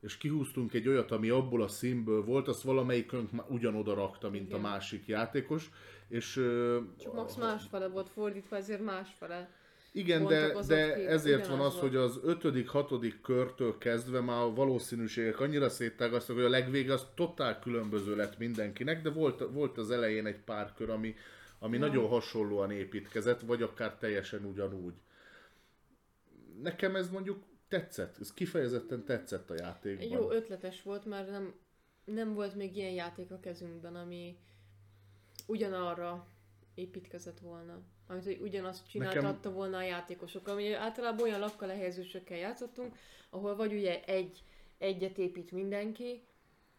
és 0.00 0.16
kihúztunk 0.16 0.74
egy 0.74 0.88
olyat, 0.88 1.10
ami 1.10 1.28
abból 1.28 1.62
a 1.62 1.68
színből 1.68 2.24
volt, 2.24 2.48
azt 2.48 2.62
valamelyikünk 2.62 3.30
ugyanoda 3.50 3.94
rakta, 3.94 4.30
mint 4.30 4.46
Igen. 4.46 4.58
a 4.58 4.62
másik 4.62 5.06
játékos, 5.06 5.70
és 6.08 6.36
ö, 6.36 6.78
Csak 7.00 7.14
max 7.14 7.36
másfele 7.36 7.88
volt 7.88 8.08
fordítva, 8.08 8.56
ezért 8.56 8.84
másfele. 8.84 9.50
igen, 9.92 10.26
de, 10.26 10.52
de 10.66 10.94
ezért 11.08 11.46
van 11.46 11.60
az, 11.60 11.72
volt. 11.72 11.80
hogy 11.86 11.96
az 11.96 12.20
ötödik, 12.22 12.68
hatodik 12.68 13.20
körtől 13.20 13.78
kezdve 13.78 14.20
már 14.20 14.42
a 14.42 14.54
valószínűségek 14.54 15.40
annyira 15.40 15.68
széttágaztak, 15.68 16.36
hogy 16.36 16.44
a 16.44 16.48
legvége 16.48 16.92
az 16.92 17.06
totál 17.14 17.58
különböző 17.58 18.16
lett 18.16 18.38
mindenkinek, 18.38 19.02
de 19.02 19.10
volt, 19.10 19.40
volt 19.52 19.78
az 19.78 19.90
elején 19.90 20.26
egy 20.26 20.40
pár 20.40 20.72
kör, 20.76 20.90
ami, 20.90 21.14
ami 21.58 21.78
Ja. 21.78 21.86
nagyon 21.86 22.08
hasonlóan 22.08 22.70
építkezett, 22.70 23.40
vagy 23.40 23.62
akár 23.62 23.94
teljesen 23.98 24.44
ugyanúgy. 24.44 24.94
Nekem 26.62 26.96
ez 26.96 27.10
mondjuk 27.10 27.38
tetszett, 27.68 28.16
ez 28.20 28.34
kifejezetten 28.34 29.04
tetszett 29.04 29.50
a 29.50 29.54
játékban. 29.54 30.08
Jó 30.08 30.30
ötletes 30.30 30.82
volt, 30.82 31.04
mert 31.04 31.30
nem, 31.30 31.54
nem 32.04 32.34
volt 32.34 32.54
még 32.54 32.76
ilyen 32.76 32.92
játék 32.92 33.30
a 33.30 33.40
kezünkben, 33.40 33.96
ami 33.96 34.38
ugyanarra 35.46 36.26
építkezett 36.74 37.38
volna. 37.40 37.80
Amit, 38.08 38.24
hogy 38.24 38.38
ugyanazt 38.40 38.88
csináltatta 38.88 39.26
Nekem- 39.30 39.52
volna 39.52 39.76
a 39.76 39.82
játékosok. 39.82 40.48
Ami 40.48 40.72
általában 40.72 41.22
olyan 41.22 41.40
lakkal 41.40 41.68
lehelyezősökkel 41.68 42.36
játszottunk, 42.38 42.96
ahol 43.30 43.56
vagy 43.56 43.72
ugye 43.72 44.04
egy, 44.04 44.42
egyet 44.78 45.18
épít 45.18 45.50
mindenki, 45.52 46.22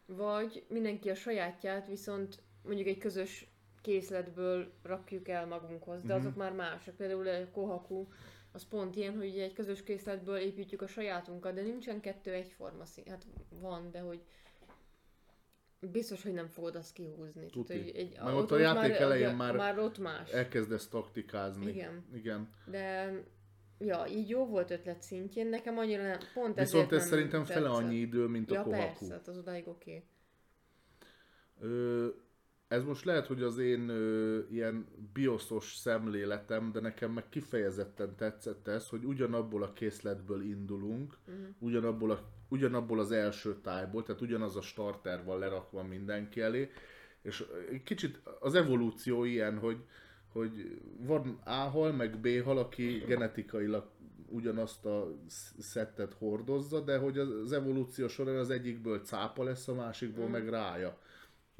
vagy 0.06 0.64
mindenki 0.68 1.10
a 1.10 1.14
sajátját, 1.14 1.86
viszont 1.88 2.42
mondjuk 2.62 2.88
egy 2.88 2.98
közös 2.98 3.46
készletből 3.82 4.72
rakjuk 4.82 5.28
el 5.28 5.46
magunkhoz, 5.46 6.02
de 6.02 6.14
Mhm. 6.14 6.22
azok 6.26 6.36
már 6.36 6.52
mások. 6.52 6.94
Például 6.96 7.28
a 7.28 7.50
Kohaku, 7.50 8.06
az 8.52 8.68
pont 8.68 8.96
ilyen, 8.96 9.16
hogy 9.16 9.28
ugye 9.28 9.42
egy 9.42 9.52
közös 9.52 9.82
készletből 9.82 10.36
építjük 10.36 10.82
a 10.82 10.86
sajátunkat, 10.86 11.54
de 11.54 11.62
nincsen 11.62 12.00
kettő 12.00 12.32
egyforma 12.32 12.84
szín. 12.84 13.04
Hát 13.08 13.26
van, 13.60 13.90
de 13.90 14.00
hogy 14.00 14.22
biztos, 15.80 16.22
hogy 16.22 16.32
nem 16.32 16.46
fogod 16.48 16.76
azt 16.76 16.92
kihúzni. 16.92 17.46
Tuti. 17.46 17.66
Tehát, 17.66 17.82
hogy 17.82 17.96
egy, 17.96 18.18
Mert 18.22 18.36
ott 18.36 18.50
a 18.50 18.58
játék 18.58 18.96
elején 18.96 19.34
már- 19.34 19.56
már 19.56 19.78
ott 19.78 19.98
más. 19.98 20.30
Elkezdesz 20.30 20.88
taktikázni. 20.88 21.66
Igen. 21.70 22.04
Igen. 22.14 22.48
De 22.66 23.12
ja, 23.78 24.06
így 24.06 24.28
jó 24.28 24.46
volt 24.46 24.70
ötlet 24.70 25.02
szintjén, 25.02 25.46
nekem 25.46 25.78
annyira 25.78 26.02
nem, 26.02 26.18
pont 26.34 26.58
Viszont 26.58 26.92
ez 26.92 27.06
szerintem 27.06 27.44
fele 27.44 27.66
tetszett. 27.68 27.82
annyi 27.84 27.96
idő, 27.96 28.26
mint 28.26 28.50
a 28.50 28.54
Ja 28.54 28.62
Kohaku. 28.62 28.82
persze, 28.82 29.12
hát 29.12 29.28
az 29.28 29.38
odáig 29.38 29.68
oké. 29.68 29.90
Okay. 29.90 31.70
Ö, 31.70 32.08
ez 32.68 32.84
most 32.84 33.04
lehet, 33.04 33.26
hogy 33.26 33.42
az 33.42 33.58
én 33.58 33.88
ö, 33.88 34.38
ilyen 34.50 34.86
bioszos 35.12 35.74
szemléletem, 35.76 36.72
de 36.72 36.80
nekem 36.80 37.12
meg 37.12 37.28
kifejezetten 37.28 38.16
tetszett 38.16 38.68
ez, 38.68 38.88
hogy 38.88 39.04
ugyanabból 39.04 39.62
a 39.62 39.72
készletből 39.72 40.42
indulunk, 40.42 41.16
Mhm. 41.26 41.36
ugyanabból, 41.58 42.10
a, 42.10 42.20
ugyanabból 42.48 42.98
az 42.98 43.10
első 43.12 43.56
tájból, 43.62 44.02
tehát 44.02 44.20
ugyanaz 44.20 44.56
a 44.56 44.60
starter 44.60 45.24
van 45.24 45.38
lerakva 45.38 45.82
mindenki 45.82 46.40
elé, 46.40 46.70
és 47.22 47.44
kicsit 47.84 48.20
az 48.40 48.54
evolúció 48.54 49.24
ilyen, 49.24 49.58
hogy, 49.58 49.76
hogy 50.32 50.80
van 50.98 51.40
A-hal, 51.44 51.92
meg 51.92 52.18
B-hal, 52.20 52.58
aki 52.58 53.02
genetikailag 53.06 53.90
ugyanazt 54.30 54.84
a 54.86 55.14
sz- 55.28 55.60
szettet 55.60 56.12
hordozza, 56.12 56.80
de 56.80 56.98
hogy 56.98 57.18
az, 57.18 57.28
az 57.42 57.52
evolúció 57.52 58.08
során 58.08 58.36
az 58.36 58.50
egyikből 58.50 58.98
cápa 58.98 59.42
lesz, 59.44 59.68
a 59.68 59.74
másikból 59.74 60.26
Mm. 60.26 60.30
meg 60.30 60.48
rája. 60.48 60.98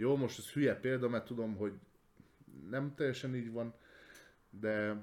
Jó, 0.00 0.16
most 0.16 0.38
ez 0.38 0.50
hülye 0.50 0.74
példa, 0.74 1.08
mert 1.08 1.24
tudom, 1.24 1.56
hogy 1.56 1.72
nem 2.70 2.94
teljesen 2.94 3.34
így 3.34 3.52
van, 3.52 3.74
de 4.50 5.02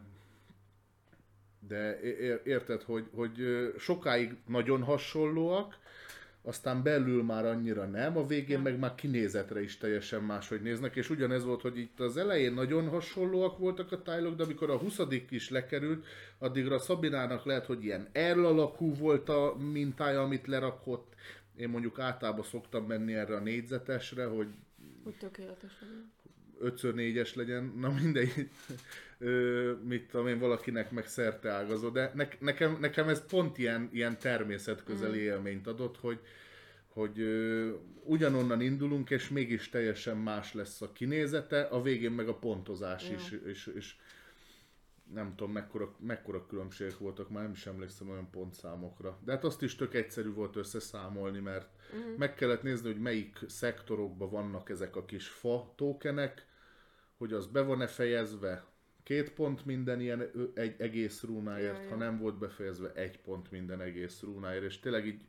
de 1.68 2.00
érted, 2.44 2.82
hogy, 2.82 3.06
hogy 3.14 3.34
sokáig 3.78 4.36
nagyon 4.48 4.84
hasonlóak, 4.84 5.78
aztán 6.42 6.84
belül 6.84 7.24
már 7.24 7.46
annyira 7.46 7.86
nem, 7.86 8.18
a 8.18 8.26
végén 8.26 8.60
meg 8.60 8.80
már 8.80 8.96
kinézetre 8.96 9.62
is 9.62 9.78
teljesen 9.78 10.24
máshogy 10.24 10.62
néznek, 10.62 10.96
és 10.96 11.10
ugyanez 11.10 11.44
volt, 11.44 11.62
hogy 11.62 11.78
itt 11.78 12.00
az 12.00 12.18
elején 12.18 12.54
nagyon 12.54 12.90
hasonlóak 12.90 13.58
voltak 13.58 13.92
a 13.92 14.02
tájlok, 14.02 14.36
de 14.36 14.44
amikor 14.44 14.70
a 14.70 14.78
20 14.78 15.00
is 15.30 15.50
lekerült, 15.50 16.06
addigra 16.38 16.80
Szabinának 16.80 17.46
lehet, 17.46 17.66
hogy 17.66 17.84
ilyen 17.84 18.10
L 18.14 18.46
alakú 18.46 18.96
volt 18.96 19.30
a 19.30 19.56
mintája, 19.72 20.22
amit 20.22 20.48
lerakott. 20.48 21.14
Én 21.56 21.70
mondjuk 21.70 22.00
általában 22.00 22.44
szoktam 22.44 22.86
menni 22.86 23.14
erre 23.14 23.36
a 23.36 23.40
négyzetesre, 23.40 24.26
hogy 24.26 24.48
Úgy 25.06 25.16
tökéletes 25.18 25.72
legyen. 25.82 26.12
5x4-es 26.62 27.36
legyen, 27.36 27.74
na 27.78 27.92
mindegy, 27.92 28.50
Ö, 29.18 29.72
mit 29.84 30.08
tudom 30.10 30.28
én, 30.28 30.40
valakinek 30.40 30.92
meg 30.92 31.08
szerte 31.08 31.50
ágazó, 31.50 31.90
de 31.90 32.12
ne, 32.16 32.28
nekem, 32.40 32.78
nekem 32.80 33.10
ez 33.10 33.26
pont 33.26 33.58
ilyen, 33.58 33.90
ilyen 33.94 34.18
természetközeli 34.20 35.20
Mm. 35.20 35.24
élményt 35.24 35.68
adott, 35.68 35.98
hogy, 35.98 36.20
hogy 36.88 37.20
ö, 37.20 37.72
ugyanonnan 38.04 38.62
indulunk, 38.62 39.10
és 39.10 39.30
mégis 39.30 39.70
teljesen 39.70 40.18
más 40.18 40.54
lesz 40.54 40.82
a 40.82 40.92
kinézete, 40.92 41.62
a 41.62 41.82
végén 41.82 42.12
meg 42.12 42.28
a 42.28 42.36
pontozás 42.36 43.10
Ja. 43.10 43.16
is, 43.16 43.32
és, 43.46 43.72
és 43.76 43.96
nem 45.14 45.36
tudom, 45.36 45.52
mekkora, 45.54 45.96
mekkora 46.00 46.46
különbségek 46.46 46.98
voltak, 46.98 47.30
már 47.30 47.44
nem 47.44 47.52
is 47.52 47.66
emlékszem 47.66 48.10
olyan 48.10 48.30
pontszámokra. 48.30 49.20
De 49.26 49.32
hát 49.32 49.44
azt 49.44 49.62
is 49.62 49.76
tök 49.76 49.94
egyszerű 49.94 50.34
volt 50.34 50.56
összeszámolni, 50.56 51.40
mert 51.40 51.70
Mhm. 51.94 52.10
meg 52.18 52.34
kellett 52.34 52.64
nézni, 52.64 52.92
hogy 52.92 53.02
melyik 53.02 53.40
szektorokban 53.48 54.30
vannak 54.30 54.70
ezek 54.70 54.96
a 54.96 55.06
kis 55.06 55.28
fa 55.28 55.74
tokenek, 55.76 56.46
hogy 57.18 57.34
az 57.34 57.46
be 57.48 57.62
van-e 57.62 57.88
fejezve, 57.88 58.66
két 59.04 59.32
pont 59.34 59.66
minden 59.66 60.00
ilyen 60.02 60.52
egy 60.54 60.76
egész 60.82 61.24
rúnáért, 61.24 61.90
ha 61.90 61.96
nem 61.96 62.18
volt 62.20 62.38
befejezve, 62.38 62.92
egy 62.94 63.20
pont 63.22 63.52
minden 63.52 63.82
egész 63.82 64.22
rúnáért, 64.22 64.64
és 64.64 64.80
tényleg 64.80 65.08
így 65.08 65.22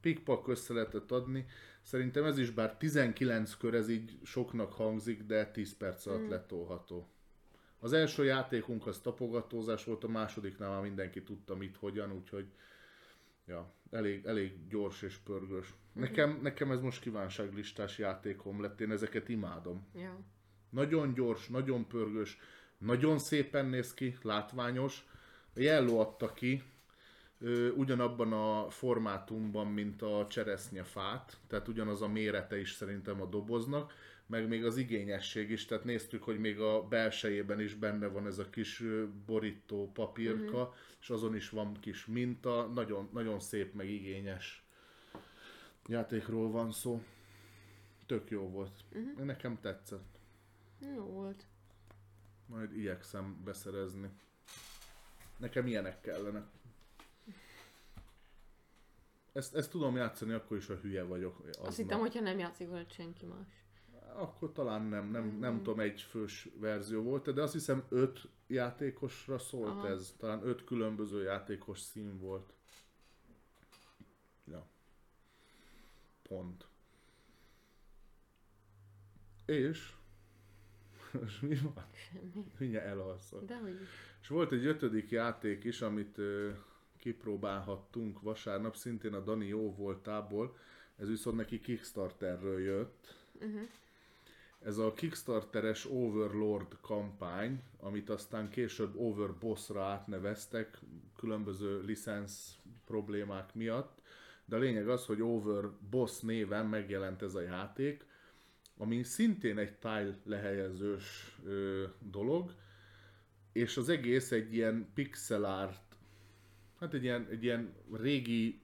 pikpak 0.00 0.48
össze 0.48 0.72
lehetett 0.72 1.10
adni. 1.12 1.46
Szerintem 1.82 2.24
ez 2.24 2.38
is, 2.38 2.50
bár 2.50 2.76
19 2.76 3.54
kör, 3.56 3.74
ez 3.74 3.88
így 3.88 4.18
soknak 4.22 4.72
hangzik, 4.72 5.22
de 5.22 5.46
10 5.50 5.76
perc 5.76 6.06
alatt 6.06 6.20
Mm. 6.26 6.28
letolható. 6.28 7.08
Az 7.84 7.92
első 7.92 8.24
játékunk 8.24 8.86
az 8.86 8.98
tapogatózás 8.98 9.84
volt, 9.84 10.04
a 10.04 10.08
másodiknál 10.08 10.70
már 10.70 10.82
mindenki 10.82 11.22
tudta 11.22 11.56
mit, 11.56 11.76
hogyan, 11.76 12.12
úgyhogy 12.12 12.46
Ja, 13.46 13.72
elég, 13.90 14.24
elég 14.24 14.68
gyors 14.68 15.02
és 15.02 15.16
pörgős. 15.16 15.74
Nekem, 15.92 16.38
nekem 16.42 16.70
ez 16.70 16.80
most 16.80 17.00
kívánságlistás 17.00 17.98
játékom 17.98 18.60
lett, 18.60 18.80
én 18.80 18.90
ezeket 18.90 19.28
imádom. 19.28 19.86
Ja. 19.94 20.20
Nagyon 20.70 21.14
gyors, 21.14 21.48
nagyon 21.48 21.86
pörgős, 21.86 22.38
nagyon 22.78 23.18
szépen 23.18 23.66
néz 23.66 23.94
ki, 23.94 24.16
látványos. 24.22 25.06
A 25.54 25.60
Yellow 25.60 25.98
adta 25.98 26.32
ki, 26.32 26.62
ö, 27.38 27.70
ugyanabban 27.70 28.32
a 28.32 28.70
formátumban, 28.70 29.66
mint 29.66 30.02
a 30.02 30.26
cseresznyefát, 30.30 31.36
tehát 31.46 31.68
ugyanaz 31.68 32.02
a 32.02 32.08
mérete 32.08 32.60
is 32.60 32.72
szerintem 32.72 33.20
a 33.20 33.26
doboznak, 33.26 33.92
meg 34.32 34.48
még 34.48 34.64
az 34.64 34.76
igényesség 34.76 35.50
is, 35.50 35.64
tehát 35.64 35.84
néztük, 35.84 36.22
hogy 36.22 36.38
még 36.38 36.60
a 36.60 36.82
belsejében 36.88 37.60
is 37.60 37.74
benne 37.74 38.06
van 38.06 38.26
ez 38.26 38.38
a 38.38 38.50
kis 38.50 38.82
borító 39.26 39.90
papírka, 39.92 40.62
uh-huh. 40.62 40.74
és 41.00 41.10
azon 41.10 41.34
is 41.34 41.50
van 41.50 41.80
kis 41.80 42.06
minta, 42.06 42.66
nagyon, 42.66 43.08
nagyon 43.12 43.40
szép, 43.40 43.74
meg 43.74 43.88
igényes 43.88 44.64
játékról 45.86 46.50
van 46.50 46.72
szó. 46.72 47.02
Tök 48.06 48.30
jó 48.30 48.48
volt. 48.48 48.84
Uh-huh. 48.92 49.24
Nekem 49.24 49.60
tetszett. 49.60 50.18
Jó 50.94 51.04
volt. 51.04 51.46
Majd 52.46 52.76
igyekszem 52.76 53.42
beszerezni. 53.44 54.10
Nekem 55.36 55.66
ilyenek 55.66 56.00
kellene. 56.00 56.46
Ezt, 59.32 59.54
ezt 59.54 59.70
tudom 59.70 59.96
játszani 59.96 60.32
akkor 60.32 60.56
is, 60.56 60.66
ha 60.66 60.74
hülye 60.74 61.02
vagyok. 61.02 61.38
Azt 61.38 61.58
aznap. 61.58 61.74
hittem, 61.74 61.98
hogyha 61.98 62.20
nem 62.20 62.38
játszik 62.38 62.68
vele 62.68 62.86
senki 62.88 63.26
más. 63.26 63.61
Akkor 64.14 64.52
talán 64.52 64.82
nem, 64.82 65.10
nem, 65.10 65.36
nem 65.38 65.56
tudom, 65.56 65.80
egy 65.80 66.00
fős 66.00 66.48
verzió 66.58 67.02
volt, 67.02 67.32
de 67.34 67.42
azt 67.42 67.52
hiszem 67.52 67.84
öt 67.88 68.28
játékosra 68.46 69.38
szólt 69.38 69.68
Aha. 69.68 69.88
ez. 69.88 70.14
Talán 70.18 70.46
öt 70.46 70.64
különböző 70.64 71.22
játékos 71.22 71.80
szín 71.80 72.18
volt. 72.18 72.52
Ja. 74.44 74.66
Pont. 76.22 76.66
És... 79.44 79.92
És 81.26 81.40
mi 81.40 81.54
van? 81.54 81.86
Semmi. 81.92 82.44
Mindjárt 82.58 82.86
elalszok. 82.86 83.44
De 83.44 83.56
hogy. 83.56 83.78
És 84.20 84.28
volt 84.28 84.52
egy 84.52 84.66
ötödik 84.66 85.10
játék 85.10 85.64
is, 85.64 85.80
amit 85.80 86.18
ö, 86.18 86.50
kipróbálhattunk 86.98 88.20
vasárnap, 88.20 88.76
szintén 88.76 89.14
a 89.14 89.20
Dani 89.20 89.46
jó 89.46 89.74
voltából. 89.74 90.56
Ez 90.96 91.08
viszont 91.08 91.36
neki 91.36 91.60
Kickstarterről 91.60 92.60
jött. 92.60 93.16
Uh-huh. 93.34 93.68
Ez 94.64 94.78
a 94.78 94.92
Kickstarteres 94.92 95.86
Overlord 95.90 96.76
kampány, 96.80 97.62
amit 97.80 98.10
aztán 98.10 98.48
később 98.48 98.96
Overbossra 98.96 99.84
átneveztek 99.84 100.78
különböző 101.16 101.80
licensz 101.80 102.56
problémák 102.84 103.54
miatt. 103.54 104.00
De 104.44 104.56
a 104.56 104.58
lényeg 104.58 104.88
az, 104.88 105.06
hogy 105.06 105.22
Overboss 105.22 106.20
néven 106.20 106.66
megjelent 106.66 107.22
ez 107.22 107.34
a 107.34 107.40
játék, 107.40 108.06
ami 108.76 109.02
szintén 109.02 109.58
egy 109.58 109.74
tile 109.74 110.18
lehelyezős 110.24 111.36
ö, 111.44 111.84
dolog, 111.98 112.54
és 113.52 113.76
az 113.76 113.88
egész 113.88 114.32
egy 114.32 114.54
ilyen 114.54 114.90
pixel 114.94 115.44
art, 115.44 115.96
hát 116.78 116.94
egy 116.94 117.02
ilyen, 117.02 117.26
egy 117.30 117.42
ilyen 117.42 117.74
régi 117.92 118.60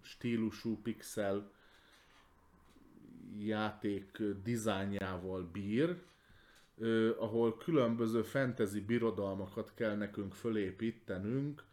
stílusú 0.00 0.80
pixel 0.82 1.52
játék 3.38 4.22
dizájnjával 4.42 5.42
bír, 5.52 5.96
ahol 7.18 7.56
különböző 7.56 8.22
fantasy 8.22 8.80
birodalmakat 8.80 9.72
kell 9.74 9.96
nekünk 9.96 10.34
fölépítenünk, 10.34 11.64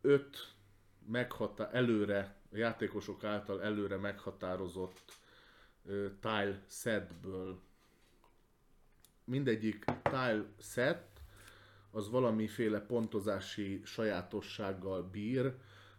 öt 0.00 0.54
meghata- 1.08 1.72
előre, 1.72 2.36
a 2.52 2.56
játékosok 2.56 3.24
által 3.24 3.62
előre 3.62 3.96
meghatározott 3.96 5.12
tile 6.20 6.62
setből. 6.68 7.60
Mindegyik 9.24 9.84
tile 10.02 10.44
set 10.60 11.16
az 11.90 12.10
valamiféle 12.10 12.80
pontozási 12.80 13.80
sajátossággal 13.84 15.02
bír. 15.02 15.54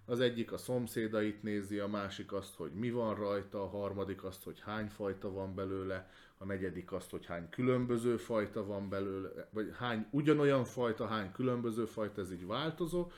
Az 0.10 0.20
egyik 0.20 0.52
a 0.52 0.58
szomszédait 0.58 1.44
nézi, 1.44 1.80
a 1.80 1.88
másik 1.88 2.34
azt, 2.34 2.56
hogy 2.56 2.72
mi 2.72 2.92
van 2.92 3.16
rajta, 3.16 3.64
a 3.64 3.68
harmadik 3.68 4.24
azt, 4.24 4.44
hogy 4.44 4.60
hány 4.60 4.88
fajta 4.88 5.32
van 5.32 5.56
belőle, 5.56 6.10
a 6.38 6.46
negyedik 6.46 6.92
azt, 6.92 7.10
hogy 7.10 7.26
hány 7.26 7.50
különböző 7.50 8.18
fajta 8.18 8.66
van 8.66 8.90
belőle, 8.90 9.50
vagy 9.52 9.74
hány 9.78 10.06
ugyanolyan 10.12 10.66
fajta, 10.66 11.08
hány 11.08 11.32
különböző 11.32 11.86
fajta, 11.86 12.22
ez 12.22 12.32
így 12.32 12.46
változó. 12.46 13.12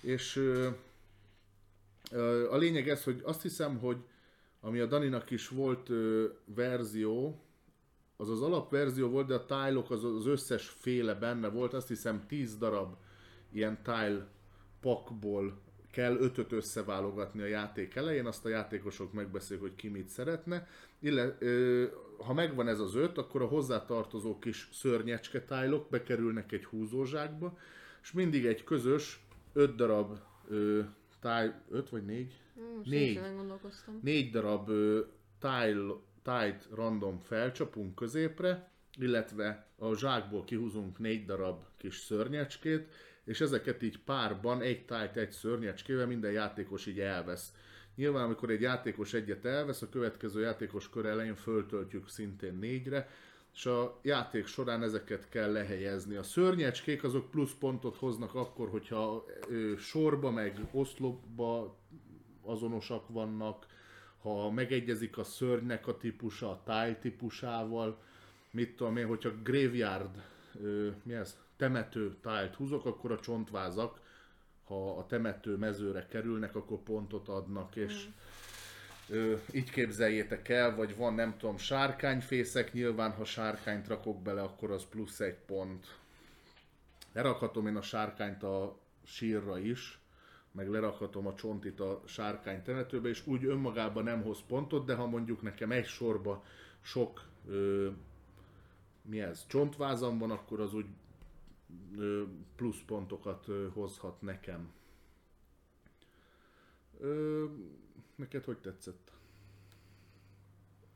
És 0.00 0.36
ö, 0.36 0.68
ö, 2.10 2.50
a 2.52 2.56
lényeg 2.56 2.88
ez, 2.88 3.04
hogy 3.04 3.20
azt 3.24 3.42
hiszem, 3.42 3.78
hogy 3.78 3.96
ami 4.60 4.78
a 4.78 4.86
Daninak 4.86 5.30
is 5.30 5.48
volt 5.48 5.88
ö, 5.88 6.26
verzió, 6.44 7.44
az 8.16 8.28
az 8.28 8.42
alapverzió 8.42 9.08
volt, 9.08 9.26
de 9.26 9.34
a 9.34 9.46
tile 9.46 9.82
az 9.88 10.04
az 10.04 10.26
összes 10.26 10.68
féle 10.68 11.14
benne 11.14 11.48
volt, 11.48 11.74
azt 11.74 11.88
hiszem 11.88 12.26
10 12.26 12.56
darab 12.56 12.96
ilyen 13.50 13.82
tile 13.82 14.26
pakból 14.80 15.60
kell 15.90 16.16
ötöt 16.16 16.52
összeválogatni 16.52 17.42
a 17.42 17.46
játék 17.46 17.94
elején, 17.94 18.26
azt 18.26 18.44
a 18.44 18.48
játékosok 18.48 19.12
megbeszélik, 19.12 19.62
hogy 19.62 19.74
ki 19.74 19.88
mit 19.88 20.08
szeretne. 20.08 20.66
Ille, 20.98 21.36
ö, 21.38 21.84
ha 22.18 22.32
megvan 22.32 22.68
ez 22.68 22.80
az 22.80 22.94
öt, 22.94 23.18
akkor 23.18 23.42
a 23.42 23.46
hozzátartozó 23.46 24.38
kis 24.38 24.68
szörnyecske 24.72 25.44
tájlok 25.44 25.90
bekerülnek 25.90 26.52
egy 26.52 26.64
húzózsákba, 26.64 27.58
és 28.02 28.12
mindig 28.12 28.46
egy 28.46 28.64
közös 28.64 29.24
öt 29.52 29.74
darab 29.74 30.18
ö, 30.48 30.80
táj, 31.20 31.54
öt 31.70 31.88
vagy 31.88 32.04
négy? 32.04 32.40
Most 32.76 32.90
Négy. 32.90 33.20
Négy. 34.02 34.30
Darab 34.30 34.68
ö, 34.68 35.00
tile, 35.38 35.92
tile 36.22 36.58
random 36.74 37.18
felcsapunk 37.20 37.94
középre, 37.94 38.70
illetve 38.98 39.66
a 39.78 39.94
zsákból 39.96 40.44
kihúzunk 40.44 40.98
négy 40.98 41.24
darab 41.24 41.64
kis 41.76 41.96
szörnyecskét, 41.96 42.88
és 43.24 43.40
ezeket 43.40 43.82
így 43.82 43.98
párban, 43.98 44.60
egy 44.60 44.84
tájt 44.84 45.16
egy 45.16 45.30
szörnyecskével 45.30 46.06
minden 46.06 46.32
játékos 46.32 46.86
így 46.86 47.00
elvesz. 47.00 47.52
Nyilván, 47.94 48.24
amikor 48.24 48.50
egy 48.50 48.60
játékos 48.60 49.14
egyet 49.14 49.44
elvesz, 49.44 49.82
a 49.82 49.88
következő 49.88 50.40
játékos 50.40 50.90
kör 50.90 51.06
elején 51.06 51.34
föltöltjük 51.34 52.08
szintén 52.08 52.54
négyre, 52.54 53.08
és 53.54 53.66
a 53.66 53.98
játék 54.02 54.46
során 54.46 54.82
ezeket 54.82 55.28
kell 55.28 55.52
lehelyezni. 55.52 56.16
A 56.16 56.22
szörnyecskék 56.22 57.04
azok 57.04 57.30
plusz 57.30 57.54
pontot 57.58 57.96
hoznak 57.96 58.34
akkor, 58.34 58.68
hogyha 58.68 59.26
sorba 59.78 60.30
meg 60.30 60.60
oszlopba 60.72 61.76
azonosak 62.42 63.08
vannak, 63.08 63.66
ha 64.22 64.50
megegyezik 64.50 65.18
a 65.18 65.24
szörnynek 65.24 65.86
a 65.86 65.96
típusa 65.96 66.50
a 66.50 66.62
táj 66.64 66.98
típusával, 66.98 68.02
mit 68.50 68.76
tudom 68.76 68.96
én, 68.96 69.06
hogyha 69.06 69.30
graveyard, 69.42 70.22
ö, 70.62 70.88
mi 71.02 71.12
ez, 71.12 71.38
temető 71.60 72.16
tájt 72.22 72.54
húzok, 72.54 72.86
akkor 72.86 73.12
a 73.12 73.20
csontvázak, 73.20 74.00
ha 74.64 74.98
a 74.98 75.06
temető 75.06 75.56
mezőre 75.56 76.06
kerülnek, 76.06 76.54
akkor 76.54 76.78
pontot 76.78 77.28
adnak, 77.28 77.76
és 77.76 78.08
ö, 79.08 79.36
így 79.52 79.70
képzeljétek 79.70 80.48
el, 80.48 80.76
vagy 80.76 80.96
van 80.96 81.14
nem 81.14 81.36
tudom, 81.38 81.56
sárkányfészek, 81.56 82.72
nyilván 82.72 83.12
ha 83.12 83.24
sárkányt 83.24 83.88
rakok 83.88 84.22
bele, 84.22 84.42
akkor 84.42 84.70
az 84.70 84.84
plusz 84.90 85.20
egy 85.20 85.36
pont. 85.46 85.98
Lerakhatom 87.12 87.66
én 87.66 87.76
a 87.76 87.82
sárkányt 87.82 88.42
a 88.42 88.78
sírra 89.04 89.58
is, 89.58 89.98
meg 90.52 90.68
lerakhatom 90.68 91.26
a 91.26 91.34
csontit 91.34 91.80
a 91.80 92.02
sárkány 92.06 92.62
temetőbe, 92.62 93.08
és 93.08 93.26
úgy 93.26 93.44
önmagában 93.44 94.04
nem 94.04 94.22
hoz 94.22 94.38
pontot, 94.46 94.84
de 94.84 94.94
ha 94.94 95.06
mondjuk 95.06 95.42
nekem 95.42 95.70
egy 95.70 95.86
sorba 95.86 96.44
sok 96.80 97.22
ö, 97.48 97.88
mi 99.02 99.20
ez, 99.20 99.46
csontvázam 99.46 100.18
van, 100.18 100.30
akkor 100.30 100.60
az 100.60 100.74
úgy 100.74 100.86
ö, 101.96 102.22
plusz 102.56 102.82
pontokat 102.86 103.48
ö, 103.48 103.68
hozhat 103.72 104.22
nekem. 104.22 104.72
Ö, 106.98 107.44
neked 108.14 108.44
hogy 108.44 108.58
tetszett? 108.58 109.12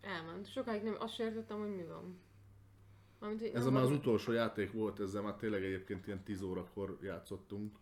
Elment. 0.01 0.51
Sokáig 0.51 0.83
nem, 0.83 0.97
azt 0.99 1.15
sem 1.15 1.27
értettem, 1.27 1.59
hogy 1.59 1.75
mi 1.77 1.85
van. 1.85 2.19
Amit, 3.19 3.55
Ez 3.55 3.65
nem 3.65 3.73
már 3.73 3.83
az 3.83 3.91
utolsó 3.91 4.33
játék 4.33 4.73
volt, 4.73 5.01
ezzel 5.01 5.23
már 5.23 5.37
tényleg 5.37 5.65
egyébként 5.65 6.07
ilyen 6.07 6.23
10 6.23 6.43
órakor 6.43 6.99
játszottunk. 7.03 7.77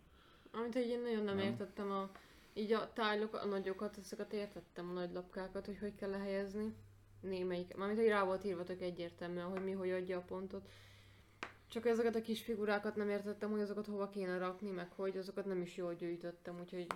Amit 0.51 0.73
hogy 0.73 0.87
én 0.87 1.01
nagyon 1.01 1.23
nem, 1.23 1.35
Nem. 1.35 1.45
értettem 1.45 1.91
a... 1.91 2.09
Így 2.53 2.71
a 2.71 2.93
tájlok, 2.93 3.33
a 3.33 3.45
nagyokat, 3.45 3.97
ezeket 3.97 4.33
értettem, 4.33 4.89
a 4.89 4.93
nagy 4.93 5.13
lapkákat, 5.13 5.65
hogy 5.65 5.77
hogy 5.79 5.95
kell 5.95 6.09
lehelyezni. 6.09 6.73
Némelyik. 7.21 7.75
Mármint, 7.75 7.99
hogy 7.99 8.09
rá 8.09 8.23
volt 8.25 8.43
írva 8.43 8.63
tök 8.63 8.81
egyértelműen, 8.81 9.45
hogy 9.49 9.63
mi, 9.63 9.71
hogy 9.71 9.89
adja 9.89 10.17
a 10.17 10.21
pontot. 10.21 10.69
Csak 11.73 11.85
ezeket 11.85 12.15
a 12.15 12.21
kis 12.21 12.43
figurákat 12.43 12.95
nem 12.95 13.09
értettem, 13.09 13.51
hogy 13.51 13.59
azokat 13.59 13.85
hova 13.85 14.09
kéne 14.09 14.37
rakni, 14.37 14.69
meg 14.69 14.91
hogy 14.91 15.17
azokat 15.17 15.45
nem 15.45 15.61
is 15.61 15.77
jól 15.77 15.93
gyűjtöttem, 15.93 16.59
úgyhogy 16.59 16.87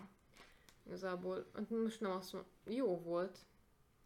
igazából 0.85 1.45
hát 1.53 1.69
most 1.69 2.01
nem 2.01 2.11
azt 2.11 2.33
mondom, 2.33 2.51
jó 2.63 2.99
volt. 2.99 3.39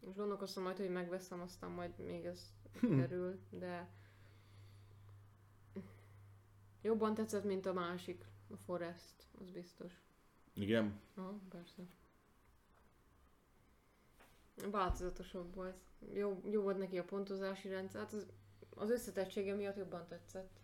Most 0.04 0.16
gondolkoztam 0.16 0.62
majd, 0.62 0.76
hogy 0.76 0.90
megveszem, 0.90 1.40
aztán 1.40 1.70
majd 1.70 1.98
még 1.98 2.24
ez 2.24 2.52
kerül, 2.80 3.40
de 3.50 3.88
jobban 6.82 7.14
tetszett, 7.14 7.44
mint 7.44 7.66
a 7.66 7.72
másik, 7.72 8.24
a 8.50 8.56
Forest, 8.56 9.26
az 9.40 9.50
biztos. 9.50 9.92
Igen. 10.52 11.00
Aha, 11.14 11.40
persze. 11.48 11.82
Változatosabb 14.70 15.54
volt. 15.54 15.78
Jó, 16.12 16.42
jó 16.50 16.62
volt 16.62 16.78
neki 16.78 16.98
a 16.98 17.04
pontozási 17.04 17.68
rendszer. 17.68 18.00
Hát 18.00 18.12
az, 18.12 18.26
az 18.70 18.90
összetettsége 18.90 19.54
miatt 19.54 19.76
jobban 19.76 20.06
tetszett. 20.08 20.60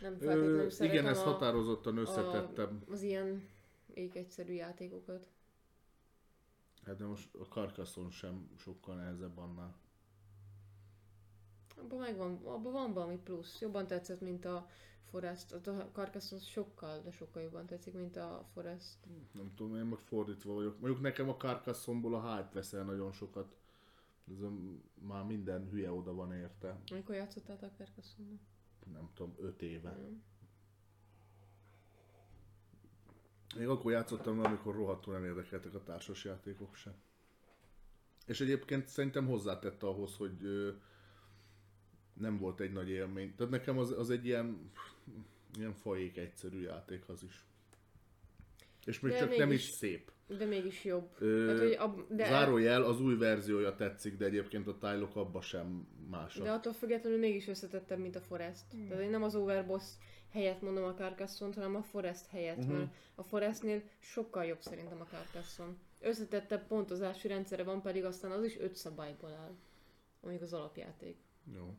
Nem 0.00 0.18
feltétlenül 0.18 0.70
Ö, 0.78 0.84
igen, 0.84 1.06
ez 1.06 1.18
a, 1.18 1.22
határozottan 1.22 1.96
összetettem. 1.96 2.82
az 2.90 3.02
ilyen 3.02 3.48
egyszerű 3.94 4.52
játékokat. 4.52 5.28
Hát 6.84 6.96
de 6.96 7.04
most 7.04 7.34
a 7.34 7.44
Carcassonne 7.44 8.10
sem 8.10 8.48
sokkal 8.56 8.94
nehezebb 8.96 9.38
annál. 9.38 9.76
Abban 11.76 11.98
megvan, 11.98 12.40
abban 12.44 12.72
van 12.72 12.92
valami 12.92 13.16
plusz. 13.16 13.60
Jobban 13.60 13.86
tetszett, 13.86 14.20
mint 14.20 14.44
a 14.44 14.68
Forest. 15.10 15.52
A 15.52 15.60
Carcassonne 15.92 16.42
sokkal, 16.42 17.00
de 17.02 17.10
sokkal 17.10 17.42
jobban 17.42 17.66
tetszik, 17.66 17.94
mint 17.94 18.16
a 18.16 18.46
Forest. 18.52 18.96
Nem 19.32 19.54
tudom, 19.54 19.76
én 19.76 19.84
meg 19.84 19.98
fordítva 19.98 20.54
vagyok. 20.54 20.80
Mondjuk 20.80 21.02
nekem 21.02 21.28
a 21.28 21.36
Carcassonne-ból 21.36 22.14
a 22.14 22.34
hype 22.34 22.50
veszel 22.52 22.84
nagyon 22.84 23.12
sokat. 23.12 23.56
Ez 24.30 24.40
a, 24.40 24.52
már 25.00 25.24
minden 25.24 25.68
hülye 25.68 25.92
oda 25.92 26.14
van 26.14 26.32
érte. 26.32 26.80
Amikor 26.90 27.14
játszottál 27.14 27.58
a 27.60 27.76
Carcassonne? 27.76 28.38
Nem 28.92 29.10
tudom, 29.14 29.34
öt 29.38 29.62
éve. 29.62 29.90
Nem. 29.90 30.22
Még 33.56 33.68
akkor 33.68 33.92
játszottam, 33.92 34.40
amikor 34.40 34.74
rohadtul 34.74 35.12
nem 35.12 35.24
érdekeltek 35.24 35.74
a 35.74 35.82
társas 35.82 36.24
játékok 36.24 36.74
sem. 36.74 36.94
És 38.26 38.40
egyébként 38.40 38.86
szerintem 38.86 39.26
hozzátette 39.26 39.86
ahhoz, 39.86 40.16
hogy 40.16 40.44
ö, 40.44 40.70
nem 42.12 42.38
volt 42.38 42.60
egy 42.60 42.72
nagy 42.72 42.88
élmény. 42.88 43.34
Tehát 43.34 43.52
nekem 43.52 43.78
az, 43.78 43.90
az 43.90 44.10
egy 44.10 44.24
ilyen, 44.26 44.70
ilyen 45.54 45.72
fajék 45.72 46.16
egyszerű 46.16 46.60
játék 46.60 47.08
az 47.08 47.22
is. 47.22 47.47
És 48.88 49.00
még 49.00 49.12
De 49.12 49.18
csak 49.18 49.36
nem 49.36 49.48
mégis- 49.48 49.64
is 49.68 49.70
szép. 49.70 50.10
De 50.38 50.44
mégis 50.44 50.84
jobb. 50.84 51.08
Ö, 51.18 51.46
Hát, 51.48 51.58
hogy 51.58 51.72
ab, 51.72 52.00
de, 52.16 52.26
Zárójel, 52.26 52.82
az 52.82 53.00
új 53.00 53.16
verziója 53.16 53.74
tetszik, 53.74 54.16
de 54.16 54.24
egyébként 54.24 54.66
a 54.66 54.78
tájlok 54.78 55.16
abba 55.16 55.40
sem 55.40 55.88
másak. 56.10 56.44
de 56.44 56.50
attól 56.50 56.72
függetlenül 56.72 57.18
mégis 57.18 57.48
összetettebb, 57.48 57.98
mint 57.98 58.16
a 58.16 58.20
Forest. 58.20 58.64
Hmm. 58.70 58.88
Tehát 58.88 59.02
én 59.02 59.10
nem 59.10 59.22
az 59.22 59.34
Overboss 59.34 59.84
helyett 60.32 60.62
mondom 60.62 60.84
a 60.84 60.94
Carcassonne, 60.94 61.54
hanem 61.54 61.76
a 61.76 61.82
Forest 61.82 62.26
helyett, 62.26 62.56
Mhm. 62.64 62.72
mert 62.72 62.90
a 63.14 63.22
Forestnél 63.22 63.82
sokkal 63.98 64.44
jobb 64.44 64.60
szerintem 64.60 65.00
a 65.00 65.04
Carcassonne. 65.04 65.74
Összetettebb 66.00 66.66
pontozási 66.66 67.28
rendszere 67.28 67.62
van, 67.62 67.82
pedig 67.82 68.04
aztán 68.04 68.30
az 68.30 68.44
is 68.44 68.58
öt 68.58 68.74
szabályból 68.76 69.30
áll. 69.32 69.54
Amíg 70.20 70.42
az 70.42 70.52
alapjáték. 70.52 71.16
Jó. 71.54 71.74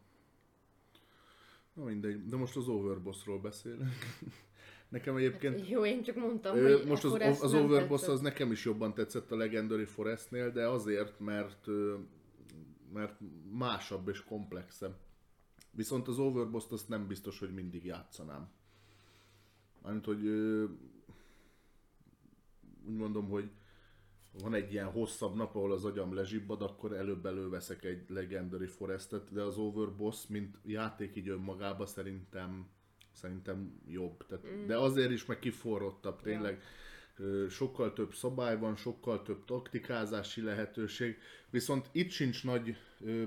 Na 1.73 1.83
mindegy, 1.83 2.25
de 2.25 2.35
most 2.35 2.55
az 2.55 2.67
Overbossról 2.67 3.39
beszélünk. 3.39 3.89
Nekem 4.89 5.15
egyébként 5.15 5.69
Jó, 5.69 5.85
én 5.85 6.03
csak 6.03 6.15
mondtam, 6.15 6.57
Ö, 6.57 6.77
hogy 6.77 6.87
most 6.87 7.03
az, 7.03 7.43
az 7.43 7.53
Overboss 7.53 8.07
az 8.07 8.19
nekem 8.19 8.51
is 8.51 8.65
jobban 8.65 8.93
tetszett 8.93 9.31
a 9.31 9.35
Legendary 9.35 9.85
Forestnél, 9.85 10.51
de 10.51 10.67
azért, 10.67 11.19
mert, 11.19 11.67
mert 12.93 13.19
másabb 13.51 14.07
és 14.07 14.23
komplexebb. 14.23 14.95
Viszont 15.71 16.07
az 16.07 16.19
overboss 16.19 16.65
azt 16.69 16.89
nem 16.89 17.07
biztos, 17.07 17.39
hogy 17.39 17.53
mindig 17.53 17.85
játszanám. 17.85 18.49
Mármint, 19.81 20.05
hogy 20.05 20.27
úgy 22.87 22.95
mondom, 22.95 23.29
hogy 23.29 23.49
van 24.41 24.53
egy 24.53 24.71
ilyen 24.71 24.91
hosszabb 24.91 25.35
nap, 25.35 25.55
ahol 25.55 25.71
az 25.71 25.85
agyam 25.85 26.13
lezsibbad, 26.13 26.61
akkor 26.61 26.93
előbb 26.93 27.25
előveszek 27.25 27.83
egy 27.83 28.09
Legendary 28.09 28.65
Forestet, 28.65 29.33
de 29.33 29.41
az 29.41 29.57
Overboss, 29.57 30.27
mint 30.27 30.57
játék 30.65 31.15
így 31.15 31.29
önmagában 31.29 31.85
szerintem 31.85 32.67
szerintem 33.19 33.81
jobb. 33.87 34.25
Tehát, 34.25 34.45
mm. 34.47 34.67
De 34.67 34.77
azért 34.77 35.11
is 35.11 35.25
meg 35.25 35.39
kiforrottabb 35.39 36.21
tényleg. 36.21 36.61
Ö, 37.17 37.45
Sokkal 37.49 37.93
több 37.93 38.13
szabály 38.13 38.57
van, 38.57 38.75
sokkal 38.75 39.21
több 39.21 39.45
taktikázási 39.45 40.41
lehetőség, 40.41 41.17
viszont 41.49 41.89
itt 41.91 42.09
sincs 42.09 42.43
nagy 42.43 42.75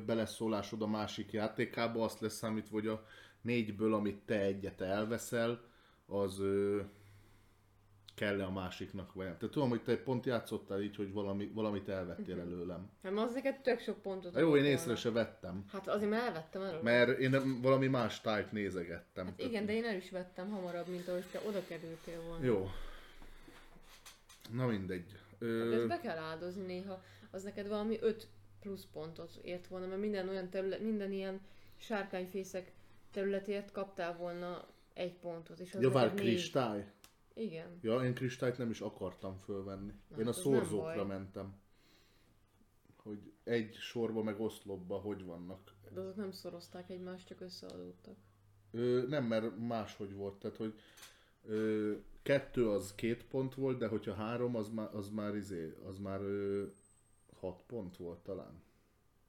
beleszólásod 0.07 0.83
a 0.83 0.87
másik 0.87 1.33
játékába, 1.33 2.05
azt 2.05 2.21
lesz 2.21 2.35
számítva, 2.37 2.75
hogy 2.75 2.87
a 2.87 3.07
négyből, 3.41 3.95
amit 3.95 4.21
te 4.25 4.41
egyet 4.41 4.81
elveszel, 4.81 5.65
az 6.07 6.43
kell 8.15 8.41
a 8.41 8.51
másiknak, 8.51 9.13
vagy 9.15 9.27
nem. 9.27 9.37
Tehát 9.37 9.55
tudom, 9.55 9.69
hogy 9.69 9.83
te 9.83 9.97
pont 9.97 10.27
játszottál 10.27 10.81
így, 10.83 10.97
hogy 10.97 11.13
valami, 11.13 11.51
valamit 11.55 11.89
elvettél 11.89 12.41
előlem. 12.41 12.91
Hát 13.03 13.13
az 13.17 13.35
neked 13.35 13.61
tök 13.61 13.81
sok 13.81 14.03
pontot 14.03 14.37
jó, 14.37 14.57
én 14.57 14.65
észre 14.65 14.95
se 14.97 15.11
vettem, 15.11 15.65
Hát 15.73 15.89
azért 15.89 16.11
már 16.11 16.27
elvettem 16.27 16.63
elő. 16.63 16.79
mert 16.83 17.19
én 17.19 17.61
valami 17.63 17.87
más 17.87 18.21
tájt 18.21 18.53
nézegettem. 18.53 19.27
Hát 19.27 19.41
igen, 19.41 19.67
de 19.67 19.73
én 19.73 19.85
el 19.85 19.97
is 19.97 20.11
vettem 20.11 20.51
hamarabb, 20.51 20.89
mint 20.89 21.09
ahogy 21.09 21.25
te 21.33 21.41
oda 21.49 21.65
kerültél 21.67 22.23
volna. 22.23 22.45
Jó. 22.45 22.71
Na 24.53 24.67
mindegy. 24.67 25.13
Hát 25.13 25.37
Ö, 25.39 25.75
ezt 25.75 25.89
be 25.89 26.01
kell 26.01 26.19
áldozni 26.19 26.65
néha. 26.65 27.03
Az 27.31 27.43
neked 27.43 27.69
valami 27.69 27.99
5 28.01 28.29
plusz 28.61 28.87
pontot 28.93 29.41
ért 29.43 29.67
volna, 29.67 29.87
mert 29.87 30.01
minden 30.01 30.29
olyan 30.29 30.49
terület, 30.49 30.81
minden 30.81 31.13
ilyen 31.13 31.41
sárkányfészek 31.77 32.73
területért 33.11 33.73
kaptál 33.73 34.17
volna 34.17 34.67
egy 34.95 35.15
pontot. 35.15 35.59
És 35.59 35.75
az 35.75 35.83
ja, 35.83 35.91
vár, 35.91 36.07
neked 36.07 36.25
négy. 36.25 36.51
Igen. 37.35 37.79
Ja, 37.81 38.05
én 38.05 38.15
kristályt 38.15 38.59
nem 38.59 38.71
is 38.71 38.81
akartam 38.81 39.37
fölvenni. 39.37 39.93
Na, 40.09 40.19
Én 40.19 40.27
a 40.27 40.33
hát 40.33 40.41
szorzókra 40.41 41.05
mentem. 41.05 41.61
Hogy 42.97 43.33
egy 43.45 43.75
sorba 43.75 44.23
meg 44.23 44.41
oszlopba 44.41 44.97
hogy 44.97 45.25
vannak. 45.25 45.75
De 45.93 46.01
azok 46.01 46.17
nem 46.17 46.31
szorozták 46.31 46.91
egymást, 46.91 47.27
csak 47.27 47.41
összeadódtak. 47.41 48.17
Ö, 48.71 49.05
nem, 49.09 49.25
mert 49.25 49.59
máshogy 49.59 50.15
volt. 50.15 50.39
Tehát, 50.39 50.57
hogy 50.57 50.79
ö, 51.45 51.93
kettő 52.23 52.69
az 52.69 52.95
két 52.95 53.25
pont 53.25 53.55
volt, 53.55 53.79
de 53.79 53.87
hogyha 53.87 54.15
három, 54.15 54.57
az 54.57 54.69
már, 54.69 54.95
az 54.95 55.09
már, 55.09 55.35
izé, 55.35 55.75
az 55.85 55.99
már 55.99 56.21
ö, 56.21 56.67
hat 57.41 57.63
pont 57.67 57.97
volt 57.97 58.19
talán. 58.19 58.63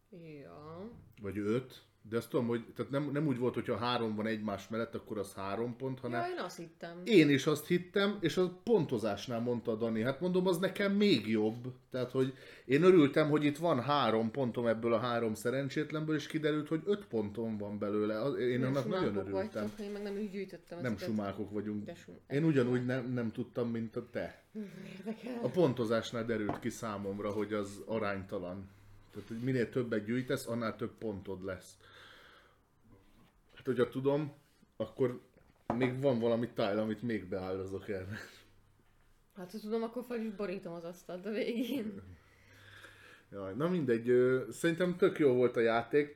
Ja. 0.10 0.90
Vagy 1.22 1.38
öt. 1.38 1.86
De 2.10 2.18
azt 2.18 2.30
tudom, 2.30 2.48
hogy 2.48 2.66
tehát 2.76 2.92
nem, 2.92 3.10
nem 3.14 3.28
úgy 3.28 3.38
volt, 3.38 3.54
hogyha 3.54 3.78
három 3.78 4.16
van 4.16 4.28
egymás 4.28 4.68
mellett, 4.68 4.96
akkor 4.96 5.18
az 5.18 5.34
három 5.34 5.76
pont, 5.76 6.00
hanem 6.00 6.22
Ja, 6.22 6.28
én 6.28 6.40
azt 6.40 6.58
hittem. 6.58 7.02
Én 7.04 7.30
is 7.30 7.46
azt 7.48 7.68
hittem, 7.68 8.18
és 8.20 8.38
a 8.38 8.60
pontozásnál 8.64 9.40
mondta 9.40 9.72
a 9.72 9.76
Dani, 9.76 10.02
hát 10.02 10.20
mondom, 10.20 10.48
az 10.48 10.58
nekem 10.58 10.92
még 10.92 11.28
jobb. 11.28 11.74
Tehát, 11.92 12.12
hogy 12.12 12.34
én 12.66 12.84
örültem, 12.84 13.30
hogy 13.30 13.44
itt 13.44 13.58
van 13.58 13.82
három 13.82 14.32
pontom 14.32 14.68
ebből 14.68 14.94
a 14.94 14.98
három 14.98 15.34
szerencsétlenből, 15.34 16.16
és 16.16 16.28
kiderült, 16.28 16.68
hogy 16.68 16.82
öt 16.86 17.06
pontom 17.06 17.58
van 17.58 17.78
belőle. 17.78 18.22
Én 18.40 18.60
Nem 18.60 18.70
annak 18.70 18.88
nagyon 18.88 19.16
örültem. 19.16 19.32
Vagytok, 19.32 19.80
én 19.80 19.92
meg 19.92 20.04
nem 20.04 20.18
is 20.18 20.30
gyűjtöttem 20.30 20.82
Nem 20.82 20.98
sumákok 20.98 21.52
vagyunk. 21.52 21.86
De 21.86 21.96
sum... 21.96 22.16
Én 22.30 22.44
ugyanúgy 22.44 22.86
nem, 22.86 23.12
nem 23.14 23.32
tudtam, 23.32 23.70
mint 23.70 23.96
a 23.96 24.08
te. 24.12 24.44
Érdekel. 24.98 25.40
A 25.42 25.48
pontozásnál 25.48 26.26
derült 26.26 26.60
ki 26.60 26.70
számomra, 26.70 27.32
hogy 27.32 27.54
az 27.54 27.82
aránytalan. 27.86 28.70
Tehát, 29.14 29.28
hogy 29.28 29.38
minél 29.38 29.70
többet 29.70 30.06
gyűjtesz, 30.06 30.48
annál 30.48 30.76
több 30.76 30.92
pontod 31.00 31.44
lesz. 31.44 31.78
Hát, 33.64 33.76
hogyha 33.76 33.92
tudom, 33.92 34.34
akkor 34.78 35.22
még 35.74 36.02
van 36.02 36.20
valami 36.20 36.50
tájl, 36.50 36.80
amit 36.80 37.02
még 37.02 37.26
beáldozok 37.26 37.90
erre. 37.90 38.20
Hát 39.36 39.52
ha 39.52 39.60
tudom, 39.60 39.84
akkor 39.84 40.04
fel 40.08 40.20
is 40.20 40.36
borítom 40.36 40.74
az 40.74 40.84
asztalt 40.84 41.26
a 41.26 41.32
végén. 41.32 42.02
Jaj, 43.32 43.54
na 43.56 43.70
mindegy, 43.70 44.12
szerintem 44.50 44.98
tök 44.98 45.20
jó 45.20 45.34
volt 45.34 45.56
a 45.56 45.60
játék. 45.60 46.16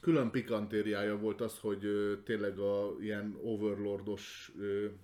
Külön 0.00 0.30
pikantériája 0.30 1.18
volt 1.18 1.40
az, 1.40 1.58
hogy 1.58 1.86
tényleg 2.24 2.58
a 2.58 2.96
ilyen 3.00 3.38
overlordos, 3.42 4.52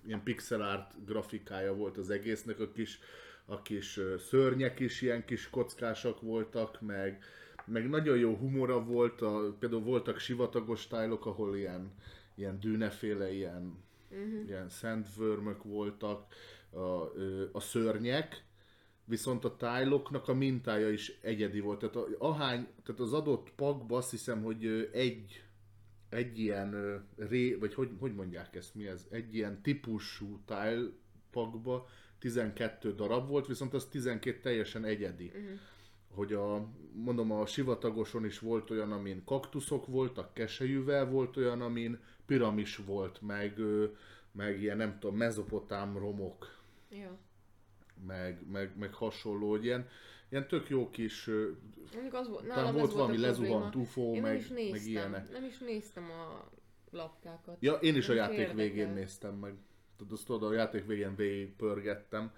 ilyen 0.06 0.22
pixel 0.22 0.62
art 0.62 1.04
grafikája 1.04 1.74
volt 1.74 1.96
az 1.96 2.10
egésznek, 2.10 2.60
a 2.60 2.70
kis, 2.70 2.98
a 3.44 3.62
kis 3.62 4.00
szörnyek 4.18 4.80
is 4.80 5.02
ilyen 5.02 5.24
kis 5.24 5.50
kockásak 5.50 6.20
voltak, 6.20 6.80
meg, 6.80 7.24
meg 7.64 7.88
nagyon 7.88 8.16
jó 8.18 8.34
humora 8.34 8.84
volt, 8.84 9.20
a, 9.20 9.56
például 9.58 9.82
voltak 9.82 10.18
sivatagos 10.18 10.86
tájlok, 10.86 11.26
ahol 11.26 11.56
ilyen, 11.56 11.92
ilyen 12.34 12.60
dűneféle, 12.60 13.32
ilyen, 13.32 13.78
uh-huh. 14.10 14.48
ilyen 14.48 14.68
szentvörmök 14.68 15.62
voltak, 15.62 16.26
a, 16.72 17.12
a 17.52 17.60
szörnyek, 17.60 18.44
viszont 19.04 19.44
a 19.44 19.56
tájloknak 19.56 20.28
a 20.28 20.34
mintája 20.34 20.90
is 20.90 21.18
egyedi 21.20 21.60
volt. 21.60 21.78
Tehát, 21.78 21.96
a, 21.96 22.06
ahány, 22.18 22.66
tehát 22.84 23.00
az 23.00 23.12
adott 23.12 23.50
pakba 23.56 23.96
azt 23.96 24.10
hiszem, 24.10 24.42
hogy 24.42 24.88
egy, 24.92 25.44
egy 26.08 26.38
ilyen 26.38 27.02
ré, 27.16 27.54
vagy 27.54 27.74
hogy, 27.74 27.90
hogy 27.98 28.14
mondják 28.14 28.54
ezt, 28.54 28.74
mi 28.74 28.86
ez? 28.86 29.06
Egy 29.10 29.34
ilyen 29.34 29.62
típusú 29.62 30.40
tájl 30.46 30.92
pakba 31.30 31.88
12 32.18 32.94
darab 32.94 33.28
volt, 33.28 33.46
viszont 33.46 33.74
az 33.74 33.86
12 33.86 34.40
teljesen 34.40 34.84
egyedi. 34.84 35.26
Uh-huh. 35.26 35.58
Hogy 36.14 36.32
a, 36.32 36.66
mondom, 36.92 37.32
a 37.32 37.46
sivatagoson 37.46 38.24
is 38.24 38.38
volt 38.38 38.70
olyan, 38.70 38.92
amin 38.92 39.22
kaktuszok 39.24 39.86
voltak, 39.86 40.34
keselyűvel 40.34 41.06
volt 41.06 41.36
olyan, 41.36 41.60
amin 41.60 41.98
piramis 42.26 42.76
volt, 42.76 43.20
meg, 43.22 43.58
meg 44.32 44.60
ilyen 44.62 44.76
nem 44.76 44.98
tudom, 44.98 45.16
mezopotám 45.16 45.98
romok 45.98 46.60
Ja. 46.90 47.16
meg, 48.06 48.50
meg, 48.50 48.76
meg 48.78 48.94
hasonló, 48.94 49.50
hogy 49.50 49.64
ilyen, 49.64 49.88
ilyen 50.28 50.48
tök 50.48 50.68
jó 50.68 50.90
kis, 50.90 51.26
Mondjuk 51.92 52.14
az 52.14 52.28
volt, 52.28 52.46
nálam 52.46 52.72
volt 52.74 52.86
ez 52.88 52.92
valami 52.94 53.16
volt 53.16 53.24
a 53.24 53.26
lezuhant 53.26 53.74
UFO, 53.74 54.12
Én 54.14 54.22
meg, 54.22 54.36
is 54.38 54.48
néztem, 54.48 54.70
meg 54.70 54.86
ilyenek. 54.86 55.32
nem 55.32 55.44
is 55.44 55.58
néztem 55.58 56.04
a 56.10 56.48
lapkákat. 56.90 57.56
Ja, 57.60 57.72
én 57.72 57.96
is 57.96 58.08
a 58.08 58.14
Nem 58.14 58.22
játék 58.22 58.38
érdekel. 58.38 58.54
végén 58.64 58.92
néztem 58.92 59.34
meg. 59.34 59.54
Tehát 59.96 60.12
azt 60.12 60.26
tudod, 60.26 60.50
a 60.50 60.54
játék 60.54 60.86
végén 60.86 61.14
végig 61.14 61.56
pörgettem. 61.56 62.32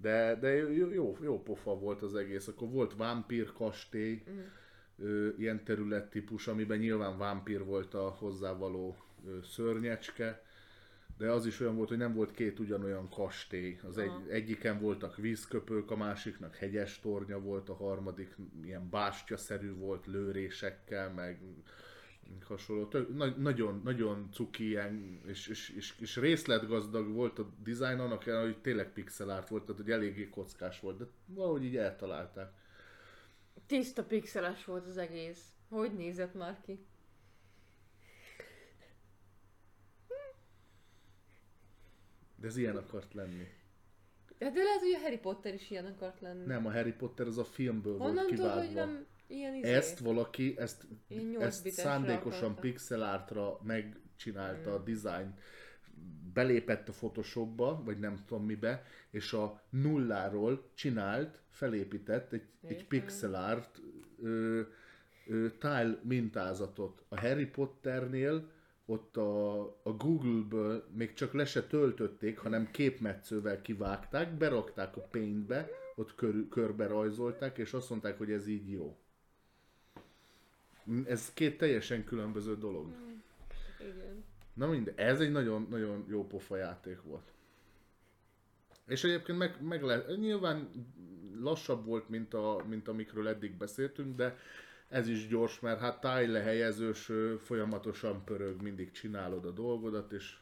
De, 0.00 0.34
de 0.40 0.48
jó, 0.54 0.90
jó, 0.90 1.16
jó 1.22 1.42
pofa 1.42 1.74
volt 1.78 2.02
az 2.02 2.14
egész. 2.14 2.48
Akkor 2.48 2.68
volt 2.68 2.96
vámpír 2.96 3.52
kastély, 3.52 4.22
Mm. 4.30 4.38
ö, 4.98 5.28
ilyen 5.38 5.64
területtípus, 5.64 6.46
amiben 6.48 6.78
nyilván 6.78 7.18
vámpír 7.18 7.64
volt 7.64 7.94
a 7.94 8.08
hozzávaló 8.08 8.96
ö, 9.26 9.38
szörnyecske, 9.42 10.42
de 11.18 11.30
az 11.30 11.46
is 11.46 11.60
olyan 11.60 11.76
volt, 11.76 11.88
hogy 11.88 11.98
nem 11.98 12.14
volt 12.14 12.30
két 12.30 12.58
ugyanolyan 12.58 13.08
kastély. 13.08 13.78
Az 13.88 13.98
egy, 13.98 14.10
egyiken 14.28 14.80
voltak 14.80 15.16
vízköpők, 15.16 15.90
a 15.90 15.96
másiknak 15.96 16.54
hegyes 16.54 17.00
tornya 17.00 17.40
volt, 17.40 17.68
a 17.68 17.74
harmadik 17.74 18.36
ilyen 18.64 18.88
bástyaszerű 18.90 19.74
volt 19.74 20.06
lőrésekkel, 20.06 21.12
meg 21.12 21.40
hasonló. 22.44 22.86
Tök, 22.86 23.16
na, 23.16 23.26
nagyon, 23.26 23.80
nagyon 23.84 24.28
cuki 24.32 24.66
ilyen, 24.66 25.20
és, 25.26 25.46
és, 25.46 25.68
és, 25.68 25.94
és 26.00 26.16
részletgazdag 26.16 27.12
volt 27.12 27.38
a 27.38 27.50
dizájn, 27.62 27.98
annak 27.98 28.26
ellenére, 28.26 28.52
hogy 28.52 28.60
tényleg 28.60 28.92
pixel 28.92 29.30
art 29.30 29.48
volt, 29.48 29.64
tehát 29.64 29.80
hogy 29.80 29.90
eléggé 29.90 30.28
kockás 30.28 30.80
volt, 30.80 30.98
de 30.98 31.04
valahogy 31.26 31.64
így 31.64 31.76
eltalálták. 31.76 32.52
Tiszta 33.66 34.04
pixeles 34.04 34.64
volt 34.64 34.86
az 34.86 34.96
egész. 34.96 35.52
Hogy 35.68 35.94
nézett 35.94 36.34
már 36.34 36.60
ki? 36.60 36.86
De 42.36 42.46
ez 42.46 42.56
ilyen 42.56 42.76
akart 42.76 43.14
lenni. 43.14 43.46
De, 44.38 44.50
de 44.50 44.62
lehet, 44.62 44.80
hogy 44.80 44.92
a 44.92 44.98
Harry 44.98 45.18
Potter 45.18 45.54
is 45.54 45.70
ilyen 45.70 45.84
akart 45.86 46.20
lenni. 46.20 46.44
Nem, 46.46 46.66
a 46.66 46.72
Harry 46.72 46.92
Potter 46.92 47.26
az 47.26 47.38
a 47.38 47.44
filmből 47.44 47.98
Honnan 47.98 48.14
volt 48.14 48.28
tudod, 48.28 48.36
kivágva. 48.36 48.64
hogy 48.64 48.74
nem 48.74 49.06
ilyen 49.28 49.54
izé? 49.54 49.74
Ezt 49.74 49.98
valaki, 49.98 50.54
ezt, 50.58 50.86
ezt 51.38 51.68
szándékosan 51.68 52.42
akarta. 52.44 52.60
pixel 52.60 53.02
artra 53.02 53.60
megcsinálta 53.62 54.70
Mm. 54.70 54.74
a 54.74 54.78
design, 54.78 55.34
belépett 56.32 56.88
a 56.88 56.92
Photoshopba, 56.92 57.82
vagy 57.84 57.98
nem 57.98 58.18
tudom 58.26 58.44
mibe, 58.44 58.84
és 59.10 59.32
a 59.32 59.62
nulláról 59.70 60.70
csinált, 60.74 61.42
felépített 61.50 62.32
egy, 62.32 62.42
egy 62.62 62.70
Értem. 62.70 62.86
pixel 62.88 63.34
art 63.34 63.80
ö, 64.22 64.60
ö, 65.26 65.46
tile 65.58 66.00
mintázatot. 66.02 67.04
A 67.08 67.20
Harry 67.20 67.46
Potternél 67.46 68.50
ott 68.86 69.16
a, 69.16 69.60
a 69.82 69.92
Google-ből 69.98 70.88
még 70.94 71.12
csak 71.12 71.32
le 71.32 71.44
se 71.44 71.66
töltötték, 71.66 72.38
hanem 72.38 72.70
képmetszővel 72.70 73.60
kivágták, 73.62 74.36
berakták 74.36 74.96
a 74.96 75.00
paintbe, 75.00 75.68
ott 75.96 76.14
kör, 76.14 76.48
körbe 76.48 76.86
rajzolták, 76.86 77.58
és 77.58 77.72
azt 77.72 77.90
mondták, 77.90 78.18
hogy 78.18 78.30
ez 78.30 78.46
így 78.46 78.70
jó. 78.70 78.98
Ez 81.06 81.32
két 81.32 81.58
teljesen 81.58 82.04
különböző 82.04 82.56
dolog. 82.56 82.86
Igen. 83.80 84.24
Na 84.54 84.66
mindegy, 84.66 84.94
ez 84.96 85.20
egy 85.20 85.30
nagyon, 85.30 85.66
nagyon 85.70 86.04
jó 86.08 86.26
pofa 86.26 86.56
játék 86.56 87.02
volt. 87.02 87.32
És 88.86 89.04
egyébként 89.04 89.38
meg, 89.38 89.62
meg 89.62 89.82
le, 89.82 90.04
nyilván 90.16 90.68
lassabb 91.40 91.84
volt, 91.84 92.08
mint, 92.08 92.34
a, 92.34 92.64
mint 92.68 92.88
amikről 92.88 93.28
eddig 93.28 93.56
beszéltünk, 93.56 94.16
de 94.16 94.38
ez 94.88 95.08
is 95.08 95.28
gyors, 95.28 95.60
mert 95.60 95.80
hát 95.80 96.00
tájlehelyezős, 96.00 97.10
folyamatosan 97.38 98.24
pörög, 98.24 98.62
mindig 98.62 98.90
csinálod 98.90 99.44
a 99.44 99.50
dolgodat, 99.50 100.12
és 100.12 100.36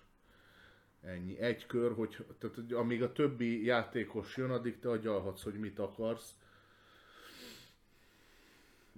ennyi. 1.02 1.38
Egy 1.38 1.66
kör, 1.66 1.92
hogy, 1.92 2.24
tehát, 2.38 2.72
amíg 2.72 3.02
a 3.02 3.12
többi 3.12 3.64
játékos 3.64 4.36
jön, 4.36 4.50
addig 4.50 4.78
te 4.78 4.90
agyalhatsz, 4.90 5.42
hogy 5.42 5.58
mit 5.58 5.78
akarsz. 5.78 6.36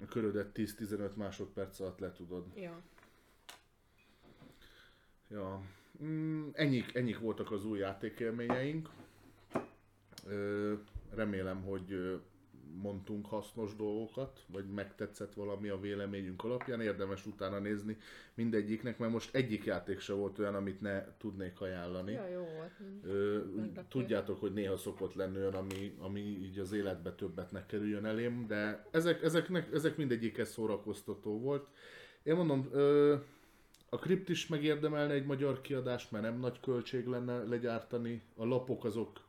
A 0.03 0.07
körödet 0.09 0.51
10-15 0.55 1.15
másodperc 1.15 1.81
alatt 1.81 1.99
le 1.99 2.13
tudod. 2.13 2.45
Ja. 2.57 2.83
Ja, 5.31 5.63
mm, 6.03 6.49
ennyik, 6.53 6.95
ennyik 6.95 7.19
voltak 7.19 7.51
az 7.51 7.65
új 7.65 7.79
játékélményeink. 7.79 8.91
Remélem, 11.11 11.63
hogy 11.63 12.21
mondtunk 12.83 13.27
hasznos 13.27 13.77
dolgokat, 13.77 14.45
vagy 14.47 14.65
megtetszett 14.65 15.35
valami 15.35 15.69
a 15.69 15.81
véleményünk 15.81 16.45
alapján. 16.45 16.81
Érdemes 16.81 17.27
utána 17.27 17.59
nézni 17.59 17.97
mindegyiknek, 18.35 18.99
mert 18.99 19.13
most 19.13 19.35
egyik 19.35 19.65
játék 19.65 20.01
se 20.01 20.13
volt 20.13 20.39
olyan, 20.39 20.55
amit 20.55 20.81
ne 20.81 21.17
tudnék 21.19 21.61
ajánlani. 21.61 22.13
ja, 22.13 22.29
jó 22.29 22.45
volt. 22.57 22.73
Ö, 23.03 23.41
tudjátok, 23.89 24.41
hogy 24.41 24.53
néha 24.53 24.77
szokott 24.77 25.15
lenni 25.15 25.37
olyan, 25.37 25.55
ami, 25.55 25.95
ami 25.99 26.21
így 26.21 26.59
az 26.59 26.73
életbe 26.73 27.13
többet 27.13 27.53
ne 27.53 27.67
kerüljön 27.67 28.05
elém, 28.05 28.47
de 28.47 28.87
ezek, 28.91 29.23
ezeknek, 29.23 29.73
ezek 29.73 29.97
mindegyikhez 29.97 30.51
szórakoztató 30.51 31.41
volt. 31.41 31.67
Én 32.23 32.35
mondom, 32.35 32.69
ö, 32.73 33.17
a 33.89 33.97
Crypt 33.97 34.29
is 34.29 34.47
megérdemelne 34.47 35.13
egy 35.13 35.27
magyar 35.27 35.61
kiadást, 35.61 36.11
mert 36.11 36.25
nem 36.25 36.39
nagy 36.39 36.61
költség 36.61 37.07
lenne 37.07 37.43
legyártani. 37.43 38.23
A 38.37 38.45
lapok 38.45 38.85
azok, 38.85 39.28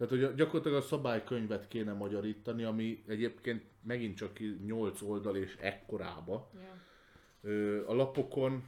tehát 0.00 0.14
hogy 0.26 0.34
gyakorlatilag 0.34 0.76
a 0.76 0.86
szabálykönyvet 0.86 1.68
kéne 1.68 1.92
magyarítani, 1.92 2.64
ami 2.64 3.04
egyébként 3.06 3.64
megint 3.82 4.16
csak 4.16 4.38
8 4.64 5.02
oldal 5.02 5.36
és 5.36 5.56
ekkorába. 5.60 6.50
Ö, 7.40 7.86
a 7.86 7.94
lapokon 7.94 8.64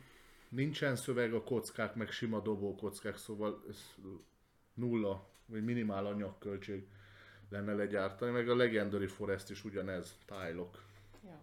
nincsen 0.49 0.97
szöveg, 0.97 1.35
a 1.35 1.43
kockák 1.43 1.95
meg 1.95 2.11
sima 2.11 2.41
dobókockák, 2.41 3.17
szóval 3.17 3.65
ez 3.69 3.95
nulla, 4.75 5.29
vagy 5.47 5.65
minimál 5.65 6.07
anyagköltség 6.07 6.87
lenne 7.49 7.75
legyártani, 7.75 8.33
meg 8.33 8.49
a 8.49 8.57
Legendary 8.57 9.07
Forest 9.07 9.51
is 9.51 9.65
ugyanez, 9.65 10.19
tájlok. 10.27 10.83
ja. 11.25 11.41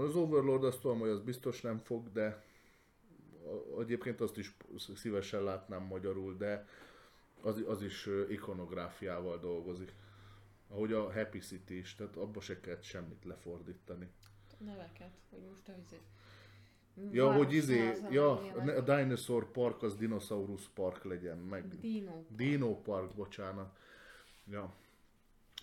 Az 0.00 0.16
Overlord 0.16 0.64
azt 0.64 0.80
tudom, 0.80 0.98
hogy 0.98 1.08
az 1.08 1.20
biztos 1.20 1.60
nem 1.60 1.78
fog, 1.78 2.12
de 2.12 2.44
egyébként 3.80 4.20
azt 4.20 4.38
is 4.38 4.54
szívesen 4.94 5.42
látnám 5.42 5.82
magyarul, 5.82 6.36
de 6.36 6.66
az, 7.44 7.62
az 7.66 7.82
is 7.82 8.08
ikonográfiával 8.28 9.38
dolgozik. 9.38 9.94
Ahogy 10.68 10.92
a 10.92 11.12
Happy 11.12 11.38
City 11.38 11.76
is, 11.78 11.94
tehát 11.94 12.16
abba 12.16 12.40
se 12.40 12.60
kell 12.60 12.80
semmit 12.80 13.24
lefordítani. 13.24 14.08
Neveket, 14.58 15.12
hogy 15.30 15.42
most 15.50 15.68
a 15.68 15.72
izé... 15.84 16.00
Ja, 17.10 17.26
Város 17.26 17.44
hogy 17.44 17.54
izé, 17.54 17.92
ja, 18.10 18.40
a 18.52 18.80
Dinosaur 18.80 19.50
Park 19.50 19.82
az 19.82 19.96
Dinosaurus 19.96 20.68
Park 20.68 21.04
legyen, 21.04 21.38
meg 21.38 21.80
Dino. 21.80 22.24
Dino 22.28 22.80
Park, 22.80 23.14
bocsánat. 23.14 23.78
Ja, 24.50 24.74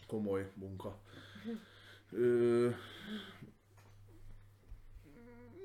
komoly 0.07 0.51
munka. 0.55 1.01
Ö, 2.11 2.69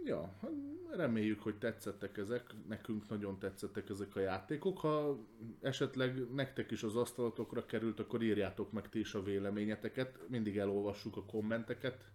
ja, 0.07 0.35
hát 0.41 0.51
reméljük, 0.97 1.43
hogy 1.43 1.59
tetszettek 1.59 2.17
ezek, 2.17 2.55
nekünk 2.69 3.09
nagyon 3.09 3.39
tetszettek 3.39 3.89
ezek 3.89 4.17
a 4.17 4.21
játékok. 4.21 4.79
Ha 4.79 5.19
esetleg 5.61 6.33
nektek 6.35 6.71
is 6.71 6.83
az 6.83 6.97
asztalotokra 6.97 7.67
került, 7.67 8.01
akkor 8.01 8.23
írjátok 8.23 8.73
meg 8.73 8.89
ti 8.89 8.99
is 8.99 9.15
a 9.15 9.23
véleményeteket. 9.23 10.19
Mindig 10.29 10.59
elolvassuk 10.59 11.17
a 11.17 11.25
kommenteket. 11.25 12.11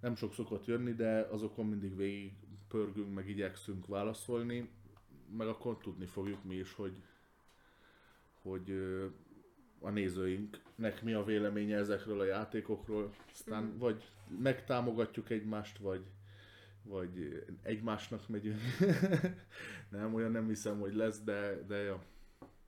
Nem 0.00 0.14
sok 0.14 0.34
szokott 0.34 0.66
jönni, 0.66 0.92
de 0.92 1.28
azokon 1.30 1.66
mindig 1.66 1.96
végig 1.96 2.32
pörgünk, 2.68 3.14
meg 3.14 3.28
igyekszünk 3.28 3.86
válaszolni. 3.86 4.70
Meg 5.36 5.46
akkor 5.46 5.78
tudni 5.78 6.06
fogjuk 6.06 6.44
mi 6.44 6.54
is, 6.54 6.72
hogy 6.74 7.02
hogy 8.42 8.70
a 9.80 9.90
nézőinknek 9.90 11.02
mi 11.02 11.12
a 11.12 11.24
véleménye 11.24 11.76
ezekről 11.76 12.20
a 12.20 12.24
játékokról, 12.24 13.10
aztán 13.32 13.62
Mhm. 13.62 13.78
vagy 13.78 14.10
megtámogatjuk 14.38 15.30
egymást, 15.30 15.78
vagy, 15.78 16.04
vagy 16.88 17.44
egymásnak 17.62 18.28
megyünk. 18.28 18.60
nem, 19.90 20.14
olyan 20.14 20.30
nem 20.30 20.48
hiszem, 20.48 20.80
hogy 20.80 20.94
lesz, 20.94 21.20
de, 21.22 21.62
de 21.66 21.76
ja. 21.76 22.02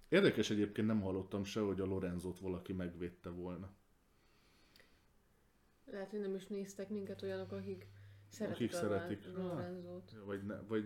Érdekes 0.09 0.51
egyébként 0.51 0.87
nem 0.87 1.01
hallottam 1.01 1.45
se, 1.45 1.61
hogy 1.61 1.81
a 1.81 1.85
Lorenzót 1.87 2.39
valaki 2.39 2.73
megvédte 2.73 3.31
volna. 3.31 3.71
Lehet, 5.85 6.11
hogy 6.11 6.21
nem 6.21 6.35
is 6.35 6.47
néztek 6.47 6.89
minket 6.89 7.23
olyanok, 7.23 7.53
akik 7.53 7.87
szeretik 8.29 8.55
Akik 8.57 8.73
a 8.73 8.77
szeretik. 8.77 9.37
Lorenzót. 9.37 10.15
Vagy, 10.25 10.43
ne, 10.47 10.61
vagy 10.61 10.85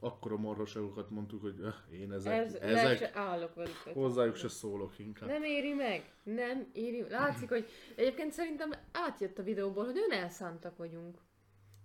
akkora 0.00 0.36
marhaságokat 0.36 1.10
mondtuk, 1.10 1.40
hogy 1.40 1.60
öh, 1.60 2.00
én 2.00 2.12
ezek, 2.12 2.32
Ez, 2.32 2.54
ezek 2.54 2.98
se 2.98 3.10
állok 3.14 3.54
velük. 3.54 3.76
hozzájuk 3.92 4.36
se 4.36 4.48
szólok 4.48 4.98
inkább. 4.98 5.28
Nem 5.28 5.42
éri 5.42 5.72
meg, 5.72 6.14
nem 6.22 6.68
éri 6.72 7.04
Látszik, 7.08 7.48
hogy 7.48 7.66
egyébként 7.96 8.32
szerintem 8.32 8.72
átjött 8.92 9.38
a 9.38 9.42
videóból, 9.42 9.84
hogy 9.84 9.98
ön 9.98 10.18
elszántak 10.18 10.76
vagyunk. 10.76 11.18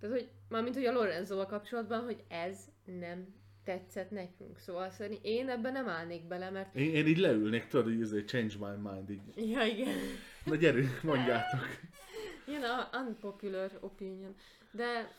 Tehát, 0.08 0.22
hogy 0.22 0.32
mármint, 0.50 0.76
hogy 0.76 0.86
a 0.86 0.92
Lorenzoval 0.92 1.46
kapcsolatban, 1.46 2.04
hogy 2.04 2.24
ez 2.28 2.58
nem 2.86 3.34
tetszett 3.64 4.10
nekünk. 4.10 4.58
Szóval 4.58 4.90
szerintem 4.90 5.32
én 5.32 5.50
ebben 5.50 5.72
nem 5.72 5.88
állnék 5.88 6.28
bele, 6.28 6.50
mert... 6.50 6.76
Én, 6.76 6.96
én 6.96 7.08
így 7.08 7.18
leülnék, 7.18 7.68
tudod, 7.68 8.02
ez 8.02 8.14
change 8.26 8.56
my 8.60 8.90
mind, 8.92 9.10
így. 9.10 9.50
Ja, 9.50 9.66
igen. 9.66 9.98
Na 10.46 10.56
gyerünk, 10.56 11.02
mondjátok. 11.04 11.60
Ilyen 12.48 12.64
a 12.64 12.90
unpopular 13.08 13.78
opinion. 13.82 14.36
De 14.72 15.12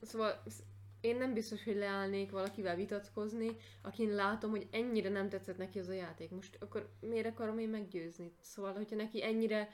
szóval 0.00 0.42
sz- 0.48 0.64
én 1.00 1.16
nem 1.16 1.32
biztos, 1.32 1.64
hogy 1.64 1.76
leállnék 1.76 2.30
valakivel 2.30 2.76
vitatkozni, 2.76 3.56
akin 3.82 4.14
látom, 4.14 4.50
hogy 4.50 4.66
ennyire 4.70 5.08
nem 5.08 5.28
tetszett 5.28 5.56
neki 5.56 5.78
az 5.78 5.88
a 5.88 5.92
játék. 5.92 6.30
Most 6.30 6.58
akkor 6.60 6.90
miért 7.00 7.26
akarom 7.26 7.58
én 7.58 7.68
meggyőzni? 7.68 8.32
Szóval, 8.40 8.72
hogyha 8.72 8.96
neki 8.96 9.22
ennyire 9.22 9.68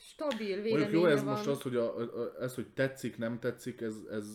stabil 0.00 0.56
Mondjuk 0.56 0.62
véleménye 0.76 0.98
jó, 0.98 1.06
ez 1.06 1.24
van... 1.24 1.32
most 1.34 1.46
az, 1.46 1.62
hogy 1.62 1.76
a, 1.76 1.96
a, 1.98 2.34
ez, 2.40 2.54
hogy 2.54 2.68
tetszik, 2.68 3.18
nem 3.18 3.38
tetszik, 3.38 3.80
ez, 3.80 3.94
ez 4.10 4.26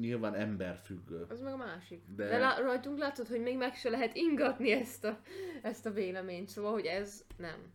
nyilván 0.00 0.34
emberfüggő. 0.34 1.26
Az 1.28 1.40
meg 1.40 1.52
a 1.52 1.56
másik. 1.56 2.02
De- 2.16 2.28
De, 2.28 2.38
lá- 2.38 2.58
rajtunk 2.58 2.98
látod, 2.98 3.28
hogy 3.28 3.40
még 3.40 3.56
meg 3.56 3.74
se 3.74 3.90
lehet 3.90 4.16
ingatni 4.16 4.70
ezt 4.70 5.04
a, 5.04 5.20
ezt 5.62 5.86
a 5.86 5.90
véleményt, 5.90 6.48
szóval, 6.48 6.72
hogy 6.72 6.84
ez 6.86 7.24
nem. 7.36 7.72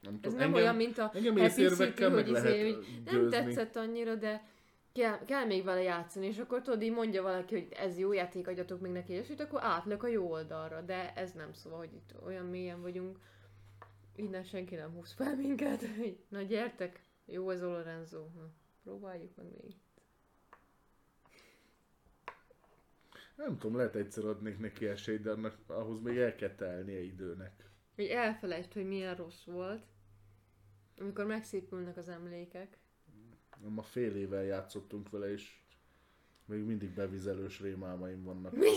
Nem 0.00 0.14
Ez 0.14 0.20
tudom, 0.20 0.38
nem 0.38 0.54
olyan, 0.54 0.76
mint 0.76 0.98
a 0.98 1.10
engem 1.14 1.36
Happy 1.36 1.48
City, 1.50 2.04
hogy, 2.04 2.28
lehet 2.28 2.54
izé, 2.54 2.70
hogy 2.72 2.86
nem 3.04 3.14
győzni. 3.14 3.30
tetszett 3.30 3.76
annyira, 3.76 4.14
de 4.14 4.44
kell, 4.92 5.24
kell 5.24 5.44
még 5.44 5.64
vele 5.64 5.82
játszani, 5.82 6.26
és 6.26 6.38
akkor 6.38 6.62
tudod, 6.62 6.82
így 6.82 6.92
mondja 6.92 7.22
valaki, 7.22 7.54
hogy 7.54 7.68
ez 7.70 7.98
jó 7.98 8.12
játék, 8.12 8.46
adjatok 8.48 8.80
még 8.80 8.92
neki, 8.92 9.12
és 9.12 9.28
akkor 9.38 9.60
átlök 9.62 10.02
a 10.02 10.06
jó 10.06 10.30
oldalra, 10.30 10.80
de 10.80 11.12
ez 11.14 11.32
nem 11.32 11.52
szóval, 11.52 11.78
hogy 11.78 11.92
itt 11.92 12.14
olyan 12.26 12.46
mélyen 12.46 12.80
vagyunk, 12.80 13.18
innen 14.20 14.44
senki 14.44 14.74
nem 14.74 14.90
húz 14.90 15.12
fel 15.12 15.36
minket, 15.36 15.84
na 16.28 16.42
gyertek, 16.42 17.00
jó 17.26 17.50
ez 17.50 17.62
a 17.62 17.66
Lorenzo, 17.66 18.18
na, 18.18 18.50
próbáljuk 18.82 19.36
meg 19.36 19.46
még. 19.62 19.74
Nem 23.36 23.58
tudom, 23.58 23.76
lehet 23.76 23.94
egyszer 23.94 24.24
adnék 24.24 24.58
neki 24.58 24.86
esélyt, 24.86 25.22
de 25.22 25.30
annak, 25.30 25.58
ahhoz 25.66 26.00
még 26.00 26.16
el 26.16 26.34
kell 26.34 26.54
telnie 26.54 27.02
időnek. 27.02 27.70
Hogy 27.94 28.04
elfelejtsd, 28.06 28.72
hogy 28.72 28.86
milyen 28.86 29.16
rossz 29.16 29.44
volt, 29.44 29.82
amikor 30.98 31.26
megszépülnek 31.26 31.96
az 31.96 32.08
emlékek. 32.08 32.78
Ma 33.68 33.82
fél 33.82 34.16
évvel 34.16 34.44
játszottunk 34.44 35.10
vele, 35.10 35.32
és 35.32 35.58
még 36.44 36.62
mindig 36.62 36.94
bevizelős 36.94 37.60
rémálmaim 37.60 38.22
vannak. 38.22 38.56
Mi? 38.56 38.70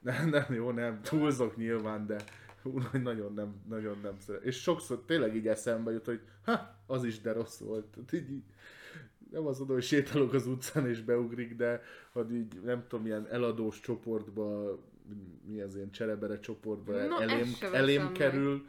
Nem, 0.00 0.28
nem, 0.28 0.54
jó, 0.54 0.70
nem, 0.70 1.02
túlzok 1.02 1.56
nyilván, 1.56 2.06
de 2.06 2.24
hú, 2.62 2.78
nagyon 3.02 3.34
nem, 3.34 3.62
nagyon 3.68 3.98
nem 4.02 4.18
szeret. 4.18 4.42
És 4.42 4.60
sokszor 4.60 5.02
tényleg 5.06 5.36
így 5.36 5.48
eszembe 5.48 5.90
jut, 5.92 6.04
hogy 6.04 6.20
ha, 6.44 6.76
az 6.86 7.04
is 7.04 7.20
de 7.20 7.32
rossz 7.32 7.58
volt. 7.58 7.86
Tehát 7.86 8.12
így, 8.12 8.42
nem 9.30 9.46
az 9.46 9.60
oda, 9.60 9.72
hogy 9.72 9.82
sétálok 9.82 10.32
az 10.32 10.46
utcán 10.46 10.88
és 10.88 11.02
beugrik, 11.02 11.56
de 11.56 11.82
hogy 12.12 12.34
így, 12.34 12.60
nem 12.60 12.86
tudom, 12.88 13.06
ilyen 13.06 13.26
eladós 13.30 13.80
csoportba, 13.80 14.78
mi 15.44 15.60
az 15.60 15.76
ilyen 15.76 15.90
cserebere 15.90 16.38
csoportba 16.38 16.92
Na, 16.92 17.22
elém, 17.22 17.52
elém 17.72 18.02
meg. 18.02 18.12
kerül. 18.12 18.66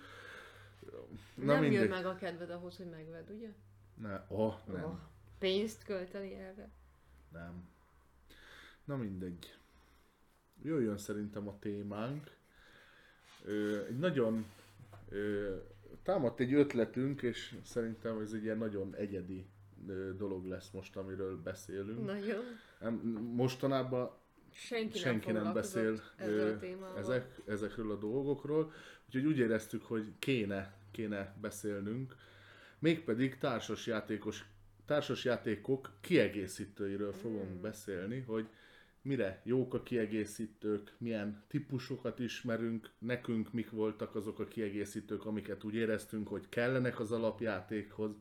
Na 1.36 1.46
nem 1.46 1.62
mindegy. 1.62 1.80
jön 1.80 1.90
meg 1.90 2.06
a 2.06 2.16
kedved 2.16 2.50
ahhoz, 2.50 2.78
hogy 2.78 2.90
megved, 2.90 3.30
ugye? 3.30 3.50
Ne, 4.02 4.26
oh, 4.28 4.54
nem. 4.74 4.84
Oh, 4.84 4.98
pénzt 5.40 5.84
költeni 5.84 6.34
erre. 6.34 6.70
Nem. 7.32 7.68
Na 8.84 8.96
mindegy. 8.96 9.58
Jöjjön 10.64 10.98
szerintem 10.98 11.48
a 11.48 11.60
témánk. 11.60 12.32
Ö, 13.46 13.86
egy 13.86 13.98
nagyon 13.98 14.46
ö, 15.10 15.56
támadt 16.04 16.40
egy 16.40 16.54
ötletünk, 16.54 17.22
és 17.22 17.56
szerintem 17.66 18.20
ez 18.20 18.32
egy 18.34 18.44
ilyen 18.44 18.58
nagyon 18.58 18.96
egyedi 18.96 19.46
ö, 19.88 20.10
dolog 20.18 20.46
lesz 20.46 20.70
most, 20.70 20.96
amiről 20.96 21.42
beszélünk. 21.42 22.06
Nagyon. 22.06 22.44
Nem, 22.80 22.94
mostanában 23.36 24.22
Senki, 24.56 24.98
senki 24.98 25.32
nem, 25.32 25.44
nem 25.44 25.54
beszél 25.54 26.02
ezzel 26.16 26.60
a 26.94 26.98
ezek, 26.98 27.42
ezekről 27.46 27.92
a 27.92 27.96
dolgokról, 27.96 28.74
úgyhogy 29.06 29.26
úgy 29.26 29.38
éreztük, 29.38 29.84
hogy 29.84 30.12
kéne, 30.20 30.74
kéne 30.92 31.36
beszélnünk, 31.42 32.16
mégpedig 32.80 33.38
társas 33.38 33.88
játékos 33.88 34.46
társas 34.86 35.24
játékok 35.24 35.92
kiegészítőiről 36.02 37.14
fogunk 37.14 37.58
Mm. 37.58 37.62
beszélni, 37.62 38.20
hogy 38.20 38.48
mire? 39.04 39.42
Jók 39.44 39.74
a 39.74 39.84
kiegészítők, 39.84 40.96
milyen 40.98 41.44
típusokat 41.48 42.20
ismerünk, 42.20 42.90
nekünk 43.00 43.54
mik 43.54 43.70
voltak 43.70 44.16
azok 44.16 44.40
a 44.40 44.48
kiegészítők, 44.48 45.26
amiket 45.26 45.64
úgy 45.64 45.76
éreztünk, 45.76 46.28
hogy 46.28 46.50
kellenek 46.50 47.00
az 47.00 47.12
alapjátékhoz, 47.12 48.12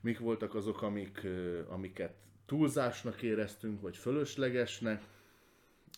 mik 0.00 0.18
voltak 0.18 0.54
azok, 0.54 0.82
amik, 0.82 1.26
amiket 1.68 2.14
túlzásnak 2.46 3.22
éreztünk, 3.22 3.80
vagy 3.80 3.96
fölöslegesnek, 3.96 5.02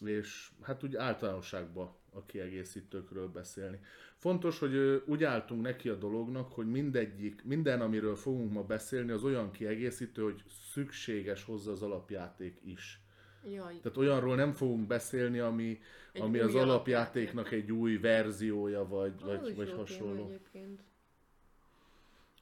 és 0.05 0.51
hát 0.63 0.83
úgy 0.83 0.97
általánosságban 0.97 1.95
a 2.13 2.25
kiegészítőkről 2.25 3.29
beszélni. 3.29 3.81
Fontos, 4.17 4.59
hogy 4.59 5.03
úgy 5.07 5.25
álltunk 5.25 5.63
neki 5.63 5.89
a 5.89 5.95
dolognak, 5.95 6.53
hogy 6.53 6.67
mindegyik, 6.71 7.45
minden, 7.45 7.81
amiről 7.81 8.17
fogunk 8.17 8.53
ma 8.53 8.63
beszélni, 8.63 9.11
az 9.11 9.25
olyan 9.25 9.51
kiegészítő, 9.51 10.23
hogy 10.23 10.43
szükséges 10.73 11.45
hozzá 11.45 11.71
az 11.71 11.83
alapjáték 11.83 12.61
is. 12.65 13.04
Jaj, 13.49 13.77
Tehát 13.81 13.97
olyanról 13.97 14.37
nem 14.37 14.53
fogunk 14.53 14.87
beszélni, 14.87 15.39
ami, 15.39 15.81
Egy 16.13 16.21
ami 16.23 16.39
új 16.39 16.45
az 16.45 16.55
alapjátéknak 16.55 17.51
egy 17.53 17.73
új 17.73 17.97
verziója, 17.99 18.89
vagy, 18.89 19.15
az 19.23 19.41
vagy, 19.41 19.57
vagy 19.57 19.73
hasonló. 19.73 20.25
egyébként. 20.25 20.83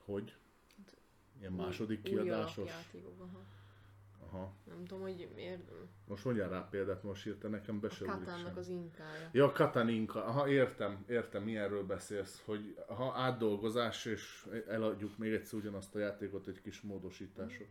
Hogy? 0.05 0.35
Ilyen 1.41 1.53
Új- 1.53 1.59
második 1.59 2.01
új 2.05 2.11
kiadásos? 2.11 2.57
alapjátékok, 2.57 3.21
aha. 3.21 3.41
Aha. 4.27 4.53
Nem 4.69 4.85
tudom, 4.85 5.03
hogy 5.03 5.29
miért. 5.35 5.61
Most 6.07 6.25
mondjál 6.25 6.49
rá 6.49 6.69
példát, 6.71 7.03
most 7.03 7.27
írta 7.27 7.49
nekem 7.49 7.81
be 7.81 7.89
se 7.89 8.05
Katánnak 8.05 8.57
az 8.57 8.69
inkája. 8.69 9.29
Ja, 9.33 9.53
Kataninka. 9.53 10.25
Aha, 10.25 10.49
értem, 10.49 11.05
értem, 11.09 11.43
milyenről 11.43 11.85
beszélsz, 11.85 12.43
hogy 12.45 12.77
ha 12.89 13.13
átdolgozás, 13.17 14.05
és 14.05 14.47
eladjuk 14.69 15.19
még 15.19 15.33
egyszer 15.33 15.59
ugyanazt 15.59 15.95
a 15.95 15.99
játékot 15.99 16.47
egy 16.47 16.61
kis 16.63 16.81
módosítások. 16.81 17.69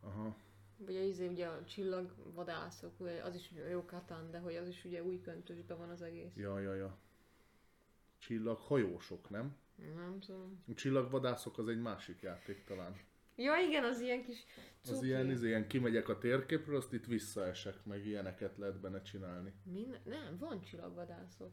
Aha. 0.00 0.36
Vagy 0.84 0.96
a 0.96 1.02
izé, 1.02 1.26
ugye 1.28 1.46
a 1.46 1.64
csillagvadászok, 1.64 3.00
ugye 3.00 3.22
az 3.22 3.34
is 3.34 3.52
jó 3.70 3.84
Katán, 3.84 4.30
de 4.30 4.38
hogy 4.38 4.56
az 4.56 4.68
is 4.68 4.84
ugye 4.84 5.02
új 5.02 5.20
köntösben 5.20 5.78
van 5.78 5.88
az 5.90 6.02
egész. 6.02 6.32
Ja, 6.36 6.60
ja, 6.60 6.74
ja. 6.74 6.96
Csillaghajósok, 8.18 9.30
nem? 9.30 9.56
Nem 9.94 10.18
tudom. 10.20 10.62
A 10.70 10.74
csillagvadászok 10.74 11.58
az 11.58 11.68
egy 11.68 11.80
másik 11.80 12.20
játék 12.20 12.64
talán. 12.64 12.96
Ja 13.36 13.56
igen, 13.68 13.84
az 13.84 14.00
ilyen 14.00 14.24
kis 14.24 14.44
Az 14.82 14.88
cuki. 14.88 15.06
ilyen, 15.06 15.30
az 15.30 15.42
ilyen 15.42 15.66
kimegyek 15.66 16.08
a 16.08 16.18
térképről, 16.18 16.76
azt 16.76 16.92
itt 16.92 17.06
visszaesek, 17.06 17.84
meg 17.84 18.06
ilyeneket 18.06 18.56
lehet 18.56 18.80
benne 18.80 19.02
csinálni. 19.02 19.52
Min- 19.62 20.04
nem, 20.04 20.36
van 20.38 20.60
csillagvadászok. 20.62 21.52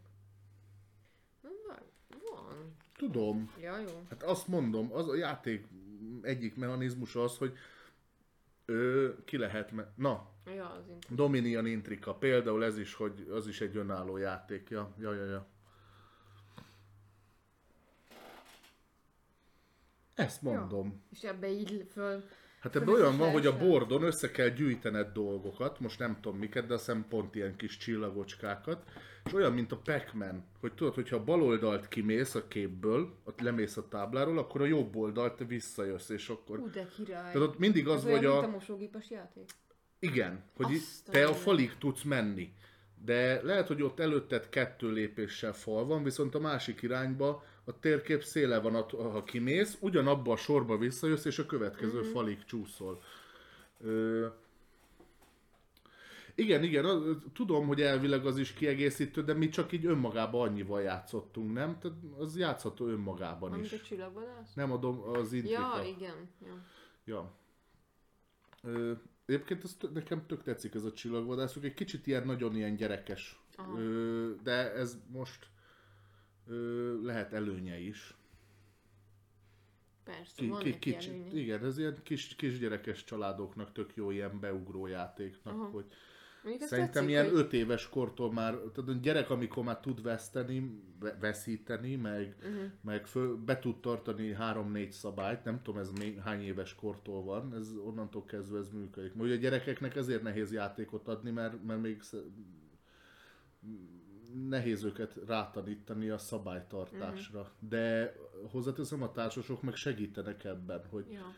Van. 1.41 1.79
Van. 2.31 2.75
Tudom. 2.97 3.51
Ja, 3.61 3.79
jó. 3.79 4.05
Hát 4.09 4.23
azt 4.23 4.47
mondom, 4.47 4.93
az 4.93 5.09
a 5.09 5.15
játék 5.15 5.67
egyik 6.21 6.55
mechanizmus 6.55 7.15
az, 7.15 7.37
hogy 7.37 7.53
ő 8.65 9.15
ki 9.23 9.37
lehet, 9.37 9.71
me- 9.71 9.91
na, 9.95 10.33
Ja, 10.55 10.69
az 10.69 10.87
int- 10.89 11.15
Dominion 11.15 11.65
Intrika, 11.65 12.15
például 12.15 12.63
ez 12.63 12.77
is, 12.77 12.93
hogy 12.93 13.27
az 13.31 13.47
is 13.47 13.61
egy 13.61 13.77
önálló 13.77 14.17
játék, 14.17 14.69
ja, 14.69 14.93
ja, 14.99 15.13
ja, 15.13 15.25
ja. 15.25 15.47
Ezt 20.13 20.41
mondom. 20.41 21.03
És 21.11 21.23
ebbe 21.23 21.49
így 21.49 21.87
föl... 21.91 22.23
Hát 22.65 22.75
ebben 22.75 22.93
olyan 22.93 23.17
van, 23.17 23.31
hogy 23.31 23.45
a 23.45 23.57
bordon 23.57 24.03
össze 24.03 24.31
kell 24.31 24.47
gyűjtened 24.47 25.11
dolgokat, 25.13 25.79
most 25.79 25.99
nem 25.99 26.17
tudom 26.21 26.37
miket, 26.37 26.65
de 26.65 26.73
azt 26.73 26.85
hiszem 26.85 27.05
pont 27.09 27.35
ilyen 27.35 27.55
kis 27.55 27.77
csillagocskákat, 27.77 28.83
és 29.25 29.33
olyan, 29.33 29.53
mint 29.53 29.71
a 29.71 29.77
Pac-Man, 29.77 30.43
hogy 30.59 30.73
tudod, 30.73 30.93
hogyha 30.93 31.15
a 31.15 31.23
bal 31.23 31.41
oldalt 31.41 31.87
kimész 31.87 32.35
a 32.35 32.47
képből, 32.47 33.15
ott 33.23 33.39
lemész 33.41 33.77
a 33.77 33.87
tábláról, 33.87 34.37
akkor 34.37 34.61
a 34.61 34.65
jobb 34.65 34.95
oldalt 34.95 35.43
visszajössz, 35.47 36.09
és 36.09 36.29
akkor... 36.29 36.59
Ú, 36.59 36.69
de 36.69 36.87
király. 36.95 37.31
Tehát 37.31 37.47
ott 37.47 37.57
mindig 37.57 37.87
az 37.87 37.97
Ez 37.97 38.05
olyan, 38.05 38.17
vagy 38.17 38.25
a... 38.25 38.33
mint 38.33 38.45
a 38.45 38.49
mosógépes 38.49 39.09
játék? 39.09 39.49
Igen, 39.99 40.43
hogy 40.55 40.71
itt 40.71 40.81
Azt 40.81 41.07
a 41.07 41.11
te 41.11 41.25
a 41.25 41.33
falig 41.33 41.77
tudsz 41.77 42.03
menni. 42.03 42.53
De 43.05 43.41
lehet, 43.43 43.67
hogy 43.67 43.81
ott 43.81 43.99
előtted 43.99 44.49
kettő 44.49 44.91
lépéssel 44.91 45.53
fal 45.53 45.85
van, 45.85 46.03
viszont 46.03 46.35
a 46.35 46.39
másik 46.39 46.81
irányba 46.81 47.43
a 47.65 47.79
térkép 47.79 48.23
széle 48.23 48.59
van, 48.59 48.73
ha 48.91 49.23
kimész, 49.23 49.77
ugyanabba 49.79 50.31
a 50.31 50.35
sorba 50.37 50.77
visszajössz, 50.77 51.25
és 51.25 51.39
a 51.39 51.45
következő 51.45 51.99
Mhm. 51.99 52.09
falig 52.09 52.45
csúszol. 52.45 53.01
Ö... 53.81 54.25
Igen, 56.35 56.63
igen, 56.63 56.85
az- 56.85 57.17
tudom, 57.33 57.67
hogy 57.67 57.81
elvileg 57.81 58.25
az 58.25 58.37
is 58.37 58.53
kiegészítő, 58.53 59.23
de 59.23 59.33
mi 59.33 59.49
csak 59.49 59.71
így 59.71 59.85
önmagában 59.85 60.47
annyival 60.47 60.81
játszottunk, 60.81 61.53
nem? 61.53 61.77
Tehát 61.79 61.97
az 62.17 62.37
játszható 62.37 62.87
önmagában 62.87 63.51
Amit 63.51 63.71
a 63.71 63.75
is. 63.75 63.81
csillagvadász? 63.81 64.53
Nem 64.53 64.71
adom 64.71 65.01
az 65.09 65.33
intrika. 65.33 65.61
Ja, 65.77 65.83
igen. 65.97 66.29
Ja. 66.45 66.61
Ja. 67.05 67.31
Ö, 68.63 68.91
egyébként 69.25 69.63
ez 69.63 69.77
nekem 69.93 70.25
tök 70.25 70.43
tetszik 70.43 70.73
ez 70.73 70.83
a 70.83 70.91
csillagvadászok, 70.93 71.63
egy 71.63 71.73
kicsit 71.73 72.07
ilyen 72.07 72.25
nagyon 72.25 72.55
ilyen 72.55 72.75
gyerekes, 72.75 73.39
Aha. 73.55 73.79
ö, 73.79 74.29
de 74.43 74.73
ez 74.73 74.97
most 75.11 75.47
ö, 76.47 77.01
lehet 77.05 77.33
előnye 77.33 77.79
is. 77.79 78.15
Persze, 80.03 80.33
Ki, 80.35 80.47
van 80.47 80.59
ki, 80.79 80.95
előnye. 80.95 81.31
igen, 81.33 81.65
ez 81.65 81.77
ilyen 81.77 81.97
kis, 82.03 82.35
kisgyerekes 82.35 83.03
családoknak 83.03 83.71
tök 83.71 83.95
jó 83.95 84.11
ilyen 84.11 84.39
beugró 84.39 84.87
játéknak, 84.87 85.53
Aha. 85.53 85.65
hogy 85.69 85.85
Mondjuk 86.43 86.69
szerintem 86.69 86.93
tetszik, 86.93 87.09
ilyen 87.09 87.29
hogy... 87.29 87.33
öt 87.39 87.53
éves 87.53 87.89
kortól 87.89 88.31
már, 88.33 88.53
tehát 88.55 88.89
a 88.89 88.93
gyerek, 89.01 89.29
amikor 89.29 89.63
már 89.63 89.79
tud 89.79 90.01
veszteni, 90.01 90.81
ve- 90.99 91.19
veszíteni, 91.19 91.95
meg, 91.95 92.35
Uh-huh. 92.39 92.71
meg 92.81 93.07
föl, 93.07 93.35
be 93.37 93.59
tud 93.59 93.79
tartani 93.79 94.33
három-négy 94.33 94.91
szabályt, 94.91 95.43
nem 95.43 95.61
tudom 95.63 95.79
ez 95.79 95.91
még 95.91 96.19
hány 96.19 96.41
éves 96.41 96.75
kortól 96.75 97.23
van, 97.23 97.53
ez 97.55 97.71
onnantól 97.85 98.25
kezdve 98.25 98.57
ez 98.57 98.69
működik. 98.69 99.15
Ugye 99.15 99.33
a 99.33 99.37
gyerekeknek 99.37 99.95
ezért 99.95 100.21
nehéz 100.21 100.51
játékot 100.51 101.07
adni, 101.07 101.31
mert, 101.31 101.63
mert 101.63 101.81
még 101.81 102.01
nehéz 104.49 104.83
őket 104.83 105.17
rátanítani 105.27 106.09
a 106.09 106.17
szabálytartásra. 106.17 107.51
De 107.59 108.15
hozzáteszem, 108.51 109.01
a 109.03 109.11
társasok 109.11 109.61
meg 109.61 109.75
segítenek 109.75 110.43
ebben, 110.43 110.81
hogy 110.89 111.11
Ja. 111.11 111.33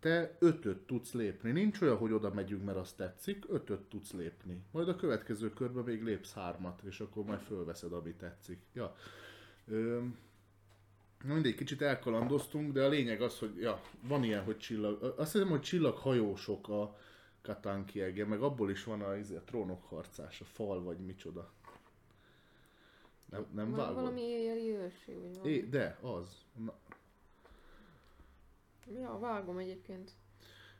te 0.00 0.36
ötöt 0.38 0.78
tudsz 0.78 1.12
lépni. 1.12 1.50
Nincs 1.50 1.80
olyan, 1.80 1.96
hogy 1.96 2.12
oda 2.12 2.30
megyünk, 2.34 2.64
mert 2.64 2.78
azt 2.78 2.96
tetszik, 2.96 3.44
ötöt 3.48 3.80
tudsz 3.80 4.12
lépni. 4.12 4.62
Majd 4.70 4.88
a 4.88 4.96
következő 4.96 5.50
körben 5.50 5.84
még 5.84 6.02
lépsz 6.02 6.32
hármat, 6.32 6.82
és 6.82 7.00
akkor 7.00 7.24
majd 7.24 7.40
fölveszed, 7.40 7.92
ami 7.92 8.14
tetszik. 8.14 8.60
Ja. 8.72 8.96
Ö, 9.68 10.00
mindegy, 11.24 11.54
kicsit 11.54 11.82
elkalandoztunk, 11.82 12.72
de 12.72 12.84
a 12.84 12.88
lényeg 12.88 13.22
az, 13.22 13.38
hogy 13.38 13.60
ja, 13.60 13.80
van 14.02 14.24
ilyen, 14.24 14.44
hogy 14.44 14.58
csillag... 14.58 15.14
Azt 15.16 15.32
hiszem, 15.32 15.48
hogy 15.48 15.60
csillaghajósok 15.60 16.68
a 16.68 16.98
Katán 17.42 17.84
kiege, 17.84 18.26
meg 18.26 18.42
abból 18.42 18.70
is 18.70 18.84
van 18.84 19.00
a, 19.00 19.16
izé, 19.16 19.36
a 19.36 19.42
trónok 19.44 19.84
harcás, 19.84 20.40
a 20.40 20.44
fal 20.44 20.82
vagy 20.82 20.98
micsoda. 20.98 21.52
Nem, 23.30 23.46
nem 23.54 23.70
vágod? 23.70 23.94
valami 23.94 24.22
éjjeli 24.22 24.70
őrség, 24.70 25.20
vagy 25.20 25.32
valami. 25.34 25.50
É, 25.50 25.60
de, 25.60 25.98
az. 26.00 26.44
Na, 26.64 26.74
Ja, 28.94 29.18
vágom 29.18 29.58
egyébként. 29.58 30.10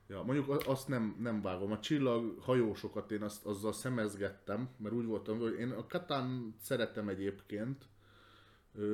Ja, 0.06 0.22
mondjuk 0.22 0.66
azt 0.66 0.89
nem, 0.89 1.16
nem 1.20 1.43
vágom. 1.43 1.72
A 1.72 1.81
csillag 1.81 2.39
hajósokat 2.40 3.10
én 3.10 3.22
azt, 3.22 3.47
azzal 3.47 3.72
szemezgettem, 3.72 4.68
mert 4.77 4.94
úgy 4.94 5.05
voltam, 5.05 5.39
hogy 5.39 5.59
én 5.59 5.70
a 5.70 5.86
Katán 5.86 6.55
szeretem 6.60 7.09
egyébként, 7.09 7.89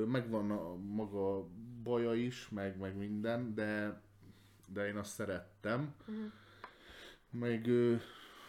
megvan 0.07 0.51
a 0.51 0.77
maga 0.77 1.47
baja 1.83 2.15
is, 2.15 2.49
meg, 2.49 2.79
meg 2.79 2.97
minden, 2.97 3.55
de, 3.55 4.01
de 4.69 4.87
én 4.87 4.97
azt 4.97 5.15
szerettem. 5.15 5.95
Mhm. 6.07 6.27
Meg 7.31 7.71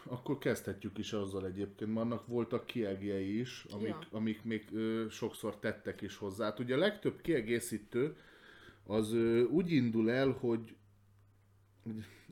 akkor 0.09 0.37
kezdhetjük 0.37 0.97
is 0.97 1.13
azzal 1.13 1.45
egyébként, 1.45 1.93
mert 1.93 2.05
annak 2.05 2.27
voltak 2.27 2.65
kiegjei 2.65 3.39
is, 3.39 3.65
amik, 3.69 3.87
Ja. 3.87 3.99
amik 4.11 4.43
még 4.43 4.67
ö, 4.73 5.05
sokszor 5.09 5.57
tettek 5.59 6.01
is 6.01 6.15
hozzá. 6.17 6.45
Hát 6.45 6.59
ugye 6.59 6.75
a 6.75 6.77
legtöbb 6.77 7.21
kiegészítő 7.21 8.15
az 8.83 9.13
ö, 9.13 9.43
úgy 9.43 9.71
indul 9.71 10.11
el, 10.11 10.29
hogy 10.31 10.75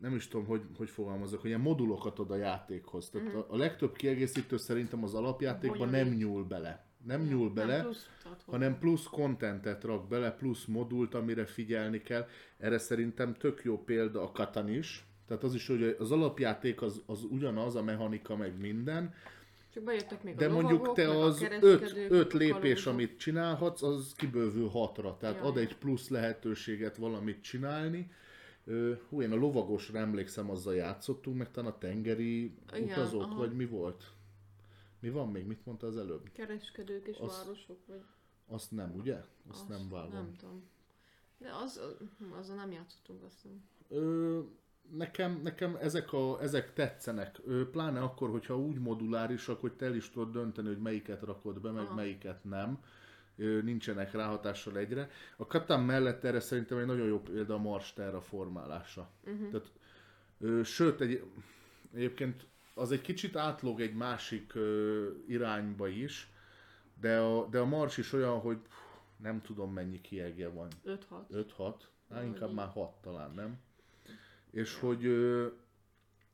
nem 0.01 0.15
is 0.15 0.27
tudom, 0.27 0.45
hogy, 0.45 0.61
hogy 0.77 0.89
fogalmazok, 0.89 1.39
hogy 1.39 1.49
ilyen 1.49 1.61
modulokat 1.61 2.19
ad 2.19 2.31
a 2.31 2.35
játékhoz. 2.35 3.09
Tehát 3.09 3.27
Mhm. 3.27 3.37
a, 3.37 3.45
a 3.47 3.57
legtöbb 3.57 3.95
kiegészítő 3.95 4.57
szerintem 4.57 5.03
az 5.03 5.13
alapjátékban 5.13 5.89
nem 5.89 6.07
nyúl 6.07 6.43
bele. 6.43 6.85
Nem 7.05 7.21
nyúl 7.21 7.49
bele, 7.49 7.75
Nem 7.75 7.83
plusz 7.83 8.09
hanem 8.45 8.79
plusz 8.79 9.03
kontentet 9.03 9.83
rak 9.83 10.07
bele, 10.07 10.31
plusz 10.31 10.65
modult, 10.65 11.13
amire 11.13 11.45
figyelni 11.45 12.01
kell. 12.01 12.27
Erre 12.57 12.77
szerintem 12.77 13.33
tök 13.33 13.63
jó 13.63 13.83
példa 13.83 14.21
a 14.23 14.31
Katan 14.31 14.69
is. 14.69 15.05
Tehát 15.27 15.43
az 15.43 15.53
is, 15.53 15.67
hogy 15.67 15.95
az 15.99 16.11
alapjáték 16.11 16.81
az, 16.81 17.01
az 17.05 17.23
ugyanaz, 17.23 17.75
a 17.75 17.83
mechanika 17.83 18.35
meg 18.35 18.59
minden, 18.59 19.13
Csak 19.73 19.83
bejöttek 19.83 20.23
még 20.23 20.35
de 20.35 20.45
a 20.45 20.51
mondjuk 20.51 20.93
te 20.93 21.09
az 21.09 21.41
öt, 21.61 21.95
öt 22.09 22.33
lépés, 22.33 22.83
kalózok. 22.83 22.93
amit 22.93 23.17
csinálhatsz, 23.19 23.81
az 23.81 24.13
kibővül 24.17 24.67
hatra. 24.67 25.17
Tehát 25.17 25.35
Ja, 25.35 25.41
ad 25.43 25.57
egy 25.57 25.77
plusz 25.77 26.09
lehetőséget 26.09 26.97
valamit 26.97 27.41
csinálni. 27.41 28.11
Hú, 29.09 29.21
én 29.21 29.31
a 29.31 29.35
lovagosra 29.35 29.99
emlékszem, 29.99 30.49
azzal 30.49 30.75
játszottunk, 30.75 31.37
meg 31.37 31.51
talán 31.51 31.71
a 31.71 31.77
tengeri 31.77 32.43
Igen, 32.73 32.83
utazók, 32.83 33.21
aha. 33.21 33.35
vagy 33.35 33.55
mi 33.55 33.65
volt? 33.65 34.03
Mi 34.99 35.09
van 35.09 35.31
még? 35.31 35.45
Mit 35.45 35.65
mondta 35.65 35.87
az 35.87 35.97
előbb? 35.97 36.29
Kereskedők 36.33 37.07
és 37.07 37.17
Az- 37.17 37.37
városok, 37.43 37.77
vagy... 37.87 38.01
Azt 38.47 38.71
nem, 38.71 38.95
ugye? 38.95 39.23
Azt, 39.49 39.67
nem 39.67 39.89
vágom. 39.89 40.11
Nem 40.13 40.35
tudom. 40.39 40.63
De 41.37 41.49
az, 41.63 41.81
azzal 42.39 42.55
nem 42.55 42.71
játszottunk 42.71 43.23
azt 43.23 43.35
hiszem. 43.41 43.63
Ö, 43.89 44.39
nekem, 44.91 45.39
nekem 45.43 45.77
ezek, 45.81 46.13
a, 46.13 46.41
ezek 46.41 46.73
tetszenek, 46.73 47.41
pláne 47.71 47.99
akkor, 47.99 48.29
hogyha 48.29 48.57
úgy 48.57 48.79
modulárisak, 48.79 49.61
hogy 49.61 49.73
te 49.73 49.85
el 49.85 49.95
is 49.95 50.09
tudod 50.09 50.31
dönteni, 50.31 50.67
hogy 50.67 50.81
melyiket 50.81 51.21
rakod 51.21 51.61
be, 51.61 51.71
meg 51.71 51.85
Aha. 51.85 51.95
melyiket 51.95 52.43
nem. 52.43 52.79
Nincsenek 53.63 54.11
ráhatással 54.11 54.77
egyre. 54.77 55.09
A 55.37 55.45
Katan 55.45 55.83
mellett 55.83 56.23
erre 56.23 56.39
szerintem 56.39 56.77
egy 56.77 56.85
nagyon 56.85 57.07
jó 57.07 57.19
példa 57.19 57.53
a 57.53 57.57
Mars 57.57 57.93
formálása. 58.21 59.09
Uh-huh. 59.25 59.49
Tehát, 59.49 59.71
ö, 60.39 60.63
sőt, 60.63 61.01
egy, 61.01 61.23
egyébként 61.93 62.47
az 62.73 62.91
egy 62.91 63.01
kicsit 63.01 63.35
átlóg 63.35 63.81
egy 63.81 63.93
másik 63.93 64.55
ö, 64.55 65.07
irányba 65.27 65.87
is, 65.87 66.31
de 67.01 67.19
a, 67.19 67.47
de 67.47 67.59
a 67.59 67.65
Mars 67.65 67.97
is 67.97 68.13
olyan, 68.13 68.39
hogy 68.39 68.57
pff, 68.57 68.85
nem 69.17 69.41
tudom 69.41 69.73
mennyi 69.73 70.01
kiegje 70.01 70.49
van. 70.49 70.67
5-6. 70.85 70.97
5-6, 71.57 71.73
hát 72.09 72.23
inkább 72.23 72.53
már 72.53 72.67
6 72.67 72.93
talán, 73.01 73.31
nem? 73.31 73.59
És 74.55 74.79
hogy 74.79 75.05
ö, 75.05 75.47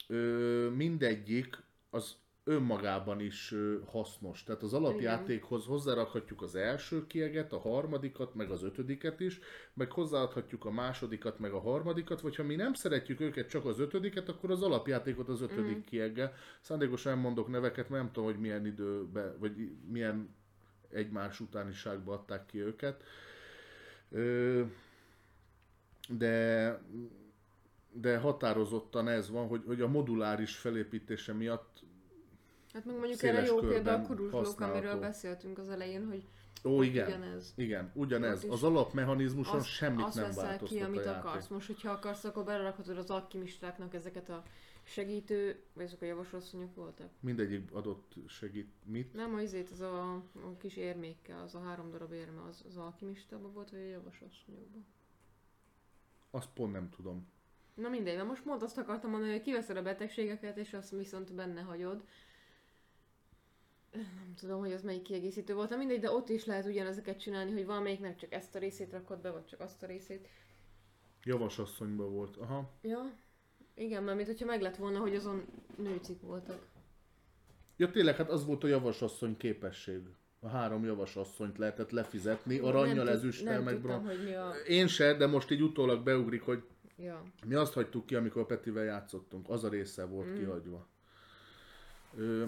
ö, 0.07 0.69
mindegyik 0.76 1.57
az 1.89 2.15
önmagában 2.43 3.19
is 3.19 3.52
ö, 3.52 3.77
hasznos. 3.85 4.43
Tehát 4.43 4.64
az 4.64 4.73
alapjátékhoz 4.73 5.65
hozzárakhatjuk 5.65 6.41
az 6.41 6.56
első 6.56 7.07
kieget, 7.07 7.53
a 7.53 7.60
harmadikat, 7.60 8.35
meg 8.35 8.52
az 8.52 8.64
ötödiket 8.64 9.19
is, 9.19 9.39
meg 9.73 9.91
hozzáadhatjuk 9.91 10.65
a 10.65 10.72
másodikat, 10.72 11.39
meg 11.39 11.52
a 11.53 11.60
harmadikat, 11.60 12.22
vagy 12.22 12.35
ha 12.35 12.43
mi 12.43 12.56
nem 12.56 12.73
szeretjük 12.73 13.19
őket, 13.19 13.49
csak 13.49 13.65
az 13.65 13.80
ötödiket, 13.80 14.30
akkor 14.30 14.52
az 14.52 14.61
alapjátékot 14.61 15.30
az 15.30 15.41
ötödik 15.41 15.77
Mhm. 15.77 15.85
kieggel. 15.85 16.34
Szándékosan 16.61 17.11
nem 17.14 17.22
mondok 17.22 17.48
neveket, 17.48 17.89
mert 17.89 18.03
nem 18.03 18.11
tudom, 18.11 18.30
hogy 18.31 18.39
milyen 18.39 18.65
időben, 18.65 19.35
vagy 19.39 19.72
milyen 19.88 20.35
egymás 20.89 21.39
utániságban 21.39 22.18
adták 22.18 22.45
ki 22.45 22.60
őket. 22.60 23.03
Ö, 24.10 24.61
de 26.10 26.81
de 27.91 28.18
határozottan 28.18 29.07
ez 29.07 29.30
van, 29.30 29.47
hogy, 29.47 29.63
hogy 29.65 29.81
a 29.81 29.88
moduláris 29.88 30.55
felépítése 30.55 31.34
miatt 31.34 31.84
Hát 32.73 32.85
meg 32.85 32.97
mondjuk 32.97 33.23
erre 33.23 33.45
jó 33.45 33.59
példa 33.59 33.93
a 33.93 34.01
kuruzslók, 34.01 34.59
amiről 34.59 34.99
beszéltünk 34.99 35.57
az 35.57 35.69
elején, 35.69 36.07
hogy 36.07 36.27
Ó, 36.63 36.81
igen, 36.81 37.07
ugyanez. 37.07 37.53
igen, 37.55 37.91
ugyanez. 37.93 38.45
Az 38.49 38.63
alapmechanizmuson 38.63 39.55
Az- 39.59 39.65
semmit 39.65 40.05
azt 40.05 40.15
nem 40.15 40.31
változtat 40.35 40.68
ki, 40.68 40.80
amit 40.80 41.05
a 41.05 41.18
akarsz. 41.18 41.47
Most, 41.47 41.68
hogyha 41.68 41.91
akarsz, 41.91 42.23
akkor 42.23 42.43
belerakhatod 42.43 42.97
az 42.97 43.09
alkimistáknak 43.09 43.93
ezeket 43.93 44.30
a 44.30 44.43
segítő, 44.84 45.63
vagy 45.73 45.85
azok 45.85 46.01
a 46.01 46.05
javaslasszonyok 46.05 46.76
voltak. 46.76 47.09
Mindegyik 47.19 47.72
adott 47.72 48.13
segít. 48.27 48.72
Mit? 48.85 49.13
Nem, 49.13 49.34
az 49.34 49.41
izét, 49.41 49.69
az 49.69 49.80
a, 49.80 50.13
a 50.13 50.57
kis 50.57 50.76
érmékkel, 50.76 51.41
az 51.41 51.55
a 51.55 51.61
három 51.61 51.91
darab 51.91 52.11
érme, 52.11 52.41
az, 52.49 52.63
az 52.68 52.77
alkimistában 52.77 53.53
volt, 53.53 53.69
vagy 53.69 53.80
a 53.80 53.84
javaslasszonyokban. 53.88 54.85
Azt 56.31 56.49
pont 56.53 56.73
nem 56.73 56.89
tudom. 56.89 57.27
Na 57.73 57.89
mindegy, 57.89 58.18
na 58.18 58.23
most 58.23 58.43
pont 58.43 58.61
azt 58.61 58.77
akartam 58.77 59.10
mondani, 59.10 59.31
hogy 59.31 59.41
kiveszed 59.41 59.77
a 59.77 59.81
betegségeket, 59.81 60.57
és 60.57 60.73
azt 60.73 60.89
viszont 60.89 61.34
benne 61.34 61.61
hagyod. 61.61 62.03
Nem 63.91 64.34
tudom, 64.35 64.60
hogy 64.60 64.72
az 64.72 64.81
melyik 64.81 65.02
kiegészítő 65.02 65.53
volt, 65.53 65.69
na 65.69 65.76
mindegy, 65.76 65.99
de 65.99 66.11
ott 66.11 66.30
is 66.30 66.45
lehet 66.45 66.65
ugyanezeket 66.65 67.19
csinálni, 67.19 67.52
hogy 67.52 67.65
valamelyiknek 67.65 68.15
csak 68.15 68.34
ezt 68.34 68.56
a 68.56 68.60
részét 68.60 68.91
rakod 68.91 69.19
be, 69.22 69.30
vagy 69.30 69.45
csak 69.45 69.60
azt 69.60 69.84
a 69.84 69.85
részét. 69.85 70.27
Javasasszonyban 71.23 72.11
volt. 72.11 72.38
Aha. 72.38 72.69
Ja, 72.81 73.14
igen, 73.73 74.03
mert 74.03 74.15
mint 74.15 74.27
hogyha 74.27 74.45
meg 74.45 74.61
lett 74.61 74.76
volna, 74.76 74.99
hogy 74.99 75.15
azon 75.15 75.45
nőcik 75.76 76.22
voltak. 76.22 76.68
Ja 77.77 77.91
tényleg, 77.91 78.15
hát 78.15 78.30
az 78.30 78.45
volt 78.45 78.64
a 78.64 78.68
javasasszony 78.68 79.38
képesség. 79.38 80.02
A 80.39 80.48
három 80.48 80.85
javasasszonyt 80.85 81.57
lehetett 81.57 81.91
lefizetni, 81.91 82.57
aranyjal, 82.57 83.10
ezüsttel, 83.10 83.61
meg 83.61 83.73
tudtam, 83.73 84.03
bron. 84.03 84.15
hogy 84.15 84.23
mi 84.23 84.34
a... 84.34 84.52
Én 84.68 84.88
se, 84.88 85.14
de 85.14 85.27
most 85.27 85.52
így 85.52 85.61
utólag 85.61 86.03
beugrik, 86.03 86.41
hogy 86.41 86.64
Ja. 87.02 87.23
mi 87.45 87.53
azt 87.53 87.73
hagytuk 87.73 88.06
ki, 88.06 88.15
amikor 88.15 88.45
Petivel 88.45 88.84
játszottunk. 88.84 89.49
Az 89.49 89.64
a 89.64 89.69
része 89.69 90.06
volt 90.06 90.28
Mm. 90.30 90.38
kihagyva. 90.38 90.88
Ö, 92.18 92.45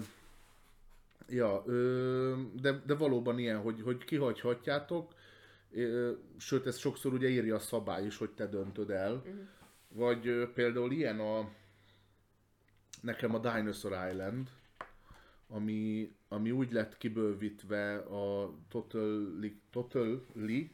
ja, 1.28 1.62
ö, 1.66 2.34
de, 2.60 2.82
de 2.86 2.94
valóban 2.94 3.38
ilyen, 3.38 3.60
hogy, 3.60 3.82
hogy 3.82 4.04
kihagyhatjátok, 4.04 5.14
ö, 5.70 6.12
sőt, 6.38 6.66
ez 6.66 6.76
sokszor 6.78 7.12
ugye 7.12 7.28
írja 7.28 7.54
a 7.54 7.58
szabály 7.58 8.06
is, 8.06 8.16
hogy 8.16 8.30
te 8.30 8.46
döntöd 8.46 8.90
el. 8.90 9.14
Mhm. 9.14 9.38
Vagy 9.88 10.26
ö, 10.26 10.52
például 10.52 10.92
ilyen 10.92 11.20
a 11.20 11.48
nekem 13.00 13.34
a 13.34 13.38
Dinosaur 13.38 14.10
Island, 14.10 14.50
ami, 15.48 16.12
ami 16.28 16.50
úgy 16.50 16.72
lett 16.72 16.96
kibővítve 16.96 17.96
a 17.96 18.54
Totally, 18.68 19.60
totally, 19.70 20.70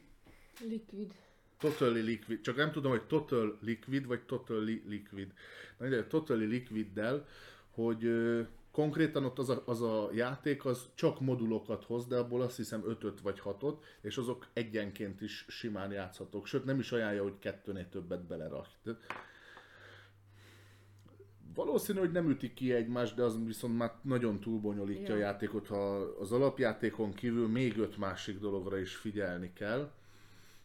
Liquid. 0.59 1.13
Totally 1.61 2.01
Liquid, 2.01 2.41
csak 2.41 2.55
nem 2.55 2.71
tudom, 2.71 2.91
hogy 2.91 3.03
Total 3.03 3.57
Liquid 3.61 4.05
vagy 4.05 4.21
Totally 4.21 4.83
Liquid. 4.87 5.33
Na 5.77 5.85
ide, 5.85 6.07
Totally 6.07 6.45
Liquiddel, 6.45 7.25
hogy 7.69 8.05
ö, 8.05 8.41
konkrétan 8.71 9.25
ott 9.25 9.39
az 9.39 9.49
a, 9.49 9.63
az 9.65 9.81
a 9.81 10.09
játék 10.13 10.65
az 10.65 10.89
csak 10.95 11.19
modulokat 11.19 11.83
hoz, 11.83 12.07
de 12.07 12.17
abból 12.17 12.41
azt 12.41 12.55
hiszem 12.55 12.83
5 12.85 13.21
vagy 13.21 13.41
6-ot, 13.45 13.75
és 14.01 14.17
azok 14.17 14.47
egyenként 14.53 15.21
is 15.21 15.45
simán 15.47 15.91
játszhatók. 15.91 16.47
Sőt, 16.47 16.65
nem 16.65 16.79
is 16.79 16.91
ajánlja, 16.91 17.23
hogy 17.23 17.39
kettőnél 17.39 17.89
többet 17.89 18.25
belerak. 18.25 18.67
Tehát 18.83 18.99
Valószínű, 21.55 21.99
hogy 21.99 22.11
nem 22.11 22.29
ütik 22.29 22.53
ki 22.53 22.73
egymást, 22.73 23.15
de 23.15 23.23
az 23.23 23.45
viszont 23.45 23.77
már 23.77 23.91
nagyon 24.01 24.39
túlbonyolítja 24.39 25.07
Ja. 25.07 25.13
a 25.15 25.17
játékot, 25.17 25.67
ha 25.67 25.95
az 26.19 26.31
alapjátékon 26.31 27.13
kívül 27.13 27.47
még 27.47 27.77
öt 27.77 27.97
másik 27.97 28.39
dologra 28.39 28.79
is 28.79 28.95
figyelni 28.95 29.53
kell. 29.53 29.91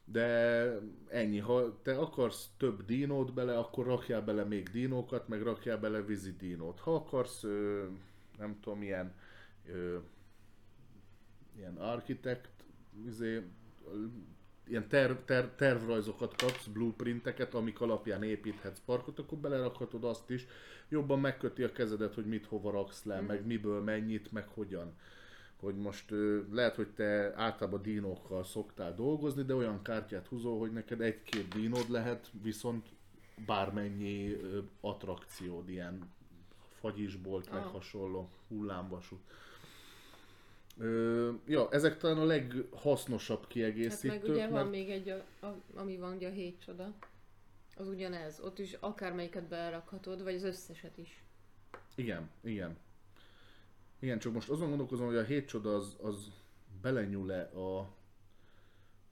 De 0.09 0.81
ennyi, 1.09 1.39
ha 1.39 1.83
te 1.83 1.99
akarsz 1.99 2.51
több 2.57 2.85
dinót 2.85 3.35
bele, 3.35 3.59
akkor 3.59 3.87
rakjál 3.87 4.23
bele 4.23 4.45
még 4.45 4.69
dinókat, 4.69 5.29
meg 5.29 5.43
rakjál 5.43 5.79
bele 5.79 6.03
vízi 6.03 6.33
dinót. 6.33 6.81
Ha 6.81 6.95
akarsz, 6.95 7.45
ö, 7.45 7.87
nem 8.39 8.61
tudom, 8.61 8.83
ilyen, 8.83 9.15
ö, 9.69 9.99
ilyen 11.57 11.77
architekt, 11.77 12.51
izé, 13.07 13.43
ilyen 14.67 14.89
terv, 14.89 15.17
terv, 15.25 15.47
tervrajzokat 15.57 16.37
kapsz, 16.37 16.67
blueprinteket, 16.67 17.55
amik 17.55 17.81
alapján 17.81 18.23
építhetsz 18.23 18.81
parkot, 18.85 19.19
akkor 19.19 19.39
belerakhatod 19.39 20.05
azt 20.05 20.31
is, 20.31 20.47
jobban 20.89 21.21
megköti 21.21 21.63
a 21.63 21.73
kezedet, 21.73 22.15
hogy 22.15 22.27
mit 22.27 22.47
hova 22.47 22.71
raksz 22.71 23.05
le, 23.05 23.21
mm. 23.21 23.25
meg 23.25 23.47
miből 23.47 23.83
mennyit, 23.83 24.33
meg 24.33 24.49
hogyan. 24.49 24.95
Hogy 25.61 25.77
most 25.77 26.05
lehet, 26.51 26.75
hogy 26.75 26.89
te 26.89 27.33
általában 27.37 27.83
dinókkal 27.83 28.45
szoktál 28.45 28.95
dolgozni, 28.95 29.43
de 29.43 29.55
olyan 29.55 29.83
kártyát 29.83 30.27
húzol, 30.27 30.59
hogy 30.59 30.73
neked 30.73 31.01
egy-két 31.01 31.49
dinód 31.55 31.91
lehet, 31.91 32.31
viszont 32.43 32.87
bármennyi 33.47 34.37
attrakciód, 34.81 35.69
ilyen 35.69 36.15
fagyisbolt, 36.81 37.51
meg 37.53 37.63
Ah. 37.63 37.71
hasonló, 37.73 38.29
hullámvasút. 38.49 39.21
Ö, 40.79 41.31
ja, 41.47 41.69
ezek 41.71 41.97
talán 41.99 42.19
a 42.19 42.25
leghasznosabb 42.25 43.39
Hát 43.39 43.47
kiegészítők. 43.49 44.23
meg 44.23 44.31
ugye 44.31 44.45
van 44.45 44.53
mert- 44.53 44.71
még 44.71 44.91
egy, 44.91 45.09
a, 45.09 45.47
a, 45.47 45.55
ami 45.75 45.97
van 45.97 46.15
ugye 46.17 46.29
a 46.29 46.33
hét 46.33 46.61
csoda. 46.65 46.93
Az 47.77 47.89
ugyanez. 47.89 48.41
Ott 48.41 48.59
is 48.59 48.73
akármelyiket 48.81 49.45
belerakhatod, 49.49 50.23
vagy 50.23 50.35
az 50.35 50.43
összeset 50.43 50.99
is. 50.99 51.23
Igen, 51.95 52.31
igen. 52.41 52.77
Igen, 53.99 54.19
csak 54.19 54.33
most 54.33 54.49
azon 54.49 54.69
gondolkozom, 54.69 55.07
hogy 55.07 55.17
a 55.17 55.23
hét 55.23 55.49
csoda 55.49 55.75
az, 55.75 55.97
az 56.03 56.33
belenyúl-e 56.83 57.41
a... 57.41 57.95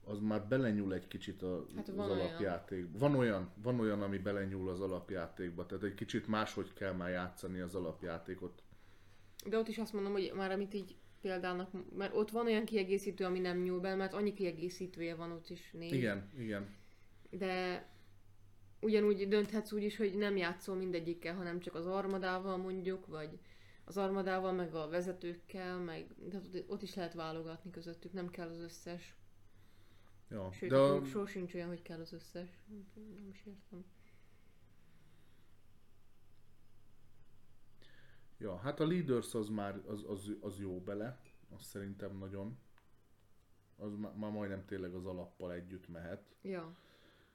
Az 0.06 0.20
már 0.20 0.46
belenyúl 0.48 0.94
egy 0.94 1.08
kicsit 1.08 1.42
a, 1.42 1.66
Hát 1.76 1.88
az 1.88 1.98
olyan. 1.98 2.10
alapjátékba. 2.10 2.98
Van 2.98 3.14
olyan, 3.14 3.50
van 3.62 3.80
olyan, 3.80 4.02
ami 4.02 4.18
belenyúl 4.18 4.68
az 4.68 4.80
alapjátékba, 4.80 5.66
tehát 5.66 5.84
egy 5.84 5.94
kicsit 5.94 6.26
máshogy 6.26 6.72
kell 6.72 6.92
már 6.92 7.10
játszani 7.10 7.60
az 7.60 7.74
alapjátékot. 7.74 8.62
De 9.46 9.58
ott 9.58 9.68
is 9.68 9.78
azt 9.78 9.92
mondom, 9.92 10.12
hogy 10.12 10.32
már 10.34 10.50
amit 10.50 10.74
így 10.74 10.96
példának, 11.20 11.70
mert 11.96 12.14
ott 12.14 12.30
van 12.30 12.46
olyan 12.46 12.64
kiegészítő, 12.64 13.24
ami 13.24 13.38
nem 13.38 13.62
nyúl 13.62 13.80
be, 13.80 13.94
mert 13.94 14.12
annyi 14.12 14.32
kiegészítője 14.32 15.14
van 15.14 15.30
ott 15.30 15.50
is 15.50 15.70
négy. 15.72 15.92
Igen, 15.92 16.30
igen. 16.38 16.68
De 17.30 17.84
ugyanúgy 18.80 19.28
dönthetsz 19.28 19.72
úgy 19.72 19.82
is, 19.82 19.96
hogy 19.96 20.16
nem 20.16 20.36
játszol 20.36 20.76
mindegyikkel, 20.76 21.34
hanem 21.34 21.60
csak 21.60 21.74
az 21.74 21.86
armadával 21.86 22.56
mondjuk, 22.56 23.06
vagy 23.06 23.38
az 23.84 23.96
armadával, 23.96 24.52
meg 24.52 24.74
a 24.74 24.88
vezetőkkel, 24.88 25.78
meg 25.78 26.14
tehát 26.30 26.46
ott- 26.46 26.70
ott 26.70 26.82
is 26.82 26.94
lehet 26.94 27.14
válogatni 27.14 27.70
közöttük, 27.70 28.12
nem 28.12 28.30
kell 28.30 28.48
az 28.48 28.58
összes. 28.58 29.16
Ja. 30.30 30.52
Sőt, 30.52 30.70
De 30.70 30.76
a... 30.76 30.94
a, 30.96 31.04
sor 31.04 31.28
sincs 31.28 31.54
olyan, 31.54 31.68
hogy 31.68 31.82
kell 31.82 32.00
az 32.00 32.12
összes. 32.12 32.48
Nem 32.94 33.28
is 33.30 33.42
értem. 33.46 33.84
ja, 38.38 38.56
hát 38.56 38.80
a 38.80 38.86
Leaders 38.86 39.34
az 39.34 39.48
már 39.48 39.80
az, 39.86 40.04
az, 40.08 40.30
az 40.40 40.58
jó 40.58 40.80
bele, 40.80 41.20
az 41.56 41.62
szerintem 41.62 42.16
nagyon. 42.16 42.58
Az 43.76 43.94
má- 43.94 44.16
már 44.16 44.30
majdnem 44.30 44.64
tényleg 44.64 44.94
az 44.94 45.06
alappal 45.06 45.52
együtt 45.52 45.88
mehet. 45.88 46.22
Ja. 46.42 46.74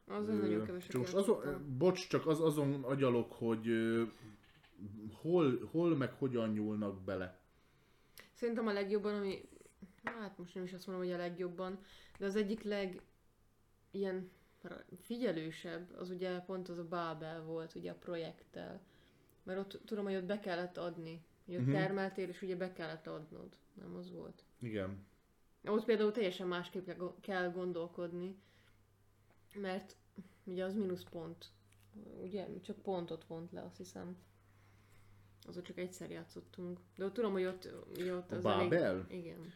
Az 0.05 0.27
Ö, 0.27 0.33
nagyon 0.33 0.65
keveset 0.65 0.91
csak 0.91 1.13
azon, 1.13 1.65
bocs, 1.77 2.07
csak 2.07 2.27
az, 2.27 2.39
azon 2.41 2.83
agyalok, 2.83 3.31
hogy 3.33 3.67
hol, 5.13 5.67
hol 5.71 5.95
meg 5.95 6.11
hogyan 6.13 6.49
nyúlnak 6.51 7.01
bele. 7.03 7.39
Szerintem 8.33 8.67
a 8.67 8.73
legjobban, 8.73 9.15
ami, 9.15 9.49
hát 10.03 10.37
most 10.37 10.55
nem 10.55 10.63
is 10.63 10.73
azt 10.73 10.87
mondom, 10.87 11.05
hogy 11.05 11.13
a 11.13 11.17
legjobban, 11.17 11.79
de 12.17 12.25
az 12.25 12.35
egyik 12.35 12.63
leg 12.63 13.01
ilyen 13.91 14.31
figyelősebb, 15.01 15.91
az 15.97 16.09
ugye 16.09 16.39
pont 16.39 16.69
az 16.69 16.77
a 16.77 16.87
Babel 16.87 17.43
volt, 17.43 17.75
ugye 17.75 17.91
a 17.91 17.95
projekttel. 17.95 18.81
Mert 19.43 19.59
ott 19.59 19.81
tudom, 19.85 20.05
hogy 20.05 20.15
ott 20.15 20.23
be 20.25 20.39
kellett 20.39 20.77
adni. 20.77 21.23
Hogy 21.45 21.55
ott 21.55 21.61
Mhm. 21.61 21.71
termeltél, 21.71 22.29
és 22.29 22.41
ugye 22.41 22.55
be 22.55 22.73
kellett 22.73 23.07
adnod. 23.07 23.55
Nem 23.73 23.95
az 23.95 24.11
volt. 24.11 24.43
Igen. 24.59 25.05
Ott 25.63 25.85
például 25.85 26.11
teljesen 26.11 26.47
másképp 26.47 26.89
kell 27.21 27.51
gondolkodni, 27.51 28.35
mert 29.55 29.95
ugye 30.43 30.63
az 30.63 30.75
mínusz 30.75 31.03
pont. 31.03 31.51
Ugye 32.21 32.47
csak 32.61 32.77
pontot 32.81 33.25
vont 33.25 33.51
le, 33.51 33.61
azt 33.61 33.77
hiszem. 33.77 34.17
Azok 35.47 35.63
csak 35.63 35.77
egyszer 35.77 36.09
játszottunk. 36.09 36.79
De 36.95 37.11
tudom, 37.11 37.31
hogy 37.31 37.45
ott, 37.45 37.69
ott 38.11 38.31
A 38.31 38.35
az 38.35 38.43
Babel? 38.43 38.83
elég... 38.83 39.25
Igen. 39.25 39.53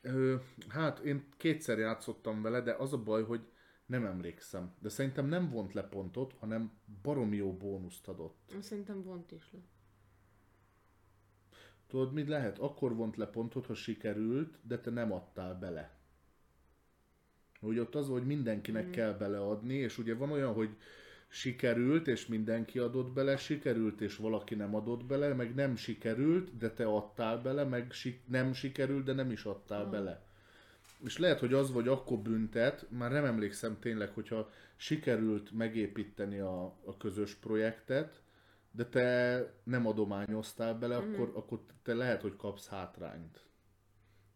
Ö, 0.00 0.36
hát 0.68 0.98
én 0.98 1.28
kétszer 1.36 1.78
játszottam 1.78 2.42
vele, 2.42 2.60
de 2.60 2.72
az 2.72 2.92
a 2.92 3.02
baj, 3.02 3.24
hogy 3.24 3.40
nem 3.86 4.04
emlékszem. 4.04 4.74
De 4.78 4.88
szerintem 4.88 5.26
nem 5.26 5.50
vont 5.50 5.72
le 5.72 5.82
pontot, 5.82 6.32
hanem 6.32 6.72
baromi 7.02 7.36
jó 7.36 7.56
bónuszt 7.56 8.08
adott. 8.08 8.54
Szerintem 8.60 9.02
vont 9.02 9.32
is 9.32 9.52
le. 9.52 9.58
Tudod, 11.86 12.12
mit 12.12 12.28
lehet? 12.28 12.58
Akkor 12.58 12.94
vont 12.94 13.16
le 13.16 13.26
pontot, 13.26 13.66
ha 13.66 13.74
sikerült, 13.74 14.58
de 14.62 14.80
te 14.80 14.90
nem 14.90 15.12
adtál 15.12 15.58
bele. 15.58 15.98
Hogy 17.60 17.78
ott 17.78 17.94
az, 17.94 18.08
hogy 18.08 18.26
mindenkinek 18.26 18.86
mm. 18.86 18.90
kell 18.90 19.12
beleadni, 19.12 19.74
és 19.74 19.98
ugye 19.98 20.14
van 20.14 20.30
olyan, 20.30 20.52
hogy 20.52 20.76
sikerült, 21.28 22.08
és 22.08 22.26
mindenki 22.26 22.78
adott 22.78 23.12
bele, 23.12 23.36
sikerült, 23.36 24.00
és 24.00 24.16
valaki 24.16 24.54
nem 24.54 24.74
adott 24.74 25.04
bele, 25.04 25.34
meg 25.34 25.54
nem 25.54 25.76
sikerült, 25.76 26.56
de 26.56 26.70
te 26.70 26.84
adtál 26.86 27.38
bele, 27.42 27.64
meg 27.64 27.92
si- 27.92 28.20
nem 28.26 28.52
sikerült, 28.52 29.04
de 29.04 29.12
nem 29.12 29.30
is 29.30 29.44
adtál 29.44 29.84
Ah. 29.84 29.90
bele. 29.90 30.24
És 31.04 31.18
lehet, 31.18 31.38
hogy 31.38 31.52
az 31.52 31.72
vagy 31.72 31.88
akkor 31.88 32.18
büntet, 32.18 32.86
már 32.90 33.10
nem 33.12 33.24
emlékszem 33.24 33.78
tényleg, 33.78 34.10
hogyha 34.10 34.50
sikerült 34.76 35.50
megépíteni 35.52 36.38
a, 36.38 36.64
a 36.64 36.96
közös 36.98 37.34
projektet, 37.34 38.20
de 38.70 38.84
te 38.86 39.52
nem 39.64 39.86
adományoztál 39.86 40.74
bele, 40.78 40.98
Mhm. 40.98 41.12
akkor, 41.14 41.32
akkor 41.34 41.60
te 41.82 41.94
lehet, 41.94 42.20
hogy 42.22 42.36
kapsz 42.36 42.66
hátrányt. 42.68 43.40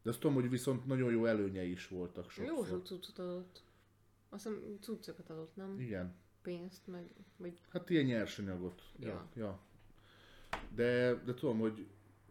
De 0.02 0.10
azt 0.10 0.20
tudom, 0.20 0.36
hogy 0.36 0.50
viszont 0.50 0.86
nagyon 0.86 1.10
jó 1.12 1.24
előnyei 1.26 1.70
is 1.70 1.88
voltak 1.88 2.24
Jó 2.36 2.44
sokszor. 2.44 2.66
sok 2.66 2.86
cuccot 2.86 3.18
adott. 3.18 3.62
Azt 4.28 4.42
hiszem 4.42 4.78
cuccokat 4.80 5.30
adott, 5.30 5.56
nem? 5.56 5.80
Igen. 5.80 6.14
Pénzt, 6.42 6.86
meg... 6.86 7.10
Vagy... 7.36 7.60
Hát 7.68 7.90
ilyen 7.90 8.04
nyersanyagot. 8.04 8.82
Ja. 8.98 9.08
Ja. 9.08 9.28
ja. 9.34 9.60
De, 10.74 11.14
de 11.14 11.34
tudom, 11.34 11.58
hogy 11.58 11.86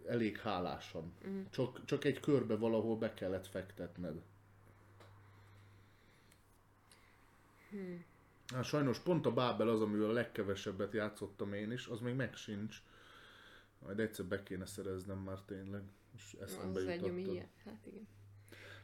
elég 0.08 0.38
hálásan. 0.38 1.14
Mhm. 1.24 1.40
Csak, 1.50 1.86
csak 1.86 2.04
egy 2.04 2.20
körbe 2.20 2.56
valahol 2.56 2.98
be 2.98 3.14
kellett 3.14 3.48
fektetned. 3.48 4.22
Hmm. 7.70 8.06
Hát 8.54 8.64
sajnos 8.64 9.00
pont 9.00 9.26
a 9.26 9.34
Bábel 9.34 9.70
az, 9.70 9.82
amivel 9.82 10.10
a 10.10 10.14
legkevesebbet 10.14 10.94
játszottam 10.94 11.54
én 11.54 11.72
is, 11.72 11.88
az 11.88 12.00
még 12.00 12.16
meg 12.16 12.36
sincs. 12.36 12.82
Majd 13.80 14.00
egyszer 14.00 14.26
be 14.26 14.44
kéne 14.44 14.66
szereznem 14.66 15.18
már 15.18 15.40
tényleg. 15.46 15.82
És 16.16 16.36
Az 16.40 16.42
eszembe 16.42 16.80
az 16.80 16.86
egy, 16.86 17.04
ami 17.04 17.22
ilyen. 17.22 17.48
Hát 17.66 17.86
igen. 17.86 18.08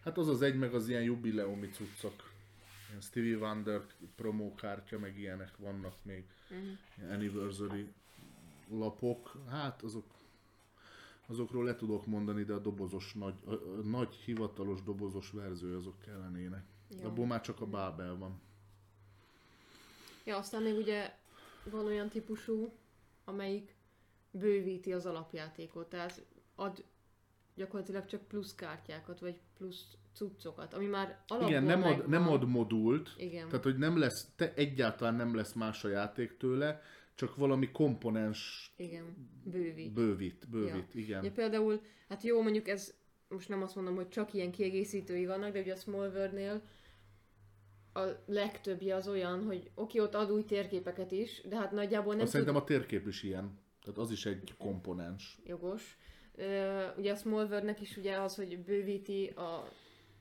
Hát 0.03 0.17
az 0.17 0.27
az 0.27 0.41
egy, 0.41 0.55
meg 0.55 0.73
az 0.73 0.87
ilyen 0.89 1.03
jubileumi 1.03 1.69
cuccok. 1.69 2.33
Stevie 3.01 3.37
Wonder 3.37 3.85
promókártya, 4.15 4.99
meg 4.99 5.17
ilyenek 5.19 5.57
vannak 5.57 5.95
még. 6.03 6.25
Uh-huh. 6.49 7.11
Anniversary 7.11 7.93
lapok. 8.69 9.43
Hát 9.49 9.81
azok 9.81 10.05
azokról 11.27 11.63
le 11.63 11.75
tudok 11.75 12.05
mondani, 12.05 12.43
de 12.43 12.53
a 12.53 12.59
dobozos 12.59 13.13
nagy, 13.13 13.35
a, 13.45 13.51
a 13.51 13.81
nagy 13.83 14.13
hivatalos 14.13 14.83
dobozos 14.83 15.31
verzió 15.31 15.75
azok 15.75 15.99
kellenének. 15.99 16.65
Jó. 16.89 17.07
Abból 17.07 17.25
már 17.25 17.41
csak 17.41 17.61
a 17.61 17.65
Bábel 17.65 18.17
van. 18.17 18.41
Ja, 20.23 20.37
aztán 20.37 20.61
még 20.61 20.75
ugye 20.75 21.13
van 21.63 21.85
olyan 21.85 22.09
típusú, 22.09 22.73
amelyik 23.23 23.75
bővíti 24.31 24.93
az 24.93 25.05
alapjátékot, 25.05 25.89
tehát 25.89 26.25
ad 26.55 26.83
gyakorlatilag 27.55 28.05
csak 28.05 28.27
plusz 28.27 28.55
kártyákat, 28.55 29.19
vagy 29.19 29.39
plusz 29.57 29.85
cuccokat, 30.13 30.73
ami 30.73 30.85
már 30.85 31.19
alapból 31.27 31.49
Igen, 31.49 31.63
nem 31.63 31.83
ad, 31.83 32.07
nem 32.07 32.27
ad 32.27 32.47
modult, 32.47 33.09
Igen. 33.17 33.47
tehát 33.47 33.63
hogy 33.63 33.77
nem 33.77 33.97
lesz, 33.97 34.27
te 34.35 34.53
egyáltalán 34.53 35.15
nem 35.15 35.35
lesz 35.35 35.53
más 35.53 35.83
a 35.83 35.87
játék 35.89 36.37
tőle, 36.37 36.81
csak 37.15 37.35
valami 37.35 37.71
komponens 37.71 38.71
Igen, 38.75 39.03
bővít. 39.43 39.93
bővít, 39.93 40.49
bővít, 40.49 40.95
igen. 40.95 41.23
Ja, 41.23 41.31
például, 41.31 41.81
hát 42.09 42.23
jó, 42.23 42.41
mondjuk 42.41 42.67
ez, 42.67 42.93
most 43.27 43.49
nem 43.49 43.61
azt 43.61 43.75
mondom, 43.75 43.95
hogy 43.95 44.09
csak 44.09 44.33
ilyen 44.33 44.51
kiegészítői 44.51 45.25
vannak, 45.25 45.53
de 45.53 45.59
ugye 45.59 45.73
a 45.73 45.77
Small 45.77 46.09
World-nél 46.09 46.61
a 47.93 48.01
legtöbbje 48.25 48.95
az 48.95 49.07
olyan, 49.07 49.43
hogy 49.43 49.71
oké, 49.75 49.99
ott 49.99 50.15
ad 50.15 50.31
új 50.31 50.45
térképeket 50.45 51.11
is, 51.11 51.41
de 51.49 51.55
hát 51.57 51.71
nagyjából 51.71 52.13
nem 52.13 52.21
Azt 52.23 52.31
szerintem 52.31 52.55
a 52.55 52.63
térkép 52.63 53.07
is 53.07 53.23
ilyen. 53.23 53.59
Tehát 53.81 53.99
az 53.99 54.11
is 54.11 54.25
egy 54.25 54.53
komponens. 54.57 55.39
jogos. 55.45 55.97
Ugye 56.97 57.11
a 57.11 57.15
Small 57.15 57.45
World-nek 57.45 57.81
is 57.81 57.97
ugye 57.97 58.21
az, 58.21 58.35
hogy 58.35 58.59
bővíti 58.63 59.27
a, 59.35 59.67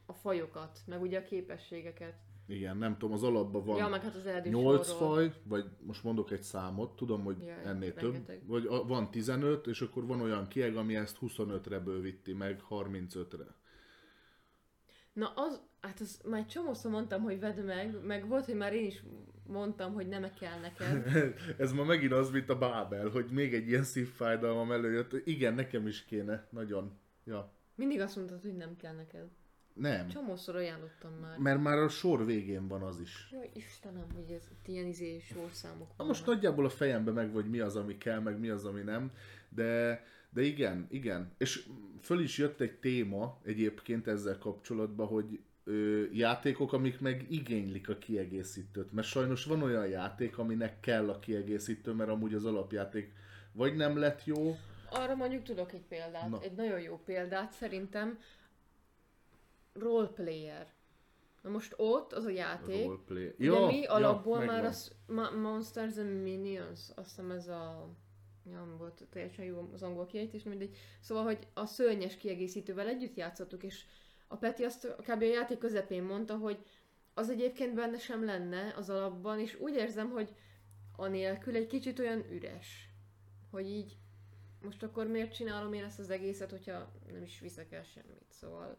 a 0.06 0.12
fajokat, 0.12 0.78
meg 0.86 1.02
ugye 1.02 1.18
a 1.18 1.22
képességeket. 1.24 2.14
Igen, 2.46 2.76
nem 2.76 2.98
tudom, 2.98 3.14
az 3.14 3.22
alapban 3.22 3.64
van 3.64 3.76
ja, 3.76 3.88
meg 3.88 4.02
hát 4.02 4.14
az 4.14 4.26
erdős 4.26 4.52
8 4.52 4.86
sorról. 4.88 5.14
faj, 5.14 5.32
vagy 5.44 5.64
most 5.80 6.04
mondok 6.04 6.30
egy 6.30 6.42
számot, 6.42 6.96
tudom, 6.96 7.24
hogy 7.24 7.36
ja, 7.46 7.54
ennél 7.54 7.92
rengeteg. 7.94 8.38
több, 8.38 8.46
vagy 8.48 8.66
a- 8.66 8.86
van 8.86 9.10
15, 9.10 9.66
és 9.66 9.80
akkor 9.80 10.06
van 10.06 10.20
olyan 10.20 10.46
kieg, 10.48 10.76
ami 10.76 10.96
ezt 10.96 11.16
25-re 11.20 11.78
bővíti 11.78 12.32
meg, 12.32 12.62
35-re. 12.68 13.54
Na 15.14 15.32
az, 15.34 15.60
hát 15.80 16.00
az 16.00 16.20
már 16.24 16.46
csomószor 16.46 16.90
mondtam, 16.90 17.22
hogy 17.22 17.40
vedd 17.40 17.60
meg, 17.60 18.04
meg 18.04 18.28
volt, 18.28 18.44
hogy 18.44 18.56
már 18.56 18.72
én 18.72 18.86
is 18.86 19.02
mondtam, 19.46 19.94
hogy 19.94 20.08
nem 20.08 20.30
kell 20.40 20.60
neked. 20.60 21.06
Ez 21.58 21.72
ma 21.72 21.84
megint 21.84 22.12
az, 22.12 22.30
mint 22.30 22.50
a 22.50 22.58
Bábel, 22.58 23.08
hogy 23.08 23.26
még 23.30 23.54
egy 23.54 23.68
ilyen 23.68 23.82
szívfájdalmam 23.82 24.72
előjött. 24.72 25.26
Igen, 25.26 25.54
nekem 25.54 25.86
is 25.86 26.04
kéne, 26.04 26.46
nagyon. 26.50 26.98
Ja. 27.24 27.52
Mindig 27.74 28.00
azt 28.00 28.16
mondtad, 28.16 28.42
hogy 28.42 28.56
nem 28.56 28.76
kell 28.76 28.94
neked. 28.94 29.28
Nem. 29.74 30.08
Csomószor 30.08 30.56
ajánlottam 30.56 31.12
már. 31.20 31.38
Mert 31.38 31.62
már 31.62 31.78
a 31.78 31.88
sor 31.88 32.24
végén 32.24 32.68
van 32.68 32.82
az 32.82 33.00
is. 33.00 33.28
Jaj, 33.32 33.50
Istenem, 33.54 34.06
hogy 34.14 34.30
ez 34.30 34.42
itt 34.50 34.68
ilyen 34.68 34.86
izé 34.86 35.20
sorszámok 35.20 35.88
Na 35.96 36.04
most 36.04 36.26
nagyjából 36.26 36.64
a 36.64 36.68
fejembe 36.68 37.10
meg 37.10 37.32
vagy 37.32 37.50
mi 37.50 37.60
az, 37.60 37.76
ami 37.76 37.98
kell, 37.98 38.20
meg 38.20 38.38
mi 38.38 38.48
az, 38.48 38.64
ami 38.64 38.80
nem, 38.80 39.12
de, 39.48 40.02
de 40.34 40.42
igen, 40.42 40.86
igen. 40.90 41.32
És 41.38 41.68
föl 42.00 42.20
is 42.20 42.38
jött 42.38 42.60
egy 42.60 42.78
téma 42.78 43.38
egyébként 43.44 44.06
ezzel 44.06 44.38
kapcsolatban, 44.38 45.06
hogy 45.06 45.40
ö, 45.64 46.04
játékok, 46.12 46.72
amik 46.72 47.00
meg 47.00 47.26
igénylik 47.28 47.88
a 47.88 47.98
kiegészítőt. 47.98 48.92
Mert 48.92 49.06
sajnos 49.06 49.44
van 49.44 49.62
olyan 49.62 49.86
játék, 49.88 50.38
aminek 50.38 50.80
kell 50.80 51.10
a 51.10 51.18
kiegészítő, 51.18 51.92
mert 51.92 52.10
amúgy 52.10 52.34
az 52.34 52.44
alapjáték 52.44 53.12
vagy 53.52 53.76
nem 53.76 53.98
lett 53.98 54.24
jó, 54.24 54.56
Arra 54.90 55.14
mondjuk 55.14 55.42
tudok 55.42 55.72
egy 55.72 55.84
példát, 55.88 56.28
Na. 56.28 56.40
egy 56.42 56.52
nagyon 56.54 56.80
jó 56.80 57.00
példát 57.04 57.52
szerintem. 57.52 58.18
Roleplayer. 59.72 60.66
Na 61.42 61.50
most 61.50 61.74
ott 61.76 62.12
az 62.12 62.24
a 62.24 62.30
játék, 62.30 62.84
roleplay. 62.84 63.34
Ja, 63.38 63.66
mi 63.66 63.80
ja, 63.80 63.92
alapból 63.92 64.38
megvan. 64.38 64.54
már 64.54 64.64
az 64.64 64.92
Ma- 65.06 65.30
Monsters 65.30 65.96
and 65.96 66.22
Minions, 66.22 66.80
azt 66.94 67.08
hiszem 67.08 67.30
ez 67.30 67.48
a 67.48 67.88
nem 68.50 68.76
volt 68.76 69.06
teljesen 69.10 69.44
jó 69.44 69.70
az 69.72 69.82
angol 69.82 70.06
kiejtés, 70.06 70.42
mindegy. 70.42 70.76
Szóval, 71.00 71.24
hogy 71.24 71.46
a 71.54 71.66
szörnyes 71.66 72.16
kiegészítővel 72.16 72.88
együtt 72.88 73.16
játszottuk, 73.16 73.62
és 73.62 73.84
a 74.28 74.36
Peti 74.36 74.64
azt 74.64 74.96
kb. 74.96 75.22
a 75.22 75.24
játék 75.24 75.58
közepén 75.58 76.02
mondta, 76.02 76.36
hogy 76.36 76.64
az 77.14 77.30
egyébként 77.30 77.74
benne 77.74 77.98
sem 77.98 78.24
lenne 78.24 78.74
az 78.76 78.90
alapban, 78.90 79.40
és 79.40 79.58
úgy 79.60 79.74
érzem, 79.74 80.10
hogy 80.10 80.34
anélkül 80.96 81.56
egy 81.56 81.66
kicsit 81.66 81.98
olyan 81.98 82.24
üres. 82.30 82.88
Hogy 83.50 83.66
így 83.66 83.96
most 84.62 84.82
akkor 84.82 85.06
miért 85.06 85.34
csinálom 85.34 85.72
én 85.72 85.84
ezt 85.84 85.98
az 85.98 86.10
egészet, 86.10 86.50
hogyha 86.50 86.92
nem 87.12 87.22
is 87.22 87.40
viszek 87.40 87.72
el 87.72 87.82
semmit. 87.82 88.24
Szóval 88.28 88.78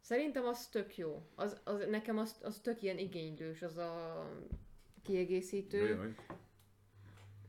szerintem 0.00 0.44
az 0.44 0.68
tök 0.68 0.96
jó. 0.96 1.22
Az, 1.34 1.60
az, 1.64 1.84
nekem 1.90 2.18
az, 2.18 2.36
az 2.42 2.58
tök 2.58 2.82
ilyen 2.82 2.98
igénylős, 2.98 3.62
az 3.62 3.76
a 3.76 4.24
kiegészítő. 5.02 5.86
Jaj. 5.86 6.14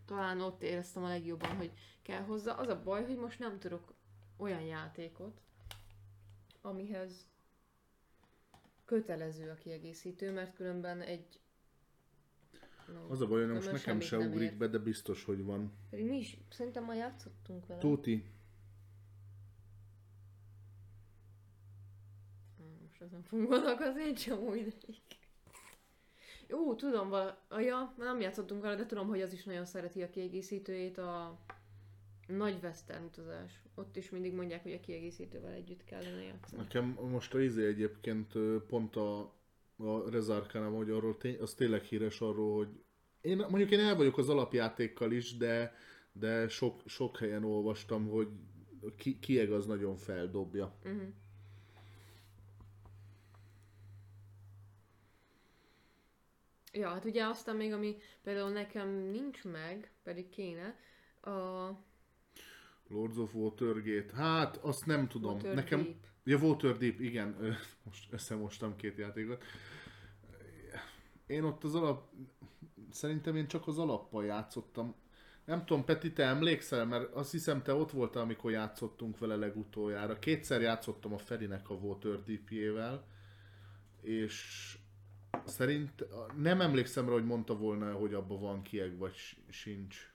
Talán 0.10 0.42
ott 0.42 0.64
éreztem 0.64 1.04
a 1.04 1.08
legjobban, 1.08 1.56
hogy 1.56 1.72
kell 2.02 2.22
hozzá. 2.22 2.54
Az 2.54 2.68
a 2.68 2.82
baj, 2.84 3.06
hogy 3.06 3.18
most 3.18 3.40
nem 3.40 3.60
tudok 3.60 3.94
olyan 4.38 4.62
játékot, 4.62 5.42
amihez 6.62 7.28
kötelező 8.86 9.50
a 9.50 9.54
kiegészítő, 9.54 10.32
mert 10.34 10.56
különben 10.56 11.02
egy... 11.02 11.40
No, 12.94 13.12
Az 13.12 13.22
a 13.22 13.28
baj, 13.28 13.44
hogy 13.46 13.54
most 13.54 13.72
nekem 13.72 14.00
se 14.00 14.18
ugrik 14.18 14.58
be, 14.58 14.68
de 14.68 14.78
biztos, 14.78 15.24
hogy 15.24 15.44
van. 15.44 15.72
Pedig 15.90 16.06
mi 16.06 16.18
is, 16.18 16.38
szerintem 16.50 16.84
már 16.86 16.96
játszottunk 16.96 17.66
vele. 17.66 17.80
Tóti, 17.80 18.26
Most 22.82 23.02
ezen 23.02 23.24
fogunk 23.24 23.50
gondolkozni 23.50 24.04
egy 24.04 24.16
csomó 24.16 24.54
ideig. 24.54 25.19
Jó, 26.50 26.76
tudom, 26.76 27.10
vala... 27.10 27.46
ja, 27.50 27.94
nem 27.98 28.20
játszottunk 28.20 28.62
vele, 28.62 28.76
de 28.76 28.86
tudom, 28.86 29.08
hogy 29.08 29.22
az 29.22 29.34
is 29.34 29.44
nagyon 29.44 29.66
szereti 29.66 30.02
a 30.02 30.10
kiegészítőjét, 30.10 30.98
a 30.98 31.40
nagy 32.28 32.58
western 32.64 33.04
utazás. 33.04 33.62
Ott 33.76 33.96
is 33.96 34.10
mindig 34.10 34.34
mondják, 34.34 34.64
hogy 34.64 34.74
a 34.74 34.80
kiegészítővel 34.80 35.52
együtt 35.52 35.84
kellene 35.84 36.24
játszani. 36.24 36.62
nekem 36.62 36.98
most 37.12 37.34
a 37.34 37.42
izé 37.42 37.68
egyébként 37.68 38.34
pont 38.68 38.96
a, 38.96 39.20
a 39.78 40.10
Rezárkánál, 40.10 40.70
hogy 40.70 40.90
arról 40.90 41.18
tény, 41.18 41.38
az 41.40 41.54
tényleg 41.54 41.82
híres 41.82 42.22
arról, 42.22 42.56
hogy 42.56 42.70
én 43.22 43.38
mondjuk 43.38 43.72
én 43.72 43.80
el 43.80 43.96
vagyok 43.96 44.18
az 44.18 44.30
alapjátékkal 44.30 45.12
is, 45.12 45.38
de, 45.38 45.76
de 46.12 46.48
sok, 46.48 46.82
sok 46.86 47.18
helyen 47.18 47.44
olvastam, 47.44 48.08
hogy 48.08 48.28
ki, 48.98 49.20
kieg 49.20 49.52
az 49.52 49.66
nagyon 49.66 49.96
feldobja. 49.96 50.76
Uh-huh. 50.84 51.02
Ja, 56.72 56.90
hát 56.90 57.06
ugye 57.06 57.26
aztán 57.26 57.56
még, 57.56 57.74
ami 57.74 57.98
például 58.24 58.50
nekem 58.50 58.90
nincs 58.90 59.44
meg, 59.44 59.92
pedig 60.04 60.30
kéne, 60.30 60.76
a 61.22 61.70
Lords 62.88 63.18
of 63.18 63.34
Watergate, 63.36 64.16
hát 64.16 64.58
azt 64.58 64.86
nem 64.86 65.08
tudom. 65.08 65.34
Waterdeep. 65.34 65.56
Nekem, 65.56 65.96
ja 66.24 66.38
Waterdeep, 66.38 67.00
igen, 67.00 67.36
ö, 67.40 67.52
most 67.84 68.14
összemostam 68.14 68.76
két 68.76 68.98
játékot. 68.98 69.44
Én 71.28 71.44
ott 71.44 71.64
az 71.64 71.76
alap, 71.76 72.10
szerintem 72.92 73.36
én 73.36 73.48
csak 73.48 73.68
az 73.68 73.80
alappal 73.80 74.26
játszottam. 74.26 74.96
Nem 75.46 75.66
tudom, 75.66 75.86
Peti, 75.86 76.14
te 76.14 76.24
emlékszel, 76.24 76.86
mert 76.86 77.14
azt 77.14 77.32
hiszem 77.32 77.62
te 77.64 77.74
ott 77.74 77.92
voltál, 77.92 78.24
amikor 78.24 78.52
játszottunk 78.52 79.18
vele 79.18 79.36
legutoljára. 79.36 80.20
Kétszer 80.20 80.62
játszottam 80.62 81.14
a 81.14 81.18
Ferinek 81.18 81.70
a 81.70 81.74
Waterdeep-jével, 81.74 83.08
és 84.02 84.78
szerint 85.46 86.06
nem 86.38 86.62
emlékszem 86.62 87.06
rá, 87.06 87.12
hogy 87.12 87.26
mondta 87.26 87.58
volna, 87.58 87.94
hogy 87.94 88.14
abban 88.14 88.40
van 88.40 88.62
kieg, 88.62 88.98
vagy 88.98 89.16
sincs. 89.50 90.14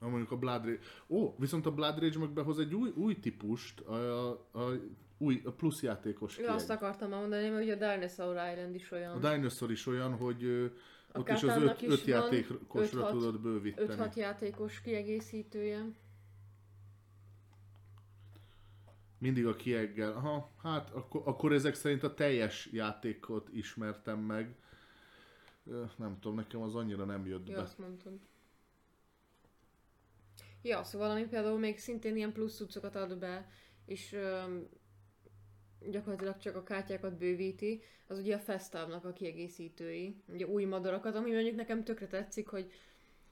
Na 0.00 0.08
mondjuk 0.08 0.30
a 0.30 0.36
Blood 0.36 0.64
Rage. 0.64 0.78
Ó, 1.08 1.34
viszont 1.38 1.66
a 1.66 1.70
Blood 1.72 1.98
Rage 1.98 2.18
meg 2.18 2.30
behoz 2.30 2.58
egy 2.58 2.74
új, 2.74 2.90
új 2.94 3.20
típust, 3.20 3.80
a, 3.80 3.94
a, 4.28 4.48
a, 4.52 4.72
új, 5.18 5.40
a 5.44 5.50
plusz 5.50 5.82
játékos 5.82 6.38
Ja, 6.38 6.54
azt 6.54 6.66
kieg. 6.66 6.78
akartam 6.78 7.10
mondani, 7.10 7.48
mert 7.48 7.62
ugye 7.62 7.74
a 7.74 7.94
Dinosaur 7.94 8.36
Island 8.52 8.74
is 8.74 8.90
olyan. 8.90 9.24
A 9.24 9.30
Dinosaur 9.30 9.70
is 9.70 9.86
olyan, 9.86 10.16
hogy 10.16 10.72
A 11.12 11.18
ott 11.18 11.28
is 11.28 11.42
az 11.42 11.62
öt, 11.62 11.82
is 11.82 11.88
öt 11.88 12.04
játékosra 12.04 13.06
5-6 13.06 13.10
tudod 13.10 13.40
bővíteni. 13.40 13.94
5-6 14.10 14.14
játékos 14.14 14.80
kiegészítője. 14.80 15.84
Mindig 19.22 19.46
a 19.46 19.56
kieggel. 19.56 20.12
Aha, 20.12 20.50
hát 20.62 20.90
akkor, 20.90 21.22
akkor 21.24 21.52
ezek 21.52 21.74
szerint 21.74 22.02
a 22.02 22.14
teljes 22.14 22.68
játékot 22.72 23.48
ismertem 23.52 24.18
meg. 24.18 24.54
Nem 25.96 26.18
tudom, 26.20 26.36
nekem 26.36 26.60
az 26.62 26.74
annyira 26.74 27.04
nem 27.04 27.26
jött 27.26 27.48
Ja, 27.48 27.54
be. 27.56 27.60
azt 27.62 27.78
mondtad. 27.78 28.18
Ja, 30.62 30.84
szóval 30.84 31.10
ami 31.10 31.24
például 31.26 31.58
még 31.58 31.78
szintén 31.78 32.16
ilyen 32.16 32.32
plusz 32.32 32.56
cuccokat 32.56 32.96
ad 32.96 33.18
be, 33.18 33.50
és 33.86 34.12
öm, 34.12 34.68
gyakorlatilag 35.90 36.38
csak 36.38 36.56
a 36.56 36.62
kártyákat 36.62 37.16
bővíti, 37.18 37.82
az 38.06 38.18
ugye 38.18 38.34
a 38.34 38.38
Festabnak 38.38 39.04
a 39.04 39.12
kiegészítői, 39.12 40.22
ugye 40.26 40.46
új 40.46 40.64
madarakat, 40.64 41.14
ami 41.14 41.32
mondjuk 41.32 41.56
nekem 41.56 41.84
tökre 41.84 42.06
tetszik, 42.06 42.48
hogy 42.48 42.72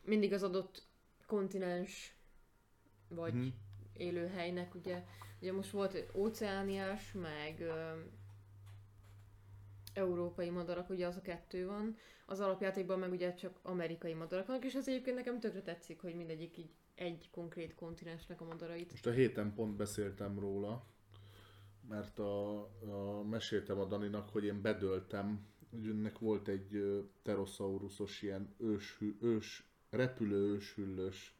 mindig 0.05 0.33
az 0.33 0.43
adott 0.43 0.83
kontinens 1.27 2.15
vagy 3.09 3.35
Mhm. 3.35 3.47
élőhelynek, 3.97 4.75
ugye, 4.75 5.05
ugye 5.41 5.53
most 5.53 5.71
volt 5.71 6.11
óceániás, 6.15 7.13
meg 7.13 7.61
öm, 7.61 8.11
európai 9.95 10.51
madarak, 10.51 10.91
ugye 10.91 11.07
az 11.07 11.17
a 11.17 11.21
kettő 11.21 11.67
van, 11.67 11.97
az 12.27 12.41
alapjátékban 12.41 12.99
meg 12.99 13.11
ugye 13.11 13.35
csak 13.35 13.59
amerikai 13.63 14.15
madarak 14.15 14.47
vannak, 14.47 14.65
és 14.65 14.75
az 14.75 14.89
egyébként 14.89 15.17
nekem 15.17 15.41
tökre 15.41 15.63
tetszik, 15.63 16.01
hogy 16.01 16.15
mindegyik 16.15 16.59
így 16.59 16.71
egy 16.95 17.31
konkrét 17.31 17.75
kontinensnek 17.75 18.41
a 18.41 18.45
madarait. 18.45 18.91
Most 18.91 19.07
a 19.07 19.11
héten 19.11 19.55
pont 19.55 19.77
beszéltem 19.77 20.39
róla, 20.39 20.87
mert 21.89 22.19
a, 22.19 22.61
a 22.63 23.23
meséltem 23.31 23.79
a 23.79 23.85
Daninak, 23.85 24.29
hogy 24.29 24.45
én 24.45 24.61
bedöltem, 24.63 25.47
hogy 25.71 25.89
ennek 25.89 26.19
volt 26.19 26.49
egy 26.49 26.75
ö, 26.75 27.01
pteroszauruszos 27.23 28.23
ilyen 28.23 28.55
ős, 28.59 28.99
ős 29.21 29.71
repülő 29.91 30.53
őshüllős 30.53 31.35
ö, 31.35 31.40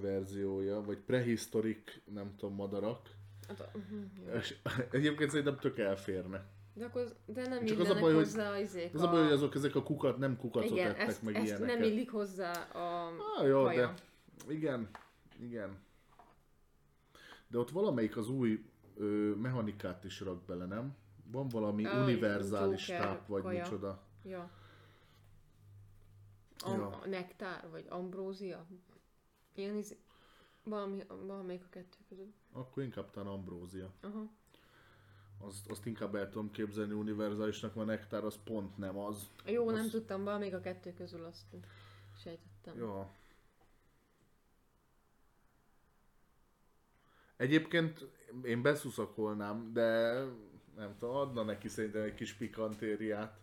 verziója, 0.00 0.82
vagy 0.84 0.98
prehisztorik, 0.98 2.02
nem 2.14 2.34
tudom, 2.36 2.54
madarak. 2.54 3.08
Hát, 3.48 3.70
uh-huh. 3.74 4.34
És 4.38 4.56
egyébként 4.90 5.30
szerintem 5.30 5.58
tök 5.58 5.78
elférne. 5.78 6.44
De, 6.74 6.84
akkor, 6.84 7.16
de 7.26 7.48
nem 7.48 7.64
Csak 7.64 7.78
az 7.78 7.88
a 7.88 7.92
baj, 7.92 8.02
hogy- 8.14 8.24
hozzá 8.24 8.58
izék 8.58 8.94
Az 8.94 9.02
a 9.02 9.10
baj, 9.10 9.22
hogy 9.22 9.32
azok 9.32 9.54
ezek 9.54 9.74
a 9.74 9.82
kukat, 9.82 10.18
nem 10.18 10.36
kukacot 10.36 10.70
Igen, 10.70 10.90
ettek 10.90 11.08
ezt, 11.08 11.22
meg 11.22 11.34
ezt 11.34 11.44
ilyeneket. 11.46 11.78
nem 11.78 11.82
illik 11.88 12.10
hozzá 12.10 12.52
a 12.62 13.06
Ah, 13.38 13.46
jó, 13.48 13.68
de 13.68 13.94
igen, 14.48 14.90
igen. 15.40 15.78
De 17.48 17.58
ott 17.58 17.70
valamelyik 17.70 18.16
az 18.16 18.28
új 18.28 18.64
ö, 18.96 19.04
mechanikát 19.34 20.04
is 20.04 20.20
rak 20.20 20.42
bele, 20.44 20.64
nem? 20.66 20.96
Van 21.32 21.48
valami 21.48 21.84
Ah, 21.84 22.02
univerzális 22.02 22.88
Joker 22.88 23.04
táp, 23.06 23.26
vagy 23.26 23.42
kaja. 23.42 23.62
micsoda. 23.62 24.02
Ja. 24.24 24.50
Am- 26.64 26.78
Ja. 26.80 27.00
nektár, 27.06 27.68
vagy 27.70 27.84
ambrózia. 27.88 28.66
Ilyen 29.54 29.76
izé... 29.76 29.96
Valami, 30.64 31.04
valamelyik 31.08 31.64
a 31.64 31.68
kettő 31.70 31.96
között. 32.08 32.34
Akkor 32.52 32.82
inkább 32.82 33.10
talán 33.10 33.32
ambrózia. 33.32 33.92
Aha. 34.00 34.30
Azt, 35.38 35.70
azt 35.70 35.86
inkább 35.86 36.14
el 36.14 36.28
tudom 36.30 36.50
képzelni 36.50 36.92
univerzálisnak, 36.92 37.74
mert 37.74 37.86
nektár 37.88 38.24
az 38.24 38.38
pont 38.44 38.76
nem 38.78 38.98
az. 38.98 39.30
Jó, 39.46 39.70
nem 39.70 39.84
Az- 39.84 39.90
tudtam, 39.90 40.24
valamelyik 40.24 40.54
a 40.54 40.60
kettő 40.60 40.92
közül 40.92 41.24
azt 41.24 41.56
sejtettem. 42.22 42.76
Jó. 42.78 43.10
Egyébként 47.36 48.06
én 48.42 48.62
beszuszakolnám, 48.62 49.72
de 49.72 50.12
nem 50.76 50.96
tudom, 50.98 51.14
adna 51.14 51.42
neki 51.42 51.68
szerintem 51.68 52.02
egy 52.02 52.14
kis 52.14 52.32
pikantériát. 52.34 53.40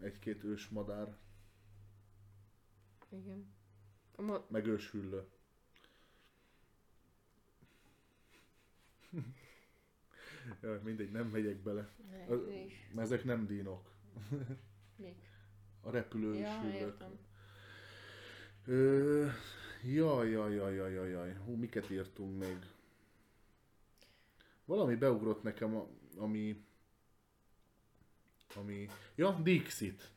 Egy-két 0.00 0.44
ősmadár. 0.44 1.16
Igen. 3.10 3.54
A 4.16 4.22
mo- 4.22 4.50
meg 4.50 4.66
őshüllő. 4.66 5.24
Jaj, 10.62 10.80
mindegy, 10.82 11.10
nem 11.10 11.26
megyek 11.28 11.56
bele. 11.56 11.88
ne, 12.10 12.52
is. 12.64 12.90
Mert 12.92 13.06
ezek 13.06 13.24
nem 13.24 13.46
dinok. 13.46 13.90
Mik? 14.96 15.16
A 15.80 15.90
repülő 15.90 16.34
Ja, 16.34 16.70
értem. 16.72 17.18
Ö, 18.66 19.26
jaj, 19.82 20.30
jaj, 20.30 20.54
jaj, 20.54 20.74
jaj, 20.74 20.92
jaj, 20.92 21.10
jaj. 21.10 21.34
Hú, 21.34 21.54
miket 21.54 21.90
írtunk 21.90 22.38
még? 22.38 22.58
Valami 24.64 24.94
beugrott 24.94 25.42
nekem, 25.42 25.76
a- 25.76 25.88
ami... 26.16 26.64
Ami... 28.54 28.88
Ja, 29.14 29.30
Dixit. 29.42 30.10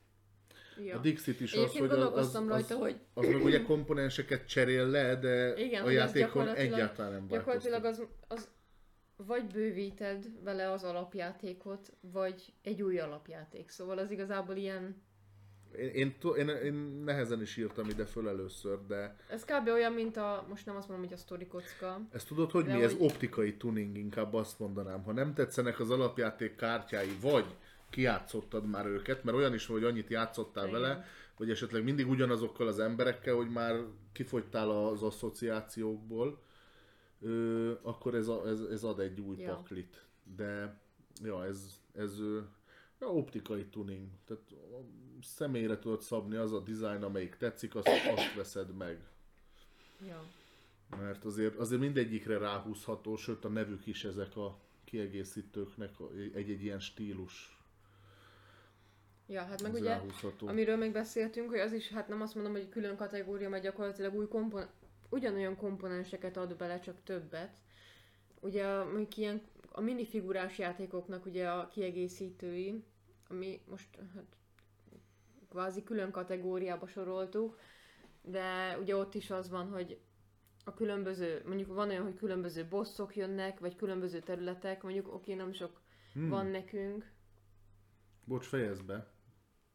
Ja. 0.85 0.97
A 0.97 0.99
Dixit 0.99 1.39
is 1.39 1.53
az, 1.53 1.59
Egyébként 1.59 1.89
hogy 1.89 1.99
az, 1.99 2.35
az, 2.35 2.47
rajta, 2.47 2.75
az, 2.75 2.79
hogy 2.81 2.99
az 3.13 3.25
meg 3.25 3.43
ugye 3.43 3.61
komponenseket 3.61 4.47
cserél 4.47 4.87
le, 4.87 5.15
de 5.15 5.53
Igen, 5.57 5.83
a 5.83 5.85
az 5.85 5.91
játékon 5.93 6.47
egyáltalán 6.47 7.11
nem 7.11 7.27
gyakorlatilag 7.27 7.85
az, 7.85 8.03
az 8.27 8.49
vagy 9.25 9.45
bővíted 9.47 10.25
vele 10.43 10.71
az 10.71 10.83
alapjátékot, 10.83 11.91
vagy 12.01 12.53
egy 12.61 12.81
új 12.81 12.99
alapjáték. 12.99 13.69
Szóval 13.69 13.97
az 13.97 14.11
igazából 14.11 14.55
ilyen, 14.55 15.01
Én, 15.77 15.89
én, 15.93 16.15
én, 16.37 16.47
én 16.49 16.73
nehezen 17.05 17.41
is 17.41 17.57
írtam 17.57 17.89
ide 17.89 18.05
föl 18.05 18.27
először, 18.27 18.79
de 18.87 19.15
ez 19.29 19.45
kb. 19.45 19.67
olyan, 19.67 19.93
mint 19.93 20.17
a, 20.17 20.45
most 20.49 20.65
nem 20.65 20.75
azt 20.75 20.87
mondom, 20.87 21.05
hogy 21.05 21.15
a 21.15 21.19
sztori 21.21 21.47
kocka. 21.47 22.01
ezt 22.11 22.27
tudod, 22.27 22.51
hogy 22.51 22.65
mi? 22.65 22.83
Ez 22.83 22.91
hogy- 22.91 23.01
optikai 23.01 23.57
tuning, 23.57 23.97
inkább 23.97 24.33
azt 24.33 24.59
mondanám. 24.59 25.03
Ha 25.03 25.11
nem 25.11 25.33
tetszenek 25.33 25.79
az 25.79 25.89
alapjáték 25.89 26.55
kártyái, 26.55 27.17
vagy 27.21 27.45
kijátszottad 27.89 28.65
már 28.65 28.85
őket, 28.85 29.23
mert 29.23 29.37
olyan 29.37 29.53
is 29.53 29.65
van, 29.65 29.79
hogy 29.79 29.87
annyit 29.87 30.09
játszottál 30.09 30.67
Igen. 30.67 30.81
vele, 30.81 31.05
vagy 31.37 31.49
esetleg 31.49 31.83
mindig 31.83 32.09
ugyanazokkal 32.09 32.67
az 32.67 32.79
emberekkel, 32.79 33.35
hogy 33.35 33.49
már 33.49 33.83
kifogytál 34.11 34.69
az 34.69 35.03
asszociációkból, 35.03 36.41
ö, 37.21 37.71
akkor 37.81 38.15
ez, 38.15 38.27
a, 38.27 38.47
ez, 38.47 38.59
ez 38.59 38.83
ad 38.83 38.99
egy 38.99 39.19
új 39.19 39.37
Ja. 39.37 39.55
paklit. 39.55 40.03
De 40.35 40.79
ja, 41.23 41.45
ez, 41.45 41.79
ez 41.93 42.19
ja, 42.99 43.07
optikai 43.07 43.65
tuning. 43.65 44.07
Tehát 44.25 44.43
a 44.51 44.83
személyre 45.21 45.79
tudod 45.79 46.01
szabni 46.01 46.35
az 46.35 46.53
a 46.53 46.59
design, 46.59 47.03
amelyik 47.03 47.35
tetszik, 47.35 47.75
azt, 47.75 47.87
azt 47.87 48.35
veszed 48.35 48.75
meg. 48.75 49.03
Ja. 50.07 50.23
Mert 50.97 51.25
azért, 51.25 51.55
azért 51.55 51.81
mindegyikre 51.81 52.37
ráhúzható, 52.37 53.15
sőt 53.15 53.45
a 53.45 53.49
nevük 53.49 53.85
is 53.85 54.03
ezek 54.03 54.35
a 54.35 54.59
kiegészítőknek 54.83 55.91
egy-egy 56.33 56.63
ilyen 56.63 56.79
stílus. 56.79 57.58
Ja, 59.29 59.43
hát 59.43 59.61
meg 59.61 59.73
ugye, 59.73 59.99
amiről 60.39 60.77
még 60.77 60.91
beszéltünk, 60.91 61.49
hogy 61.49 61.59
az 61.59 61.73
is, 61.73 61.89
hát 61.89 62.07
nem 62.07 62.21
azt 62.21 62.35
mondom, 62.35 62.53
hogy 62.53 62.69
külön 62.69 62.95
kategória, 62.95 63.49
mert 63.49 63.63
gyakorlatilag 63.63 64.15
új 64.15 64.27
kompon- 64.27 64.69
ugyanolyan 65.09 65.55
komponenseket 65.55 66.37
ad 66.37 66.55
bele, 66.55 66.79
csak 66.79 67.03
többet. 67.03 67.57
Ugye 68.39 68.83
mondjuk 68.83 69.17
ilyen 69.17 69.41
a 69.71 69.81
minifigurás 69.81 70.57
játékoknak 70.57 71.25
ugye 71.25 71.49
a 71.49 71.67
kiegészítői, 71.67 72.83
ami 73.27 73.61
most 73.69 73.87
hát, 74.15 74.25
kvázi 75.49 75.83
külön 75.83 76.11
kategóriába 76.11 76.87
soroltuk, 76.87 77.59
de 78.21 78.77
ugye 78.81 78.95
ott 78.95 79.13
is 79.13 79.29
az 79.31 79.49
van, 79.49 79.69
hogy 79.69 79.99
a 80.65 80.73
különböző, 80.73 81.41
mondjuk 81.45 81.73
van 81.73 81.89
olyan, 81.89 82.03
hogy 82.03 82.15
különböző 82.15 82.65
bosszok 82.69 83.15
jönnek, 83.15 83.59
vagy 83.59 83.75
különböző 83.75 84.19
területek, 84.19 84.83
mondjuk 84.83 85.13
oké, 85.13 85.33
nem 85.33 85.51
sok 85.53 85.81
Hmm. 86.13 86.29
van 86.29 86.47
nekünk, 86.47 87.11
Bocs, 88.29 88.45
fejezd 88.45 88.85
be. 88.85 89.07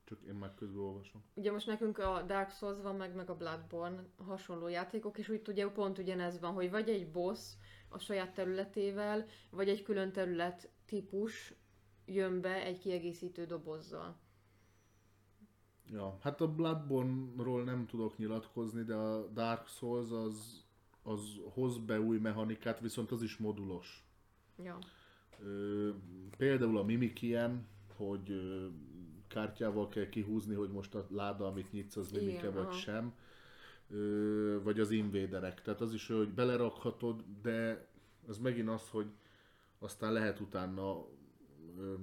Csak 0.05 0.19
én 0.29 0.35
már 0.35 0.55
közben 0.55 0.83
olvasom. 0.83 1.25
Ugye 1.35 1.53
most 1.53 1.67
nekünk 1.67 1.99
a 1.99 2.23
Dark 2.27 2.51
Souls 2.51 2.81
van, 2.83 2.97
meg, 2.97 3.15
meg 3.15 3.31
a 3.31 3.37
Bloodborne 3.37 4.05
hasonló 4.17 4.69
játékok, 4.69 5.19
és 5.19 5.29
úgy 5.29 5.49
ugye 5.49 5.71
pont 5.71 5.99
ugyanez 5.99 6.41
van, 6.41 6.53
hogy 6.53 6.71
vagy 6.71 6.89
egy 6.89 7.11
boss 7.11 7.53
a 7.89 7.99
saját 7.99 8.35
területével, 8.35 9.27
vagy 9.51 9.69
egy 9.69 9.83
külön 9.83 10.13
terület 10.13 10.71
típus 10.87 11.55
jön 12.07 12.41
be 12.41 12.65
egy 12.65 12.79
kiegészítő 12.79 13.45
dobozzal. 13.47 14.17
Ja, 15.91 16.19
hát 16.21 16.41
a 16.41 16.55
Bloodborne-ról 16.55 17.65
nem 17.65 17.87
tudok 17.87 18.19
nyilatkozni, 18.19 18.83
de 18.83 18.95
a 18.95 19.27
Dark 19.27 19.67
Souls 19.67 20.11
az, 20.11 20.65
az 21.03 21.41
hoz 21.55 21.79
be 21.79 22.01
új 22.01 22.19
mechanikát, 22.19 22.81
viszont 22.81 23.11
az 23.11 23.23
is 23.23 23.37
modulos. 23.37 24.07
Ja. 24.63 24.79
Ö, 25.43 25.91
például 26.37 26.79
a 26.79 26.83
Mimik 26.83 27.23
ilyen, 27.23 27.67
hogy 27.97 28.31
kártyával 29.35 29.89
kell 29.89 30.09
kihúzni, 30.09 30.55
hogy 30.55 30.71
most 30.71 30.95
a 30.95 31.07
láda, 31.11 31.47
amit 31.47 31.73
nyitsz, 31.73 31.97
az 31.97 32.11
mimike 32.11 32.51
vagy 32.51 32.65
aha. 32.65 32.73
sem. 32.73 33.15
Ö, 33.91 34.59
vagy 34.63 34.81
az 34.81 34.91
invéderek. 34.91 35.63
Tehát 35.63 35.81
az 35.81 35.95
is, 35.95 36.07
hogy 36.07 36.29
belerakhatod, 36.29 37.25
de 37.43 37.89
ez 38.29 38.39
megint 38.39 38.69
az, 38.69 38.89
hogy 38.89 39.07
aztán 39.79 40.13
lehet 40.13 40.41
utána 40.41 41.07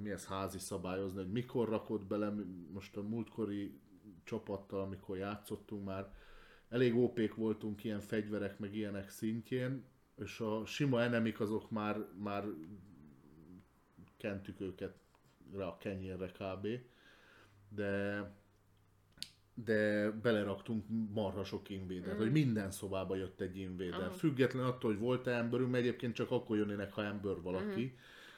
mi 0.02 0.10
ez 0.10 0.26
házi 0.26 0.60
szabályozni, 0.60 1.18
hogy 1.18 1.32
mikor 1.32 1.70
rakod 1.70 2.06
bele, 2.06 2.34
most 2.72 2.98
a 2.98 3.02
múltkori 3.02 3.80
csapattal, 4.24 4.82
amikor 4.82 5.18
játszottunk 5.18 5.86
már, 5.86 6.14
elég 6.70 6.96
ópék 6.96 7.36
voltunk 7.36 7.84
ilyen 7.84 8.00
fegyverek, 8.00 8.60
meg 8.60 8.76
ilyenek 8.76 9.10
szintjén, 9.10 9.84
és 10.18 10.40
a 10.40 10.66
sima 10.66 11.02
enemik 11.02 11.40
azok 11.40 11.70
már, 11.70 12.06
már 12.18 12.46
kentük 14.18 14.60
őket 14.60 14.96
rá 15.54 15.66
a 15.66 15.78
kenyérre 15.78 16.32
kb. 16.32 16.68
De 17.76 18.24
de 19.54 20.12
beleraktunk 20.12 20.86
marha 21.14 21.44
sok 21.44 21.70
invédert, 21.70 22.18
hogy 22.18 22.32
minden 22.32 22.72
szobába 22.72 23.16
jött 23.16 23.42
egy 23.42 23.58
invéder. 23.58 24.00
Aha. 24.00 24.12
Független 24.12 24.66
attól, 24.66 24.92
hogy 24.92 25.00
volt-e 25.00 25.32
emberünk, 25.32 25.72
mert 25.72 25.84
egyébként 25.84 26.16
csak 26.16 26.32
akkor 26.32 26.58
jönnének, 26.58 26.94
ha 26.94 27.04
ember 27.04 27.42
valaki. 27.42 27.98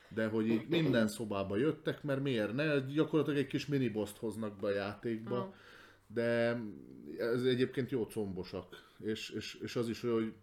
De 0.09 0.27
hogy 0.27 0.47
így 0.47 0.67
minden 0.67 1.07
szobába 1.07 1.57
jöttek, 1.57 2.03
mert 2.03 2.21
miért 2.21 2.53
ne? 2.53 2.79
Gyakorlatilag 2.79 3.39
egy 3.39 3.47
kis 3.47 3.65
miniboszt 3.65 4.17
hoznak 4.17 4.59
be 4.59 4.67
a 4.67 4.73
játékba. 4.73 5.37
Aha. 5.37 5.53
De 6.07 6.61
ez 7.17 7.43
egyébként 7.43 7.91
jó 7.91 8.07
combosak. 8.07 8.95
És, 8.99 9.29
és, 9.29 9.53
és 9.55 9.75
az 9.75 9.89
is 9.89 10.01
hogy 10.01 10.33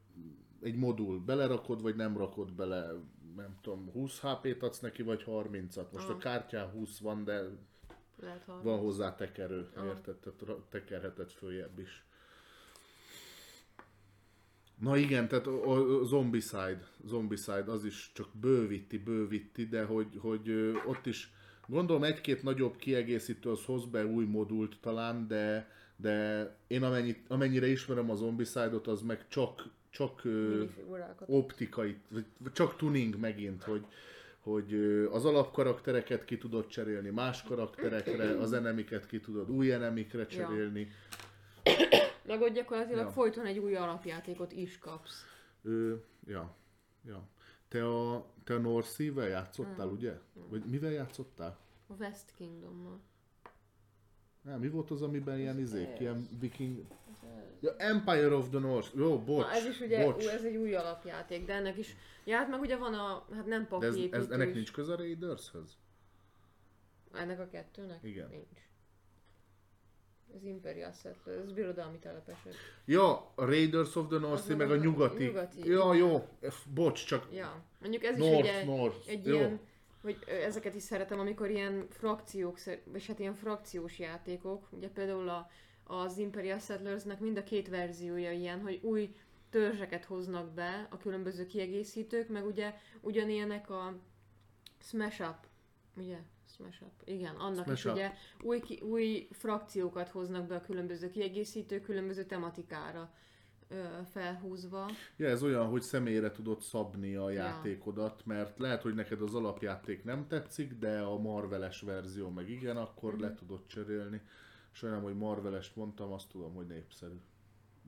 egy 0.63 0.77
modul 0.77 1.21
belerakod, 1.21 1.83
vagy 1.83 1.97
nem 1.97 2.17
rakod 2.17 2.53
bele, 2.53 2.93
nem 3.37 3.59
tudom, 3.63 3.91
20 3.93 4.21
HP-t 4.21 4.63
adsz 4.63 4.81
neki, 4.81 5.03
vagy 5.03 5.25
30-at. 5.27 5.91
Most 5.93 6.05
Aha. 6.05 6.13
a 6.13 6.17
kártyán 6.17 6.69
20 6.69 6.99
van, 6.99 7.25
de 7.25 7.43
Lehet 8.21 8.43
hallani. 8.45 8.65
van 8.65 8.79
hozzá 8.79 9.15
tekerő, 9.15 9.69
Aha. 9.77 9.87
érted? 9.87 10.17
Tehát 10.17 10.61
tekerheted 10.71 11.31
följebb 11.31 11.79
is. 11.79 12.05
Na 14.81 14.97
igen, 14.97 15.29
tehát 15.29 15.47
a, 15.47 16.01
a 16.01 16.05
Zombicide, 16.05 16.89
Zombicide 17.05 17.65
az 17.67 17.85
is 17.85 18.11
csak 18.15 18.29
bővíti, 18.41 18.99
bővíti, 18.99 19.67
de 19.67 19.85
hogy, 19.85 20.07
hogy 20.21 20.51
ott 20.87 21.07
is 21.07 21.33
gondolom 21.67 22.05
egy-két 22.05 22.43
nagyobb 22.43 22.77
kiegészítő 22.77 23.51
az 23.51 23.65
hoz 23.65 23.85
be 23.87 24.07
új 24.07 24.25
modult 24.25 24.77
talán, 24.81 25.27
de, 25.29 25.71
de 25.97 26.47
én 26.67 26.83
amennyit, 26.83 27.25
amennyire 27.29 27.67
ismerem 27.67 28.11
a 28.11 28.15
Zombicide-ot, 28.15 28.87
az 28.87 29.03
meg 29.03 29.29
csak, 29.29 29.69
csak 29.91 30.23
optikai, 31.27 31.97
vagy 32.09 32.53
csak 32.53 32.77
tuning 32.77 33.19
megint, 33.19 33.63
hogy, 33.63 33.85
hogy 34.41 34.75
az 35.13 35.25
alapkaraktereket 35.25 36.25
ki 36.25 36.39
tudod 36.39 36.67
cserélni 36.67 37.11
más 37.11 37.43
karakterekre, 37.43 38.39
az 38.39 38.53
enemiket 38.53 39.07
ki 39.07 39.21
tudod 39.21 39.51
új 39.51 39.73
enemikre 39.73 40.27
cserélni. 40.27 40.89
Meg 42.27 42.41
ott 42.41 42.53
gyakorlatilag 42.55 43.05
Ja. 43.05 43.11
folyton 43.11 43.47
egy 43.47 43.59
új 43.59 43.75
alapjátékot 43.75 44.53
is 44.53 44.79
kapsz. 44.79 45.25
Ö, 45.63 45.95
ja, 46.27 46.55
ja. 47.07 47.29
Te 47.69 47.87
a, 47.89 48.27
te 48.45 48.55
a 48.55 48.59
Norseavel 48.59 49.29
játszottál, 49.29 49.87
Mm. 49.87 49.93
ugye? 49.93 50.19
Vagy 50.49 50.65
mivel 50.65 50.91
játszottál? 50.93 51.59
A 51.87 51.93
West 51.99 52.31
Kingdommal. 52.37 53.01
Nem, 54.43 54.59
mi 54.59 54.69
volt 54.69 54.91
az, 54.91 55.03
amiben 55.03 55.39
ilyen 55.39 55.59
izék, 55.59 56.01
ilyen 56.01 56.29
viking... 56.41 56.85
Ja, 57.63 57.75
Empire 57.77 58.35
of 58.35 58.49
the 58.49 58.59
North. 58.59 58.89
Jó, 58.97 59.19
bocs, 59.19 59.47
Na, 59.47 59.53
ez 59.53 59.65
is 59.65 59.81
ugye, 59.81 60.05
bocs. 60.05 60.25
ú, 60.25 60.29
ez 60.29 60.43
egy 60.45 60.57
új 60.57 60.75
alapjáték, 60.75 61.47
de 61.47 61.53
ennek 61.53 61.79
is, 61.79 61.97
ja, 62.25 62.37
hát 62.37 62.49
meg 62.49 62.61
ugye 62.61 62.77
van 62.77 62.95
a, 62.95 63.27
hát 63.35 63.47
nem 63.47 63.67
De 63.81 63.87
ez, 63.87 63.97
ez, 64.11 64.29
ennek 64.31 64.49
is. 64.49 64.55
nincs 64.55 64.73
köze 64.73 64.93
a 64.93 64.97
Raidershez? 64.97 65.77
Ennek 67.13 67.41
a 67.41 67.47
kettőnek? 67.49 67.99
Igen. 68.03 68.29
Nincs. 68.31 68.69
Ez 70.35 70.45
Imperial 70.45 70.93
Settler, 70.93 71.39
ez 71.39 71.53
birodalmi 71.53 71.99
telepesek. 71.99 72.55
Ja, 72.85 73.33
a 73.35 73.45
Raiders 73.45 73.97
of 73.97 74.07
the 74.09 74.19
North 74.19 74.45
Sea, 74.47 74.57
meg 74.57 74.71
a 74.71 74.77
nyugati. 74.77 75.25
nyugati. 75.25 75.69
Ja, 75.69 75.95
jó, 75.95 76.29
bocs, 76.75 77.05
csak 77.07 77.27
Ja, 77.33 77.63
mondjuk 77.81 78.05
ez 78.05 78.19
is 78.19 78.25
North, 78.25 78.41
ugye 78.41 78.65
North. 78.65 79.09
egy 79.09 79.27
jó. 79.27 79.35
ilyen, 79.35 79.61
ö, 80.05 80.33
ezeket 80.33 80.75
is 80.75 80.83
szeretem, 80.83 81.19
amikor 81.19 81.51
ilyen 81.51 81.87
frakciók, 81.91 82.59
vagy 82.85 83.07
hát 83.07 83.19
ilyen 83.19 83.35
frakciós 83.35 83.99
játékok, 83.99 84.69
ugye 84.71 84.89
például 84.89 85.29
a, 85.29 85.51
az 85.85 86.19
Imperial 86.19 86.59
Settlersnek 86.59 87.21
mind 87.21 87.37
a 87.37 87.43
két 87.43 87.69
verziója 87.69 88.33
ilyen, 88.33 88.61
hogy 88.61 88.79
új 88.83 89.15
törzseket 89.51 90.05
hoznak 90.05 90.51
be 90.53 90.87
a 90.91 90.97
különböző 90.97 91.47
kiegészítők, 91.47 92.29
meg 92.29 92.47
ugye 92.47 92.75
ugyanilyenek 93.01 93.71
a 93.71 93.95
Smash 94.79 95.21
Up, 95.21 95.47
ugye? 95.97 96.19
Smash 96.55 96.83
Up. 96.83 96.93
Igen, 97.05 97.35
annak 97.35 97.65
Smash 97.65 97.79
is 97.79 97.85
Up. 97.85 97.93
ugye 97.93 98.13
új, 98.43 98.61
ki, 98.61 98.81
új 98.81 99.29
frakciókat 99.31 100.09
hoznak 100.09 100.47
be 100.47 100.55
a 100.55 100.61
különböző 100.61 101.11
kiegészítők 101.11 101.83
különböző 101.83 102.25
tematikára. 102.25 103.13
Felhúzva. 104.13 104.87
Ja, 105.17 105.29
ez 105.29 105.43
olyan, 105.43 105.67
hogy 105.67 105.83
személyre 105.83 106.31
tudod 106.31 106.61
szabni 106.61 107.15
a 107.15 107.31
játékodat, 107.31 108.23
mert 108.27 108.59
lehet, 108.59 108.83
hogy 108.83 108.95
neked 108.95 109.23
az 109.23 109.35
alapjáték 109.35 110.05
nem 110.05 110.27
tetszik, 110.29 110.79
de 110.79 110.99
a 111.01 111.19
Marveles 111.19 111.81
verzió 111.81 112.29
meg 112.29 112.49
igen, 112.51 112.77
akkor 112.77 113.13
Mhm. 113.13 113.23
le 113.23 113.35
tudod 113.35 113.67
cserélni. 113.67 114.21
Sajnálom, 114.73 115.05
hogy 115.05 115.17
Marvelest 115.17 115.77
mondtam, 115.77 116.13
azt 116.13 116.29
tudom, 116.29 116.55
hogy 116.55 116.67
népszerű. 116.67 117.21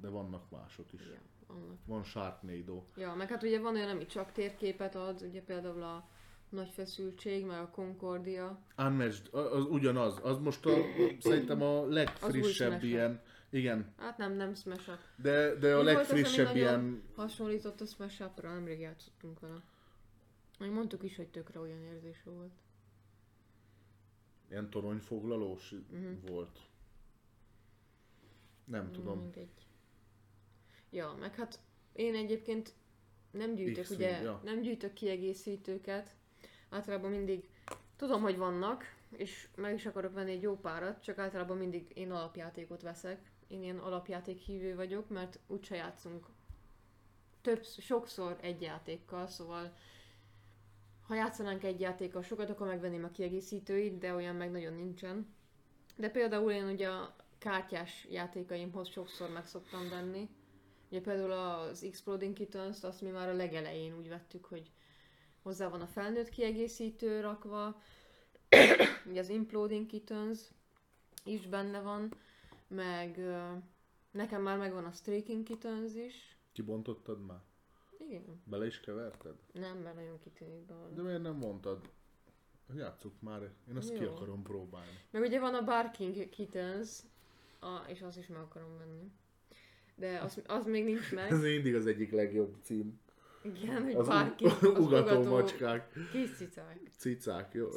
De 0.01 0.09
vannak 0.09 0.51
mások 0.51 0.93
is. 0.93 1.01
Ja, 1.01 1.19
annak. 1.47 1.77
Van 1.87 2.03
Sharknado. 2.05 2.83
Ja, 2.97 3.15
meg 3.15 3.29
hát 3.29 3.43
ugye 3.43 3.61
van 3.61 3.75
olyan, 3.75 3.89
ami 3.89 4.07
csak 4.07 4.33
térképet 4.33 4.95
ad, 4.95 5.23
ugye 5.29 5.43
például 5.43 5.83
a 5.83 6.09
nagy 6.49 6.69
feszültség, 6.71 7.45
meg 7.47 7.59
a 7.61 7.69
Concordia. 7.73 8.59
Unmatched, 8.79 9.29
az 9.35 9.65
ugyanaz. 9.65 10.19
Az 10.23 10.39
most 10.39 10.67
a, 10.67 10.71
szerintem 11.21 11.63
a 11.63 11.87
legfrissebb 11.87 12.83
ilyen, 12.83 13.21
igen, 13.53 13.95
Hát 13.99 14.17
nem, 14.19 14.33
nem 14.33 14.55
Smash 14.55 14.89
Up. 14.89 14.99
de, 15.17 15.55
de 15.55 15.75
a 15.75 15.79
Mi 15.79 15.85
legfrissebb 15.85 16.57
ilyen, 16.57 17.03
Hasonlított 17.15 17.81
a 17.81 17.85
Smash 17.87 18.23
Up-ra, 18.23 18.53
nemrég 18.53 18.81
játszottunk 18.81 19.41
vele. 19.41 19.63
Még 20.59 20.71
mondtuk 20.71 21.03
is, 21.03 21.17
hogy 21.17 21.29
tökre 21.29 21.61
olyan 21.61 21.83
érzés 21.83 22.23
volt. 22.25 22.53
ilyen 24.51 24.71
toronyfoglalós 24.71 25.75
Mhm. 25.91 26.13
volt. 26.27 26.59
Nem 28.65 28.85
Mm, 28.87 28.93
tudom. 28.93 29.19
Mindegy. 29.21 29.49
Ja, 30.91 31.17
meg 31.21 31.35
hát 31.35 31.59
én 31.93 32.15
egyébként 32.15 32.75
nem 33.31 33.55
gyűjtök, 33.55 33.83
X-Wing, 33.83 34.01
ugye, 34.01 34.21
ja. 34.23 34.41
nem 34.45 34.61
gyűjtök 34.61 34.93
kiegészítőket. 34.93 36.15
Általában 36.71 37.11
mindig 37.11 37.49
tudom, 37.97 38.23
hogy 38.23 38.37
vannak, 38.37 38.85
és 39.11 39.49
meg 39.57 39.75
is 39.75 39.87
akarok 39.87 40.13
venni 40.15 40.31
egy 40.31 40.43
jó 40.43 40.57
párat, 40.59 41.03
csak 41.03 41.19
általában 41.19 41.57
mindig 41.57 41.91
én 41.95 42.11
alapjátékot 42.11 42.83
veszek. 42.83 43.31
Én 43.53 43.63
ilyen 43.63 43.79
alapjáték 43.79 44.39
hívő 44.39 44.75
vagyok, 44.75 45.09
mert 45.09 45.39
úgyse 45.47 45.77
játszunk 45.77 46.27
több, 47.41 47.65
sokszor 47.65 48.39
egy 48.41 48.63
játékkal, 48.63 49.27
szóval 49.27 49.73
ha 51.07 51.15
játszanánk 51.15 51.65
egy 51.65 51.81
játékkal 51.81 52.23
sokat, 52.23 52.51
akkor 52.51 52.67
megvenném 52.67 53.05
a 53.05 53.11
kiegészítőit, 53.11 53.99
de 53.99 54.15
olyan 54.15 54.37
meg 54.37 54.51
nagyon 54.51 54.73
nincsen. 54.73 55.35
De 55.97 56.09
például 56.09 56.51
én 56.51 56.65
ugye 56.65 56.89
a 56.89 57.17
kártyás 57.39 58.07
játékaimhoz 58.11 58.89
sokszor 58.89 59.31
meg 59.31 59.47
szoktam 59.47 59.89
venni. 59.89 60.29
Ugye 60.91 61.01
például 61.01 61.33
az 61.33 61.83
Exploding 61.83 62.35
kittens 62.35 62.83
azt 62.83 63.01
mi 63.01 63.11
már 63.11 63.29
a 63.29 63.35
legelején 63.35 63.97
úgy 63.99 64.09
vettük, 64.09 64.45
hogy 64.45 64.71
hozzá 65.43 65.69
van 65.69 65.81
a 65.81 65.87
felnőtt 65.87 66.29
kiegészítő 66.29 67.21
rakva, 67.21 67.81
ugye 69.11 69.21
az 69.21 69.29
Imploding 69.29 69.87
Kittens 69.87 70.41
is 71.25 71.47
benne 71.47 71.81
van, 71.81 72.15
meg 72.75 73.21
nekem 74.11 74.43
már 74.43 74.59
megvan 74.59 74.85
a 74.85 74.91
Streaking 74.91 75.43
Kittens 75.43 75.95
is. 75.95 76.37
Kibontottad 76.53 77.27
már? 77.27 77.41
Igen, 77.99 78.43
Bele 78.45 78.67
is 78.67 78.81
keverted? 78.81 79.35
nem, 79.53 79.79
mert 79.79 79.95
nagyon 79.95 80.19
kitűnik 80.19 80.67
belőle. 80.67 80.95
De 80.95 81.03
miért 81.03 81.23
nem 81.23 81.37
mondtad? 81.37 81.91
Játsszuk 82.77 83.21
már, 83.21 83.43
én 83.69 83.77
azt 83.77 83.93
ki 83.95 84.03
Jó. 84.03 84.11
akarom 84.11 84.43
próbálni. 84.43 84.99
Meg 85.11 85.23
ugye 85.23 85.41
van 85.41 85.55
a 85.55 85.65
Barking 85.65 86.29
Kittens, 86.29 86.99
a, 87.61 87.77
és 87.87 88.03
azt 88.03 88.19
is 88.19 88.27
meg 88.27 88.41
akarom 88.41 88.79
venni. 88.79 89.13
De 89.95 90.19
az, 90.19 90.43
az 90.47 90.67
még 90.67 90.85
nincs 90.85 91.13
meg. 91.13 91.31
Ez 91.33 91.41
mindig 91.41 91.75
az 91.75 91.87
egyik 91.87 92.13
legjobb 92.13 92.57
cím. 92.63 93.01
Igen, 93.43 93.83
hogy 93.83 93.95
Az 93.95 94.09
az 94.09 94.27
ugató 94.63 94.81
ugató 94.83 95.23
macskák, 95.31 95.93
kis 96.13 96.37
cicák. 96.37 96.79
cicák, 96.99 97.55
jó. 97.55 97.69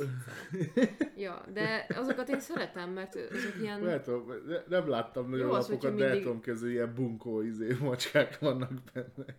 Ja, 1.16 1.46
de 1.54 1.86
azokat 1.96 2.30
én 2.30 2.40
szeretem, 2.40 2.90
mert 2.92 3.16
azok 3.16 3.62
ilyen... 3.62 3.82
Nem, 3.82 4.02
tudom, 4.02 4.32
nem 4.68 4.90
láttam 4.90 5.30
nagyon 5.30 5.46
Jó 5.48 5.52
lapokat, 5.52 5.82
hogyha 5.82 5.96
de 5.98 6.14
mindig- 6.14 6.40
kezdeni, 6.42 6.72
ilyen 6.72 6.94
bunkó 6.96 7.42
izé, 7.42 7.76
macskák 7.82 8.40
vannak 8.40 8.72
benne. 8.94 9.36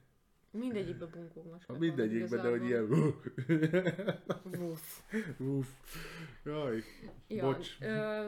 Mindegyikben 0.51 1.09
bunkó 1.13 1.51
macskák 1.51 1.79
mindegyikben, 1.79 2.43
de 2.43 2.49
hogy 2.49 2.65
ilyen... 2.65 2.89
Wuff. 4.59 5.01
Uff. 5.39 5.67
Jaj. 6.45 6.83
Ja, 7.29 7.45
Bocs. 7.45 7.69
Ö, 7.81 8.27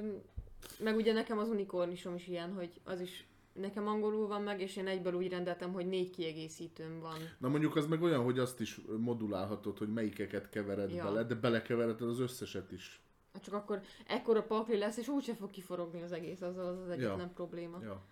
meg 0.82 0.96
ugye 0.96 1.12
nekem 1.12 1.38
az 1.38 1.48
unikornisom 1.48 2.14
is 2.14 2.26
ilyen, 2.26 2.52
hogy 2.52 2.80
az 2.84 3.00
is 3.00 3.26
nekem 3.60 3.86
angolul 3.86 4.26
van 4.26 4.43
meg, 4.43 4.60
és 4.60 4.76
én 4.76 4.86
egyből 4.86 5.14
úgy 5.14 5.28
rendeltem, 5.28 5.72
hogy 5.72 5.86
négy 5.86 6.10
kiegészítőm 6.10 7.01
van. 7.01 7.18
Na 7.39 7.48
mondjuk 7.48 7.76
az 7.76 7.86
meg 7.86 8.02
olyan, 8.02 8.24
hogy 8.24 8.39
azt 8.39 8.60
is 8.60 8.80
modulálhatod, 8.98 9.78
hogy 9.78 9.93
melyikeket 9.93 10.48
kevered 10.48 10.90
Ja. 10.90 11.05
bele, 11.05 11.24
de 11.24 11.35
belekevereded 11.35 12.09
az 12.09 12.20
összeset 12.20 12.72
is. 12.72 13.01
Hát 13.32 13.43
Csak 13.43 13.55
akkor 13.55 13.80
ekkora 14.06 14.43
pakli 14.43 14.78
lesz, 14.78 14.97
és 14.97 15.09
úgyse 15.09 15.35
fog 15.35 15.51
kiforogni 15.51 16.02
az 16.02 16.12
egész, 16.12 16.40
az 16.40 16.56
az, 16.56 16.78
az 16.78 16.89
egyetlen 16.89 17.18
Ja. 17.18 17.30
probléma. 17.35 17.78
Ja. 17.82 18.05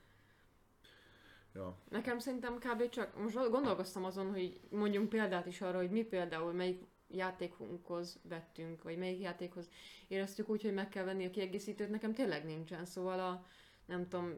Ja. 1.54 1.76
Nekem 1.88 2.18
szerintem 2.18 2.58
kb. 2.58 2.88
csak, 2.88 3.22
most 3.22 3.50
gondolkoztam 3.50 4.04
azon, 4.04 4.30
hogy 4.30 4.60
mondjunk 4.70 5.08
példát 5.08 5.46
is 5.46 5.60
arra, 5.60 5.76
hogy 5.78 5.90
mi 5.90 6.02
például 6.02 6.52
melyik 6.52 6.82
játékunkhoz 7.08 8.18
vettünk, 8.28 8.82
vagy 8.82 8.98
melyik 8.98 9.20
játékhoz 9.20 9.68
éreztük 10.08 10.48
úgy, 10.48 10.62
hogy 10.62 10.74
meg 10.74 10.88
kell 10.88 11.04
venni 11.04 11.26
a 11.26 11.30
kiegészítőt, 11.30 11.90
nekem 11.90 12.12
tényleg 12.14 12.44
nincsen, 12.44 12.84
szóval 12.84 13.20
a, 13.20 13.44
nem 13.86 14.08
tudom, 14.08 14.32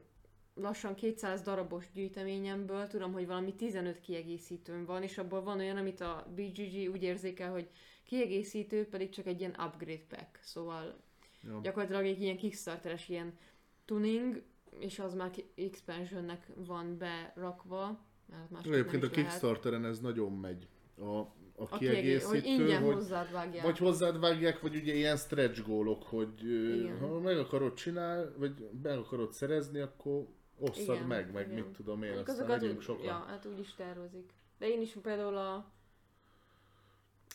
lassan 0.61 0.95
200 0.95 1.43
darabos 1.43 1.91
gyűjteményemből 1.95 2.87
tudom, 2.87 3.13
hogy 3.13 3.27
valami 3.27 3.55
15 3.55 4.01
kiegészítőm 4.01 4.85
van, 4.85 5.03
és 5.03 5.19
abból 5.19 5.43
van 5.43 5.59
olyan, 5.59 5.77
amit 5.77 6.01
a 6.01 6.27
BGG 6.35 6.91
úgy 6.91 7.03
érzékel, 7.03 7.51
hogy 7.51 7.69
kiegészítő 8.05 8.89
pedig 8.89 9.11
csak 9.11 9.27
egy 9.27 9.41
ilyen 9.41 9.57
upgrade 9.67 10.05
pack, 10.09 10.39
szóval 10.43 10.97
ja. 11.43 11.61
gyakorlatilag 11.63 12.07
egy 12.07 12.21
ilyen 12.21 12.37
kickstarteres 12.37 13.09
ilyen 13.09 13.39
tuning, 13.85 14.43
és 14.79 14.99
az 14.99 15.15
már 15.15 15.31
expansionnek 15.57 16.47
van 16.55 16.99
berakva. 16.99 18.07
Mert 18.27 18.51
nem 18.51 18.73
Egyébként 18.73 19.03
a 19.03 19.07
is 19.07 19.13
lehet. 19.13 19.13
Kickstarteren 19.13 19.85
ez 19.85 20.01
nagyon 20.01 20.33
megy. 20.33 20.69
A, 20.99 21.05
a, 21.05 21.29
A 21.71 21.79
kiegészítő, 21.79 22.27
hogy 22.27 22.45
ingyen 22.45 22.83
hogy 22.83 22.95
hozzád 22.95 23.33
vágják. 23.33 23.65
vagy 23.65 23.79
hozzád 23.79 24.21
vágják, 24.21 24.61
vagy 24.61 24.77
ugye 24.77 24.95
ilyen 24.95 25.17
stretch 25.17 25.67
gólok, 25.67 26.03
hogy 26.03 26.45
Igen. 26.45 26.99
ha 26.99 27.21
meg 27.21 27.39
akarod 27.39 27.75
csinálni, 27.75 28.31
vagy 28.37 28.71
meg 28.83 28.99
akarod 28.99 29.33
szerezni, 29.33 29.81
akkor 29.81 30.27
osszad 30.59 30.95
Igen, 30.95 31.07
meg, 31.07 31.33
meg 31.33 31.51
igen. 31.51 31.65
mit 31.65 31.73
tudom 31.77 32.03
én, 32.03 32.09
Mondjuk 32.13 32.29
aztán 32.29 32.49
legyünk 32.49 32.81
sokan. 32.81 33.05
Ja, 33.05 33.25
hát 33.29 33.47
úgy 33.47 33.59
is 33.59 33.75
tervezik. 33.75 34.33
De 34.59 34.69
én 34.69 34.81
is 34.81 34.97
például 35.03 35.37
a... 35.37 35.71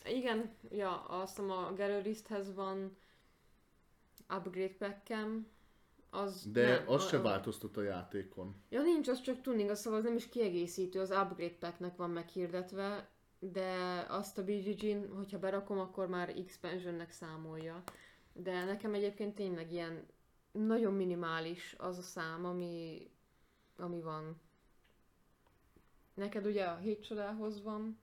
Igen, 0.08 0.54
ja, 0.70 1.02
azt 1.04 1.36
hiszem 1.36 1.50
a 1.50 1.72
Galleristhez 1.76 2.54
van 2.54 2.96
upgrade 4.36 4.74
packem, 4.78 5.46
az 6.10 6.46
De 6.52 6.68
nem, 6.68 6.88
az 6.88 7.04
a- 7.04 7.08
se 7.08 7.20
változtat 7.20 7.76
a 7.76 7.82
játékon. 7.82 8.54
Ja, 8.68 8.82
nincs, 8.82 9.08
az 9.08 9.20
csak 9.20 9.40
tuning, 9.40 9.70
az 9.70 9.80
szóval 9.80 9.98
az 9.98 10.04
nem 10.04 10.16
is 10.16 10.28
kiegészítő, 10.28 11.00
az 11.00 11.10
upgrade 11.10 11.54
packnek 11.58 11.96
van 11.96 12.10
meghirdetve, 12.10 13.08
de 13.38 13.72
azt 14.08 14.38
a 14.38 14.44
BGG-n, 14.44 15.14
hogyha 15.16 15.38
berakom, 15.38 15.78
akkor 15.78 16.08
már 16.08 16.28
expansionnek 16.28 17.10
számolja. 17.10 17.82
De 18.32 18.64
nekem 18.64 18.94
egyébként 18.94 19.34
tényleg 19.34 19.72
ilyen 19.72 20.06
nagyon 20.52 20.94
minimális 20.94 21.74
az 21.78 21.98
a 21.98 22.02
szám, 22.02 22.44
ami, 22.44 23.06
ami 23.76 24.00
van. 24.00 24.40
Neked 26.14 26.46
ugye 26.46 26.64
a 26.64 26.76
hét 26.76 27.04
csodához 27.06 27.62
van. 27.62 27.98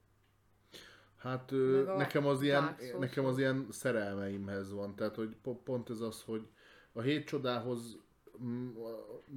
Hát 1.18 1.52
a 1.52 1.96
nekem 1.98 2.26
az, 2.26 2.42
ilyen, 2.42 2.76
nekem 3.00 3.26
az 3.26 3.38
ilyen 3.38 3.68
szerelmeimhez 3.70 4.72
van, 4.74 4.96
tehát 4.96 5.16
hogy 5.16 5.36
po- 5.42 5.64
pont 5.64 5.90
ez 5.90 6.00
az, 6.00 6.22
hogy 6.22 6.48
a 6.92 7.02
hét 7.02 7.26
csodához, 7.26 7.98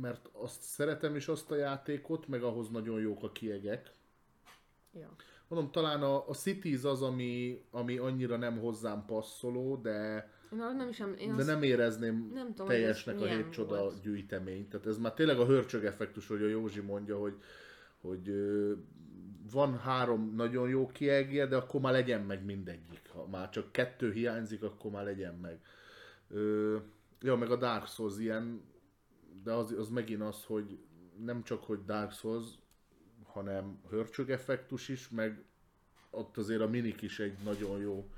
mert 0.01 0.29
azt 0.33 0.63
szeretem 0.63 1.17
is 1.17 1.29
azt 1.29 1.51
a 1.51 1.57
játékot, 1.57 2.29
meg 2.29 2.43
ahhoz 2.43 2.69
nagyon 2.69 3.01
jók 3.01 3.23
a 3.23 3.33
kiegek. 3.33 3.93
Ja. 4.93 5.15
Mondom, 5.49 5.71
talán 5.71 6.03
a, 6.03 6.29
a 6.29 6.35
Cities 6.35 6.85
az, 6.85 7.03
ami, 7.03 7.65
ami 7.71 7.97
annyira 7.97 8.37
nem 8.37 8.59
hozzám 8.59 9.05
passzoló, 9.07 9.77
de, 9.77 10.31
Én 10.55 10.77
nem 10.77 10.89
is 10.89 10.99
én 11.19 11.29
de 11.29 11.35
azt 11.35 11.47
nem 11.47 11.63
érezném 11.63 12.31
nem 12.35 12.47
tudom, 12.47 12.67
teljesnek 12.67 13.21
a 13.21 13.27
hét 13.27 13.51
csoda 13.51 13.79
volt. 13.79 14.01
gyűjtemény. 14.01 14.69
Tehát 14.69 14.87
ez 14.87 14.99
már 14.99 15.13
tényleg 15.13 15.39
a 15.39 15.47
hörcsög 15.47 15.85
effektus, 15.85 16.27
hogy 16.27 16.43
a 16.43 16.49
Józsi 16.49 16.81
mondja, 16.81 17.19
hogy, 17.19 17.35
hogy 18.01 18.33
van 19.51 19.79
három 19.79 20.35
nagyon 20.35 20.69
jó 20.69 20.87
kiegje, 20.87 21.47
de 21.47 21.57
akkor 21.57 21.81
már 21.81 21.93
legyen 21.93 22.21
meg 22.21 22.45
mindegyik. 22.45 23.09
Ha 23.13 23.27
már 23.27 23.51
csak 23.51 23.73
kettő 23.73 24.13
hiányzik, 24.13 24.63
akkor 24.63 24.91
már 24.91 25.05
legyen 25.05 25.35
meg. 25.35 25.61
Ö, 26.29 26.77
ja, 27.21 27.37
meg 27.37 27.51
a 27.51 27.57
Dark 27.57 27.87
Souls 27.87 28.19
ilyen, 28.19 28.63
de 29.43 29.53
az, 29.53 29.75
az 29.79 29.89
megint 29.89 30.23
az, 30.23 30.45
hogy 30.45 30.79
nem 31.25 31.43
csak, 31.43 31.65
hogy 31.65 31.85
Dark 31.85 32.13
Souls, 32.13 32.45
hanem 33.25 33.81
hörcsög 33.89 34.31
effektus 34.31 34.89
is, 34.89 35.09
meg 35.09 35.45
ott 36.11 36.37
azért 36.37 36.61
a 36.61 36.69
minik 36.69 37.03
is 37.03 37.19
egy 37.19 37.37
nagyon 37.45 37.79
jó 37.79 38.09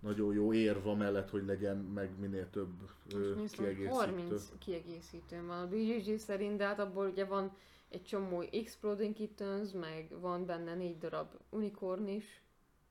nagyon 0.00 0.34
jó 0.34 0.52
érva 0.52 0.94
mellett, 0.94 1.30
hogy 1.30 1.44
legyen 1.44 1.76
meg 1.76 2.18
minél 2.18 2.50
több 2.50 2.90
ö, 3.14 3.34
Most 3.36 3.54
kiegészítő. 3.54 3.88
30 3.88 4.48
kiegészítőm 4.58 5.46
van 5.46 5.60
a 5.60 5.68
BGG 5.68 6.18
szerint, 6.18 6.56
de 6.56 6.64
hát 6.64 6.78
abból 6.78 7.06
ugye 7.06 7.24
van 7.24 7.56
egy 7.88 8.02
csomó 8.04 8.40
Exploding 8.40 9.14
Kittens, 9.14 9.72
meg 9.72 10.20
van 10.20 10.46
benne 10.46 10.74
négy 10.74 10.98
darab 10.98 11.34
unicorn 11.50 12.08
is. 12.08 12.42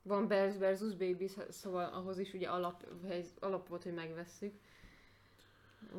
Van 0.01 0.27
Bears 0.27 0.55
vs. 0.57 0.95
Babies, 0.95 1.31
szóval 1.49 1.93
ahhoz 1.93 2.17
is 2.19 2.33
ugye 2.33 2.49
alap, 2.49 2.85
alap 3.39 3.67
volt, 3.67 3.83
hogy 3.83 3.93
megvesszük. 3.93 4.53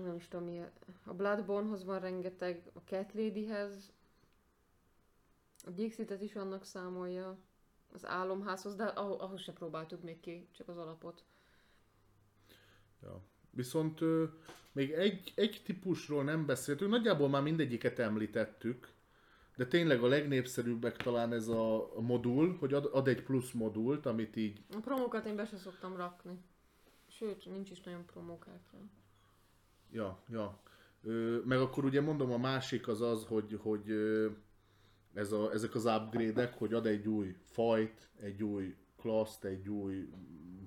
Nem 0.04 0.14
is 0.14 0.28
tudom 0.28 0.46
mi. 0.46 0.60
A 1.04 1.14
Bloodborne-hoz 1.14 1.84
van 1.84 2.00
rengeteg, 2.00 2.70
a 2.74 2.78
Cat 2.84 3.12
Ladyhez. 3.14 3.92
A 5.64 5.70
Dixit-et 5.70 6.22
is 6.22 6.34
annak 6.36 6.64
számolja. 6.64 7.38
Az 7.94 8.06
álomházhoz, 8.06 8.74
de 8.74 8.84
ah- 8.84 9.20
ahhoz 9.22 9.40
se 9.40 9.52
próbáltuk 9.52 10.02
még 10.02 10.20
ki, 10.20 10.48
csak 10.52 10.68
az 10.68 10.76
alapot. 10.76 11.24
Ja. 13.02 13.22
Viszont 13.50 14.00
ö, 14.00 14.24
még 14.72 14.90
egy, 14.90 15.32
egy 15.34 15.62
típusról 15.64 16.24
nem 16.24 16.46
beszéltünk, 16.46 16.90
nagyjából 16.90 17.28
már 17.28 17.42
mindegyiket 17.42 17.98
említettük, 17.98 18.88
de 19.56 19.66
tényleg 19.66 20.02
a 20.02 20.06
legnépszerűbbek 20.06 20.96
talán 20.96 21.32
ez 21.32 21.48
a 21.48 21.92
modul, 22.00 22.56
hogy 22.58 22.72
ad, 22.72 22.88
ad 22.92 23.08
egy 23.08 23.22
plusz 23.22 23.52
modult, 23.52 24.06
amit 24.06 24.36
így, 24.36 24.62
A 24.76 24.80
promókat 24.80 25.26
én 25.26 25.36
be 25.36 25.44
se 25.46 25.56
szoktam 25.56 25.96
rakni. 25.96 26.38
Sőt, 27.06 27.46
nincs 27.46 27.70
is 27.70 27.80
nagyon 27.80 28.04
promókártya. 28.06 28.76
ja, 29.90 30.18
ja. 30.28 30.60
Ö, 31.02 31.38
meg 31.44 31.58
akkor 31.60 31.84
ugye 31.84 32.00
mondom, 32.00 32.32
a 32.32 32.38
másik 32.38 32.88
az 32.88 33.00
az, 33.00 33.24
hogy, 33.24 33.58
hogy 33.62 33.90
ez 35.18 35.32
a, 35.32 35.52
ezek 35.52 35.74
az 35.74 35.84
upgrade-ek, 35.84 36.54
hogy 36.54 36.74
ad 36.74 36.86
egy 36.86 37.08
új 37.08 37.34
fajt, 37.42 38.08
egy 38.20 38.42
új 38.42 38.74
klaszt, 38.96 39.44
egy 39.44 39.68
új 39.68 40.08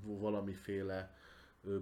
valamiféle 0.03 1.15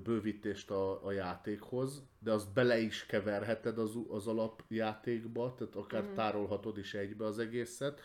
bővítést 0.04 0.72
a, 0.72 1.06
a 1.06 1.12
játékhoz, 1.12 2.04
de 2.20 2.32
azt 2.32 2.54
bele 2.54 2.80
is 2.80 3.06
keverheted 3.06 3.78
az, 3.78 3.98
az 4.10 4.28
alapjátékba, 4.28 5.54
tehát 5.58 5.76
akár 5.76 6.04
mm. 6.04 6.14
tárolhatod 6.14 6.78
is 6.78 6.94
egybe 6.94 7.26
az 7.26 7.40
egészet. 7.40 8.00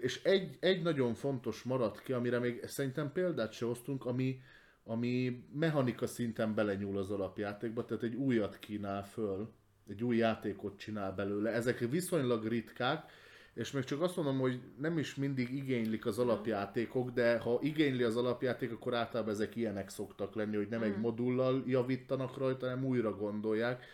És 0.00 0.22
egy, 0.22 0.56
egy 0.60 0.82
nagyon 0.82 1.14
fontos 1.14 1.62
maradt 1.62 2.02
ki, 2.02 2.12
amire 2.12 2.38
még 2.38 2.66
szerintem 2.66 3.12
példát 3.12 3.52
se 3.52 3.64
hoztunk, 3.64 4.06
ami, 4.06 4.40
ami 4.84 5.44
mechanika 5.54 6.06
szinten 6.06 6.54
belenyúl 6.54 6.98
az 6.98 7.10
alapjátékba, 7.10 7.84
tehát 7.84 8.02
egy 8.02 8.14
újat 8.14 8.58
kínál 8.58 9.04
föl, 9.04 9.52
egy 9.88 10.04
új 10.04 10.16
játékot 10.16 10.78
csinál 10.78 11.12
belőle. 11.12 11.50
Ezek 11.50 11.78
viszonylag 11.78 12.46
ritkák, 12.46 13.10
és 13.58 13.70
még 13.70 13.84
csak 13.84 14.02
azt 14.02 14.16
mondom, 14.16 14.38
hogy 14.38 14.60
nem 14.76 14.98
is 14.98 15.14
mindig 15.14 15.54
igénylik 15.54 16.06
az 16.06 16.18
alapjátékok, 16.18 17.10
de 17.10 17.38
ha 17.38 17.58
igényli 17.62 18.02
az 18.02 18.16
alapjáték, 18.16 18.72
akkor 18.72 18.94
általában 18.94 19.32
ezek 19.32 19.56
ilyenek 19.56 19.88
szoktak 19.88 20.34
lenni, 20.34 20.56
hogy 20.56 20.68
nem 20.68 20.82
egy 20.82 20.96
modullal 20.98 21.62
javítanak 21.66 22.38
rajta, 22.38 22.68
hanem 22.68 22.84
újra 22.84 23.16
gondolják. 23.16 23.84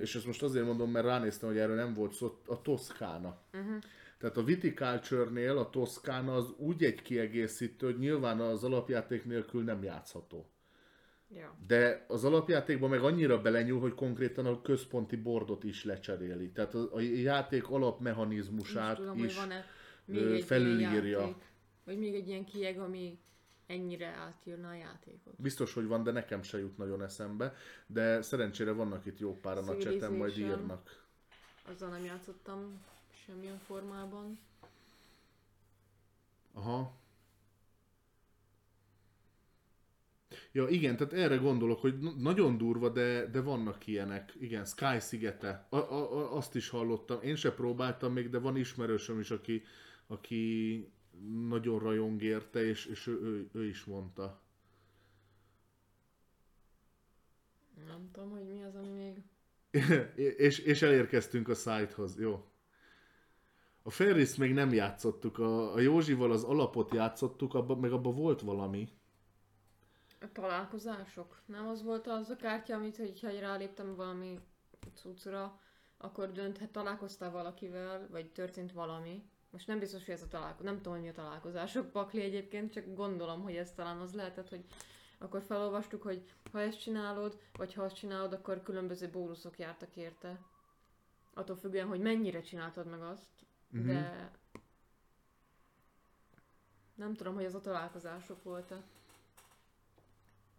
És 0.00 0.14
ezt 0.14 0.26
most 0.26 0.42
azért 0.42 0.64
mondom, 0.64 0.90
mert 0.90 1.06
ránéztem, 1.06 1.48
hogy 1.48 1.58
erről 1.58 1.76
nem 1.76 1.94
volt 1.94 2.12
szó, 2.12 2.38
a 2.46 2.62
Toszkána. 2.62 3.38
Tehát 4.18 4.36
a 4.36 4.44
Viticulture-nél 4.44 5.58
a 5.58 5.70
Toszkána 5.70 6.34
az 6.34 6.54
úgy 6.56 6.84
egy 6.84 7.02
kiegészítő, 7.02 7.86
hogy 7.86 7.98
nyilván 7.98 8.40
az 8.40 8.64
alapjáték 8.64 9.24
nélkül 9.24 9.62
nem 9.62 9.82
játszható. 9.82 10.50
Ja. 11.34 11.56
De 11.66 12.04
az 12.08 12.24
alapjátékban 12.24 12.90
meg 12.90 13.02
annyira 13.02 13.40
belenyúl, 13.40 13.80
hogy 13.80 13.94
konkrétan 13.94 14.46
a 14.46 14.62
központi 14.62 15.16
bordot 15.16 15.64
is 15.64 15.84
lecseréli. 15.84 16.50
Tehát 16.50 16.74
a, 16.74 16.94
a 16.94 17.00
játék 17.00 17.68
alapmechanizmusát 17.70 18.96
tudom, 18.96 19.24
is 19.24 19.38
még 20.04 20.44
felülírja. 20.44 21.20
Játék, 21.20 21.34
vagy 21.84 21.98
még 21.98 22.14
egy 22.14 22.28
ilyen 22.28 22.44
kieg, 22.44 22.78
ami 22.78 23.18
ennyire 23.66 24.06
átírna 24.06 24.68
a 24.68 24.74
játékot. 24.74 25.34
Biztos, 25.36 25.74
hogy 25.74 25.86
van, 25.86 26.02
de 26.02 26.10
nekem 26.10 26.42
se 26.42 26.58
jut 26.58 26.76
nagyon 26.76 27.02
eszembe. 27.02 27.54
De 27.86 28.22
szerencsére 28.22 28.72
vannak 28.72 29.06
itt 29.06 29.18
jó 29.18 29.40
páran 29.40 29.68
a 29.68 29.78
cseten, 29.78 30.12
majd 30.12 30.38
írnak. 30.38 31.06
Azzal 31.70 31.88
nem 31.88 32.04
játszottam 32.04 32.84
semmilyen 33.26 33.58
formában. 33.58 34.38
Aha. 36.52 36.97
Ja, 40.52 40.68
igen, 40.68 40.96
tehát 40.96 41.12
erre 41.12 41.36
gondolok, 41.36 41.80
hogy 41.80 41.98
nagyon 42.18 42.58
durva, 42.58 42.88
de, 42.88 43.26
de 43.26 43.40
vannak 43.40 43.86
ilyenek. 43.86 44.34
Igen, 44.40 44.64
Sky 44.64 44.98
szigete. 44.98 45.66
A, 45.70 45.76
a, 45.76 46.16
a, 46.16 46.36
azt 46.36 46.54
is 46.54 46.68
hallottam. 46.68 47.22
Én 47.22 47.36
se 47.36 47.52
próbáltam 47.52 48.12
még, 48.12 48.28
de 48.28 48.38
van 48.38 48.56
ismerősöm 48.56 49.20
is, 49.20 49.30
aki, 49.30 49.62
aki 50.06 50.92
nagyon 51.48 51.78
rajong 51.78 52.22
érte, 52.22 52.64
és, 52.64 52.86
és 52.86 53.06
ő, 53.06 53.20
ő, 53.22 53.48
ő 53.52 53.64
is 53.64 53.84
mondta. 53.84 54.42
Nem 57.86 58.10
tudom, 58.12 58.30
hogy 58.30 58.46
mi 58.46 58.62
az, 58.62 58.74
ami 58.74 58.90
még... 58.90 59.22
és, 60.46 60.58
és 60.58 60.82
elérkeztünk 60.82 61.48
a 61.48 61.54
szájthoz, 61.54 62.18
jó. 62.18 62.44
A 63.82 63.90
Ferris 63.90 64.36
még 64.36 64.52
nem 64.52 64.72
játszottuk, 64.72 65.38
a, 65.38 65.74
a 65.74 65.80
Józsival 65.80 66.32
az 66.32 66.44
alapot 66.44 66.94
játszottuk, 66.94 67.54
abba, 67.54 67.76
meg 67.76 67.92
abban 67.92 68.14
volt 68.14 68.40
valami. 68.40 68.88
A 70.20 70.32
találkozások. 70.32 71.40
Nem 71.46 71.66
az 71.68 71.82
volt 71.82 72.06
az 72.06 72.30
a 72.30 72.36
kártya, 72.36 72.74
amit 72.74 72.96
hogyha 72.96 73.40
ráléptem 73.40 73.94
valami 73.94 74.38
cuccra, 74.94 75.60
akkor 75.96 76.32
dönthet, 76.32 76.70
találkoztál 76.70 77.30
valakivel, 77.30 78.06
vagy 78.10 78.32
történt 78.32 78.72
valami. 78.72 79.28
Most 79.50 79.66
nem 79.66 79.78
biztos, 79.78 80.04
hogy 80.04 80.14
ez 80.14 80.22
a 80.22 80.28
találkozás, 80.28 80.64
nem 80.64 80.76
tudom, 80.76 80.92
hogy 80.92 81.02
mi 81.02 81.08
a 81.08 81.12
találkozások 81.12 81.90
pakli 81.90 82.20
egyébként, 82.20 82.72
csak 82.72 82.94
gondolom, 82.94 83.42
hogy 83.42 83.56
ez 83.56 83.72
talán 83.72 84.00
az 84.00 84.14
lehetett, 84.14 84.48
hogy 84.48 84.64
akkor 85.18 85.42
felolvastuk, 85.42 86.02
hogy 86.02 86.30
ha 86.52 86.60
ezt 86.60 86.80
csinálod, 86.80 87.38
vagy 87.52 87.74
ha 87.74 87.82
azt 87.82 87.94
csinálod, 87.94 88.32
akkor 88.32 88.62
különböző 88.62 89.08
bónuszok 89.10 89.58
jártak 89.58 89.96
érte. 89.96 90.40
Attól 91.34 91.56
függően, 91.56 91.86
hogy 91.88 92.00
mennyire 92.00 92.40
csináltad 92.40 92.86
meg 92.86 93.02
azt, 93.02 93.46
Mhm. 93.70 93.86
de 93.86 94.30
nem 96.94 97.14
tudom, 97.14 97.34
hogy 97.34 97.44
ez 97.44 97.54
a 97.54 97.60
találkozások 97.60 98.42
volt-e. 98.42 98.82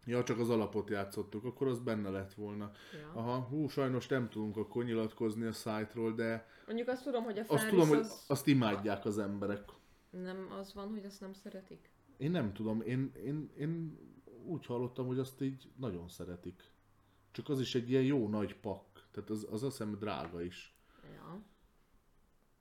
Ja, 0.10 0.24
csak 0.24 0.40
az 0.40 0.50
alapot 0.50 0.90
játszottuk, 0.90 1.46
akkor 1.46 1.68
az 1.68 1.80
benne 1.80 2.10
lett 2.10 2.34
volna. 2.34 2.72
Ja. 2.94 3.12
Aha, 3.22 3.40
hú, 3.40 3.68
sajnos 3.68 4.08
nem 4.08 4.30
tudunk 4.30 4.58
akkor 4.58 4.84
nyilatkozni 4.84 5.46
a 5.46 5.52
szájtról, 5.52 6.14
de 6.14 6.48
Mondjuk 6.68 6.88
azt 6.88 7.04
tudom, 7.04 7.24
hogy 7.24 7.38
a 7.38 7.42
azt 7.42 7.50
Ferris 7.50 7.70
tudom, 7.70 7.88
hogy 7.88 7.98
az... 7.98 8.24
azt 8.28 8.48
imádják 8.48 9.06
az 9.06 9.20
emberek. 9.20 9.64
Nem 10.10 10.48
az 10.60 10.74
van, 10.74 10.90
hogy 10.90 11.06
azt 11.06 11.22
nem 11.22 11.34
szeretik? 11.34 11.90
Én 12.18 12.32
nem 12.32 12.54
tudom, 12.54 12.82
én, 12.82 13.12
én, 13.26 13.52
én 13.58 14.00
úgy 14.46 14.66
hallottam, 14.66 15.08
hogy 15.08 15.20
azt 15.20 15.42
így 15.42 15.72
nagyon 15.76 16.08
szeretik. 16.08 16.72
Csak 17.32 17.50
az 17.50 17.60
is 17.60 17.76
egy 17.76 17.90
ilyen 17.90 18.04
jó 18.04 18.28
nagy 18.28 18.56
pak. 18.56 19.08
Tehát 19.12 19.30
az, 19.30 19.48
az 19.52 19.64
azt 19.64 19.78
hiszem 19.78 19.98
drága 20.00 20.42
is. 20.42 20.79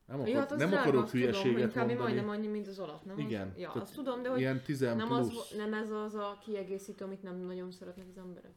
Nem, 0.08 0.16
akar, 0.20 0.28
Ja, 0.32 0.38
hát 0.38 0.48
nem 0.48 0.58
drága, 0.58 0.78
akarok 0.80 1.10
tudom, 1.10 1.20
hülyeséget 1.20 1.70
kb. 1.70 1.76
mondani. 1.76 1.98
majdnem 1.98 2.28
annyi, 2.28 2.46
mint 2.46 2.66
az 2.66 2.78
alap, 2.78 3.04
nem? 3.04 3.18
Igen. 3.18 3.48
Az? 3.48 3.58
Ja, 3.58 3.70
azt 3.72 3.94
tudom, 3.94 4.22
de 4.22 4.28
hogy 4.28 4.38
Ilyen 4.40 4.60
10 4.62 4.80
nem, 4.80 5.12
az, 5.12 5.28
plusz. 5.28 5.50
nem 5.56 5.74
ez 5.74 5.90
az 5.90 6.14
a 6.14 6.38
kiegészítő, 6.44 7.04
amit 7.04 7.22
nem 7.22 7.36
nagyon 7.36 7.70
szeretnek 7.70 8.06
az 8.10 8.18
emberek. 8.18 8.54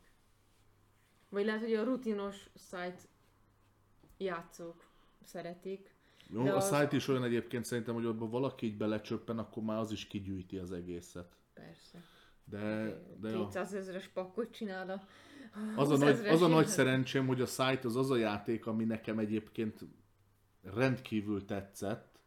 Vagy 1.30 1.46
lehet, 1.46 1.62
hogy 1.62 1.74
a 1.74 1.84
rutinos 1.84 2.50
site 2.56 2.96
játszók 4.18 4.84
szeretik. 5.24 5.96
Jó, 6.34 6.46
a 6.46 6.56
az- 6.56 6.66
szájt 6.66 6.92
is 6.94 7.08
olyan 7.08 7.24
egyébként 7.24 7.66
szerintem, 7.66 7.94
hogy 7.94 8.06
abban 8.06 8.30
valaki 8.30 8.66
így 8.66 8.78
belecsöppen, 8.78 9.38
akkor 9.38 9.64
már 9.64 9.80
az 9.80 9.92
is 9.92 10.08
kigyűjti 10.08 10.58
az 10.58 10.72
egészet. 10.72 11.36
Persze. 11.54 12.04
De, 12.44 12.60
de 13.20 13.30
ja. 13.30 13.44
200 13.46 13.74
ezeres 13.74 14.08
pakkot 14.08 14.52
csinál 14.52 14.90
a 14.90 15.04
az, 15.76 15.90
a 15.90 15.94
20 15.96 16.00
nagy, 16.00 16.28
az 16.28 16.42
a 16.42 16.48
nagy 16.48 16.68
szerencsém, 16.68 17.28
hogy 17.28 17.42
a 17.42 17.46
szájt 17.46 17.86
az 17.86 17.96
az 17.96 18.10
a 18.12 18.16
játék, 18.16 18.66
ami 18.66 18.84
nekem 18.84 19.20
egyébként 19.20 19.80
rendkívül 20.64 21.46
tetszett, 21.46 22.20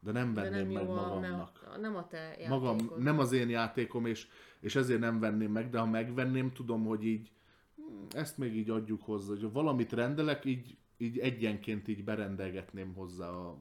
de 0.00 0.12
nem 0.12 0.34
De 0.34 0.40
venném 0.42 0.58
nem 0.64 0.72
meg 0.72 0.82
jó 0.82 0.94
magamnak. 0.94 1.66
a, 1.74 1.78
nem 1.78 1.96
a 1.96 2.06
te 2.06 2.18
játékod. 2.18 2.48
Magam, 2.48 2.90
nem 2.98 3.18
az 3.18 3.32
én 3.32 3.48
játékom, 3.48 4.06
és, 4.06 4.28
és 4.60 4.76
ezért 4.76 5.00
nem 5.00 5.20
venném 5.20 5.52
meg, 5.52 5.70
de 5.70 5.78
ha 5.78 5.86
megvenném, 5.86 6.52
tudom, 6.52 6.84
hogy 6.84 7.04
így 7.06 7.30
hm, 7.76 8.16
ezt 8.16 8.38
még 8.38 8.56
így 8.56 8.70
adjuk 8.70 9.02
hozzá, 9.02 9.28
hogy 9.28 9.52
valamit 9.52 9.92
rendelek, 9.92 10.44
így, 10.44 10.76
így 10.96 11.18
egyenként 11.18 11.88
így 11.88 12.04
berendelgetném 12.04 12.94
hozzá 12.94 13.28
a... 13.28 13.58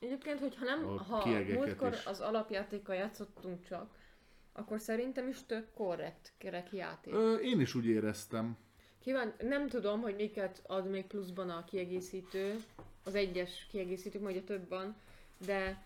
Egyébként, 0.00 0.40
hogyha 0.40 0.64
nem, 0.64 0.86
A 0.88 1.02
ha 1.02 1.26
múltkor 1.54 1.92
is. 1.92 2.04
az 2.06 2.20
alapjátékkal 2.20 2.94
játszottunk 2.94 3.62
csak, 3.62 3.94
akkor 4.52 4.80
szerintem 4.80 5.28
is 5.28 5.46
tök 5.46 5.72
korrekt 5.72 6.32
kerek 6.38 6.72
játék. 6.72 7.14
Ö, 7.14 7.34
én 7.34 7.60
is 7.60 7.74
úgy 7.74 7.86
éreztem. 7.86 8.56
Kíván, 8.98 9.34
nem 9.38 9.68
tudom, 9.68 10.00
hogy 10.00 10.14
miket 10.14 10.62
ad 10.66 10.90
még 10.90 11.06
pluszban 11.06 11.50
a 11.50 11.64
kiegészítő, 11.64 12.54
az 13.06 13.14
egyes 13.14 13.66
kiegészítők, 13.70 14.22
majd 14.22 14.36
a 14.36 14.44
több 14.44 14.68
van, 14.68 14.96
de 15.46 15.84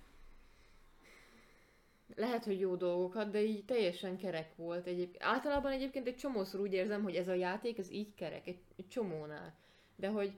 lehet, 2.16 2.44
hogy 2.44 2.60
jó 2.60 2.76
dolgokat, 2.76 3.30
de 3.30 3.42
így 3.42 3.64
teljesen 3.64 4.16
kerek 4.16 4.56
volt. 4.56 4.86
Egyéb... 4.86 5.16
Általában 5.18 5.72
egyébként 5.72 6.06
egy 6.06 6.16
csomószor 6.16 6.60
úgy 6.60 6.72
érzem, 6.72 7.02
hogy 7.02 7.14
ez 7.14 7.28
a 7.28 7.34
játék, 7.34 7.78
ez 7.78 7.90
így 7.90 8.14
kerek, 8.14 8.46
egy, 8.46 8.58
egy 8.76 8.88
csomónál. 8.88 9.54
De 9.96 10.08
hogy 10.08 10.32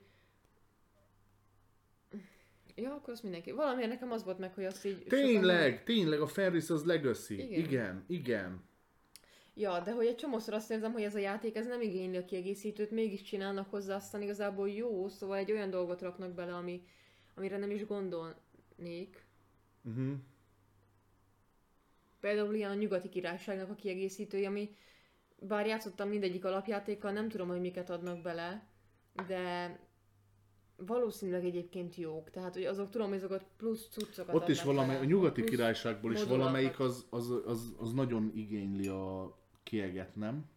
Ja, 2.77 2.95
akkor 2.95 3.13
azt 3.13 3.23
mindenki. 3.23 3.51
Valamiért 3.51 3.91
nekem 3.91 4.11
az 4.11 4.25
volt 4.25 4.39
meg, 4.39 4.55
hogy 4.55 4.65
azt 4.65 4.85
így... 4.85 5.03
sokan 5.03 5.19
Tényleg, 5.19 5.85
tényleg, 5.85 6.21
a 6.21 6.27
Ferris 6.27 6.71
az 6.71 6.85
Legacy. 6.85 7.35
Igen. 7.35 7.65
Igen, 7.65 8.05
igen. 8.09 8.63
Ja, 9.55 9.81
de 9.81 9.93
hogy 9.93 10.07
egy 10.07 10.17
csomószor 10.17 10.55
azt 10.55 10.71
érzem, 10.71 10.93
hogy 10.93 11.03
ez 11.03 11.15
a 11.15 11.19
játék 11.19 11.57
ez 11.57 11.67
nem 11.67 11.81
igényli 11.81 12.17
a 12.17 12.25
kiegészítőt, 12.25 12.91
mégis 12.91 13.23
csinálnak 13.23 13.71
hozzá, 13.71 13.95
aztán 13.95 14.23
igazából 14.23 14.69
jó, 14.71 15.09
szóval 15.09 15.37
egy 15.37 15.53
olyan 15.53 15.71
dolgot 15.71 16.03
raknak 16.03 16.33
bele, 16.33 16.55
ami, 16.55 16.83
amire 17.35 17.57
nem 17.57 17.71
is 17.71 17.87
gondolnék. 17.87 19.27
Uh-huh. 19.85 20.13
Például 22.21 22.55
ilyen 22.55 22.71
a 22.71 22.75
nyugati 22.75 23.09
királyságnak 23.09 23.71
a 23.71 23.75
kiegészítője, 23.75 24.49
ami 24.49 24.77
bár 25.39 25.67
játszottam 25.67 26.09
mindegyik 26.09 26.45
alapjátékkal, 26.45 27.13
nem 27.13 27.29
tudom, 27.29 27.49
hogy 27.49 27.61
miket 27.61 27.91
adnak 27.91 28.23
bele, 28.23 28.67
de 29.27 29.79
valószínűleg 30.77 31.45
egyébként 31.45 31.97
jók. 31.97 32.31
Tehát, 32.31 32.55
hogy 32.55 32.65
azok 32.65 32.91
tudom, 32.91 33.09
hogy 33.09 33.17
azokat 33.17 33.45
plusz 33.57 33.89
cuccokat 33.91 34.35
Ott 34.35 34.49
is 34.49 34.63
bele, 34.63 34.99
a 34.99 35.05
nyugati 35.05 35.45
királyságból 35.45 36.13
is 36.13 36.25
valamelyik 36.25 36.81
az, 36.81 37.07
az, 37.11 37.31
az, 37.47 37.75
az 37.79 37.93
nagyon 37.93 38.33
igényli 38.35 38.89
a 38.89 39.37
kieget, 39.63 40.17
nem? 40.17 40.51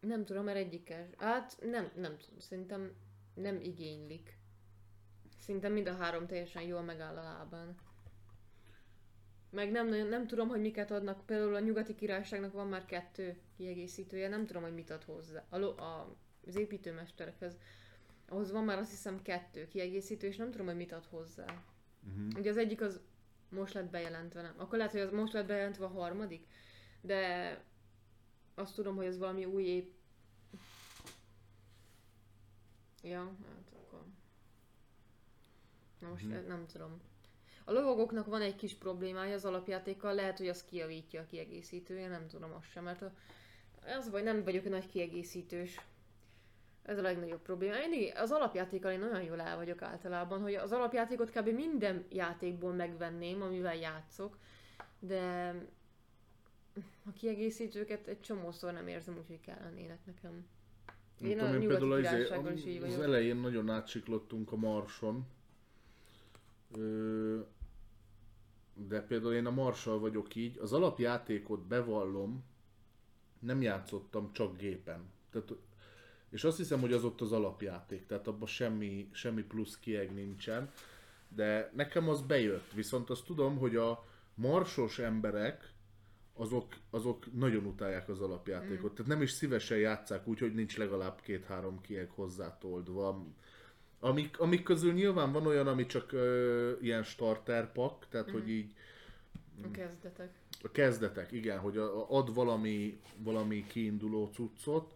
Nem 0.00 0.24
tudom, 0.24 0.44
mert 0.44 0.58
egyikkel. 0.58 1.08
Hát 1.18 1.56
nem, 1.60 1.90
nem 1.96 2.16
tudom. 2.16 2.38
Szerintem 2.38 2.92
nem 3.34 3.60
igénylik. 3.60 4.38
Szerintem 5.38 5.72
mind 5.72 5.88
a 5.88 5.96
három 5.96 6.26
teljesen 6.26 6.62
jól 6.62 6.82
megáll 6.82 7.16
a 7.16 7.22
lábán. 7.22 7.74
Meg 9.50 9.70
nem, 9.70 10.08
nem 10.08 10.26
tudom, 10.26 10.48
hogy 10.48 10.60
miket 10.60 10.90
adnak. 10.90 11.26
Például 11.26 11.54
a 11.54 11.60
nyugati 11.60 11.94
királyságnak 11.94 12.52
van 12.52 12.66
már 12.66 12.84
kettő 12.84 13.36
kiegészítője, 13.56 14.28
nem 14.28 14.46
tudom, 14.46 14.62
hogy 14.62 14.74
mit 14.74 14.90
ad 14.90 15.04
hozzá. 15.04 15.44
A, 15.48 15.56
a, 15.62 16.16
az 16.46 16.56
építőmesterekhez. 16.56 17.58
Ahhoz 18.28 18.50
van 18.50 18.64
már 18.64 18.78
azt 18.78 18.90
hiszem 18.90 19.22
kettő 19.22 19.68
kiegészítő, 19.68 20.26
és 20.26 20.36
nem 20.36 20.50
tudom, 20.50 20.66
hogy 20.66 20.76
mit 20.76 20.92
ad 20.92 21.04
hozzá. 21.04 21.44
Uh-huh. 21.44 22.38
Ugye 22.38 22.50
az 22.50 22.56
egyik 22.56 22.80
az 22.80 23.00
most 23.48 23.74
lett 23.74 23.90
bejelentve, 23.90 24.42
nem? 24.42 24.54
Akkor 24.56 24.78
lehet, 24.78 24.92
hogy 24.92 25.00
az 25.00 25.10
most 25.10 25.32
lett 25.32 25.46
bejelentve 25.46 25.84
a 25.84 25.88
harmadik, 25.88 26.46
de 27.04 27.58
azt 28.54 28.74
tudom, 28.74 28.96
hogy 28.96 29.06
ez 29.06 29.18
valami 29.18 29.44
új 29.44 29.62
ép... 29.62 29.92
Ja, 33.02 33.18
hát 33.18 33.72
akkor... 33.82 34.02
Na 35.98 36.08
most 36.08 36.24
Mhm. 36.24 36.34
mm. 36.34 36.46
nem 36.46 36.66
tudom. 36.66 37.00
A 37.64 37.72
lovagoknak 37.72 38.26
van 38.26 38.40
egy 38.42 38.56
kis 38.56 38.74
problémája 38.74 39.34
az 39.34 39.44
alapjátékkal, 39.44 40.14
lehet, 40.14 40.38
hogy 40.38 40.48
az 40.48 40.64
kiavítja 40.64 41.20
a 41.20 41.26
kiegészítője, 41.26 42.08
nem 42.08 42.26
tudom 42.28 42.52
azt 42.52 42.70
sem, 42.70 42.84
mert 42.84 43.02
a, 43.02 43.12
az 43.98 44.10
vagy 44.10 44.22
nem 44.22 44.44
vagyok 44.44 44.64
egy 44.64 44.70
nagy 44.70 44.88
kiegészítős. 44.88 45.80
Ez 46.82 46.98
a 46.98 47.02
legnagyobb 47.02 47.42
probléma. 47.42 47.74
Én 47.74 48.12
az 48.16 48.30
alapjátékkal 48.30 48.92
én 48.92 48.98
nagyon 48.98 49.22
jól 49.22 49.40
el 49.40 49.56
vagyok 49.56 49.82
általában, 49.82 50.40
hogy 50.40 50.54
az 50.54 50.72
alapjátékot 50.72 51.30
kb. 51.30 51.48
minden 51.48 52.04
játékból 52.10 52.72
megvenném, 52.72 53.42
amivel 53.42 53.76
játszok, 53.76 54.38
de 54.98 55.54
a 57.04 57.12
kiegészítőket 57.12 58.06
egy 58.06 58.20
csomószor 58.20 58.72
nem 58.72 58.88
érzem, 58.88 59.16
úgyhogy 59.18 59.40
kellenének 59.40 60.06
nekem. 60.06 60.46
Nem 61.18 61.30
Én 61.30 61.40
a 61.40 61.46
tudom, 61.46 61.66
például 61.68 61.92
az, 61.92 62.54
is 62.54 62.64
így 62.64 62.76
az 62.76 62.88
vagyok. 62.88 63.02
elején 63.02 63.36
nagyon 63.36 63.70
átsiklottunk 63.70 64.52
a 64.52 64.56
Marson. 64.56 65.26
De 68.74 69.02
például 69.02 69.34
én 69.34 69.46
a 69.46 69.50
Marsal 69.50 69.98
vagyok 69.98 70.34
így. 70.34 70.58
Az 70.58 70.72
alapjátékot 70.72 71.66
bevallom, 71.66 72.44
nem 73.38 73.62
játszottam 73.62 74.32
csak 74.32 74.56
gépen. 74.56 75.10
Tehát, 75.30 75.52
és 76.30 76.44
azt 76.44 76.56
hiszem, 76.56 76.80
hogy 76.80 76.92
az 76.92 77.04
ott 77.04 77.20
az 77.20 77.32
alapjáték, 77.32 78.06
tehát 78.06 78.26
abban 78.26 78.46
semmi, 78.46 79.08
semmi 79.12 79.42
plusz 79.42 79.78
kieg 79.78 80.14
nincsen. 80.14 80.70
De 81.28 81.70
nekem 81.74 82.08
az 82.08 82.20
bejött, 82.20 82.72
viszont 82.72 83.10
azt 83.10 83.24
tudom, 83.24 83.58
hogy 83.58 83.76
a 83.76 84.06
marsos 84.34 84.98
emberek 84.98 85.73
azok, 86.36 86.76
azok 86.90 87.32
nagyon 87.32 87.64
utálják 87.64 88.08
az 88.08 88.20
alapjátékot. 88.20 88.92
Mm. 88.92 88.94
Tehát 88.94 89.10
nem 89.10 89.22
is 89.22 89.30
szívesen 89.30 89.78
játszák 89.78 90.26
úgy, 90.26 90.38
hogy 90.38 90.54
nincs 90.54 90.76
legalább 90.76 91.20
két-három 91.20 91.80
kieg 91.80 92.10
hozzátoldva. 92.10 93.26
Amik, 94.00 94.38
amik 94.40 94.62
közül 94.62 94.92
nyilván 94.92 95.32
van 95.32 95.46
olyan, 95.46 95.66
ami 95.66 95.86
csak 95.86 96.12
ö, 96.12 96.72
ilyen 96.80 97.02
starter 97.02 97.72
pack, 97.72 98.08
tehát 98.08 98.30
mm. 98.30 98.32
hogy 98.32 98.48
így 98.48 98.74
A 99.62 99.70
kezdetek. 99.70 100.32
a 100.62 100.70
kezdetek, 100.70 101.32
igen, 101.32 101.58
hogy 101.58 101.76
ad 102.08 102.34
valami, 102.34 103.00
valami 103.16 103.66
kiinduló 103.66 104.30
cuccot, 104.32 104.94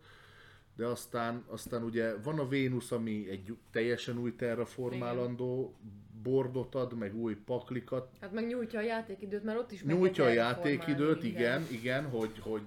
de 0.77 0.87
aztán, 0.87 1.45
aztán 1.47 1.83
ugye 1.83 2.17
van 2.17 2.39
a 2.39 2.49
Vénusz, 2.49 2.93
ami 2.93 3.31
egy 3.31 3.57
teljesen 3.71 4.19
új 4.19 4.37
terraformálandó 4.37 5.77
bordot 6.23 6.75
ad, 6.75 6.93
meg 6.99 7.17
új 7.17 7.35
paklikat, 7.35 8.09
Hát 8.21 8.33
meg 8.33 8.47
nyújtja 8.47 8.79
a 8.79 8.83
játékidőt, 8.83 9.45
mert 9.45 9.59
ott 9.59 9.73
is 9.73 9.85
nyújtja 9.85 10.25
a 10.25 10.29
játékidőt, 10.29 11.21
formálni 11.21 11.29
igen, 11.29 11.67
igen, 11.71 12.09
hogy, 12.09 12.39
hogy 12.39 12.67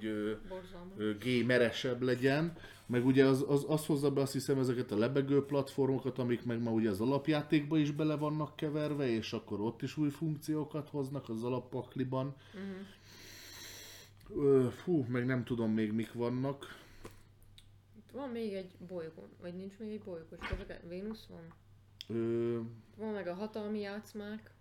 Borzalmas. 0.49 0.93
ö, 0.97 1.11
gameresebb 1.19 2.01
legyen, 2.01 2.53
meg 2.85 3.05
ugye 3.05 3.25
az, 3.25 3.45
az, 3.47 3.65
az 3.67 3.85
hozza 3.85 4.11
be 4.11 4.21
azt 4.21 4.33
hiszem 4.33 4.59
ezeket 4.59 4.91
a 4.91 4.97
lebegő 4.97 5.45
platformokat, 5.45 6.17
amik 6.17 6.43
meg 6.45 6.61
ma 6.61 6.71
ugye 6.71 6.89
az 6.89 7.01
alapjátékba 7.01 7.77
is 7.77 7.91
bele 7.91 8.15
vannak 8.15 8.55
keverve, 8.55 9.07
és 9.07 9.33
akkor 9.33 9.61
ott 9.61 9.81
is 9.81 9.97
új 9.97 10.09
funkciókat 10.09 10.89
hoznak 10.89 11.29
az 11.29 11.43
alappakliban. 11.43 12.35
Uh-huh. 12.53 14.45
Ö, 14.45 14.67
fú, 14.69 15.05
meg 15.07 15.25
nem 15.25 15.43
tudom 15.43 15.71
még 15.71 15.91
mik 15.91 16.13
vannak. 16.13 16.79
Itt 17.97 18.11
van 18.11 18.29
még 18.29 18.53
egy 18.53 18.71
bolygó, 18.87 19.27
vagy 19.41 19.53
nincs 19.53 19.77
még 19.77 19.91
egy 19.91 20.01
bolygó, 20.01 20.25
ezek 20.61 20.81
Vénusz 20.89 21.25
van? 21.29 21.53
Ö, 22.07 22.59
Van 22.97 23.13
meg 23.13 23.27
a 23.27 23.33
hatalmi 23.33 23.79
játszmák. 23.79 24.51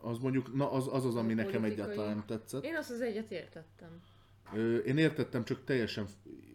az 0.00 0.18
mondjuk, 0.18 0.54
na 0.54 0.70
az 0.70 0.88
az, 0.92 1.04
az 1.04 1.16
ami 1.16 1.32
A 1.32 1.34
nekem 1.34 1.60
politikai. 1.60 1.84
egyáltalán 1.84 2.16
nem 2.16 2.24
tetszett. 2.26 2.64
Én 2.64 2.76
azt 2.76 2.90
az 2.90 3.00
egyet 3.00 3.30
értettem. 3.30 4.02
Ö, 4.54 4.76
én 4.76 4.98
értettem, 4.98 5.44
csak 5.44 5.64
teljesen 5.64 6.06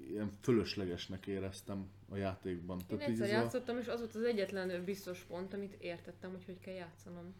ilyen 0.09 0.29
fölöslegesnek 0.41 1.27
éreztem 1.27 1.87
a 2.09 2.15
játékban. 2.15 2.77
Én 2.79 2.85
Tehát 2.97 3.07
egyszer 3.07 3.25
ez 3.27 3.33
a- 3.33 3.35
játszottam, 3.37 3.77
és 3.77 3.87
az 3.87 3.99
volt 3.99 4.15
az 4.15 4.23
egyetlen 4.23 4.83
biztos 4.83 5.19
pont, 5.27 5.53
amit 5.53 5.73
értettem, 5.81 6.31
hogy 6.31 6.45
hogy 6.45 6.59
kell 6.59 6.73
játszanom. 6.73 7.33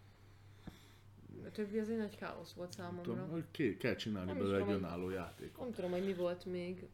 A 1.46 1.52
többi 1.52 1.80
az 1.80 1.90
egy 1.90 1.98
nagy 1.98 2.18
káosz 2.18 2.52
volt 2.54 2.72
számomra. 2.74 3.02
tudom, 3.02 3.30
hogy 3.30 3.44
ké- 3.52 3.78
kell 3.78 3.96
csinálni 3.96 4.30
Nem 4.32 4.38
belőle 4.38 4.58
egy 4.58 4.64
tudom, 4.64 4.78
önálló 4.84 5.10
játékot. 5.10 5.64
Nem 5.64 5.74
tudom, 5.74 5.91
hogy 5.91 6.06
mi 6.06 6.14
volt 6.14 6.46
még. 6.46 6.88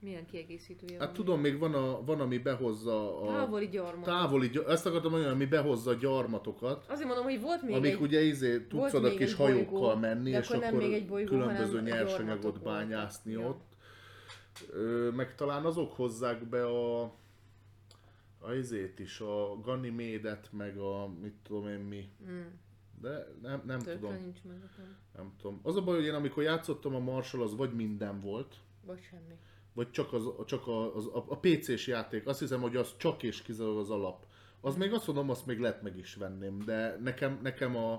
Milyen 0.00 0.26
kiegészítője 0.26 0.98
Hát 0.98 1.06
van 1.06 1.14
tudom, 1.14 1.40
még 1.40 1.58
van, 1.58 1.74
a, 1.74 2.04
van 2.04 2.20
ami 2.20 2.38
behozza 2.38 3.22
a 3.22 3.26
Távoli 3.26 3.68
gyarmat. 3.68 4.04
távoli, 4.04 4.48
gy- 4.48 4.64
ezt 4.68 4.86
akartam 4.86 5.10
mondani, 5.10 5.32
ami 5.32 5.44
behozza 5.46 5.90
a 5.90 5.94
gyarmatokat, 5.94 6.84
Azért 6.88 7.06
mondom, 7.06 7.24
hogy 7.24 7.40
volt 7.40 7.62
még 7.62 7.74
amik 7.74 7.92
egy... 7.92 8.00
ugye 8.00 8.20
izé, 8.20 8.60
tudsz 8.66 8.94
oda 8.94 9.10
kis 9.14 9.34
hajókkal 9.34 9.78
bolygó, 9.80 10.00
menni, 10.00 10.30
és 10.30 10.48
akkor 10.48 10.60
nem 10.60 10.74
akkor 10.74 10.86
még 10.86 10.92
egy 10.92 11.06
bolygó, 11.06 11.28
különböző 11.28 11.80
nyersanyagot 11.80 12.62
bányászni 12.62 13.32
Ja. 13.32 13.48
ott. 13.48 13.62
Ö, 14.72 15.10
meg 15.10 15.34
talán 15.34 15.64
azok 15.64 15.92
hozzák 15.92 16.44
be 16.48 16.66
a 16.66 17.02
a 18.42 18.52
izét 18.52 18.98
is, 18.98 19.20
a 19.20 19.56
Ganymédet, 19.62 20.48
meg 20.52 20.78
a 20.78 21.08
mit 21.22 21.34
tudom 21.42 21.68
én 21.68 21.78
mi. 21.78 22.08
Mm, 22.30 22.40
De 23.00 23.26
nem, 23.42 23.62
nem 23.66 23.78
tökre 23.78 23.98
tudom, 23.98 24.14
nincs 24.22 24.42
meg 24.44 24.56
nekem. 24.58 24.96
nem 25.16 25.32
tudom. 25.40 25.60
Az 25.62 25.76
a 25.76 25.82
baj, 25.82 25.96
hogy 25.96 26.04
én 26.04 26.14
amikor 26.14 26.42
játszottam 26.42 26.94
a 26.94 26.98
Marshall, 26.98 27.42
az 27.42 27.56
vagy 27.56 27.72
minden 27.74 28.20
volt, 28.20 28.54
Vagy 28.86 29.00
semmi. 29.10 29.34
Vagy 29.74 29.90
csak, 29.90 30.12
az, 30.12 30.24
csak 30.46 30.66
a, 30.66 30.96
az, 30.96 31.06
a, 31.06 31.24
a 31.28 31.38
PC-s 31.38 31.86
játék. 31.86 32.26
Azt 32.26 32.38
hiszem, 32.38 32.60
hogy 32.60 32.76
az 32.76 32.96
csak 32.96 33.22
és 33.22 33.42
kizárólag 33.42 33.78
az 33.78 33.90
alap. 33.90 34.26
Az 34.60 34.76
még 34.76 34.92
azt 34.92 35.06
mondom, 35.06 35.30
azt 35.30 35.46
még 35.46 35.58
lehet 35.58 35.82
meg 35.82 35.96
is 35.96 36.14
venném, 36.14 36.58
de 36.58 36.96
nekem, 37.02 37.38
nekem 37.42 37.76
a, 37.76 37.92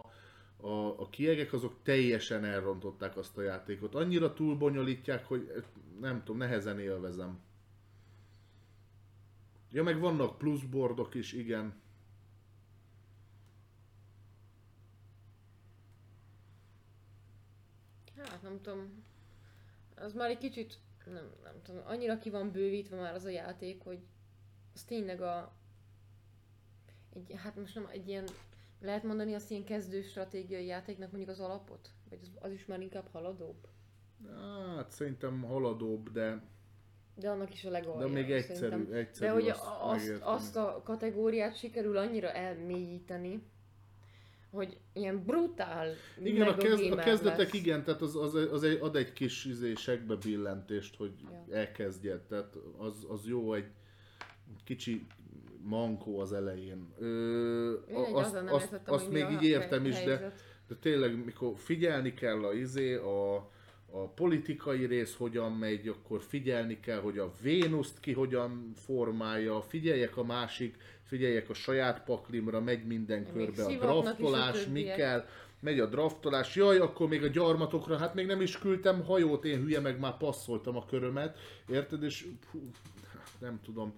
a, 0.58 1.00
a 1.00 1.10
kiegek 1.10 1.54
azok 1.54 1.76
teljesen 1.84 2.46
elrontották 2.46 3.18
azt 3.18 3.38
a 3.38 3.42
játékot. 3.42 3.96
Annyira 3.96 4.34
túlbonyolítják, 4.34 5.26
hogy 5.26 5.64
nem 6.00 6.20
tudom, 6.20 6.38
nehezen 6.38 6.80
élvezem. 6.80 7.40
Ja, 9.72 9.84
meg 9.84 10.00
vannak 10.00 10.38
pluszbordok 10.38 11.14
is, 11.14 11.34
igen. 11.34 11.82
Hát 18.16 18.42
nem 18.42 18.62
tudom. 18.62 19.04
Az 19.96 20.14
már 20.14 20.30
egy 20.30 20.38
kicsit, 20.38 20.80
nem, 21.06 21.32
nem 21.44 21.62
tudom, 21.64 21.82
annyira 21.86 22.18
ki 22.18 22.30
van 22.30 22.52
bővítve 22.52 22.96
már 22.96 23.14
az 23.14 23.26
a 23.26 23.30
játék, 23.30 23.84
hogy 23.84 24.00
az 24.74 24.84
tényleg 24.84 25.22
a... 25.22 25.54
Egy, 27.14 27.34
hát 27.36 27.56
most 27.56 27.76
nem 27.76 27.88
egy 27.92 28.08
ilyen, 28.08 28.28
lehet 28.82 29.04
mondani 29.04 29.34
azt 29.34 29.52
ilyen 29.52 29.64
kezdő 29.64 30.02
stratégiai 30.02 30.66
játéknak 30.66 31.12
mondjuk 31.12 31.32
az 31.32 31.40
alapot? 31.40 31.90
Vagy 32.10 32.20
az, 32.22 32.30
az 32.40 32.52
is 32.52 32.66
már 32.66 32.82
inkább 32.82 33.08
haladóbb? 33.12 33.68
Hát 34.76 34.92
szerintem 34.92 35.42
haladóbb, 35.44 36.12
de, 36.12 36.44
De 37.16 37.30
annak 37.30 37.54
is 37.54 37.66
a 37.66 37.70
legalja. 37.70 38.08
de 38.08 38.14
még 38.14 38.32
egyszerű, 38.32 38.60
szerintem. 38.60 38.94
egyszerű 38.94 39.28
De 39.28 39.34
hogy 39.34 39.50
azt, 39.50 39.64
azt, 39.80 40.22
azt 40.22 40.56
a 40.56 40.82
kategóriát 40.84 41.58
sikerül 41.58 41.98
annyira 41.98 42.32
elmélyíteni, 42.32 43.51
hogy 44.52 44.78
ilyen 44.94 45.24
brutál 45.26 45.94
Igen, 46.24 46.48
a, 46.48 46.56
kezd, 46.56 46.92
a 46.92 46.96
kezdetek 46.96 47.38
lesz. 47.38 47.54
igen, 47.54 47.84
tehát 47.84 48.02
az, 48.02 48.16
az, 48.16 48.34
az 48.52 48.64
egy, 48.64 48.78
ad 48.82 48.96
egy 48.96 49.14
kis 49.14 49.46
izé, 49.46 49.74
segbe 49.74 50.16
billentést, 50.16 50.96
hogy 50.96 51.12
Ja. 51.22 51.56
elkezdjed, 51.56 52.22
tehát 52.22 52.58
az, 52.78 53.06
az 53.10 53.28
jó 53.28 53.54
egy 53.54 53.66
kicsi 54.64 55.06
mankó 55.64 56.20
az 56.20 56.34
elején. 56.34 56.94
Ö, 57.00 57.74
Én 57.90 57.96
egy 57.96 58.14
azt, 58.14 58.36
azt, 58.36 58.80
azt 58.86 59.12
még 59.12 59.26
így 59.32 59.44
értem 59.44 59.86
is, 59.86 60.04
de, 60.04 60.34
de 60.68 60.76
tényleg 60.76 61.26
mikor 61.26 61.54
figyelni 61.58 62.14
kell 62.14 62.44
a 62.46 62.54
izé, 62.54 62.96
a, 62.96 63.50
a 63.92 64.08
politikai 64.08 64.86
rész 64.86 65.16
hogyan 65.16 65.52
megy, 65.52 65.88
akkor 65.88 66.22
figyelni 66.22 66.80
kell, 66.80 67.00
hogy 67.00 67.18
a 67.18 67.32
Vénuszt 67.42 68.00
ki 68.00 68.14
hogyan 68.14 68.74
formálja, 68.76 69.62
figyeljek 69.62 70.18
a 70.18 70.24
másik, 70.24 70.76
figyeljek 71.04 71.50
a 71.50 71.54
saját 71.54 72.04
paklimra, 72.04 72.62
megy 72.62 72.86
minden 72.86 73.22
Még 73.22 73.32
körbe 73.34 73.66
a 73.66 73.78
draftolás, 73.78 74.66
mi 74.66 74.84
kell, 74.84 75.26
megy 75.60 75.80
a 75.80 75.86
draftolás, 75.86 76.56
jaj, 76.56 76.78
akkor 76.78 77.08
még 77.08 77.24
a 77.24 77.28
gyarmatokra, 77.28 77.98
hát 77.98 78.14
még 78.14 78.26
nem 78.26 78.42
is 78.42 78.58
küldtem 78.58 79.04
hajót, 79.04 79.46
én 79.46 79.62
hülye 79.62 79.80
meg 79.80 80.00
már 80.00 80.18
passzoltam 80.18 80.78
a 80.78 80.86
körömet, 80.86 81.40
érted, 81.70 82.04
és 82.04 82.28
hú, 82.52 82.70
nem 83.40 83.60
tudom. 83.64 83.94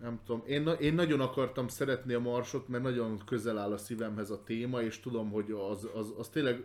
nem 0.00 0.20
tudom, 0.26 0.42
én, 0.46 0.62
na- 0.62 0.80
én 0.80 0.94
nagyon 0.94 1.20
akartam 1.20 1.68
szeretni 1.68 2.12
a 2.12 2.20
Marsot, 2.20 2.68
mert 2.68 2.82
nagyon 2.82 3.18
közel 3.26 3.58
áll 3.58 3.72
a 3.72 3.76
szívemhez 3.76 4.30
a 4.30 4.42
téma, 4.44 4.82
és 4.82 5.00
tudom, 5.00 5.30
hogy 5.30 5.50
az, 5.70 5.88
az, 5.94 6.12
az 6.18 6.28
tényleg 6.28 6.64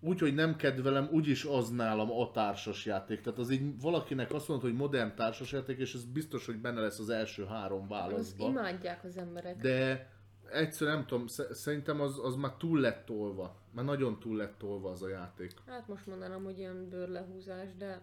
úgy, 0.00 0.18
hogy 0.20 0.34
nem 0.34 0.56
kedvelem, 0.56 1.08
úgyis 1.12 1.44
az 1.44 1.70
nálam 1.70 2.10
a 2.10 2.30
társas 2.30 2.84
játék. 2.86 3.20
Tehát 3.20 3.38
az 3.38 3.50
így 3.50 3.80
valakinek 3.80 4.32
azt 4.32 4.48
mondod, 4.48 4.66
hogy 4.70 4.76
modern 4.78 5.14
társas 5.14 5.52
játék, 5.52 5.78
és 5.78 5.94
ez 5.94 6.04
biztos, 6.04 6.46
hogy 6.46 6.56
benne 6.60 6.80
lesz 6.80 6.98
az 6.98 7.08
első 7.10 7.44
három 7.44 7.88
válaszban. 7.88 8.50
imádják 8.50 9.04
az 9.04 9.16
emberek. 9.16 9.56
De 9.56 10.10
egyszerűen 10.52 10.96
nem 10.96 11.06
tudom, 11.06 11.26
sze- 11.26 11.54
szerintem 11.54 12.00
az, 12.00 12.18
az 12.22 12.34
már 12.36 12.52
túl 12.54 12.80
lett 12.80 13.04
tolva. 13.06 13.56
Már 13.70 13.84
nagyon 13.84 14.18
túl 14.18 14.36
lett 14.36 14.58
tolva 14.58 14.90
az 14.90 15.02
a 15.02 15.08
játék. 15.08 15.52
Hát 15.66 15.88
most 15.88 16.06
mondanám, 16.06 16.44
hogy 16.44 16.58
ilyen 16.58 16.88
bőrlehúzás, 16.88 17.68
de 17.78 18.00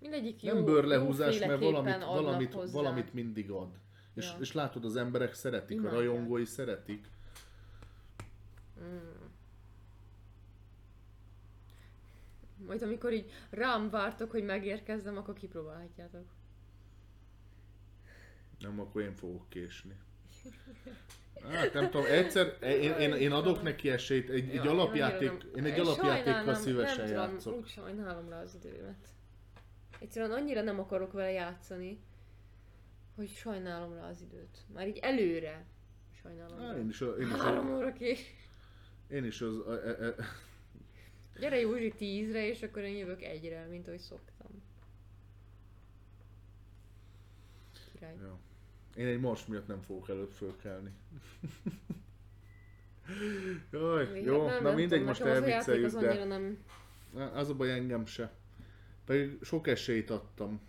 mindegyik 0.00 0.42
jó, 0.42 0.54
nem 0.54 0.64
bőrlehúzás, 0.64 1.38
mert 1.38 1.60
valamit, 1.60 2.04
valamit, 2.04 2.52
hozzá. 2.54 2.72
valamit 2.72 3.12
mindig 3.14 3.50
ad. 3.50 3.68
És, 4.14 4.24
Ja. 4.32 4.36
és 4.40 4.52
látod, 4.52 4.84
az 4.84 4.96
emberek 4.96 5.34
szeretik, 5.34 5.76
Imádják. 5.76 5.94
a 5.94 6.04
rajongói 6.04 6.44
szeretik. 6.44 7.06
Majd 12.56 12.82
amikor 12.82 13.12
így 13.12 13.30
rám 13.50 13.90
vártok, 13.90 14.30
hogy 14.30 14.44
megérkezzem, 14.44 15.16
akkor 15.16 15.34
kipróbálhatjátok. 15.34 16.24
Nem, 18.58 18.80
akkor 18.80 19.02
én 19.02 19.14
fogok 19.14 19.48
késni. 19.48 19.96
Hát 21.42 21.72
nem 21.72 21.90
tudom, 21.90 22.06
egyszer, 22.06 22.56
én, 22.62 22.92
én, 22.92 23.12
én 23.12 23.32
adok 23.32 23.62
neki 23.62 23.90
esélyt, 23.90 24.30
egy, 24.30 24.50
egy 24.50 24.66
alapjáték, 24.66 25.46
én 25.56 25.64
egy 25.64 25.80
alapjátékkal 25.80 26.54
szívesen 26.54 27.04
nem 27.04 27.06
tudom, 27.06 27.30
játszok. 27.30 27.56
Úgy 27.56 27.66
sajnálom 27.66 28.28
rá 28.28 28.40
az 28.40 28.54
időmet. 28.54 29.08
Egyszerűen 30.00 30.30
annyira 30.30 30.62
nem 30.62 30.78
akarok 30.78 31.12
vele 31.12 31.30
játszani, 31.30 32.00
hogy 33.14 33.28
sajnálom 33.28 33.94
rá 33.94 34.08
az 34.08 34.20
időt. 34.20 34.64
Már 34.74 34.88
így 34.88 34.98
előre 34.98 35.66
sajnálom 36.22 36.60
Á, 36.60 36.72
rá. 36.72 36.78
én 36.78 36.88
is, 36.88 37.00
én 37.00 37.26
is, 37.26 37.40
Három 37.40 37.74
óra 37.74 37.92
kés. 37.92 38.34
én 39.08 39.24
is 39.24 39.40
az, 39.40 39.54
e, 39.68 39.72
e, 39.72 40.04
e, 40.06 40.14
Gyere 41.38 41.60
Józsi 41.60 41.92
tízre, 41.96 42.48
és 42.48 42.62
akkor 42.62 42.82
én 42.82 42.96
jövök 42.96 43.22
egyre, 43.22 43.66
mint 43.70 43.86
ahogy 43.86 44.00
szoktam. 44.00 44.62
Király. 47.92 48.14
ja. 48.20 48.38
Én 48.96 49.06
egy 49.06 49.20
mars 49.20 49.46
miatt 49.46 49.66
nem 49.66 49.80
fogok 49.80 50.08
előbb 50.08 50.30
fölkelni. 50.30 50.90
Jaj, 53.72 54.06
Hát 54.06 54.24
jó, 54.24 54.46
nem, 54.46 54.62
na 54.62 54.68
nem 54.68 54.74
mindegy, 54.74 54.88
tudom, 54.88 55.06
most 55.06 55.20
az 55.20 55.26
elvicceljük, 55.26 55.84
az 55.84 55.92
de 55.94 56.08
annyira 56.08 56.24
nem... 56.24 56.58
az 57.34 57.48
a 57.48 57.54
baj 57.54 57.72
engem 57.72 58.06
se. 58.06 58.32
Pedig 59.04 59.38
sok 59.42 59.66
esélyt 59.66 60.10
adtam. 60.10 60.60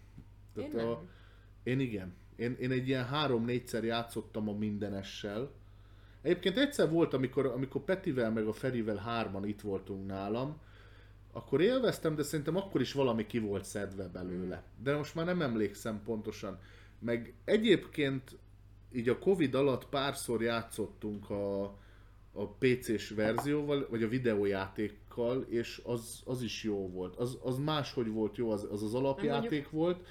Én 0.58 0.72
Tehát 0.72 0.88
a, 0.88 0.90
nem. 0.90 1.10
Én 1.64 1.80
igen. 1.80 2.16
Én, 2.36 2.56
én 2.60 2.72
egy 2.72 2.88
ilyen 2.88 3.06
három-négyszer 3.06 3.84
játszottam 3.84 4.50
a 4.50 4.54
mindenessel. 4.54 5.52
Egyébként 6.22 6.58
egyszer 6.58 6.90
volt, 6.90 7.14
amikor, 7.14 7.46
amikor 7.46 7.84
Petivel 7.84 8.32
meg 8.32 8.46
a 8.46 8.54
Ferivel 8.54 8.96
hárman 8.96 9.48
itt 9.48 9.62
voltunk 9.62 10.08
nálam, 10.08 10.58
akkor 11.32 11.62
élveztem, 11.62 12.16
de 12.16 12.24
szerintem 12.24 12.56
akkor 12.56 12.82
is 12.82 12.94
valami 12.94 13.26
ki 13.26 13.40
volt 13.40 13.66
szedve 13.66 14.08
belőle. 14.08 14.64
De 14.84 14.96
most 14.96 15.16
már 15.16 15.26
nem 15.26 15.42
emlékszem 15.42 16.02
pontosan. 16.04 16.60
Meg 17.00 17.34
egyébként 17.46 18.38
így 18.92 19.10
a 19.10 19.20
Covid 19.20 19.56
alatt 19.56 19.86
párszor 19.86 20.42
játszottunk 20.42 21.30
a, 21.30 21.64
a 22.32 22.48
PC-s 22.60 23.10
verzióval, 23.10 23.88
vagy 23.90 24.04
a 24.04 24.08
videójátékkal, 24.08 25.46
és 25.50 25.82
az, 25.84 26.22
az 26.26 26.42
is 26.42 26.64
jó 26.64 26.90
volt. 26.90 27.16
Az, 27.16 27.38
az 27.44 27.58
máshogy 27.58 28.08
volt 28.08 28.38
jó, 28.38 28.52
az 28.52 28.68
az, 28.72 28.84
az 28.84 28.94
alapjáték 28.94 29.70
volt. 29.70 30.06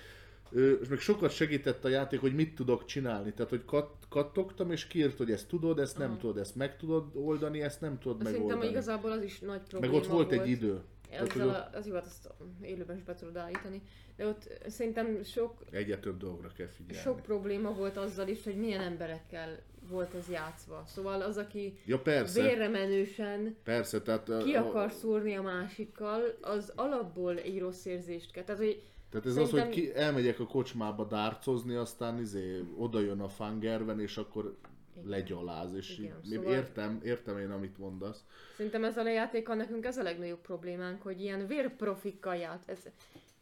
És 0.83 0.89
meg 0.89 0.99
sokat 0.99 1.31
segített 1.31 1.85
a 1.85 1.89
játék, 1.89 2.21
hogy 2.21 2.35
mit 2.35 2.55
tudok 2.55 2.85
csinálni. 2.85 3.33
Tehát, 3.33 3.51
hogy 3.51 3.65
kat, 3.65 3.91
kattogtam, 4.09 4.71
és 4.71 4.87
kiírt, 4.87 5.17
hogy 5.17 5.31
ezt 5.31 5.49
tudod, 5.49 5.79
ezt 5.79 5.99
nem 5.99 6.11
Aha. 6.11 6.19
tudod, 6.19 6.39
ezt 6.39 6.57
meg 6.57 6.77
tudod 6.77 7.05
oldani, 7.15 7.63
ezt 7.63 7.81
nem 7.81 7.99
tudod 7.99 8.17
Szerintem 8.17 8.43
megoldani. 8.43 8.71
igazából 8.71 9.11
az 9.11 9.23
is 9.23 9.39
nagy 9.39 9.49
Meg 9.59 9.67
probléma 9.69 9.95
ott 9.97 10.07
volt 10.07 10.33
egy 10.33 10.49
idő. 10.49 10.81
Tehát, 11.11 11.33
hogy 11.33 11.43
ott 11.43 11.49
a, 11.55 11.71
az 11.73 11.87
jó, 11.87 11.95
azt 11.95 12.31
élőben 12.63 12.97
is 12.97 13.03
be 13.03 13.15
tudod 13.15 13.37
állítani. 13.37 13.83
De 14.17 14.27
ott 14.27 14.59
szerintem 14.67 15.23
sok, 15.25 15.65
egyre 15.71 15.99
több 15.99 16.17
dolgra 16.19 16.49
kell 16.57 16.67
figyelni. 16.67 17.03
sok 17.03 17.21
probléma 17.23 17.73
volt 17.75 17.97
azzal 17.97 18.29
is, 18.29 18.45
hogy 18.45 18.57
milyen 18.57 18.81
emberekkel 18.81 19.59
volt 19.89 20.15
ez 20.15 20.29
játszva. 20.31 20.85
Szóval 20.87 21.21
az, 21.23 21.37
aki 21.37 21.79
Ja 21.87 21.99
persze, 21.99 22.43
vérre 22.43 22.69
menősen 22.69 23.57
persze, 23.65 24.03
tehát, 24.03 24.29
a- 24.29 24.39
ki 24.39 24.55
a- 24.55 24.67
akar 24.67 24.93
szúrni 24.93 25.35
a 25.37 25.43
másikkal, 25.43 26.23
az 26.41 26.73
alapból 26.77 27.39
egy 27.39 27.59
rossz 27.59 27.85
érzést 27.85 28.31
kell. 28.33 28.45
Tehát, 28.45 28.61
hogy 28.61 28.83
tehát 29.11 29.27
ez 29.27 29.33
Szerintem- 29.33 29.59
az, 29.59 29.65
hogy 29.65 29.75
ki, 29.75 29.95
elmegyek 29.95 30.41
a 30.41 30.47
kocsmába 30.47 31.05
dárcozni, 31.05 31.75
aztán 31.75 32.19
izé, 32.19 32.63
oda 32.77 33.01
jön 33.01 33.21
a 33.21 33.29
fangerven, 33.29 34.01
és 34.01 34.17
akkor 34.17 34.57
Igen. 34.97 35.09
legyaláz, 35.09 35.75
és 35.75 35.99
Igen, 35.99 36.17
így, 36.25 36.33
szóval- 36.35 36.53
értem, 36.53 37.01
értem 37.05 37.39
én, 37.39 37.51
amit 37.51 37.79
mondasz. 37.79 38.25
Szerintem 38.57 38.85
ezzel 38.85 39.07
a 39.07 39.11
játékkal 39.11 39.57
nekünk 39.57 39.85
ez 39.85 39.97
a 39.97 40.03
legnagyobb 40.03 40.41
problémánk, 40.41 41.03
hogy 41.03 41.21
ilyen 41.21 41.47
vérprofikkal 41.47 42.37
ját. 42.37 42.63
Ez, 42.67 42.79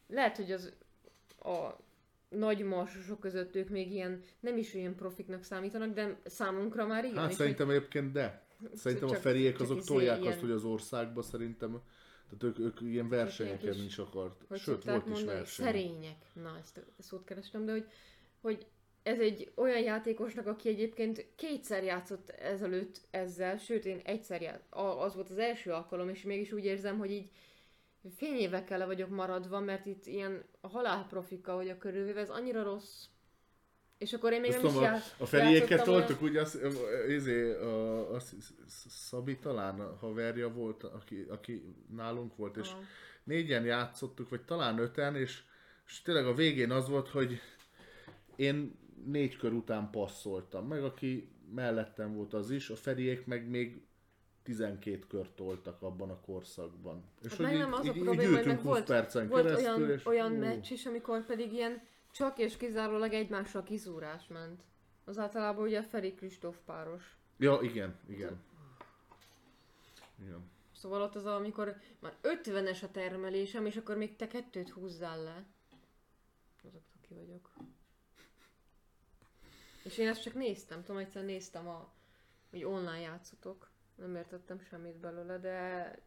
lehet, 0.09 0.37
hogy 0.37 0.53
az 0.53 0.73
a 1.39 1.69
nagy 2.29 2.63
marsosok 2.65 3.21
között 3.21 3.57
ők 3.57 3.69
még 3.69 3.93
ilyen 3.93 4.23
nem 4.41 4.57
is 4.57 4.75
olyan 4.75 4.95
profiknak 4.95 5.43
számítanak, 5.43 5.95
de 5.95 6.19
számunkra 6.25 6.87
már 6.87 7.05
igen. 7.05 7.17
Hát 7.17 7.33
szerintem 7.33 7.71
egyébként 7.71 8.13
de. 8.13 8.43
Szerintem 8.75 9.09
a 9.09 9.13
Csak- 9.13 9.21
feriek 9.21 9.53
csak 9.53 9.61
azok 9.61 9.77
izé 9.79 9.87
tolják 9.87 10.21
ilyen- 10.21 10.33
azt, 10.33 10.41
hogy 10.41 10.51
az 10.51 10.65
országba 10.65 11.23
szerintem, 11.23 11.81
tehát 12.39 12.59
ők, 12.59 12.67
ők 12.67 12.81
ilyen 12.81 13.09
versenyeken 13.09 13.73
kis- 13.73 13.85
is 13.85 13.99
akart. 13.99 14.45
hogy 14.49 14.59
Sőt, 14.59 14.85
volt 14.85 15.07
is 15.07 15.13
mondani, 15.13 15.37
verseny. 15.39 15.65
szerények. 15.67 16.17
Na, 16.33 16.57
ezt 16.59 16.81
szót 16.99 17.25
kerestem, 17.25 17.65
de 17.65 17.73
hogy, 17.73 17.87
hogy 18.41 18.67
ez 19.03 19.19
egy 19.19 19.53
olyan 19.55 19.81
játékosnak, 19.83 20.47
aki 20.47 20.69
egyébként 20.69 21.27
kétszer 21.37 21.85
játszott 21.85 22.29
ezelőtt 22.31 23.01
ezzel, 23.11 23.57
sőt 23.59 23.85
én 23.85 24.01
egyszer 24.05 24.43
ját, 24.43 24.63
a- 24.73 25.03
az 25.03 25.15
volt 25.15 25.31
az 25.31 25.39
első 25.39 25.71
alkalom, 25.71 26.09
és 26.09 26.23
mégis 26.23 26.53
úgy 26.53 26.65
érzem, 26.65 26.99
hogy 26.99 27.11
így 27.11 27.31
fényévekkel 28.17 28.79
le 28.79 28.85
vagyok 28.87 29.09
maradva, 29.09 29.61
mert 29.61 29.87
itt 29.87 30.07
ilyen 30.07 30.45
halálprofikkal 30.61 31.57
vagyok 31.57 31.79
körülvéve, 31.79 32.21
ez 32.21 32.31
annyira 32.31 32.63
rossz. 32.63 33.05
És 34.05 34.13
akkor 34.13 34.33
én 34.33 34.41
még 34.41 34.51
Azt 34.51 34.63
nem 34.63 34.67
is 34.67 34.73
tudom, 34.73 34.89
a, 34.89 34.93
já- 34.93 35.15
a 35.19 35.27
feriéket 35.27 35.83
toltuk, 35.83 36.23
ugye 36.23 36.41
az, 36.41 36.61
izé, 37.09 37.53
a, 37.53 38.15
a, 38.15 38.21
Szabi 38.89 39.37
talán 39.37 39.81
a 39.81 39.97
haverja 40.01 40.49
volt, 40.53 40.83
aki, 40.83 41.27
aki 41.29 41.75
nálunk 41.97 42.37
volt, 42.37 42.57
és 42.57 42.69
Aha. 42.69 42.81
négyen 43.25 43.65
játszottuk, 43.65 44.29
vagy 44.29 44.41
talán 44.41 44.79
öten, 44.79 45.17
és, 45.17 45.43
és 45.87 46.03
tényleg 46.03 46.27
a 46.27 46.35
végén 46.35 46.71
az 46.71 46.89
volt, 46.89 47.09
hogy 47.09 47.41
én 48.37 48.79
négy 49.05 49.37
kör 49.37 49.53
után 49.53 49.91
passzoltam, 49.91 50.67
meg 50.67 50.83
aki 50.85 51.29
mellettem 51.55 52.15
volt 52.15 52.35
az 52.35 52.51
is, 52.51 52.71
a 52.71 52.77
feriék 52.77 53.27
meg 53.27 53.49
még 53.49 53.83
12 54.43 54.99
kört 55.09 55.31
toltak 55.31 55.83
abban 55.83 56.11
a 56.11 56.21
korszakban. 56.21 57.05
És 57.23 57.31
Hát 57.31 57.39
meg 57.39 57.57
nem 57.57 57.73
az 57.73 57.79
a 57.79 57.83
így, 57.91 57.97
így 57.97 58.03
probléma, 58.03 58.37
hogy 58.37 58.37
ültünk 58.37 58.47
meg 58.47 58.57
20 58.57 58.67
volt, 58.67 58.85
percen 58.85 59.29
volt 59.29 59.45
keresztül, 59.45 59.85
olyan, 59.85 59.91
és 59.91 60.07
olyan 60.07 60.33
ú, 60.33 60.39
meccs 60.39 60.71
is, 60.71 60.87
amikor 60.87 61.27
pedig 61.27 61.53
ilyen 61.53 61.83
csak 62.15 62.39
és 62.39 62.57
kizárólag 62.57 63.13
egymásra 63.13 63.63
kiszúrás 63.63 64.27
ment. 64.27 64.63
Az 65.05 65.19
általában 65.19 65.65
ugye 65.65 65.79
a 65.79 65.83
Feri 65.83 66.15
Kristóf 66.15 66.57
páros. 66.65 67.17
Ja, 67.37 67.59
igen, 67.63 67.99
igen. 68.09 68.43
igen. 70.23 70.51
Szóval 70.73 71.03
ott 71.03 71.15
az, 71.15 71.27
amikor 71.27 71.77
már 71.99 72.15
50-es 72.23 72.83
a 72.83 72.91
termelésem, 72.91 73.67
és 73.67 73.77
akkor 73.77 73.97
még 73.97 74.17
te 74.17 74.27
kettőt 74.27 74.71
húzzál 74.71 75.23
le. 75.23 75.45
Azoktól 76.63 77.01
ki 77.01 77.15
vagyok. 77.15 77.51
És 79.83 79.99
én 79.99 80.09
ezt 80.09 80.23
csak 80.23 80.35
néztem, 80.35 80.83
tudom, 80.83 81.01
egyszer 81.01 81.25
néztem 81.25 81.69
a, 81.69 81.93
hogy 82.51 82.65
online 82.65 83.01
játszotok. 83.01 83.71
Nem 83.95 84.17
értettem 84.17 84.61
semmit 84.61 84.97
belőle, 84.97 85.39
de 85.39 85.99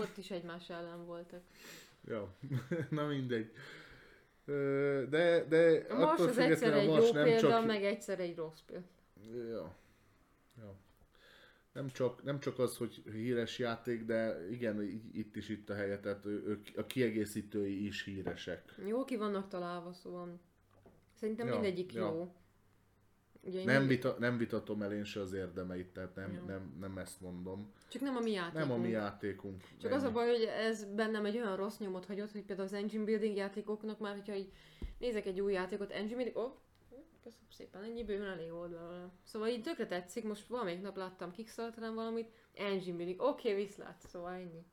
ott 0.00 0.16
is 0.16 0.30
egymás 0.30 0.70
ellen 0.70 1.04
voltak. 1.04 1.42
Ja, 2.04 2.36
na 2.90 3.06
mindegy. 3.06 3.52
De, 5.08 5.44
de 5.48 5.86
A 5.88 5.98
Mars 5.98 6.20
az 6.20 6.38
egyszer 6.38 6.72
egy 6.72 6.86
jó 6.86 7.12
nem 7.12 7.24
példa, 7.24 7.48
csak... 7.48 7.66
meg 7.66 7.84
egyszer 7.84 8.20
egy 8.20 8.36
rossz 8.36 8.60
példa. 8.66 8.86
Ja. 9.48 9.74
Ja. 10.58 10.74
Nem 11.72 11.90
csak, 11.90 12.22
nem 12.22 12.40
csak 12.40 12.58
az, 12.58 12.76
hogy 12.76 13.02
híres 13.12 13.58
játék, 13.58 14.04
de 14.04 14.48
igen, 14.50 14.82
itt 15.12 15.36
is 15.36 15.48
itt 15.48 15.70
a 15.70 15.74
helye, 15.74 16.00
tehát 16.00 16.26
ők, 16.26 16.68
a 16.76 16.86
kiegészítői 16.86 17.86
is 17.86 18.04
híresek. 18.04 18.74
Jó 18.86 19.04
ki 19.04 19.16
vannak 19.16 19.48
találva, 19.48 19.92
szóval 19.92 20.40
szerintem 21.14 21.46
Ja, 21.46 21.52
mindegyik 21.52 21.92
ja. 21.92 22.00
jó. 22.00 22.34
Ugye 23.42 23.64
Nem, 23.64 23.86
vita, 23.86 24.16
nem 24.18 24.38
vitatom 24.38 24.82
el 24.82 24.92
én 24.92 25.04
se 25.04 25.20
az 25.20 25.32
érdemeit, 25.32 25.86
tehát 25.86 26.14
nem, 26.14 26.32
Ja. 26.32 26.42
nem, 26.42 26.76
nem 26.80 26.98
ezt 26.98 27.20
mondom. 27.20 27.72
Csak 27.88 28.02
nem 28.02 28.16
a 28.16 28.20
mi 28.20 28.30
játékunk. 28.30 28.68
Nem 28.68 28.78
a 28.78 28.82
mi 28.82 28.88
játékunk. 28.88 29.62
Csak 29.80 29.92
az 29.92 30.02
a 30.02 30.04
ennyi. 30.04 30.14
baj, 30.14 30.28
hogy 30.28 30.42
ez 30.42 30.84
bennem 30.94 31.24
egy 31.24 31.36
olyan 31.36 31.56
rossz 31.56 31.78
nyomot 31.78 32.06
hagyott, 32.06 32.32
hogy 32.32 32.44
például 32.44 32.68
az 32.68 32.74
engine 32.74 33.04
building 33.04 33.36
játékoknak 33.36 33.98
már, 33.98 34.14
hogyha 34.14 34.34
így 34.34 34.52
nézek 34.98 35.26
egy 35.26 35.40
új 35.40 35.52
játékot, 35.52 35.90
engine 35.90 36.14
building, 36.14 36.36
oh, 36.36 36.52
köszönöm 37.22 37.50
szépen, 37.50 37.82
ennyi 37.82 38.04
bőven 38.04 38.28
elég 38.28 38.50
volt 38.50 38.70
belőle. 38.70 39.10
Szóval 39.24 39.48
így 39.48 39.62
tökre 39.62 39.86
tetszik, 39.86 40.24
most 40.24 40.46
valamelyik 40.46 40.82
nap 40.82 40.96
láttam 40.96 41.30
Kickstarteren 41.30 41.94
valamit, 41.94 42.30
engine 42.54 42.96
building, 42.96 43.20
oké, 43.20 43.50
okay, 43.50 43.64
viszlát, 43.64 44.00
szóval 44.06 44.32
ennyi. 44.32 44.64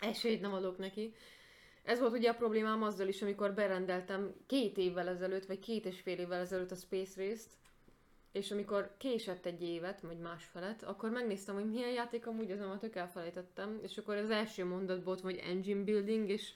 Esélyt 0.00 0.40
nem 0.40 0.52
adok 0.52 0.78
neki. 0.78 1.14
Ez 1.82 2.00
volt 2.00 2.12
ugye 2.12 2.30
a 2.30 2.34
problémám 2.34 2.82
azzal 2.82 3.08
is, 3.08 3.22
amikor 3.22 3.54
berendeltem 3.54 4.34
két 4.46 4.76
évvel 4.76 5.08
ezelőtt, 5.08 5.46
vagy 5.46 5.58
két 5.58 5.84
és 5.86 6.00
fél 6.00 6.18
évvel 6.18 6.40
ezelőtt 6.40 6.70
a 6.70 6.74
Space 6.74 7.22
Race-t, 7.24 7.50
és 8.36 8.50
amikor 8.50 8.94
késett 8.96 9.46
egy 9.46 9.62
évet, 9.62 10.00
vagy 10.00 10.18
másfelet, 10.18 10.82
akkor 10.82 11.10
megnéztem, 11.10 11.54
hogy 11.54 11.70
milyen 11.70 11.90
játék 11.90 12.26
amúgy 12.26 12.50
az, 12.50 12.60
amit 12.60 12.96
elfelejtettem, 12.96 13.78
és 13.82 13.98
akkor 13.98 14.16
az 14.16 14.30
első 14.30 14.64
mondatból 14.64 15.04
volt, 15.04 15.20
hogy 15.20 15.36
engine 15.36 15.84
building, 15.84 16.28
és 16.28 16.52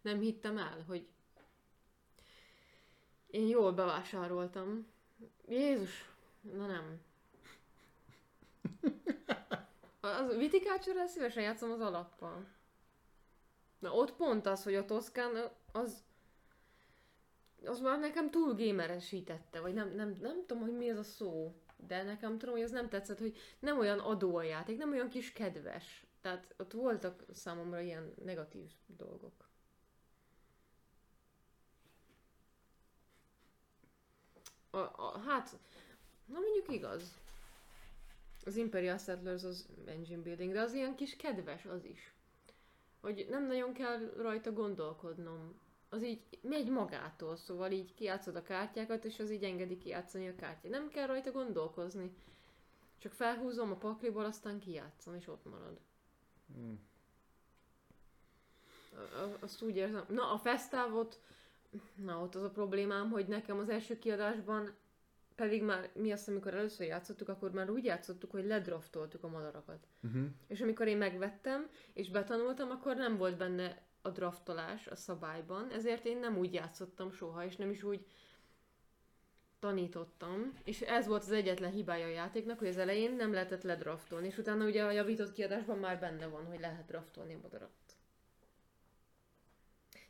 nem 0.00 0.20
hittem 0.20 0.58
el, 0.58 0.84
hogy 0.86 1.06
én 3.26 3.46
jól 3.46 3.72
bevásároltam. 3.72 4.86
Jézus, 5.48 6.08
na 6.40 6.66
nem. 6.66 7.00
Az 10.00 10.36
Viticulture-rel 10.36 11.06
szívesen 11.06 11.42
játszom 11.42 11.70
az 11.70 11.80
alappal. 11.80 12.46
Na 13.78 13.92
ott 13.92 14.12
pont 14.12 14.46
az, 14.46 14.62
hogy 14.62 14.74
a 14.74 14.84
Toszkán 14.84 15.50
az 15.72 16.02
az 17.66 17.80
már 17.80 17.98
nekem 17.98 18.30
túl 18.30 18.54
gameresítette, 18.54 19.60
vagy 19.60 19.74
nem, 19.74 19.94
nem, 19.94 20.16
nem 20.20 20.44
tudom, 20.46 20.62
hogy 20.62 20.76
mi 20.76 20.88
ez 20.88 20.98
a 20.98 21.02
szó, 21.02 21.54
de 21.76 22.02
nekem 22.02 22.38
tudom, 22.38 22.54
hogy 22.54 22.64
az 22.64 22.70
nem 22.70 22.88
tetszett, 22.88 23.18
hogy 23.18 23.36
nem 23.58 23.78
olyan 23.78 23.98
adó 23.98 24.36
a 24.36 24.42
játék, 24.42 24.78
nem 24.78 24.90
olyan 24.90 25.08
kis 25.08 25.32
kedves. 25.32 26.06
Tehát 26.20 26.54
ott 26.58 26.72
voltak 26.72 27.24
számomra 27.32 27.80
ilyen 27.80 28.14
negatív 28.24 28.70
dolgok. 28.86 29.48
A, 34.70 34.78
a, 34.78 35.18
hát, 35.26 35.58
na 36.26 36.38
mondjuk 36.38 36.72
igaz. 36.72 37.22
Az 38.44 38.56
Imperial 38.56 38.98
Settlers 38.98 39.42
az 39.42 39.68
engine 39.86 40.22
building, 40.22 40.52
de 40.52 40.60
az 40.60 40.72
ilyen 40.72 40.94
kis 40.94 41.16
kedves 41.16 41.64
az 41.64 41.84
is. 41.84 42.14
Hogy 43.00 43.26
nem 43.30 43.46
nagyon 43.46 43.72
kell 43.72 44.12
rajta 44.16 44.52
gondolkodnom 44.52 45.60
az 45.94 46.02
így 46.02 46.20
megy 46.40 46.68
magától, 46.68 47.36
szóval 47.36 47.70
így 47.70 47.94
kiátszod 47.94 48.36
a 48.36 48.42
kártyákat, 48.42 49.04
és 49.04 49.18
az 49.18 49.30
így 49.30 49.44
engedi 49.44 49.78
kijátszani 49.78 50.28
a 50.28 50.34
kártyát. 50.34 50.72
Nem 50.72 50.88
kell 50.88 51.06
rajta 51.06 51.30
gondolkozni. 51.30 52.14
Csak 52.98 53.12
felhúzom 53.12 53.70
a 53.70 53.76
pakliból, 53.76 54.24
aztán 54.24 54.58
kijátszom, 54.58 55.14
és 55.14 55.28
ott 55.28 55.44
marad. 55.44 55.80
Hmm. 56.54 56.80
Azt 59.40 59.62
úgy 59.62 59.76
érzem. 59.76 60.04
Na, 60.08 60.32
a 60.32 60.38
fesztávot, 60.38 61.20
na 61.94 62.20
ott 62.20 62.34
az 62.34 62.42
a 62.42 62.50
problémám, 62.50 63.10
hogy 63.10 63.26
nekem 63.26 63.58
az 63.58 63.68
első 63.68 63.98
kiadásban 63.98 64.74
pedig 65.34 65.62
már 65.62 65.90
mi 65.94 66.12
azt, 66.12 66.28
amikor 66.28 66.54
először 66.54 66.86
játszottuk, 66.86 67.28
akkor 67.28 67.50
már 67.50 67.70
úgy 67.70 67.84
játszottuk, 67.84 68.30
hogy 68.30 68.44
ledraftoltuk 68.44 69.24
a 69.24 69.28
madarakat. 69.28 69.86
Uh-huh. 70.02 70.24
És 70.46 70.60
amikor 70.60 70.86
én 70.86 70.96
megvettem, 70.96 71.68
és 71.92 72.10
betanultam, 72.10 72.70
akkor 72.70 72.96
nem 72.96 73.16
volt 73.16 73.36
benne 73.36 73.82
a 74.06 74.10
draftolás 74.10 74.86
a 74.86 74.96
szabályban, 74.96 75.70
ezért 75.70 76.04
én 76.04 76.18
nem 76.18 76.38
úgy 76.38 76.54
játszottam 76.54 77.10
soha, 77.10 77.44
és 77.44 77.56
nem 77.56 77.70
is 77.70 77.82
úgy 77.82 78.06
tanítottam, 79.58 80.52
és 80.64 80.80
ez 80.80 81.06
volt 81.06 81.22
az 81.22 81.32
egyetlen 81.32 81.70
hibája 81.70 82.06
a 82.06 82.10
játéknak, 82.10 82.58
hogy 82.58 82.68
az 82.68 82.78
elején 82.78 83.12
nem 83.12 83.32
lehetett 83.32 83.62
ledraftolni, 83.62 84.26
és 84.26 84.38
utána 84.38 84.64
ugye 84.64 84.84
a 84.84 84.90
javított 84.90 85.32
kiadásban 85.32 85.78
már 85.78 86.00
benne 86.00 86.26
van, 86.26 86.46
hogy 86.46 86.60
lehet 86.60 86.86
draftolni 86.86 87.34
a 87.34 87.38
madarat. 87.42 87.70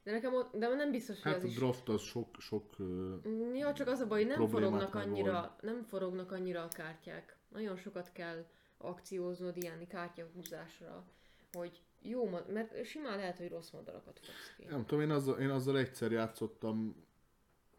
De 0.03 0.11
nekem 0.11 0.35
ott, 0.35 0.57
de 0.57 0.69
nem 0.69 0.91
biztos, 0.91 1.23
hogy 1.23 1.33
hát 1.33 1.43
az 1.43 1.51
a 1.51 1.59
draft 1.59 1.89
az 1.89 2.03
sok, 2.03 2.37
sok 2.39 2.77
Ja, 3.55 3.73
csak 3.73 3.89
az 3.89 4.01
a 4.01 4.07
baj, 4.07 4.25
hogy 4.25 4.37
nem 4.37 4.49
forognak 4.49 4.95
annyira, 4.95 5.57
nem 5.61 5.83
forognak 5.83 6.33
annyira 6.33 6.63
a 6.63 6.69
kártyák. 6.69 7.37
Nagyon 7.49 7.77
sokat 7.77 8.13
kell 8.13 8.45
akcióznod 8.79 9.57
ilyen 9.57 9.87
kártyahúzásra, 9.87 11.05
hogy 11.53 11.83
jó, 12.05 12.29
mert 12.49 12.85
simán 12.85 13.17
lehet, 13.17 13.39
hogy 13.39 13.49
rossz 13.49 13.71
madarakat 13.71 14.19
fogsz 14.19 14.55
ki. 14.57 14.65
Nem 14.65 14.87
tudom, 14.87 15.05
én 15.05 15.11
azzal, 15.11 15.39
én 15.39 15.51
azzal 15.51 15.79
egyszer 15.79 16.13
játszottam, 16.13 16.97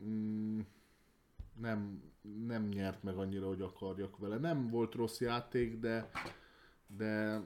mm, 0.03 0.59
nem, 1.53 2.03
nem 2.45 2.67
nyert 2.67 3.03
meg 3.03 3.17
annyira, 3.17 3.47
hogy 3.47 3.61
akarjak 3.61 4.17
vele. 4.17 4.37
Nem 4.37 4.69
volt 4.69 4.93
rossz 4.93 5.19
játék, 5.19 5.79
de, 5.79 6.09
de 6.87 7.41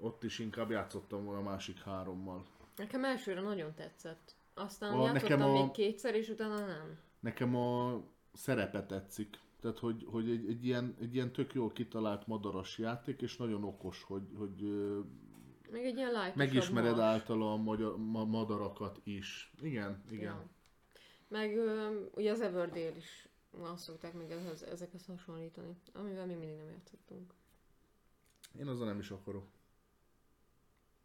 ott 0.00 0.22
is 0.22 0.38
inkább 0.38 0.70
játszottam 0.70 1.24
volna 1.24 1.40
a 1.40 1.50
másik 1.50 1.82
hárommal. 1.82 2.46
Nekem 2.76 3.04
elsőre 3.04 3.40
nagyon 3.40 3.74
tetszett. 3.74 4.34
Aztán 4.54 4.92
a, 4.92 5.04
játszottam 5.04 5.38
nekem 5.38 5.42
a, 5.42 5.52
még 5.52 5.70
kétszer, 5.70 6.14
és 6.14 6.28
utána 6.28 6.66
nem. 6.66 6.98
Nekem 7.20 7.56
a 7.56 8.00
szerepe 8.32 8.86
tetszik. 8.86 9.38
Tehát, 9.60 9.78
hogy, 9.78 10.04
hogy 10.10 10.30
egy, 10.30 10.48
egy, 10.48 10.64
ilyen, 10.64 10.96
egy 11.00 11.14
ilyen 11.14 11.32
tök 11.32 11.54
jól 11.54 11.72
kitalált 11.72 12.26
madaras 12.26 12.78
játék, 12.78 13.22
és 13.22 13.36
nagyon 13.36 13.64
okos, 13.64 14.02
hogy, 14.02 14.28
hogy 14.36 14.60
Még 15.70 15.84
egy 15.84 15.96
ilyen 15.96 16.32
megismered 16.34 16.96
más. 16.96 17.04
általa 17.04 17.52
a, 17.52 17.56
magyar, 17.56 17.92
a 17.92 18.24
madarakat 18.24 19.00
is. 19.04 19.52
Igen, 19.60 20.02
igen. 20.10 20.22
Ja. 20.22 20.48
Meg 21.28 21.58
ugye 22.14 22.30
az 22.30 22.40
Everdale 22.40 22.96
is 22.96 23.28
azt 23.60 23.84
szokták 23.84 24.14
még 24.14 24.30
ehhez, 24.30 24.62
ezekhez 24.62 25.06
hasonlítani, 25.06 25.76
amivel 25.92 26.26
mi 26.26 26.34
mindig 26.34 26.56
nem 26.56 26.70
játszottunk. 26.70 27.34
Én 28.58 28.66
azzal 28.66 28.86
nem 28.86 28.98
is 28.98 29.10
akarok. 29.10 29.46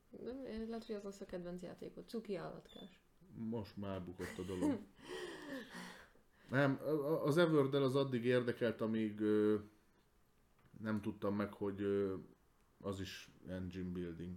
De 0.09 0.31
lehet, 0.67 0.85
hogy 0.85 0.95
az 0.95 1.03
lesz 1.03 1.21
a 1.21 1.25
kedvenc 1.25 1.61
játékot. 1.61 2.09
Cuki 2.09 2.35
állatkás. 2.35 3.01
Most 3.35 3.77
már 3.77 4.03
bukott 4.03 4.37
a 4.37 4.41
dolog. 4.41 4.79
Nem, 6.53 6.79
az 7.23 7.37
Everdell 7.37 7.83
az 7.83 7.95
addig 7.95 8.25
érdekelt, 8.25 8.81
amíg 8.81 9.19
ö, 9.19 9.55
nem 10.81 11.01
tudtam 11.01 11.35
meg, 11.35 11.53
hogy 11.53 11.81
ö, 11.81 12.13
az 12.79 12.99
is 12.99 13.29
engine 13.47 13.89
building. 13.89 14.35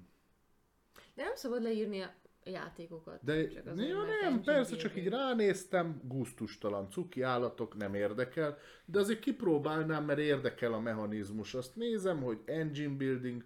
De 1.15 1.23
nem 1.23 1.35
szabad 1.35 1.63
leírni 1.63 2.01
a 2.01 2.15
játékokat. 2.45 3.25
De 3.25 3.49
csak 3.49 3.65
ja, 3.65 4.03
nem, 4.23 4.43
persze, 4.43 4.71
building. 4.71 4.81
csak 4.81 4.97
így 4.97 5.09
ránéztem, 5.09 6.01
gusztustalan 6.05 6.91
cuki 6.91 7.23
állatok, 7.23 7.77
nem 7.77 7.95
érdekel, 7.95 8.59
de 8.85 8.99
azért 8.99 9.21
kipróbálnám, 9.21 10.05
mert 10.05 10.19
érdekel 10.19 10.73
a 10.73 10.81
mechanizmus. 10.81 11.55
Azt 11.55 11.77
nézem, 11.77 12.23
hogy 12.23 12.39
engine 12.45 12.97
building, 12.97 13.45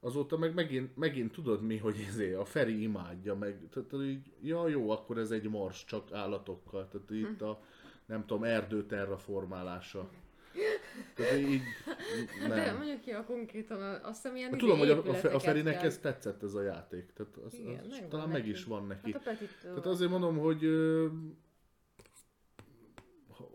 azóta 0.00 0.36
meg 0.36 0.54
megint, 0.54 0.96
megint 0.96 1.32
tudod 1.32 1.62
mi, 1.62 1.76
hogy 1.76 2.04
ezé, 2.08 2.32
a 2.32 2.44
Feri 2.44 2.82
imádja 2.82 3.34
meg, 3.34 3.68
tehát 3.70 4.06
így, 4.06 4.32
ja 4.42 4.68
jó, 4.68 4.90
akkor 4.90 5.18
ez 5.18 5.30
egy 5.30 5.48
mars 5.48 5.84
csak 5.84 6.12
állatokkal, 6.12 6.88
tehát 6.88 7.10
itt 7.10 7.42
a 7.42 7.62
nem 8.08 8.26
tudom, 8.26 8.44
erdő 8.44 8.86
terraformálása. 8.86 10.08
Tehát 11.14 11.38
így, 11.38 11.62
nem. 12.40 12.48
De 12.48 12.72
mondjuk 12.72 13.00
ki 13.00 13.10
a 13.10 13.24
konkrétan, 13.24 13.82
azt 14.02 14.22
hiszem 14.22 14.36
ilyen 14.36 14.50
hát 14.50 14.58
Tudom, 14.58 14.78
hogy 14.78 14.90
a, 14.90 15.04
a, 15.06 15.34
a 15.34 15.38
Ferinek 15.38 15.76
kell. 15.76 15.84
ez 15.84 15.98
tetszett 15.98 16.42
ez 16.42 16.54
a 16.54 16.62
játék. 16.62 17.12
Tehát 17.12 17.36
az, 17.36 17.54
Igen, 17.54 17.84
az, 17.84 17.90
meg 17.90 18.08
talán 18.08 18.28
meg 18.28 18.46
is 18.46 18.64
van 18.64 18.86
neki. 18.86 19.12
Hát 19.12 19.38
Tehát 19.62 19.86
azért 19.86 20.10
mondom, 20.10 20.38
hogy 20.38 20.64
ö, 20.64 21.06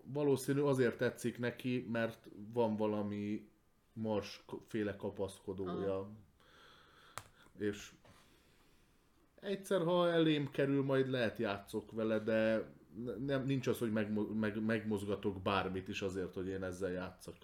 valószínű 0.04 0.62
azért 0.62 0.98
tetszik 0.98 1.40
neki, 1.40 1.88
mert 1.92 2.30
van 2.54 2.76
valami 2.76 3.50
mars 3.94 4.46
féle 4.68 4.96
kapaszkodója. 4.96 5.94
Aha. 5.94 6.12
És 7.58 7.92
egyszer, 9.40 9.84
ha 9.84 10.10
elém 10.10 10.52
kerül, 10.52 10.84
majd 10.84 11.10
lehet 11.10 11.38
játszok 11.38 11.92
vele, 11.92 12.20
de 12.20 12.72
nem, 13.26 13.46
nincs 13.46 13.68
az, 13.68 13.78
hogy 13.78 13.92
meg, 13.92 14.34
meg, 14.34 14.64
megmozgatok 14.64 15.42
bármit 15.42 15.88
is 15.88 16.02
azért, 16.02 16.34
hogy 16.34 16.48
én 16.48 16.64
ezzel 16.64 16.92
játszak. 16.92 17.36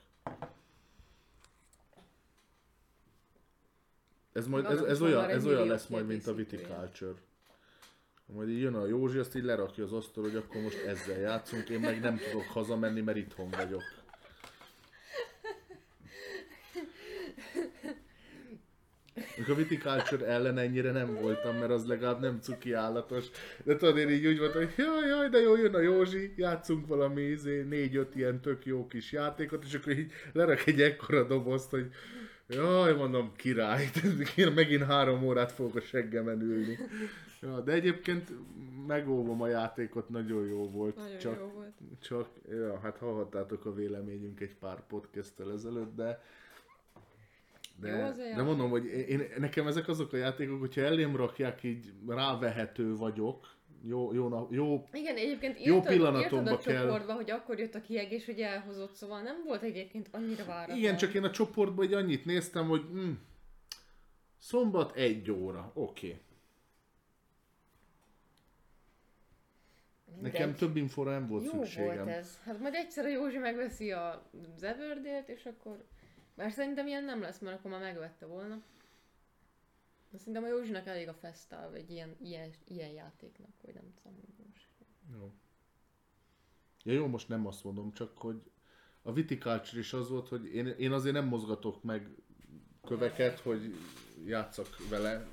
Ez, 4.31 4.47
majd, 4.47 4.65
ez, 4.65 4.81
ez, 4.81 5.01
olyan, 5.01 5.29
ez 5.29 5.45
olyan 5.45 5.67
lesz 5.67 5.87
majd, 5.87 6.07
mint 6.07 6.27
a 6.27 6.33
Viticulture. 6.33 7.13
Majd 8.25 8.49
így 8.49 8.59
jön 8.59 8.75
a 8.75 8.85
Józsi, 8.85 9.17
azt 9.17 9.35
így 9.35 9.43
lerakja 9.43 9.83
az 9.83 9.93
asztal, 9.93 10.23
hogy 10.23 10.35
akkor 10.35 10.61
most 10.61 10.83
ezzel 10.85 11.19
játszunk, 11.19 11.69
én 11.69 11.79
meg 11.79 11.99
nem 11.99 12.17
tudok 12.17 12.47
hazamenni, 12.47 13.01
mert 13.01 13.17
itthon 13.17 13.49
vagyok. 13.49 13.83
A 19.47 19.55
Viticulture 19.55 20.25
ellen 20.25 20.57
ennyire 20.57 20.91
nem 20.91 21.15
voltam, 21.21 21.55
mert 21.55 21.71
az 21.71 21.85
legalább 21.85 22.19
nem 22.19 22.39
cuki 22.41 22.73
állatos. 22.73 23.25
De 23.63 23.75
tudod, 23.75 23.97
én 23.97 24.09
így 24.09 24.25
úgy 24.25 24.39
voltam, 24.39 24.61
hogy 24.61 24.73
jaj, 24.77 25.07
jaj, 25.07 25.29
de 25.29 25.39
jó, 25.39 25.55
jön 25.55 25.75
a 25.75 25.79
Józsi, 25.79 26.33
játszunk 26.35 26.87
valami 26.87 27.21
izé, 27.21 27.61
négy-öt 27.61 28.15
ilyen 28.15 28.41
tök 28.41 28.65
jó 28.65 28.87
kis 28.87 29.11
játékot, 29.11 29.63
és 29.63 29.73
akkor 29.73 29.97
így 29.97 30.11
lerak 30.33 30.65
egy 30.65 30.81
ekkora 30.81 31.23
dobozt, 31.23 31.69
hogy 31.69 31.89
jaj, 32.47 32.93
mondom, 32.93 33.31
király, 33.35 33.89
megint 34.55 34.83
három 34.83 35.23
órát 35.23 35.51
fogok 35.51 35.75
a 35.75 35.81
seggemen 35.81 36.41
ülni. 36.41 36.77
Ja, 37.41 37.59
de 37.59 37.71
egyébként 37.71 38.31
megóvom 38.87 39.41
a 39.41 39.47
játékot, 39.47 40.09
nagyon 40.09 40.45
jó 40.45 40.69
volt. 40.69 40.95
Nagyon 40.95 41.17
csak, 41.17 41.39
jó 41.39 41.51
volt. 41.55 41.73
Csak, 41.99 42.29
ja, 42.49 42.79
hát 42.79 42.97
hallhattátok 42.97 43.65
a 43.65 43.73
véleményünk 43.73 44.39
egy 44.39 44.55
pár 44.55 44.83
podcasttel 44.87 45.51
ezelőtt, 45.51 45.95
de 45.95 46.21
de, 47.81 47.89
Jó, 47.89 48.35
de 48.35 48.41
mondom, 48.41 48.69
hogy 48.69 48.85
én, 48.85 49.23
nekem 49.37 49.67
ezek 49.67 49.87
azok 49.87 50.13
a 50.13 50.17
játékok, 50.17 50.59
hogyha 50.59 50.81
elém 50.81 51.15
rakják, 51.15 51.63
így 51.63 51.93
rávehető 52.07 52.95
vagyok, 52.95 53.57
jó, 53.83 54.13
jó, 54.13 54.47
jó, 54.51 54.87
Igen, 54.91 55.15
egyébként 55.15 55.65
jó 55.65 55.75
írtad, 55.75 55.91
pillanatomba 55.91 56.51
írtad 56.51 56.67
a 56.67 56.69
kell. 56.69 56.83
csoportba, 56.83 57.13
hogy 57.13 57.31
akkor 57.31 57.59
jött 57.59 57.75
a 57.75 57.81
kiegés, 57.81 58.25
hogy 58.25 58.39
elhozott, 58.39 58.93
szóval 58.93 59.21
nem 59.21 59.43
volt 59.45 59.61
egyébként 59.61 60.07
annyira 60.11 60.45
váratlan. 60.45 60.77
Igen, 60.77 60.97
csak 60.97 61.13
én 61.13 61.23
a 61.23 61.31
csoportban 61.31 61.85
egy 61.85 61.93
annyit 61.93 62.25
néztem, 62.25 62.67
hogy 62.67 62.81
hm, 62.81 63.11
szombat 64.37 64.95
egy 64.95 65.31
óra, 65.31 65.71
oké. 65.73 66.07
Okay. 66.07 66.21
Nekem 70.21 70.55
több 70.55 70.75
infóra 70.75 71.11
nem 71.11 71.27
volt 71.27 71.43
Jó 71.43 71.51
szükségem. 71.51 71.95
volt 71.95 72.07
ez. 72.07 72.39
Hát 72.43 72.59
majd 72.59 72.73
egyszer 72.73 73.05
a 73.05 73.07
Józsi 73.07 73.37
megveszi 73.37 73.91
a 73.91 74.29
Everdale-t, 74.61 75.29
és 75.29 75.45
akkor... 75.45 75.85
Bár 76.39 76.51
szerintem 76.51 76.87
ilyen 76.87 77.03
nem 77.03 77.21
lesz, 77.21 77.39
mert 77.39 77.57
akkor 77.57 77.71
már 77.71 77.81
megvette 77.81 78.25
volna. 78.25 78.61
De 80.09 80.17
szerintem 80.17 80.43
a 80.43 80.47
Józsinak 80.47 80.87
elég 80.87 81.07
a 81.07 81.13
Festal, 81.13 81.75
egy 81.75 81.89
ilyen, 81.91 82.15
ilyen, 82.21 82.49
ilyen 82.67 82.89
játéknak, 82.89 83.49
vagy 83.61 83.73
nem 83.73 83.93
tudom, 83.95 84.17
hogy 84.17 84.45
most. 84.49 84.67
Jó. 85.13 85.33
Ja 86.83 86.93
jó, 86.93 87.07
most 87.07 87.27
nem 87.27 87.45
azt 87.47 87.63
mondom, 87.63 87.91
csak 87.93 88.17
hogy 88.17 88.51
a 89.01 89.13
Viticulture 89.13 89.79
is 89.79 89.93
az 89.93 90.09
volt, 90.09 90.27
hogy 90.27 90.55
én, 90.55 90.67
én 90.67 90.91
azért 90.91 91.13
nem 91.13 91.25
mozgatok 91.25 91.83
meg 91.83 92.07
köveket, 92.83 93.39
hogy 93.39 93.75
játszak 94.25 94.89
vele. 94.89 95.27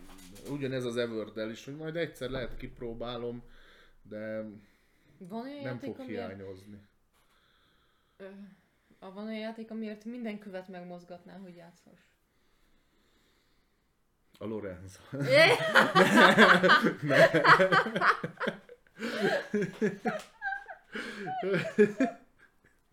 Ugyanez 0.50 0.84
az 0.84 0.96
Everdell 0.96 1.50
is, 1.50 1.64
hogy 1.64 1.76
majd 1.76 1.96
egyszer 1.96 2.30
lehet 2.30 2.56
kipróbálom, 2.56 3.42
de 4.02 4.42
Van 5.18 5.40
olyan 5.42 5.62
nem 5.62 5.74
játék, 5.74 5.94
fog 5.94 6.06
hiányozni. 6.06 6.78
ö, 8.16 8.28
a 8.98 9.12
van 9.12 9.26
olyan 9.26 9.38
játék, 9.38 9.70
amiért 9.70 10.04
minden 10.04 10.38
követ 10.38 10.68
megmozgatná, 10.68 11.36
hogy 11.38 11.54
játszhass. 11.56 12.00
A 14.38 14.44
Lorenzo. 14.44 15.00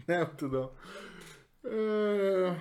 Nem 0.05 0.35
tudom. 0.35 0.69
Ö, 1.61 2.51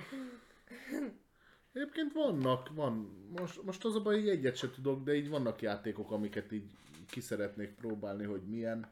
Egyébként 1.73 2.13
vannak, 2.13 2.69
van. 2.73 3.21
Most, 3.39 3.63
most 3.63 3.85
az 3.85 3.95
a 3.95 4.01
baj, 4.01 4.15
hogy 4.19 4.29
egyet 4.29 4.55
se 4.55 4.69
tudok, 4.69 5.03
de 5.03 5.15
így 5.15 5.29
vannak 5.29 5.61
játékok, 5.61 6.11
amiket 6.11 6.51
így 6.51 6.71
ki 7.09 7.19
szeretnék 7.19 7.75
próbálni, 7.75 8.23
hogy 8.23 8.41
milyen. 8.41 8.91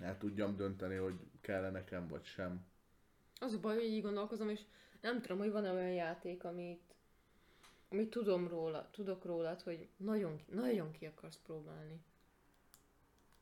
El 0.00 0.18
tudjam 0.18 0.56
dönteni, 0.56 0.96
hogy 0.96 1.14
kell 1.40 1.70
nekem, 1.70 2.08
vagy 2.08 2.24
sem. 2.24 2.64
Az 3.44 3.52
a 3.52 3.60
baj, 3.60 3.74
hogy 3.74 3.84
így 3.84 4.02
gondolkozom, 4.02 4.48
és 4.48 4.60
nem 5.00 5.20
tudom, 5.20 5.38
hogy 5.38 5.50
van-e 5.50 5.72
olyan 5.72 5.92
játék, 5.92 6.44
amit, 6.44 6.94
amit 7.88 8.10
tudom 8.10 8.48
róla, 8.48 8.88
tudok 8.90 9.24
rólad, 9.24 9.60
hogy 9.60 9.88
nagyon, 9.96 10.40
nagyon 10.50 10.90
ki 10.90 11.06
akarsz 11.06 11.38
próbálni. 11.44 12.00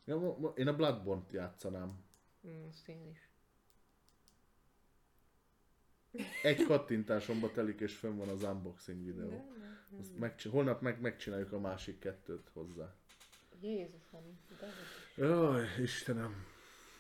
Ja, 0.05 0.19
mo- 0.19 0.39
mo- 0.39 0.59
én 0.59 0.69
a 0.69 0.77
Bloodborne-t 0.77 1.33
játszanám. 1.33 2.05
Mm, 2.47 2.65
azt 2.69 2.89
én 2.89 3.07
is. 3.11 3.29
Egy 6.43 6.67
kattintásomba 6.67 7.51
telik, 7.51 7.81
és 7.81 7.97
fönn 7.97 8.17
van 8.17 8.29
az 8.29 8.43
unboxing 8.43 9.05
videó. 9.05 9.29
De, 9.29 9.37
de, 9.91 9.99
Azt 10.01 10.19
megcsi- 10.19 10.51
holnap 10.51 10.81
meg 10.81 11.01
megcsináljuk 11.01 11.53
a 11.53 11.59
másik 11.59 11.99
kettőt 11.99 12.51
hozzá. 12.53 12.95
Jézusom, 13.61 14.39
de 14.61 14.67
Jaj, 15.17 15.67
Istenem. 15.83 16.45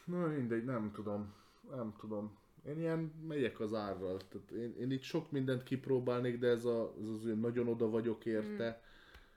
Na 0.04 0.26
mindegy, 0.26 0.64
nem 0.64 0.92
tudom. 0.92 1.34
Nem 1.70 1.94
tudom. 1.98 2.40
Én 2.66 2.78
ilyen 2.78 3.12
megyek 3.26 3.60
az 3.60 3.74
árral. 3.74 4.20
Tehát 4.28 4.50
én, 4.50 4.74
én 4.78 4.90
itt 4.90 5.02
sok 5.02 5.30
mindent 5.30 5.62
kipróbálnék, 5.62 6.38
de 6.38 6.48
ez, 6.48 6.64
a, 6.64 6.94
ez 7.00 7.08
az 7.08 7.24
olyan 7.24 7.38
nagyon 7.38 7.68
oda 7.68 7.88
vagyok 7.88 8.26
érte. 8.26 8.68
Mm. 8.68 8.90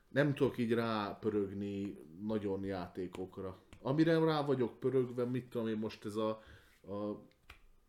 Nem 0.07 0.33
tudok 0.33 0.57
így 0.57 0.73
rápörögni 0.73 1.97
nagyon 2.21 2.63
játékokra. 2.63 3.59
Amire 3.81 4.19
rá 4.19 4.41
vagyok 4.41 4.79
pörögve, 4.79 5.25
mit 5.25 5.49
tudom 5.49 5.67
én 5.67 5.77
most 5.77 6.05
ez 6.05 6.15
a, 6.15 6.29
a 6.87 7.21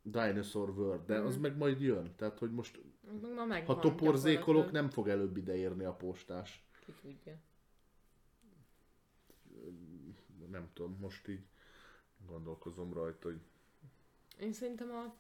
Dinosaur 0.02 0.70
World, 0.70 1.06
de 1.06 1.18
az 1.18 1.36
meg 1.36 1.56
majd 1.56 1.80
jön. 1.80 2.14
Tehát, 2.16 2.38
hogy 2.38 2.52
most 2.52 2.80
megvan. 3.48 3.64
ha 3.64 3.78
toporzékolok, 3.78 4.70
nem 4.70 4.88
fog 4.88 5.08
előbb 5.08 5.36
ideérni 5.36 5.84
a 5.84 5.92
postás. 5.92 6.66
Ki 6.84 6.92
tudja. 7.02 7.38
Nem 10.50 10.68
tudom, 10.72 10.96
most 11.00 11.28
így 11.28 11.46
gondolkozom 12.26 12.92
rajta, 12.92 13.28
hogy 13.28 13.40
Én 14.40 14.52
szerintem 14.52 14.90
a, 14.90 15.14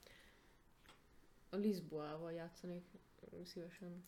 a 1.50 1.56
Lisboával 1.56 2.32
játszanék 2.32 2.84
szívesen. 3.44 4.04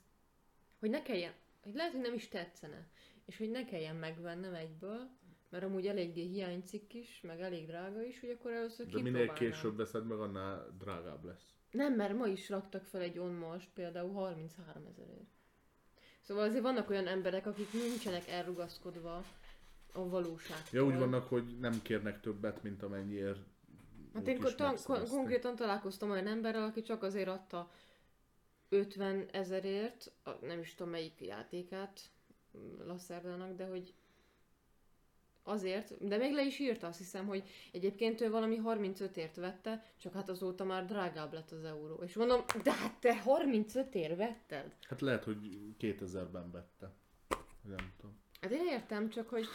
Hogy 0.78 0.90
ne 0.90 1.02
kelljen, 1.02 1.32
hogy 1.62 1.74
lehet, 1.74 1.92
hogy 1.92 2.00
nem 2.00 2.14
is 2.14 2.28
tetszene, 2.28 2.88
és 3.24 3.38
hogy 3.38 3.50
ne 3.50 3.64
kelljen 3.64 3.96
megvennem 3.96 4.54
egyből, 4.54 5.08
mert 5.48 5.64
amúgy 5.64 5.86
eléggé 5.86 6.22
hiányzik 6.22 6.94
is, 6.94 7.20
meg 7.20 7.40
elég 7.40 7.66
drága 7.66 8.02
is, 8.02 8.20
hogy 8.20 8.30
akkor 8.30 8.50
először 8.50 8.86
de 8.86 9.02
minél 9.02 9.32
később 9.32 9.76
veszed 9.76 10.06
meg, 10.06 10.18
annál 10.18 10.74
drágább 10.78 11.24
lesz. 11.24 11.54
Nem, 11.70 11.94
mert 11.94 12.16
ma 12.16 12.26
is 12.26 12.48
raktak 12.48 12.84
fel 12.84 13.00
egy 13.00 13.18
on 13.18 13.32
most, 13.32 13.68
például 13.74 14.12
33 14.12 14.86
ezerért. 14.86 15.28
Szóval 16.20 16.44
azért 16.44 16.62
vannak 16.62 16.90
olyan 16.90 17.06
emberek, 17.06 17.46
akik 17.46 17.72
nincsenek 17.72 18.28
elrugaszkodva 18.28 19.24
a 19.92 20.08
valóságtól. 20.08 20.80
Ja, 20.80 20.86
úgy 20.86 20.98
vannak, 20.98 21.28
hogy 21.28 21.58
nem 21.58 21.82
kérnek 21.82 22.20
többet, 22.20 22.62
mint 22.62 22.82
amennyiért 22.82 23.38
Hát 24.14 24.28
én 24.28 24.36
is 24.36 24.42
ko- 24.42 24.56
ta- 24.56 24.70
megszerezték. 24.70 25.16
konkrétan 25.16 25.56
találkoztam 25.56 26.10
olyan 26.10 26.26
emberrel, 26.26 26.62
aki 26.62 26.82
csak 26.82 27.02
azért 27.02 27.28
adta 27.28 27.70
50 28.68 29.28
ezerért, 29.32 30.12
a- 30.24 30.30
nem 30.46 30.58
is 30.60 30.74
tudom 30.74 30.92
melyik 30.92 31.20
játékát 31.20 32.00
Lacerdának, 32.84 33.56
de 33.56 33.66
hogy 33.66 33.94
azért, 35.42 36.06
de 36.08 36.16
még 36.16 36.32
le 36.32 36.42
is 36.44 36.58
írta 36.58 36.86
azt 36.86 36.98
hiszem, 36.98 37.26
hogy 37.26 37.42
egyébként 37.72 38.20
ő 38.20 38.30
valami 38.30 38.60
35ért 38.64 39.36
vette, 39.36 39.84
csak 39.96 40.12
hát 40.12 40.28
azóta 40.28 40.64
már 40.64 40.86
drágább 40.86 41.32
lett 41.32 41.50
az 41.50 41.64
euró. 41.64 41.94
És 42.02 42.14
mondom, 42.14 42.40
de 42.62 42.72
hát 42.72 43.00
te 43.00 43.22
35ért 43.24 44.16
vetted? 44.16 44.76
Hát 44.88 45.00
lehet, 45.00 45.24
hogy 45.24 45.58
2000-ben 45.80 46.50
vette. 46.50 46.92
Nem 47.62 47.92
tudom. 47.96 48.16
Hát 48.40 48.50
én 48.50 48.66
értem, 48.70 49.08
csak 49.08 49.28
hogy 49.28 49.46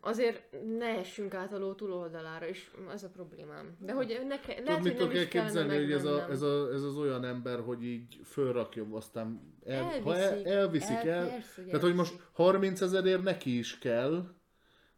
azért 0.00 0.42
ne 0.78 0.86
essünk 0.86 1.34
át 1.34 1.52
a 1.52 1.58
ló 1.58 1.72
túloldalára, 1.72 2.48
és 2.48 2.70
ez 2.92 3.02
a 3.02 3.08
problémám. 3.08 3.76
De 3.80 3.92
hogy 3.92 4.20
ne, 4.28 4.40
ke- 4.40 4.56
Tudod, 4.56 4.64
lehet, 4.66 4.82
mit 4.82 4.92
hogy 4.92 5.00
nem 5.00 5.08
tudok 5.08 5.22
is 5.22 5.28
kellene 5.28 5.60
elképzelni, 5.60 5.82
hogy 5.84 5.92
ez, 5.92 6.04
a, 6.04 6.30
ez, 6.30 6.42
a, 6.42 6.72
ez 6.72 6.82
az 6.82 6.96
olyan 6.96 7.24
ember, 7.24 7.60
hogy 7.60 7.84
így 7.84 8.20
fölrakja, 8.24 8.86
aztán 8.90 9.54
el, 9.64 9.82
ha 9.82 10.16
el, 10.16 10.22
Elviszik. 10.22 10.46
elviszik 10.46 10.96
El- 10.96 11.08
el, 11.08 11.28
persze, 11.28 11.52
hogy 11.56 11.66
tehát 11.66 11.82
hogy 11.82 11.94
most 11.94 12.10
elviszik. 12.10 12.30
30 12.32 12.80
ezerért 12.80 13.22
neki 13.22 13.58
is 13.58 13.78
kell, 13.78 14.28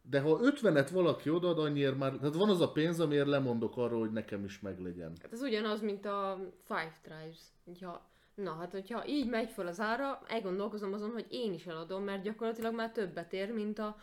de 0.01 0.19
ha 0.19 0.39
50-et 0.41 0.89
valaki 0.91 1.29
odaad, 1.29 1.59
annyiért 1.59 1.97
már, 1.97 2.11
tehát 2.11 2.33
van 2.35 2.49
az 2.49 2.61
a 2.61 2.71
pénz, 2.71 2.99
amiért 2.99 3.27
lemondok 3.27 3.77
arról, 3.77 3.99
hogy 3.99 4.11
nekem 4.11 4.43
is 4.43 4.59
meglegyen. 4.59 5.13
Hát 5.21 5.31
ez 5.33 5.41
ugyanaz, 5.41 5.81
mint 5.81 6.05
a 6.05 6.39
Five 6.63 6.99
Tribes. 7.01 7.39
Hogyha, 7.65 8.09
na 8.37 8.53
hát, 8.53 8.71
hogyha 8.71 9.07
így 9.07 9.29
megy 9.29 9.49
fel 9.49 9.67
az 9.67 9.79
ára, 9.79 10.21
elgondolkozom 10.27 10.93
azon, 10.93 11.11
hogy 11.11 11.25
én 11.29 11.53
is 11.53 11.65
eladom, 11.65 12.03
mert 12.03 12.23
gyakorlatilag 12.23 12.75
már 12.75 12.91
többet 12.91 13.33
ér, 13.33 13.53
mint 13.53 13.79
a, 13.79 13.97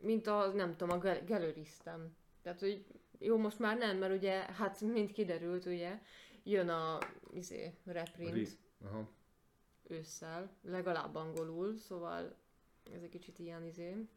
mint 0.00 0.26
a 0.26 0.52
nem 0.54 0.76
tudom, 0.76 0.96
a 0.96 0.98
gal- 0.98 1.26
galleristem. 1.26 2.16
Tehát, 2.42 2.60
hogy 2.60 2.84
jó, 3.18 3.36
most 3.36 3.58
már 3.58 3.76
nem, 3.78 3.96
mert 3.96 4.14
ugye, 4.14 4.32
hát 4.32 4.80
mint 4.80 5.12
kiderült, 5.12 5.66
ugye, 5.66 6.00
jön 6.42 6.68
a 6.68 6.98
izé, 7.32 7.74
reprint 7.84 8.32
Ri- 8.32 8.58
Aha. 8.84 9.08
ősszel, 9.88 10.50
legalább 10.62 11.14
angolul, 11.14 11.76
szóval 11.76 12.36
ez 12.94 13.02
egy 13.02 13.08
kicsit 13.08 13.38
ilyen 13.38 13.66
izé. 13.66 14.08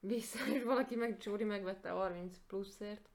Vissza, 0.00 0.38
és 0.54 0.62
valaki 0.62 0.94
meg, 0.94 1.18
Csóri 1.18 1.44
megvette 1.44 1.90
30 1.90 2.36
pluszért. 2.46 3.08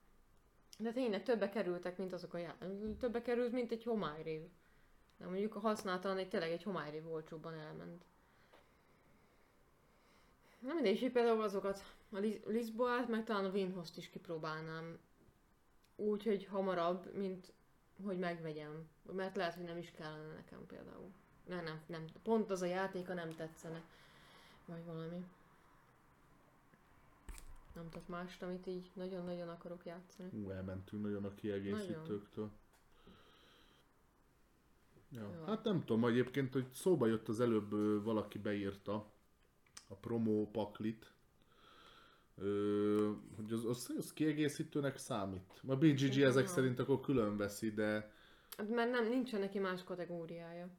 De 0.78 0.92
tényleg 0.92 1.24
többe 1.24 1.50
kerültek, 1.50 1.98
mint 1.98 2.14
azok 2.14 2.34
a 2.34 2.38
já... 2.38 2.58
Többe 3.00 3.22
került, 3.22 3.52
mint 3.52 3.72
egy 3.72 3.84
homályrév. 3.84 4.42
De 5.22 5.28
mondjuk 5.28 5.56
a 5.56 5.60
használtan 5.60 6.18
egy 6.18 6.28
tényleg 6.28 6.52
egy 6.52 6.64
homályrév 6.64 7.12
olcsóbban 7.12 7.54
elment. 7.54 8.06
Na 10.60 10.74
mindegy, 10.74 11.02
és 11.02 11.12
például 11.12 11.42
azokat, 11.42 11.84
a 12.10 12.18
Lis- 12.18 12.46
Lisboát, 12.46 13.08
meg 13.08 13.24
talán 13.24 13.46
a 13.46 13.50
Winhost 13.50 13.98
is 13.98 14.10
kipróbálnám. 14.10 15.00
Úgy, 15.96 16.24
hogy 16.24 16.46
hamarabb, 16.46 17.16
mint 17.16 17.54
hogy 18.04 18.20
megvegyem. 18.20 18.90
Mert 19.12 19.36
lehet, 19.36 19.54
hogy 19.54 19.64
nem 19.64 19.78
is 19.78 19.92
kellene 19.92 20.34
nekem 20.34 20.66
például. 20.66 21.12
Nem, 21.46 21.64
nem, 21.64 21.82
nem. 21.86 22.06
Pont 22.24 22.52
az 22.52 22.62
a 22.62 22.66
játéka 22.66 23.14
nem 23.14 23.36
tetszene. 23.36 23.84
Vagy 24.66 24.86
valami. 24.86 25.26
Nem 27.74 27.90
tudok 27.90 28.08
mást, 28.08 28.42
amit 28.42 28.68
így 28.68 28.92
nagyon-nagyon 28.94 29.50
akarok 29.50 29.86
játszani. 29.86 30.30
Ú, 30.34 30.50
elmentünk 30.50 31.04
nagyon 31.04 31.26
a 31.26 31.34
kiegészítőktől. 31.34 32.52
Ja. 35.12 35.22
Jó. 35.22 35.44
Hát 35.46 35.64
nem 35.64 35.84
tudom, 35.86 36.06
egyébként, 36.06 36.54
hogy 36.54 36.66
szóba 36.74 37.08
jött 37.08 37.28
az 37.28 37.40
előbb 37.40 37.70
valaki 38.04 38.38
beírta 38.38 39.12
a 39.88 39.96
promo 39.96 40.48
paklit, 40.52 41.12
ö, 42.38 43.12
hogy 43.36 43.52
az, 43.52 43.66
az, 43.66 43.94
az 43.98 44.14
kiegészítőnek 44.14 44.98
számít. 44.98 45.62
A 45.68 45.76
BGG 45.76 45.98
Szerintem 45.98 46.28
ezek 46.28 46.46
nem. 46.46 46.54
szerint 46.54 46.80
akkor 46.80 47.00
külön 47.00 47.38
veszi, 47.38 47.72
de 47.72 48.12
Hát 48.58 48.70
mert 48.70 48.92
nem, 48.92 49.08
nincsen 49.08 49.40
neki 49.40 49.60
más 49.60 49.84
kategóriája. 49.84 50.70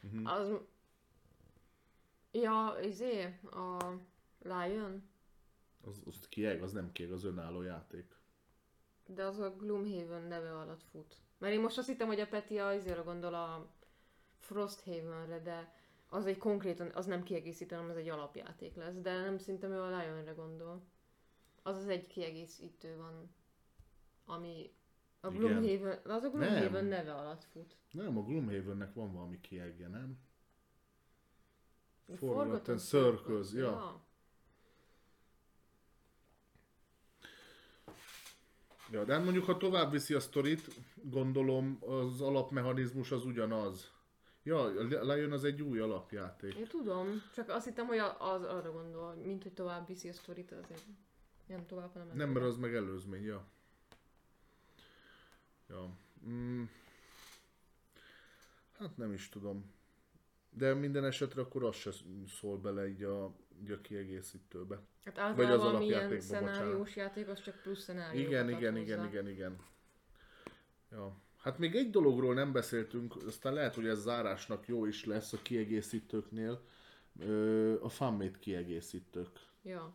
Mhm. 0.00 0.26
Az... 0.26 0.50
Ja, 2.32 2.76
izé, 2.82 3.38
a 3.42 3.92
Lion, 4.42 5.08
az, 5.84 6.02
az 6.04 6.28
kieg, 6.28 6.62
az 6.62 6.72
nem 6.72 6.92
kieg, 6.92 7.12
az 7.12 7.24
önálló 7.24 7.62
játék. 7.62 8.16
De 9.14 9.24
az 9.24 9.38
a 9.38 9.54
Gloomhaven 9.56 10.22
neve 10.22 10.58
alatt 10.58 10.82
fut. 10.82 11.16
Mert 11.38 11.54
én 11.54 11.60
most 11.60 11.78
azt 11.78 11.88
hittem, 11.88 12.06
hogy 12.06 12.20
a 12.20 12.26
Peti 12.26 12.58
a 12.58 12.72
izére 12.72 13.00
gondol 13.00 13.34
a 13.34 13.70
Frosthavenre, 14.38 15.40
de 15.42 15.72
az 16.08 16.26
egy 16.26 16.38
konkrétan, 16.38 16.90
az 16.94 17.06
nem 17.06 17.22
kiegészítő, 17.22 17.74
hanem 17.74 17.90
az 17.90 17.96
egy 17.96 18.08
alapjáték 18.08 18.74
lesz, 18.74 18.94
de 18.94 19.20
nem 19.20 19.38
szerintem 19.38 19.70
ő 19.70 19.80
a 19.80 19.86
Lionre 19.88 20.32
gondol. 20.32 20.82
Az 21.62 21.76
az 21.76 21.88
egy 21.88 22.06
kiegészítő 22.06 22.96
van, 22.96 23.34
ami 24.24 24.72
a. 25.20 25.28
Gloomhaven, 25.28 26.00
az 26.04 26.22
a 26.22 26.30
Gloomhaven 26.30 26.70
Nem. 26.70 26.86
neve 26.86 27.14
alatt 27.14 27.44
fut. 27.44 27.76
Nem, 27.90 28.18
a 28.18 28.22
Gloomhavennek 28.22 28.94
van 28.94 29.12
valami 29.12 29.40
kiegje, 29.40 29.88
nem? 29.88 30.18
Forgotten 32.16 32.78
Circles, 32.78 33.52
ja. 33.52 33.70
Ja, 33.70 34.07
de 38.90 39.12
hát 39.12 39.24
mondjuk, 39.24 39.44
ha 39.44 39.56
tovább 39.56 39.90
viszi 39.90 40.14
a 40.14 40.20
sztorit, 40.20 40.68
gondolom 41.02 41.78
az 41.80 42.20
alapmechanizmus 42.20 43.10
az 43.10 43.24
ugyanaz. 43.24 43.92
Ja, 44.42 44.72
lejön 45.04 45.32
az 45.32 45.44
egy 45.44 45.62
új 45.62 45.78
alapjáték. 45.78 46.54
Én 46.54 46.66
tudom, 46.66 47.22
csak 47.34 47.48
azt 47.48 47.64
hittem, 47.64 47.86
hogy 47.86 47.98
az 48.18 48.42
arra 48.42 48.72
gondol, 48.72 49.14
mint 49.14 49.42
hogy 49.42 49.52
tovább 49.52 49.86
viszi 49.86 50.08
a 50.08 50.12
sztorit, 50.12 50.52
azért 50.52 50.82
nem 51.46 51.66
tovább, 51.66 51.92
hanem 51.92 52.16
Nem, 52.16 52.30
mert 52.30 52.46
az 52.46 52.56
meg 52.56 52.74
előzmény, 52.74 53.24
ja. 53.24 53.44
Ja. 55.68 55.90
Mm. 56.28 56.62
Hát 58.78 58.96
nem 58.96 59.12
is 59.12 59.28
tudom. 59.28 59.72
De 60.50 60.74
minden 60.74 61.04
esetre 61.04 61.40
akkor 61.40 61.64
az 61.64 61.74
se 61.76 61.90
szól 62.40 62.58
bele 62.58 62.88
így 62.88 63.02
a 63.02 63.32
kiegészítőbe. 63.82 64.78
Hát 65.04 65.18
általában 65.18 65.82
ilyen 65.82 65.98
alapjátékban, 65.98 66.20
szenáriós 66.20 66.96
játék, 66.96 67.28
az 67.28 67.42
csak 67.42 67.62
plusz 67.62 67.82
szenárió. 67.82 68.20
Igen, 68.26 68.48
igen, 68.50 68.76
igen, 68.76 69.04
igen, 69.06 69.28
igen. 69.28 69.56
Ja. 70.90 71.16
Hát 71.36 71.58
még 71.58 71.74
egy 71.74 71.90
dologról 71.90 72.34
nem 72.34 72.52
beszéltünk, 72.52 73.14
aztán 73.26 73.52
lehet, 73.52 73.74
hogy 73.74 73.86
ez 73.86 73.98
zárásnak 74.00 74.68
jó 74.68 74.86
is 74.86 75.04
lesz 75.04 75.32
a 75.32 75.38
kiegészítőknél. 75.42 76.60
A 77.80 77.88
fanmade 77.88 78.38
kiegészítők. 78.38 79.28
Ja, 79.62 79.92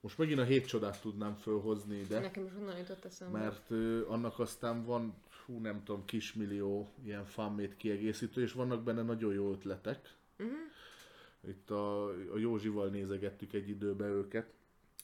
Most 0.00 0.18
megint 0.18 0.38
a 0.38 0.44
hét 0.44 0.66
csodát 0.66 1.00
tudnám 1.00 1.34
fölhozni 1.34 1.96
ide. 1.98 2.20
nekem 2.20 2.44
is 2.44 2.52
onnan 2.60 2.78
jutott 2.78 3.04
eszembe. 3.04 3.38
mert 3.38 3.70
ö, 3.70 4.08
annak 4.08 4.38
aztán 4.38 4.84
van, 4.84 5.14
hú 5.46 5.58
nem 5.58 5.82
tudom, 5.84 6.04
kismillió 6.04 6.92
ilyen 7.04 7.24
fanmade 7.24 7.76
kiegészítő, 7.76 8.42
és 8.42 8.52
vannak 8.52 8.82
benne 8.82 9.02
nagyon 9.02 9.32
jó 9.32 9.52
ötletek. 9.52 10.14
Mhm. 10.36 10.48
Itt 11.48 11.70
a, 11.70 12.06
a 12.08 12.38
Józsival 12.38 12.88
nézegettük 12.88 13.52
egy 13.52 13.68
időbe 13.68 14.06
őket. 14.06 14.52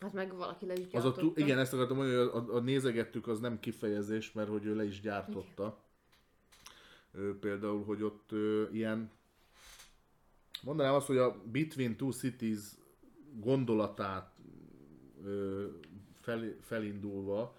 Hát 0.01 0.13
meg 0.13 0.37
valaki 0.37 0.67
le 0.67 0.75
is 0.75 0.87
Az 0.93 1.05
a, 1.05 1.13
tu- 1.13 1.39
igen, 1.39 1.59
ezt 1.59 1.73
akartam 1.73 1.97
mondani, 1.97 2.19
hogy 2.19 2.49
a, 2.49 2.55
a 2.57 2.61
nézegettük 2.61 3.29
az 3.29 3.41
nem 3.41 3.61
kifejezés, 3.61 4.33
mert 4.33 4.49
hogy 4.49 4.65
ő 4.65 4.75
le 4.77 4.85
is 4.85 5.01
gyártotta. 5.01 5.79
Ö, 7.13 7.39
például, 7.39 7.85
hogy 7.85 8.03
ott 8.03 8.33
ö, 8.33 8.65
ilyen, 8.73 9.11
mondanám 10.63 10.95
azt, 10.95 11.07
hogy 11.07 11.17
a 11.17 11.43
Between 11.53 11.97
Two 11.97 12.11
Cities 12.11 12.61
gondolatát 13.41 14.35
ö, 15.25 15.67
fel, 16.21 16.57
felindulva 16.61 17.57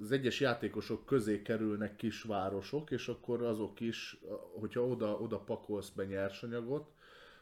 az 0.00 0.12
egyes 0.12 0.40
játékosok 0.40 1.06
közé 1.06 1.42
kerülnek 1.42 1.96
kisvárosok, 1.96 2.90
és 2.90 3.08
akkor 3.08 3.42
azok 3.42 3.80
is, 3.80 4.18
hogyha 4.60 4.86
oda, 4.86 5.18
oda 5.20 5.38
pakolsz 5.38 5.88
be 5.90 6.04
nyersanyagot, 6.04 6.90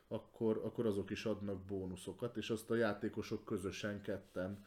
akkor, 0.09 0.61
akkor 0.65 0.87
azok 0.87 1.11
is 1.11 1.25
adnak 1.25 1.61
bónuszokat, 1.61 2.37
és 2.37 2.51
azt 2.51 2.71
a 2.71 2.75
játékosok 2.75 3.45
közösen 3.45 4.03
ketten 4.03 4.65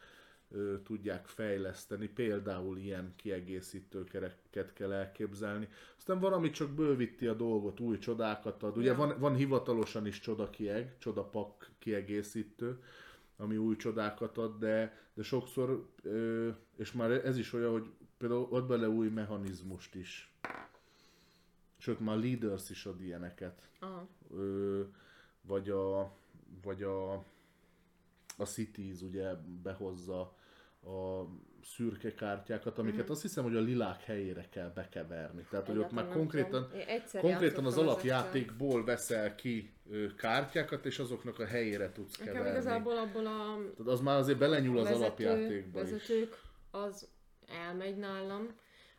ö, 0.50 0.74
tudják 0.82 1.26
fejleszteni. 1.26 2.08
Például 2.08 2.78
ilyen 2.78 3.12
kiegészítőkereket 3.16 4.72
kell 4.72 4.92
elképzelni. 4.92 5.68
Aztán 5.96 6.20
van, 6.20 6.32
ami 6.32 6.50
csak 6.50 6.70
bővíti 6.70 7.26
a 7.26 7.34
dolgot, 7.34 7.80
új 7.80 7.98
csodákat 7.98 8.62
ad. 8.62 8.76
Ugye 8.76 8.94
van, 8.94 9.18
van 9.18 9.34
hivatalosan 9.34 10.06
is 10.06 10.20
csodakieg, 10.20 10.98
csodapak 10.98 11.70
kiegészítő, 11.78 12.82
ami 13.36 13.56
új 13.56 13.76
csodákat 13.76 14.38
ad, 14.38 14.58
de, 14.58 14.98
de 15.14 15.22
sokszor, 15.22 15.88
ö, 16.02 16.48
és 16.76 16.92
már 16.92 17.10
ez 17.10 17.38
is 17.38 17.52
olyan, 17.52 17.70
hogy 17.70 17.90
például 18.18 18.48
ad 18.50 18.66
bele 18.66 18.88
új 18.88 19.08
mechanizmust 19.08 19.94
is. 19.94 20.34
Sőt, 21.76 22.00
már 22.00 22.16
a 22.16 22.18
Leaders 22.18 22.70
is 22.70 22.86
ad 22.86 23.00
ilyeneket 23.02 23.68
Aha. 23.78 24.08
ö, 24.34 24.82
vagy 25.42 25.68
a, 25.70 26.12
vagy 26.62 26.82
a, 26.82 27.12
a 28.36 28.44
Cities 28.44 29.00
ugye 29.00 29.34
behozza 29.62 30.20
a 30.82 31.24
szürke 31.62 32.14
kártyákat, 32.14 32.78
amiket 32.78 33.02
Mhm. 33.02 33.10
azt 33.10 33.22
hiszem, 33.22 33.44
hogy 33.44 33.56
a 33.56 33.60
lilák 33.60 34.02
helyére 34.02 34.48
kell 34.50 34.68
bekeverni. 34.74 35.46
Tehát, 35.50 35.66
hogy 35.66 35.78
ott 35.78 35.90
már 35.90 36.08
konkrétan, 36.08 36.68
konkrétan 37.20 37.64
az 37.64 37.78
alapjátékból 37.78 38.84
veszel 38.84 39.34
ki 39.34 39.72
ö, 39.90 40.14
kártyákkal, 40.14 40.80
és 40.82 40.98
azoknak 40.98 41.38
a 41.38 41.46
helyére 41.46 41.92
tudsz 41.92 42.14
ezekkel. 42.14 42.34
keverni. 42.34 42.56
Nekem 42.58 42.62
igazából 42.82 42.98
abból 42.98 43.26
a 43.26 43.56
Tehát 43.76 43.92
az 43.92 44.00
már 44.00 44.18
azért 44.18 44.38
belenyúl 44.38 44.78
az 44.78 44.84
vezető, 44.88 45.02
alapjátékba 45.04 45.82
is. 45.82 45.90
vezetők, 45.90 46.40
az 46.70 47.08
elmegy 47.46 47.96
nálam. 47.96 48.46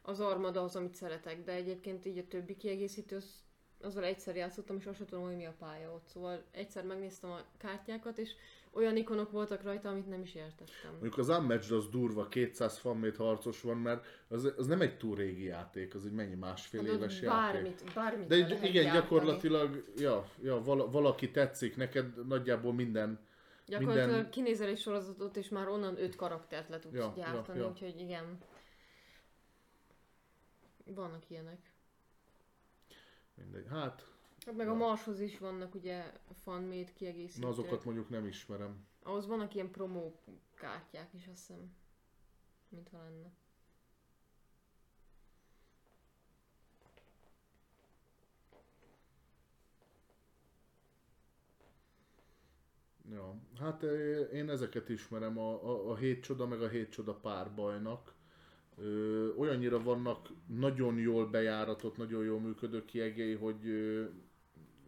Az 0.02 0.20
armada 0.20 0.62
az, 0.64 0.76
amit 0.76 0.96
szeretek, 0.96 1.44
de 1.44 1.52
egyébként 1.52 2.06
így 2.06 2.18
a 2.18 2.28
többi 2.28 2.56
kiegészítő, 2.56 3.16
az, 3.16 3.44
azzal 3.84 4.04
egyszer 4.04 4.36
játszottam, 4.36 4.78
és 4.78 4.86
azt 4.86 4.98
sem 4.98 5.06
tudom, 5.06 5.24
hogy 5.26 5.36
mi 5.36 5.46
a 5.46 5.54
pálya 5.60 5.92
ott. 5.94 6.08
Szóval 6.08 6.44
egyszer 6.52 6.84
megnéztem 6.86 7.30
a 7.32 7.40
kártyákat, 7.58 8.18
és 8.18 8.30
olyan 8.74 8.96
ikonok 8.98 9.32
voltak 9.32 9.64
rajta, 9.64 9.90
amit 9.90 10.08
nem 10.08 10.22
is 10.22 10.36
értettem. 10.36 10.92
Mondjuk 10.92 11.18
az 11.18 11.30
Unmatched 11.30 11.78
az 11.78 11.90
durva, 11.90 12.28
200 12.28 12.78
fanmade 12.78 13.18
harcos 13.18 13.62
van, 13.62 13.78
mert 13.78 14.06
az, 14.28 14.54
az 14.58 14.68
nem 14.68 14.82
egy 14.82 14.98
túl 14.98 15.16
régi 15.16 15.44
játék, 15.44 15.96
az 15.96 16.06
egy 16.06 16.12
mennyi 16.12 16.36
másfél 16.36 16.84
Hát 16.84 16.92
éves 16.96 17.22
játék. 17.22 17.30
bármit, 17.30 17.94
bármit 17.94 18.28
De 18.28 18.36
egy, 18.36 18.50
igen, 18.52 18.72
gyártani. 18.72 19.00
gyakorlatilag, 19.00 19.84
ja, 19.98 20.26
ja 20.42 20.62
vala, 20.64 20.90
valaki 20.90 21.32
tetszik 21.32 21.76
neked, 21.76 22.28
nagyjából 22.28 22.74
minden, 22.74 23.20
Gyakorlatilag 23.66 24.10
minden- 24.10 24.30
kinézel 24.30 24.68
egy 24.68 24.80
sorozatot, 24.80 25.38
és 25.38 25.50
már 25.50 25.68
onnan 25.68 26.02
öt 26.02 26.16
karaktert 26.16 26.70
le 26.70 26.80
tudsz 26.80 26.96
Ja, 26.96 27.14
gyártani, 27.16 27.58
ja, 27.58 27.64
ja. 27.64 27.70
úgyhogy 27.72 28.00
igen. 28.00 28.38
Vannak 30.86 31.30
ilyenek. 31.30 31.71
Mindegy. 33.44 33.68
Hát, 33.70 34.06
Hát 34.46 34.56
meg 34.56 34.68
a 34.68 34.74
Marshoz 34.74 35.20
is 35.20 35.38
vannak 35.38 35.76
ugye 35.76 36.14
fanmade 36.44 36.94
kiegészítők. 36.94 37.44
na 37.44 37.50
azokat 37.50 37.86
mondjuk 37.86 38.10
nem 38.10 38.26
ismerem. 38.26 38.86
Ahhoz 39.04 39.28
vannak 39.28 39.54
ilyen 39.56 39.72
promó 39.72 40.20
kártyák 40.56 41.14
is, 41.14 41.28
azt 41.28 41.48
hiszem. 41.48 41.76
Mintha 42.70 42.98
lenne. 42.98 43.32
Ja, 53.10 53.36
hát 53.60 53.84
eh, 53.84 54.34
én 54.34 54.50
ezeket 54.50 54.90
ismerem, 54.90 55.38
a, 55.38 55.64
a, 55.64 55.90
a 55.92 55.96
hét 55.96 56.24
csoda 56.24 56.48
meg 56.48 56.62
a 56.62 56.68
hét 56.68 56.90
csoda 56.92 57.14
párbajnak. 57.16 58.14
Ö, 58.78 59.30
olyannyira 59.36 59.84
vannak 59.84 60.30
nagyon 60.48 60.98
jól 60.98 61.28
bejáratott, 61.30 61.98
nagyon 61.98 62.24
jól 62.24 62.40
működő 62.40 62.86
kiegéi, 62.86 63.34
hogy 63.34 63.68
ö, 63.68 64.06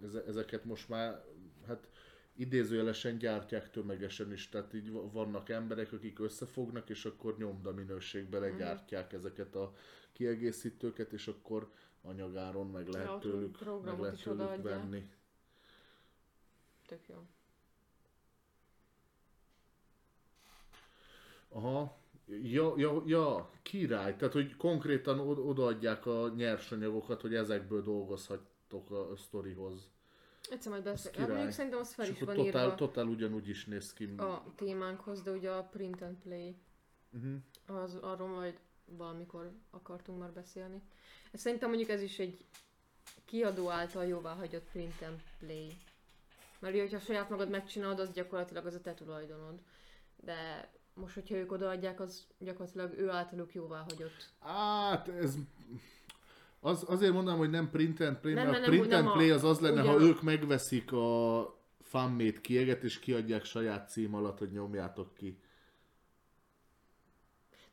eze- 0.03 0.27
ezeket 0.27 0.65
most 0.65 0.89
már 0.89 1.23
hát 1.67 1.89
idézőjelesen 2.35 3.17
gyártják 3.17 3.71
tömegesen 3.71 4.31
is, 4.31 4.49
tehát 4.49 4.73
így 4.73 4.91
va- 4.91 5.11
vannak 5.11 5.49
emberek, 5.49 5.91
akik 5.91 6.19
összefognak, 6.19 6.89
és 6.89 7.05
akkor 7.05 7.37
nyomda 7.37 7.71
minőségbe 7.73 8.39
legyártják 8.39 9.13
ezeket 9.13 9.55
a 9.55 9.73
kiegészítőket, 10.11 11.11
és 11.13 11.27
akkor 11.27 11.71
anyagáron 12.01 12.69
meg 12.69 12.87
lehet 12.87 13.07
ott 13.09 13.21
tőlük, 13.21 13.57
meg 13.83 13.99
lehet 13.99 14.15
tőlük 14.23 14.39
venni. 14.81 15.09
Tök 16.85 17.07
jó. 17.07 17.15
Aha, 21.49 21.97
ja, 22.27 22.73
ja, 22.77 23.03
ja, 23.05 23.49
király, 23.61 24.15
tehát 24.15 24.33
hogy 24.33 24.55
konkrétan 24.55 25.19
od- 25.19 25.37
odaadják 25.37 26.05
a 26.05 26.31
nyersanyagokat, 26.35 27.21
hogy 27.21 27.35
ezekből 27.35 27.83
dolgozhattok 27.83 28.91
a, 28.91 29.11
a 29.11 29.15
sztorihoz. 29.15 29.91
Egyszer 30.49 30.71
majd 30.71 30.83
beszél. 30.83 31.11
Hát 31.17 31.27
mondjuk 31.27 31.51
szerintem 31.51 31.79
az 31.79 31.93
fel 31.93 32.09
is 32.09 32.19
van 32.19 32.35
totál, 32.35 32.63
írva 32.63 32.75
totál 32.75 33.05
ugyanúgy 33.05 33.49
is 33.49 33.65
néz 33.65 33.93
ki. 33.93 34.13
a 34.17 34.43
témánkhoz, 34.55 35.21
de 35.21 35.31
ugye 35.31 35.49
a 35.51 35.63
print 35.63 36.01
and 36.01 36.17
play, 36.23 36.55
Uh-huh. 37.15 37.81
az, 37.83 37.95
arról 37.95 38.27
majd 38.27 38.59
valamikor 38.85 39.51
akartunk 39.69 40.19
már 40.19 40.31
beszélni. 40.31 40.81
Szerintem 41.33 41.69
mondjuk 41.69 41.89
ez 41.89 42.01
is 42.01 42.19
egy 42.19 42.45
kiadó 43.25 43.69
által 43.69 44.05
jóvá 44.05 44.33
hagyott 44.33 44.69
print 44.71 45.01
and 45.01 45.19
play. 45.39 45.77
Mert 46.59 46.73
ugye, 46.73 46.83
hogyha 46.83 46.99
saját 46.99 47.29
magad 47.29 47.49
megcsinálod, 47.49 47.99
az 47.99 48.11
gyakorlatilag 48.11 48.65
az 48.65 48.73
a 48.73 48.81
te 48.81 48.93
tulajdonod. 48.93 49.59
De 50.15 50.69
most, 50.93 51.13
hogyha 51.13 51.35
ők 51.35 51.51
odaadják, 51.51 51.99
az 51.99 52.27
gyakorlatilag 52.39 52.93
ő 52.97 53.09
általuk 53.09 53.53
jóvá 53.53 53.85
hagyott. 53.89 54.29
Hát 54.39 55.07
ez... 55.07 55.35
Az, 56.59 56.83
azért 56.87 57.13
mondanám, 57.13 57.39
hogy 57.39 57.49
nem 57.49 57.69
print 57.69 57.99
and 57.99 58.17
play, 58.17 58.33
Nem, 58.33 58.47
mert 58.47 58.59
nem, 58.59 58.69
print 58.69 58.87
nem, 58.87 59.05
and 59.05 59.15
play 59.15 59.29
az 59.29 59.43
az 59.43 59.59
lenne, 59.59 59.81
ha 59.81 59.95
ugyan- 59.95 60.07
ők 60.07 60.21
megveszik 60.21 60.91
a 60.91 61.55
fanmade 61.81 62.41
kieget, 62.41 62.83
és 62.83 62.99
kiadják 62.99 63.43
saját 63.43 63.89
cím 63.89 64.15
alatt, 64.15 64.37
hogy 64.37 64.51
nyomjátok 64.51 65.13
ki. 65.13 65.37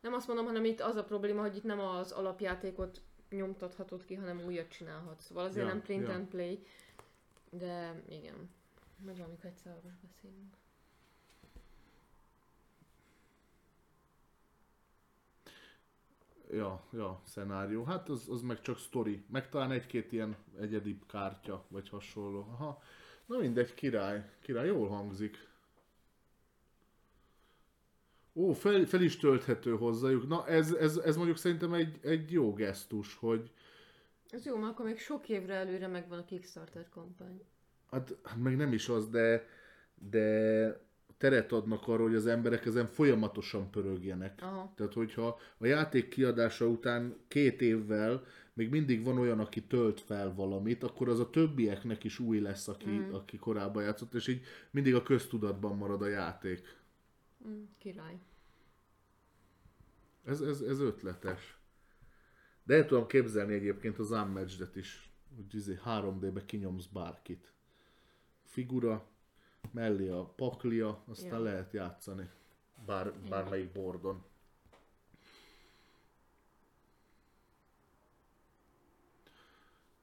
Nem 0.00 0.12
azt 0.12 0.26
mondom, 0.26 0.46
hanem 0.46 0.64
itt 0.64 0.80
az 0.80 0.96
a 0.96 1.04
probléma, 1.04 1.40
hogy 1.40 1.56
itt 1.56 1.62
nem 1.62 1.80
az 1.80 2.12
alapjátékot 2.12 3.00
nyomtathatod 3.30 4.04
ki, 4.04 4.14
hanem 4.14 4.42
újat 4.46 4.68
csinálhatsz. 4.68 5.24
Szóval 5.24 5.44
azért 5.44 5.66
Ja, 5.66 5.72
nem 5.72 5.82
print 5.82 6.06
ja. 6.06 6.14
and 6.14 6.26
play. 6.26 6.66
De 7.50 8.02
igen, 8.08 8.50
majd 9.04 9.16
valamikor 9.16 9.44
egyszer 9.44 9.80
beszélünk. 10.02 10.54
Ja, 16.52 16.84
ja, 16.92 17.20
szenárió. 17.24 17.84
Hát 17.84 18.08
az, 18.08 18.28
az 18.28 18.42
meg 18.42 18.60
csak 18.60 18.78
sztori. 18.78 19.24
Meg 19.30 19.48
talán 19.48 19.70
egy-két 19.70 20.12
ilyen 20.12 20.36
egyedibb 20.60 21.06
kártya, 21.06 21.64
vagy 21.68 21.88
hasonló. 21.88 22.40
Aha. 22.40 22.82
Na 23.26 23.38
mindegy, 23.38 23.74
király. 23.74 24.30
Király, 24.40 24.66
jól 24.66 24.88
hangzik. 24.88 25.48
Ó, 28.34 28.52
fel, 28.52 28.84
fel 28.84 29.02
is 29.02 29.16
tölthető 29.16 29.76
hozzájuk. 29.76 30.28
Na 30.28 30.46
ez, 30.46 30.72
ez, 30.72 30.96
ez 30.96 31.16
mondjuk 31.16 31.36
szerintem 31.36 31.72
egy, 31.72 31.98
egy 32.02 32.32
jó 32.32 32.52
gesztus, 32.52 33.14
hogy 33.14 33.50
Ez 34.30 34.46
jó, 34.46 34.56
mert 34.56 34.72
akkor 34.72 34.84
még 34.84 34.98
sok 34.98 35.28
évre 35.28 35.54
előre 35.54 35.86
megvan 35.86 36.18
a 36.18 36.24
Kickstarter 36.24 36.88
kampány. 36.88 37.44
hát, 37.90 38.16
hát 38.24 38.38
meg 38.38 38.56
nem 38.56 38.72
is 38.72 38.88
az, 38.88 39.08
de, 39.08 39.46
de 39.94 40.88
teret 41.20 41.52
adnak 41.52 41.88
arra, 41.88 42.02
hogy 42.02 42.14
az 42.14 42.26
emberek 42.26 42.66
ezen 42.66 42.86
folyamatosan 42.86 43.70
pörögjenek. 43.70 44.42
Aha. 44.42 44.72
Tehát, 44.76 44.92
hogyha 44.92 45.38
a 45.58 45.66
játék 45.66 46.08
kiadása 46.08 46.66
után 46.66 47.16
két 47.28 47.60
évvel 47.60 48.24
még 48.52 48.70
mindig 48.70 49.04
van 49.04 49.18
olyan, 49.18 49.40
aki 49.40 49.62
tölt 49.62 50.00
fel 50.00 50.34
valamit, 50.34 50.82
akkor 50.82 51.08
az 51.08 51.20
a 51.20 51.30
többieknek 51.30 52.04
is 52.04 52.18
új 52.18 52.40
lesz, 52.40 52.68
aki, 52.68 52.90
mm. 52.90 53.12
aki 53.12 53.38
korábban 53.38 53.82
játszott, 53.82 54.14
és 54.14 54.26
így 54.26 54.44
mindig 54.70 54.94
a 54.94 55.02
köztudatban 55.02 55.76
marad 55.76 56.02
a 56.02 56.06
játék. 56.06 56.78
Mm, 57.48 57.62
király. 57.78 58.18
Ez, 60.24 60.40
ez, 60.40 60.60
ez 60.60 60.80
ötletes. 60.80 61.58
De 62.64 62.74
el 62.74 62.86
tudom 62.86 63.06
képzelni 63.06 63.54
egyébként 63.54 63.98
az 63.98 64.10
Unmatched-et 64.10 64.76
is, 64.76 65.12
hogy 65.36 65.54
izé 65.54 65.78
3D-be 65.84 66.44
kinyomsz 66.44 66.86
bárkit. 66.86 67.52
Figura, 68.42 69.09
mellé 69.70 70.08
a 70.08 70.24
paklia, 70.24 71.02
aztán 71.06 71.38
Ja. 71.38 71.44
lehet 71.44 71.72
játszani. 71.72 72.30
Bár, 72.86 73.12
bármelyik 73.28 73.72
bordon. 73.72 74.24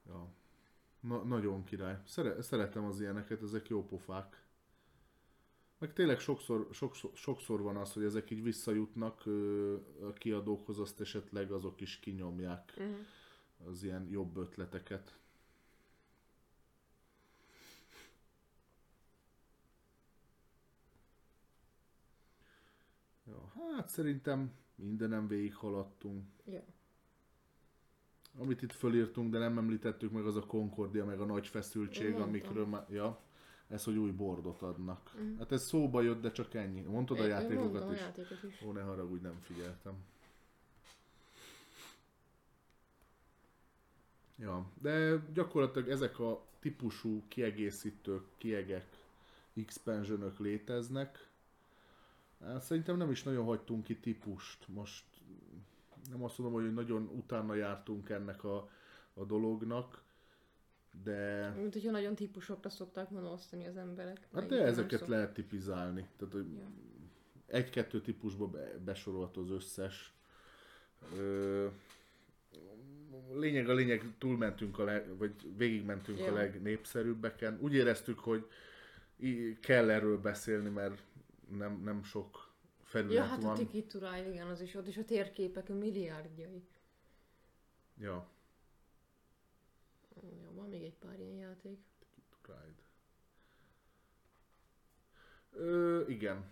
Ja. 0.06 0.28
Na, 1.00 1.22
nagyon 1.24 1.64
király. 1.64 1.98
Szere, 2.06 2.42
szeretem 2.42 2.84
az 2.84 3.00
ilyeneket, 3.00 3.42
ezek 3.42 3.68
jó 3.68 3.84
pofák. 3.86 4.42
Meg 5.78 5.92
tényleg 5.92 6.18
sokszor, 6.20 6.68
sokszor, 6.72 7.10
sokszor 7.14 7.62
van 7.62 7.76
az, 7.76 7.92
hogy 7.92 8.04
ezek 8.04 8.30
így 8.30 8.42
visszajutnak 8.42 9.26
ö, 9.26 9.76
a 10.02 10.12
kiadókhoz, 10.12 10.78
azt 10.78 11.00
esetleg 11.00 11.52
azok 11.52 11.80
is 11.80 11.98
kinyomják 11.98 12.74
Uh-huh. 12.78 12.96
az 13.70 13.82
ilyen 13.82 14.08
jobb 14.10 14.36
ötleteket. 14.36 15.18
Ja, 23.26 23.47
hát 23.76 23.88
szerintem 23.88 24.52
mindenem 24.74 25.28
végighaladtunk. 25.28 26.24
Ja. 26.44 26.62
Amit 28.38 28.62
itt 28.62 28.72
fölírtunk, 28.72 29.32
de 29.32 29.38
nem 29.38 29.58
említettük 29.58 30.12
meg, 30.12 30.26
az 30.26 30.36
a 30.36 30.46
Concordia, 30.46 31.04
meg 31.04 31.20
a 31.20 31.24
nagy 31.24 31.46
feszültség, 31.46 32.08
mondtam. 32.08 32.28
amikről 32.28 32.66
már... 32.66 32.86
Ja, 32.90 33.20
ez, 33.68 33.84
hogy 33.84 33.96
új 33.96 34.10
bordot 34.10 34.62
adnak. 34.62 35.12
Mhm. 35.14 35.38
Hát 35.38 35.52
ez 35.52 35.64
szóba 35.66 36.02
jött, 36.02 36.20
de 36.20 36.30
csak 36.30 36.54
ennyi. 36.54 36.80
Mondtad 36.80 37.18
a 37.18 37.22
én 37.22 37.28
játékokat 37.28 37.82
a 37.82 37.92
is? 37.92 38.00
játékot 38.00 38.42
is. 38.42 38.62
Ó, 38.66 38.72
ne 38.72 38.80
haragudj, 38.80 39.22
nem 39.22 39.38
figyeltem. 39.40 39.94
Ja, 44.36 44.70
de 44.80 45.22
gyakorlatilag 45.32 45.88
ezek 45.88 46.18
a 46.18 46.46
típusú 46.58 47.24
kiegészítők, 47.28 48.24
kiegek, 48.36 48.96
expansionök 49.54 50.38
léteznek. 50.38 51.27
Hát 52.44 52.62
Szerintem 52.62 52.96
nem 52.96 53.10
is 53.10 53.22
nagyon 53.22 53.44
hagytunk 53.44 53.84
ki 53.84 53.96
típust. 53.96 54.68
Most 54.68 55.04
nem 56.10 56.22
azt 56.24 56.38
mondom, 56.38 56.62
hogy 56.62 56.74
nagyon 56.74 57.02
utána 57.16 57.54
jártunk 57.54 58.08
ennek 58.08 58.44
a, 58.44 58.70
a 59.14 59.24
dolognak, 59.24 60.02
de... 61.04 61.48
Mint 61.56 61.72
hogyha 61.72 61.90
nagyon 61.90 62.14
típusokra 62.14 62.70
szokták 62.70 63.08
volna 63.08 63.30
osztani 63.32 63.66
az 63.66 63.76
emberek. 63.76 64.28
Hát 64.32 64.46
de 64.46 64.62
ezeket 64.62 64.98
szok- 64.98 65.08
lehet 65.10 65.32
tipizálni. 65.34 66.08
Tehát, 66.16 66.34
hogy 66.34 66.46
Ja. 66.56 66.70
egy-kettő 67.46 68.00
típusba 68.00 68.46
be, 68.46 68.78
besorolt 68.84 69.36
az 69.36 69.50
összes. 69.50 70.12
Ö, 71.16 71.66
lényeg 73.32 73.68
a 73.68 73.74
lényeg, 73.74 74.04
túlmentünk 74.18 74.78
a 74.78 74.84
leg, 74.84 75.16
vagy 75.16 75.32
végigmentünk 75.56 76.18
a 76.18 76.24
Ja. 76.24 76.32
legnépszerűbbeken. 76.34 77.58
Úgy 77.60 77.74
éreztük, 77.74 78.18
hogy 78.18 78.46
kell 79.60 79.90
erről 79.90 80.20
beszélni, 80.20 80.68
mert 80.68 81.02
nem, 81.50 81.80
nem 81.82 82.02
sok 82.02 82.52
felület 82.82 83.14
Ja, 83.14 83.22
hát 83.24 83.38
a 83.44 83.46
van. 83.46 83.54
Ticket 83.56 83.86
to 83.88 83.98
Ride, 83.98 84.28
igen, 84.30 84.46
az 84.46 84.60
is 84.60 84.74
ott, 84.74 84.86
és 84.86 84.96
a 84.96 85.04
térképek 85.04 85.68
a 85.68 85.74
milliárdjai. 85.74 86.62
Ja, 88.00 88.28
Ja, 90.22 90.50
van 90.54 90.68
még 90.68 90.82
egy 90.82 90.96
pár 90.96 91.20
ilyen 91.20 91.36
játék. 91.36 91.78
Pride. 92.42 92.82
Ö, 95.52 96.04
igen. 96.08 96.44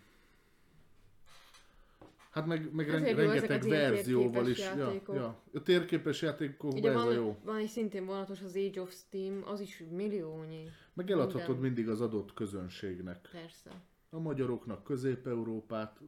Hát 2.29 2.45
meg, 2.45 2.73
meg 2.73 2.89
Ezért 2.89 3.03
ren- 3.03 3.17
jó 3.17 3.31
rengeteg 3.31 3.63
ilyen 3.65 3.91
verzióval 3.91 4.47
is. 4.47 4.57
Ja, 4.59 4.75
játékok. 4.75 5.15
ja. 5.15 5.41
A 5.53 5.61
térképes 5.61 6.21
játékokban 6.21 6.89
ez 6.89 6.95
van, 6.95 7.07
a 7.07 7.11
jó. 7.11 7.37
van 7.43 7.55
egy 7.55 7.67
szintén 7.67 8.05
vonatos 8.05 8.41
az 8.41 8.55
Age 8.55 8.81
of 8.81 8.93
Steam, 8.93 9.43
az 9.45 9.59
is 9.59 9.83
milliónyi. 9.91 10.69
Meg 10.93 11.11
eladhatod 11.11 11.47
Minden. 11.47 11.61
mindig 11.63 11.89
az 11.89 12.01
adott 12.01 12.33
közönségnek. 12.33 13.29
Persze. 13.31 13.71
A 14.17 14.19
magyaroknak 14.19 14.83
Közép-Európát, 14.83 15.99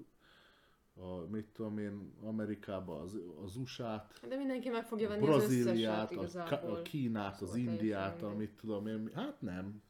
a, 0.96 1.16
mit 1.32 1.46
tudom 1.46 1.78
én, 1.78 2.14
Amerikába 2.24 3.00
az, 3.02 3.18
az 3.46 3.56
USA-t, 3.56 4.28
De 4.28 4.36
mindenki 4.36 4.70
meg 4.70 4.86
fogja 4.86 5.08
venni 5.08 5.28
az 5.28 5.44
összeset 5.44 5.64
Brazíliát, 5.64 6.12
a, 6.36 6.72
a 6.72 6.82
Kínát, 6.82 7.42
az 7.42 7.48
Szóval 7.48 7.58
Indiát, 7.58 8.22
amit 8.22 8.50
tudom 8.50 8.88
én. 8.88 9.12
Hát 9.16 9.42
nem. 9.42 9.82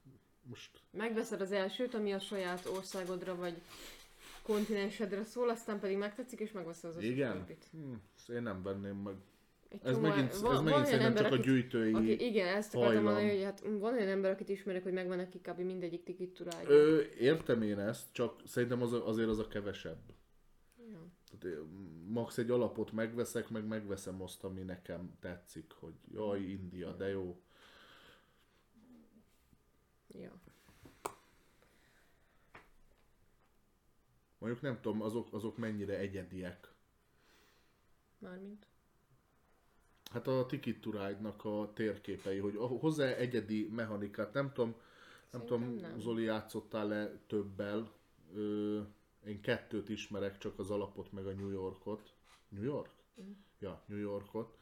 Most 0.42 0.82
Megveszed 0.92 1.42
az 1.42 1.52
elsőt, 1.52 1.94
ami 1.94 2.14
a 2.14 2.20
saját 2.20 2.66
országodra 2.66 3.36
vagy 3.36 3.62
kontinensedre 4.42 5.24
szól, 5.24 5.50
aztán 5.50 5.80
pedig 5.80 5.98
megtetszik, 5.98 6.40
és 6.40 6.52
megveszed 6.52 6.90
az 6.90 6.96
összes 6.96 7.10
igen? 7.10 7.46
Hm, 7.72 8.34
én 8.34 8.42
nem 8.42 8.64
venném 8.64 8.96
meg. 8.98 9.16
Egy 9.70 9.80
Ez 9.84 9.94
csomó- 9.94 10.08
megint, 10.08 10.30
ez 10.30 10.42
van- 10.42 10.54
van 10.54 10.64
megint 10.64 10.74
olyan 10.76 10.86
szerintem 10.86 11.08
ember, 11.08 11.24
csak 11.24 11.32
a 11.32 11.36
akit- 11.36 11.46
gyűjtői... 11.52 11.94
Aki, 11.94 12.26
igen, 12.26 12.48
ezt 12.56 12.76
akartam 12.76 12.96
hajlam. 12.96 13.04
mondani, 13.14 13.36
hogy 13.36 13.44
hát 13.44 13.60
van 13.80 13.94
olyan 13.94 14.08
ember, 14.08 14.32
akit 14.32 14.50
ismerek, 14.50 14.84
hogy 14.84 14.94
megvan 14.94 15.18
neki 15.18 15.40
kb. 15.40 15.60
mindegyik 15.60 16.04
tikiturája. 16.04 16.70
Ö, 16.70 17.02
értem 17.20 17.62
én 17.62 17.80
ezt, 17.80 18.14
csak 18.14 18.42
szerintem 18.46 18.82
az 18.82 18.94
a, 18.94 19.08
azért 19.08 19.30
az 19.30 19.40
a 19.40 19.48
kevesebb. 19.48 20.00
Ja. 20.92 21.08
Tehát 21.40 21.58
max 22.08 22.38
egy 22.38 22.50
alapot 22.50 22.92
megveszek, 22.92 23.50
meg 23.50 23.68
megveszem 23.68 24.22
azt, 24.22 24.44
ami 24.44 24.62
nekem 24.62 25.12
tetszik, 25.20 25.72
hogy 25.72 25.94
jaj, 26.14 26.40
India, 26.42 26.92
de 26.92 27.08
jó. 27.08 27.42
ja. 30.08 30.42
Mondjuk 34.38 34.62
nem 34.62 34.80
tudom, 34.82 35.02
azok, 35.02 35.34
azok 35.34 35.58
mennyire 35.58 35.98
egyediek. 35.98 36.74
Mármint. 38.18 38.68
Hát 40.10 40.28
a 40.28 40.46
Ticket 40.46 40.82
to 40.82 40.92
Ride-nak 40.92 41.46
a 41.46 41.72
térképei, 41.74 42.38
hogy 42.38 42.56
hozzá 42.58 43.06
egyedi 43.06 43.70
mechanikát, 43.76 44.34
nem 44.34 44.52
tudom, 44.54 44.76
nem 45.32 45.42
Szerintem 45.42 45.60
tudom, 45.60 45.90
nem. 45.90 46.00
Zoli 46.00 46.24
játszottál-e 46.24 47.20
többel? 47.28 47.92
Ö, 48.36 48.80
én 49.26 49.42
kettőt 49.42 49.90
ismerek, 49.90 50.38
csak 50.38 50.60
az 50.60 50.70
alapot, 50.70 51.12
meg 51.12 51.26
a 51.26 51.32
New 51.32 51.50
Yorkot. 51.50 52.14
New 52.50 52.64
York? 52.64 52.90
Mm. 53.22 53.32
Ja, 53.60 53.84
New 53.86 54.00
Yorkot. 54.00 54.58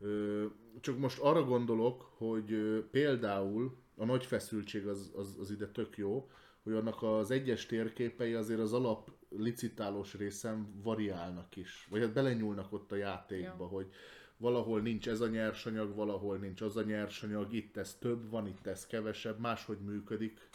Ö, 0.00 0.46
csak 0.80 0.98
most 0.98 1.18
arra 1.20 1.44
gondolok, 1.44 2.02
hogy 2.16 2.52
ö, 2.52 2.88
például 2.90 3.76
a 3.96 4.04
nagy 4.04 4.24
feszültség 4.26 4.86
az, 4.86 5.12
az, 5.16 5.36
az 5.40 5.50
ide 5.50 5.68
tök 5.68 5.96
jó, 5.96 6.30
hogy 6.62 6.72
annak 6.72 7.02
az 7.02 7.30
egyes 7.30 7.66
térképei 7.66 8.34
azért 8.34 8.60
az 8.60 8.72
alap 8.72 9.10
licitálós 9.28 10.14
részen 10.14 10.80
variálnak 10.82 11.56
is. 11.56 11.86
Vagy 11.90 12.00
hát 12.00 12.12
belenyúlnak 12.12 12.72
ott 12.72 12.92
a 12.92 12.96
játékba, 12.96 13.64
Ja. 13.64 13.66
hogy 13.66 13.90
valahol 14.36 14.80
nincs 14.80 15.08
ez 15.08 15.20
a 15.20 15.26
nyersanyag, 15.28 15.94
valahol 15.94 16.36
nincs 16.36 16.60
az 16.60 16.76
a 16.76 16.82
nyersanyag, 16.82 17.52
itt 17.52 17.76
ez 17.76 17.96
több 17.98 18.30
van, 18.30 18.46
itt 18.46 18.66
ez 18.66 18.86
kevesebb, 18.86 19.38
máshogy 19.38 19.78
működik. 19.78 20.48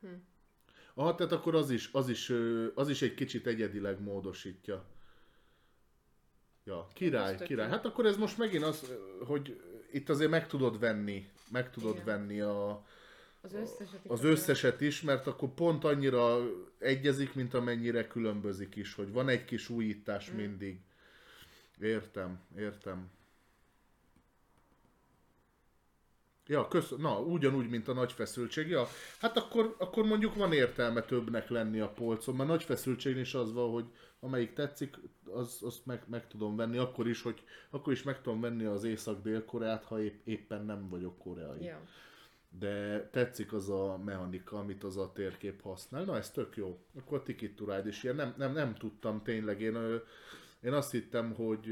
Hm. 0.00 0.06
Aha, 0.94 1.14
tehát 1.14 1.32
akkor 1.32 1.54
az 1.54 1.70
is, 1.70 1.88
az 1.92 2.08
is, 2.08 2.32
az 2.74 2.88
is 2.88 3.02
egy 3.02 3.14
kicsit 3.14 3.46
egyedileg 3.46 4.00
módosítja. 4.00 4.84
Ja, 6.64 6.88
király, 6.92 7.36
tök 7.36 7.46
király. 7.46 7.66
jó. 7.66 7.72
Hát 7.72 7.84
akkor 7.84 8.06
ez 8.06 8.16
most 8.16 8.38
megint 8.38 8.64
az, 8.64 8.92
hogy 9.24 9.60
itt 9.92 10.08
azért 10.08 10.30
meg 10.30 10.46
tudod 10.46 10.78
venni, 10.78 11.28
meg 11.50 11.70
tudod 11.70 11.92
Igen. 11.94 12.04
venni 12.04 12.40
a, 12.40 12.84
Az 13.40 13.54
összeset 13.54 14.04
is 14.04 14.10
az 14.10 14.24
összeset 14.24 14.80
is, 14.80 15.00
mert 15.02 15.26
akkor 15.26 15.48
pont 15.54 15.84
annyira 15.84 16.38
egyezik, 16.78 17.34
mint 17.34 17.54
amennyire 17.54 18.06
különbözik 18.06 18.76
is, 18.76 18.94
hogy 18.94 19.12
van 19.12 19.28
egy 19.28 19.44
kis 19.44 19.68
újítás 19.68 20.30
Mm. 20.30 20.36
mindig. 20.36 20.80
Értem, 21.80 22.40
értem. 22.56 23.10
Ja, 26.46 26.68
kösz, 26.68 26.90
na, 26.98 27.20
ugyanúgy, 27.20 27.68
mint 27.68 27.88
a 27.88 27.92
nagy 27.92 28.12
feszültség. 28.12 28.68
Ja, 28.68 28.86
hát 29.18 29.36
akkor, 29.36 29.74
akkor 29.78 30.04
mondjuk 30.04 30.34
van 30.34 30.52
értelme 30.52 31.02
többnek 31.02 31.48
lenni 31.48 31.80
a 31.80 31.88
polcon, 31.88 32.36
mert 32.36 32.48
nagy 32.48 32.62
feszültség 32.62 33.16
is 33.16 33.34
az 33.34 33.52
van, 33.52 33.70
hogy 33.70 33.84
amelyik 34.20 34.52
tetszik, 34.52 34.96
az, 35.30 35.58
azt 35.62 35.86
meg, 35.86 36.02
meg 36.06 36.26
tudom 36.26 36.56
venni, 36.56 36.78
akkor 36.78 37.08
is, 37.08 37.22
hogy 37.22 37.42
akkor 37.70 37.92
is 37.92 38.02
meg 38.02 38.20
tudom 38.22 38.40
venni 38.40 38.64
az 38.64 38.84
Észak-Dél-Koreát, 38.84 39.84
ha 39.84 40.02
épp, 40.02 40.26
éppen 40.26 40.64
nem 40.64 40.88
vagyok 40.88 41.18
koreai. 41.18 41.64
Ja. 41.64 41.80
De 42.58 43.08
tetszik 43.10 43.52
az 43.52 43.70
a 43.70 44.00
mechanika, 44.04 44.58
amit 44.58 44.84
az 44.84 44.96
a 44.96 45.12
térkép 45.12 45.62
használ. 45.62 46.04
Na, 46.04 46.16
ez 46.16 46.30
tök 46.30 46.56
jó. 46.56 46.78
Akkor 46.98 47.18
a 47.18 47.22
Ticket 47.22 47.56
to 47.56 47.64
Ride 47.64 47.88
is 47.88 48.02
ilyen. 48.02 48.16
Nem, 48.16 48.34
nem, 48.36 48.52
nem 48.52 48.74
tudtam 48.74 49.22
tényleg. 49.22 49.60
Én, 49.60 50.00
én 50.64 50.72
azt 50.72 50.90
hittem, 50.90 51.34
hogy 51.34 51.68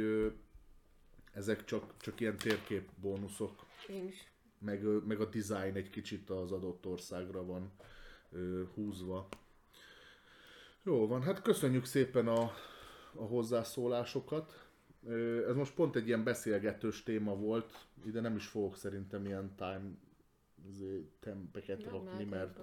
ezek 1.32 1.64
csak, 1.64 1.94
csak 1.98 2.20
ilyen 2.20 2.36
térkép 2.36 2.90
bónuszok 3.00 3.66
Én 3.88 4.06
is. 4.06 4.30
meg, 4.58 4.82
meg 5.06 5.20
a 5.20 5.24
design 5.24 5.76
egy 5.76 5.90
kicsit 5.90 6.30
az 6.30 6.52
adott 6.52 6.86
országra 6.86 7.44
van 7.44 7.70
ö, 8.30 8.62
húzva. 8.74 9.28
Jó 10.82 11.06
van, 11.06 11.22
hát 11.22 11.42
köszönjük 11.42 11.84
szépen 11.84 12.28
a, 12.28 12.42
a 13.14 13.24
hozzászólásokat. 13.24 14.68
Ö, 15.06 15.48
Ez 15.48 15.54
most 15.54 15.74
pont 15.74 15.96
egy 15.96 16.06
ilyen 16.06 16.24
beszélgetős 16.24 17.02
téma 17.02 17.34
volt, 17.36 17.86
ide 18.06 18.20
nem 18.20 18.36
is 18.36 18.46
fogok 18.46 18.76
szerintem 18.76 19.24
ilyen 19.26 19.54
time 19.56 19.90
izé, 20.68 21.08
tempeket 21.20 21.82
rakni, 21.84 22.24
mert 22.24 22.58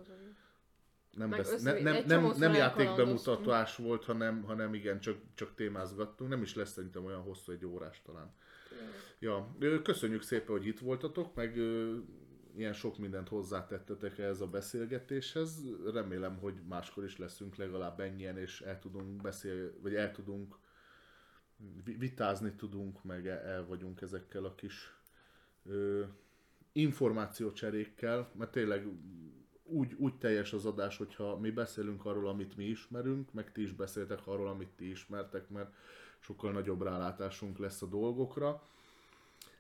nem, 1.12 1.30
Meg 1.30 1.40
besz... 1.40 1.62
ne, 1.62 1.80
nem, 1.80 2.04
nem, 2.06 2.32
nem 2.38 2.54
játékbemutatás 2.54 3.76
volt, 3.76 4.06
hanem, 4.06 4.44
hanem 4.44 4.74
igen, 4.74 5.00
csak, 5.00 5.18
csak 5.34 5.56
témázgattunk. 5.56 6.30
Nem 6.30 6.42
is 6.42 6.56
lesz 6.56 6.72
szerintem 6.72 7.06
olyan 7.06 7.22
hosszú, 7.22 7.52
egy 7.52 7.66
órás 7.66 8.02
talán. 8.02 8.34
Ja, 9.20 9.56
köszönjük 9.84 10.22
szépen, 10.22 10.58
hogy 10.58 10.68
itt 10.68 10.80
voltatok, 10.80 11.36
meg 11.36 11.58
ilyen 12.56 12.74
sok 12.74 12.98
mindent 12.98 13.28
hozzátettetek 13.28 14.18
ehhez 14.18 14.42
a 14.42 14.48
beszélgetéshez. 14.48 15.64
Remélem, 15.94 16.38
hogy 16.38 16.54
máskor 16.68 17.04
is 17.04 17.18
leszünk 17.18 17.56
legalább 17.56 18.00
ennyien, 18.00 18.38
és 18.38 18.62
el 18.62 18.80
tudunk 18.80 19.22
beszél, 19.22 19.74
vagy 19.82 19.96
el 19.96 20.12
tudunk 20.12 20.56
vi- 21.84 21.98
vitázni 21.98 22.54
tudunk, 22.56 23.04
meg 23.04 23.28
el, 23.28 23.40
el 23.40 23.66
vagyunk 23.66 24.02
ezekkel 24.02 24.46
a 24.46 24.56
kis 24.56 24.94
ö, 25.66 26.04
információcserékkel, 26.72 28.32
mert 28.38 28.52
tényleg 28.52 28.88
úgy, 29.70 29.94
úgy 29.98 30.16
teljes 30.16 30.54
az 30.54 30.66
adás, 30.66 30.98
hogyha 30.98 31.38
mi 31.38 31.52
beszélünk 31.52 32.06
arról, 32.06 32.28
amit 32.28 32.56
mi 32.58 32.66
ismerünk, 32.66 33.34
meg 33.34 33.52
ti 33.52 33.62
is 33.62 33.72
beszéltek 33.72 34.28
arról, 34.28 34.48
amit 34.48 34.70
ti 34.70 34.90
ismertek, 34.90 35.50
mert 35.50 35.74
sokkal 36.20 36.52
nagyobb 36.52 36.82
rálátásunk 36.82 37.58
lesz 37.58 37.82
a 37.82 37.86
dolgokra. 37.86 38.64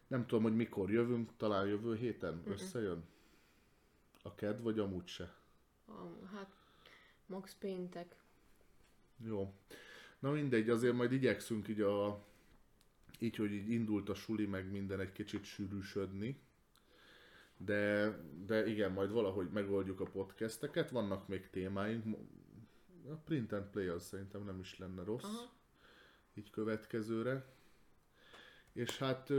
Nem 0.07 0.25
tudom, 0.25 0.43
hogy 0.43 0.55
mikor 0.55 0.91
jövünk, 0.91 1.29
talán 1.37 1.67
jövő 1.67 1.95
héten 1.95 2.41
összejön? 2.45 3.03
A 4.21 4.35
ked, 4.35 4.61
vagy 4.61 4.79
amúgy 4.79 5.07
se? 5.07 5.33
Hát, 6.33 6.55
max 7.25 7.55
péntek. 7.59 8.15
Jó. 9.25 9.53
Na 10.19 10.31
mindegy, 10.31 10.69
azért 10.69 10.95
majd 10.95 11.11
igyekszünk 11.11 11.67
így 11.67 11.81
a... 11.81 12.23
Így, 13.19 13.35
hogy 13.35 13.51
így 13.51 13.69
indult 13.69 14.09
a 14.09 14.13
suli, 14.13 14.45
meg 14.45 14.71
minden 14.71 14.99
egy 14.99 15.11
kicsit 15.11 15.43
sűrűsödni. 15.43 16.39
De, 17.65 18.13
de 18.45 18.67
igen, 18.67 18.91
majd 18.91 19.11
valahogy 19.11 19.49
megoldjuk 19.49 19.99
a 19.99 20.05
podcasteket, 20.05 20.89
vannak 20.89 21.27
még 21.27 21.49
témáink. 21.49 22.17
A 23.09 23.15
print 23.25 23.51
and 23.51 23.65
play 23.65 23.87
az 23.87 24.03
szerintem 24.03 24.43
nem 24.43 24.59
is 24.59 24.77
lenne 24.77 25.03
rossz. 25.03 25.23
Aha. 25.23 25.51
így 26.33 26.49
következőre. 26.49 27.45
És 28.73 28.97
hát, 28.97 29.29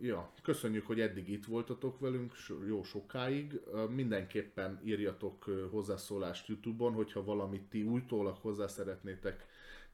ja, 0.00 0.32
köszönjük, 0.42 0.86
hogy 0.86 1.00
eddig 1.00 1.28
itt 1.28 1.44
voltatok 1.44 1.98
velünk, 1.98 2.34
jó 2.66 2.82
sokáig. 2.82 3.60
Mindenképpen 3.90 4.80
írjatok 4.84 5.44
hozzászólást 5.70 6.48
YouTube-on, 6.48 6.92
hogyha 6.92 7.24
valamit 7.24 7.68
ti 7.68 7.82
újtólag 7.82 8.36
hozzá 8.36 8.66
szeretnétek 8.66 9.46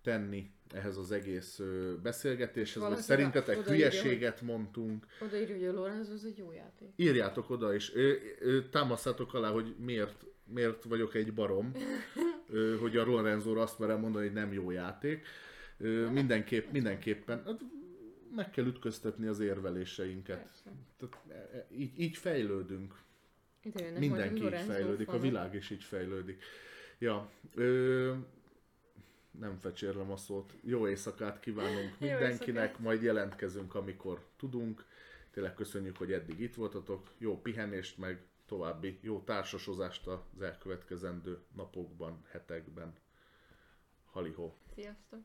tenni 0.02 0.50
ehhez 0.74 0.96
az 0.96 1.12
egész 1.12 1.60
beszélgetéshez, 2.02 2.82
vagy 2.82 2.96
szerintetek 2.96 3.58
odaírja, 3.58 3.88
hülyeséget 3.88 4.40
mondtunk. 4.40 5.06
Odaírja, 5.20 5.54
hogy 5.54 5.64
a 5.64 5.72
Lorenzo 5.72 6.12
az 6.12 6.24
egy 6.24 6.38
jó 6.38 6.52
játék. 6.52 6.88
Írjátok 6.96 7.50
oda, 7.50 7.74
és 7.74 7.94
ö, 7.94 8.14
ö, 8.38 8.68
támasztátok 8.68 9.34
alá, 9.34 9.50
hogy 9.50 9.74
miért, 9.78 10.26
miért 10.44 10.84
vagyok 10.84 11.14
egy 11.14 11.34
barom, 11.34 11.72
ö, 12.50 12.76
hogy 12.80 12.96
a 12.96 13.04
Lorenzóra 13.04 13.62
azt 13.62 13.78
merem 13.78 14.00
mondani, 14.00 14.24
hogy 14.24 14.34
nem 14.34 14.52
jó 14.52 14.70
játék. 14.70 15.26
Ö, 15.78 16.10
mindenképp, 16.10 16.70
mindenképpen 16.70 17.42
hát 17.44 17.60
meg 18.34 18.50
kell 18.50 18.66
ütköztetni 18.66 19.26
az 19.26 19.40
érveléseinket. 19.40 20.62
Tehát, 20.98 21.16
e- 21.28 21.56
e- 21.56 21.66
így, 21.76 22.00
így 22.00 22.16
fejlődünk. 22.16 23.00
Mindenki 23.98 24.44
így 24.44 24.54
fejlődik, 24.66 25.08
a 25.08 25.18
világ 25.18 25.54
is 25.54 25.70
így 25.70 25.84
fejlődik. 25.84 26.42
Ja, 26.98 27.30
ö, 27.54 28.12
nem 29.38 29.58
fecsérlem 29.58 30.10
a 30.10 30.16
szót. 30.16 30.52
Jó 30.60 30.88
éjszakát 30.88 31.40
kívánunk 31.40 31.98
mindenkinek, 31.98 32.62
éjszakát. 32.62 32.78
majd 32.78 33.02
jelentkezünk, 33.02 33.74
amikor 33.74 34.26
tudunk. 34.36 34.84
Tényleg 35.30 35.54
köszönjük, 35.54 35.96
hogy 35.96 36.12
eddig 36.12 36.40
itt 36.40 36.54
voltatok. 36.54 37.10
Jó 37.18 37.40
pihenést, 37.40 37.98
meg 37.98 38.22
további 38.46 38.98
jó 39.00 39.20
társasozást 39.20 40.06
az 40.06 40.42
elkövetkezendő 40.42 41.38
napokban, 41.56 42.24
hetekben. 42.30 42.94
Halihó! 44.04 44.56
Sziasztok! 44.74 45.20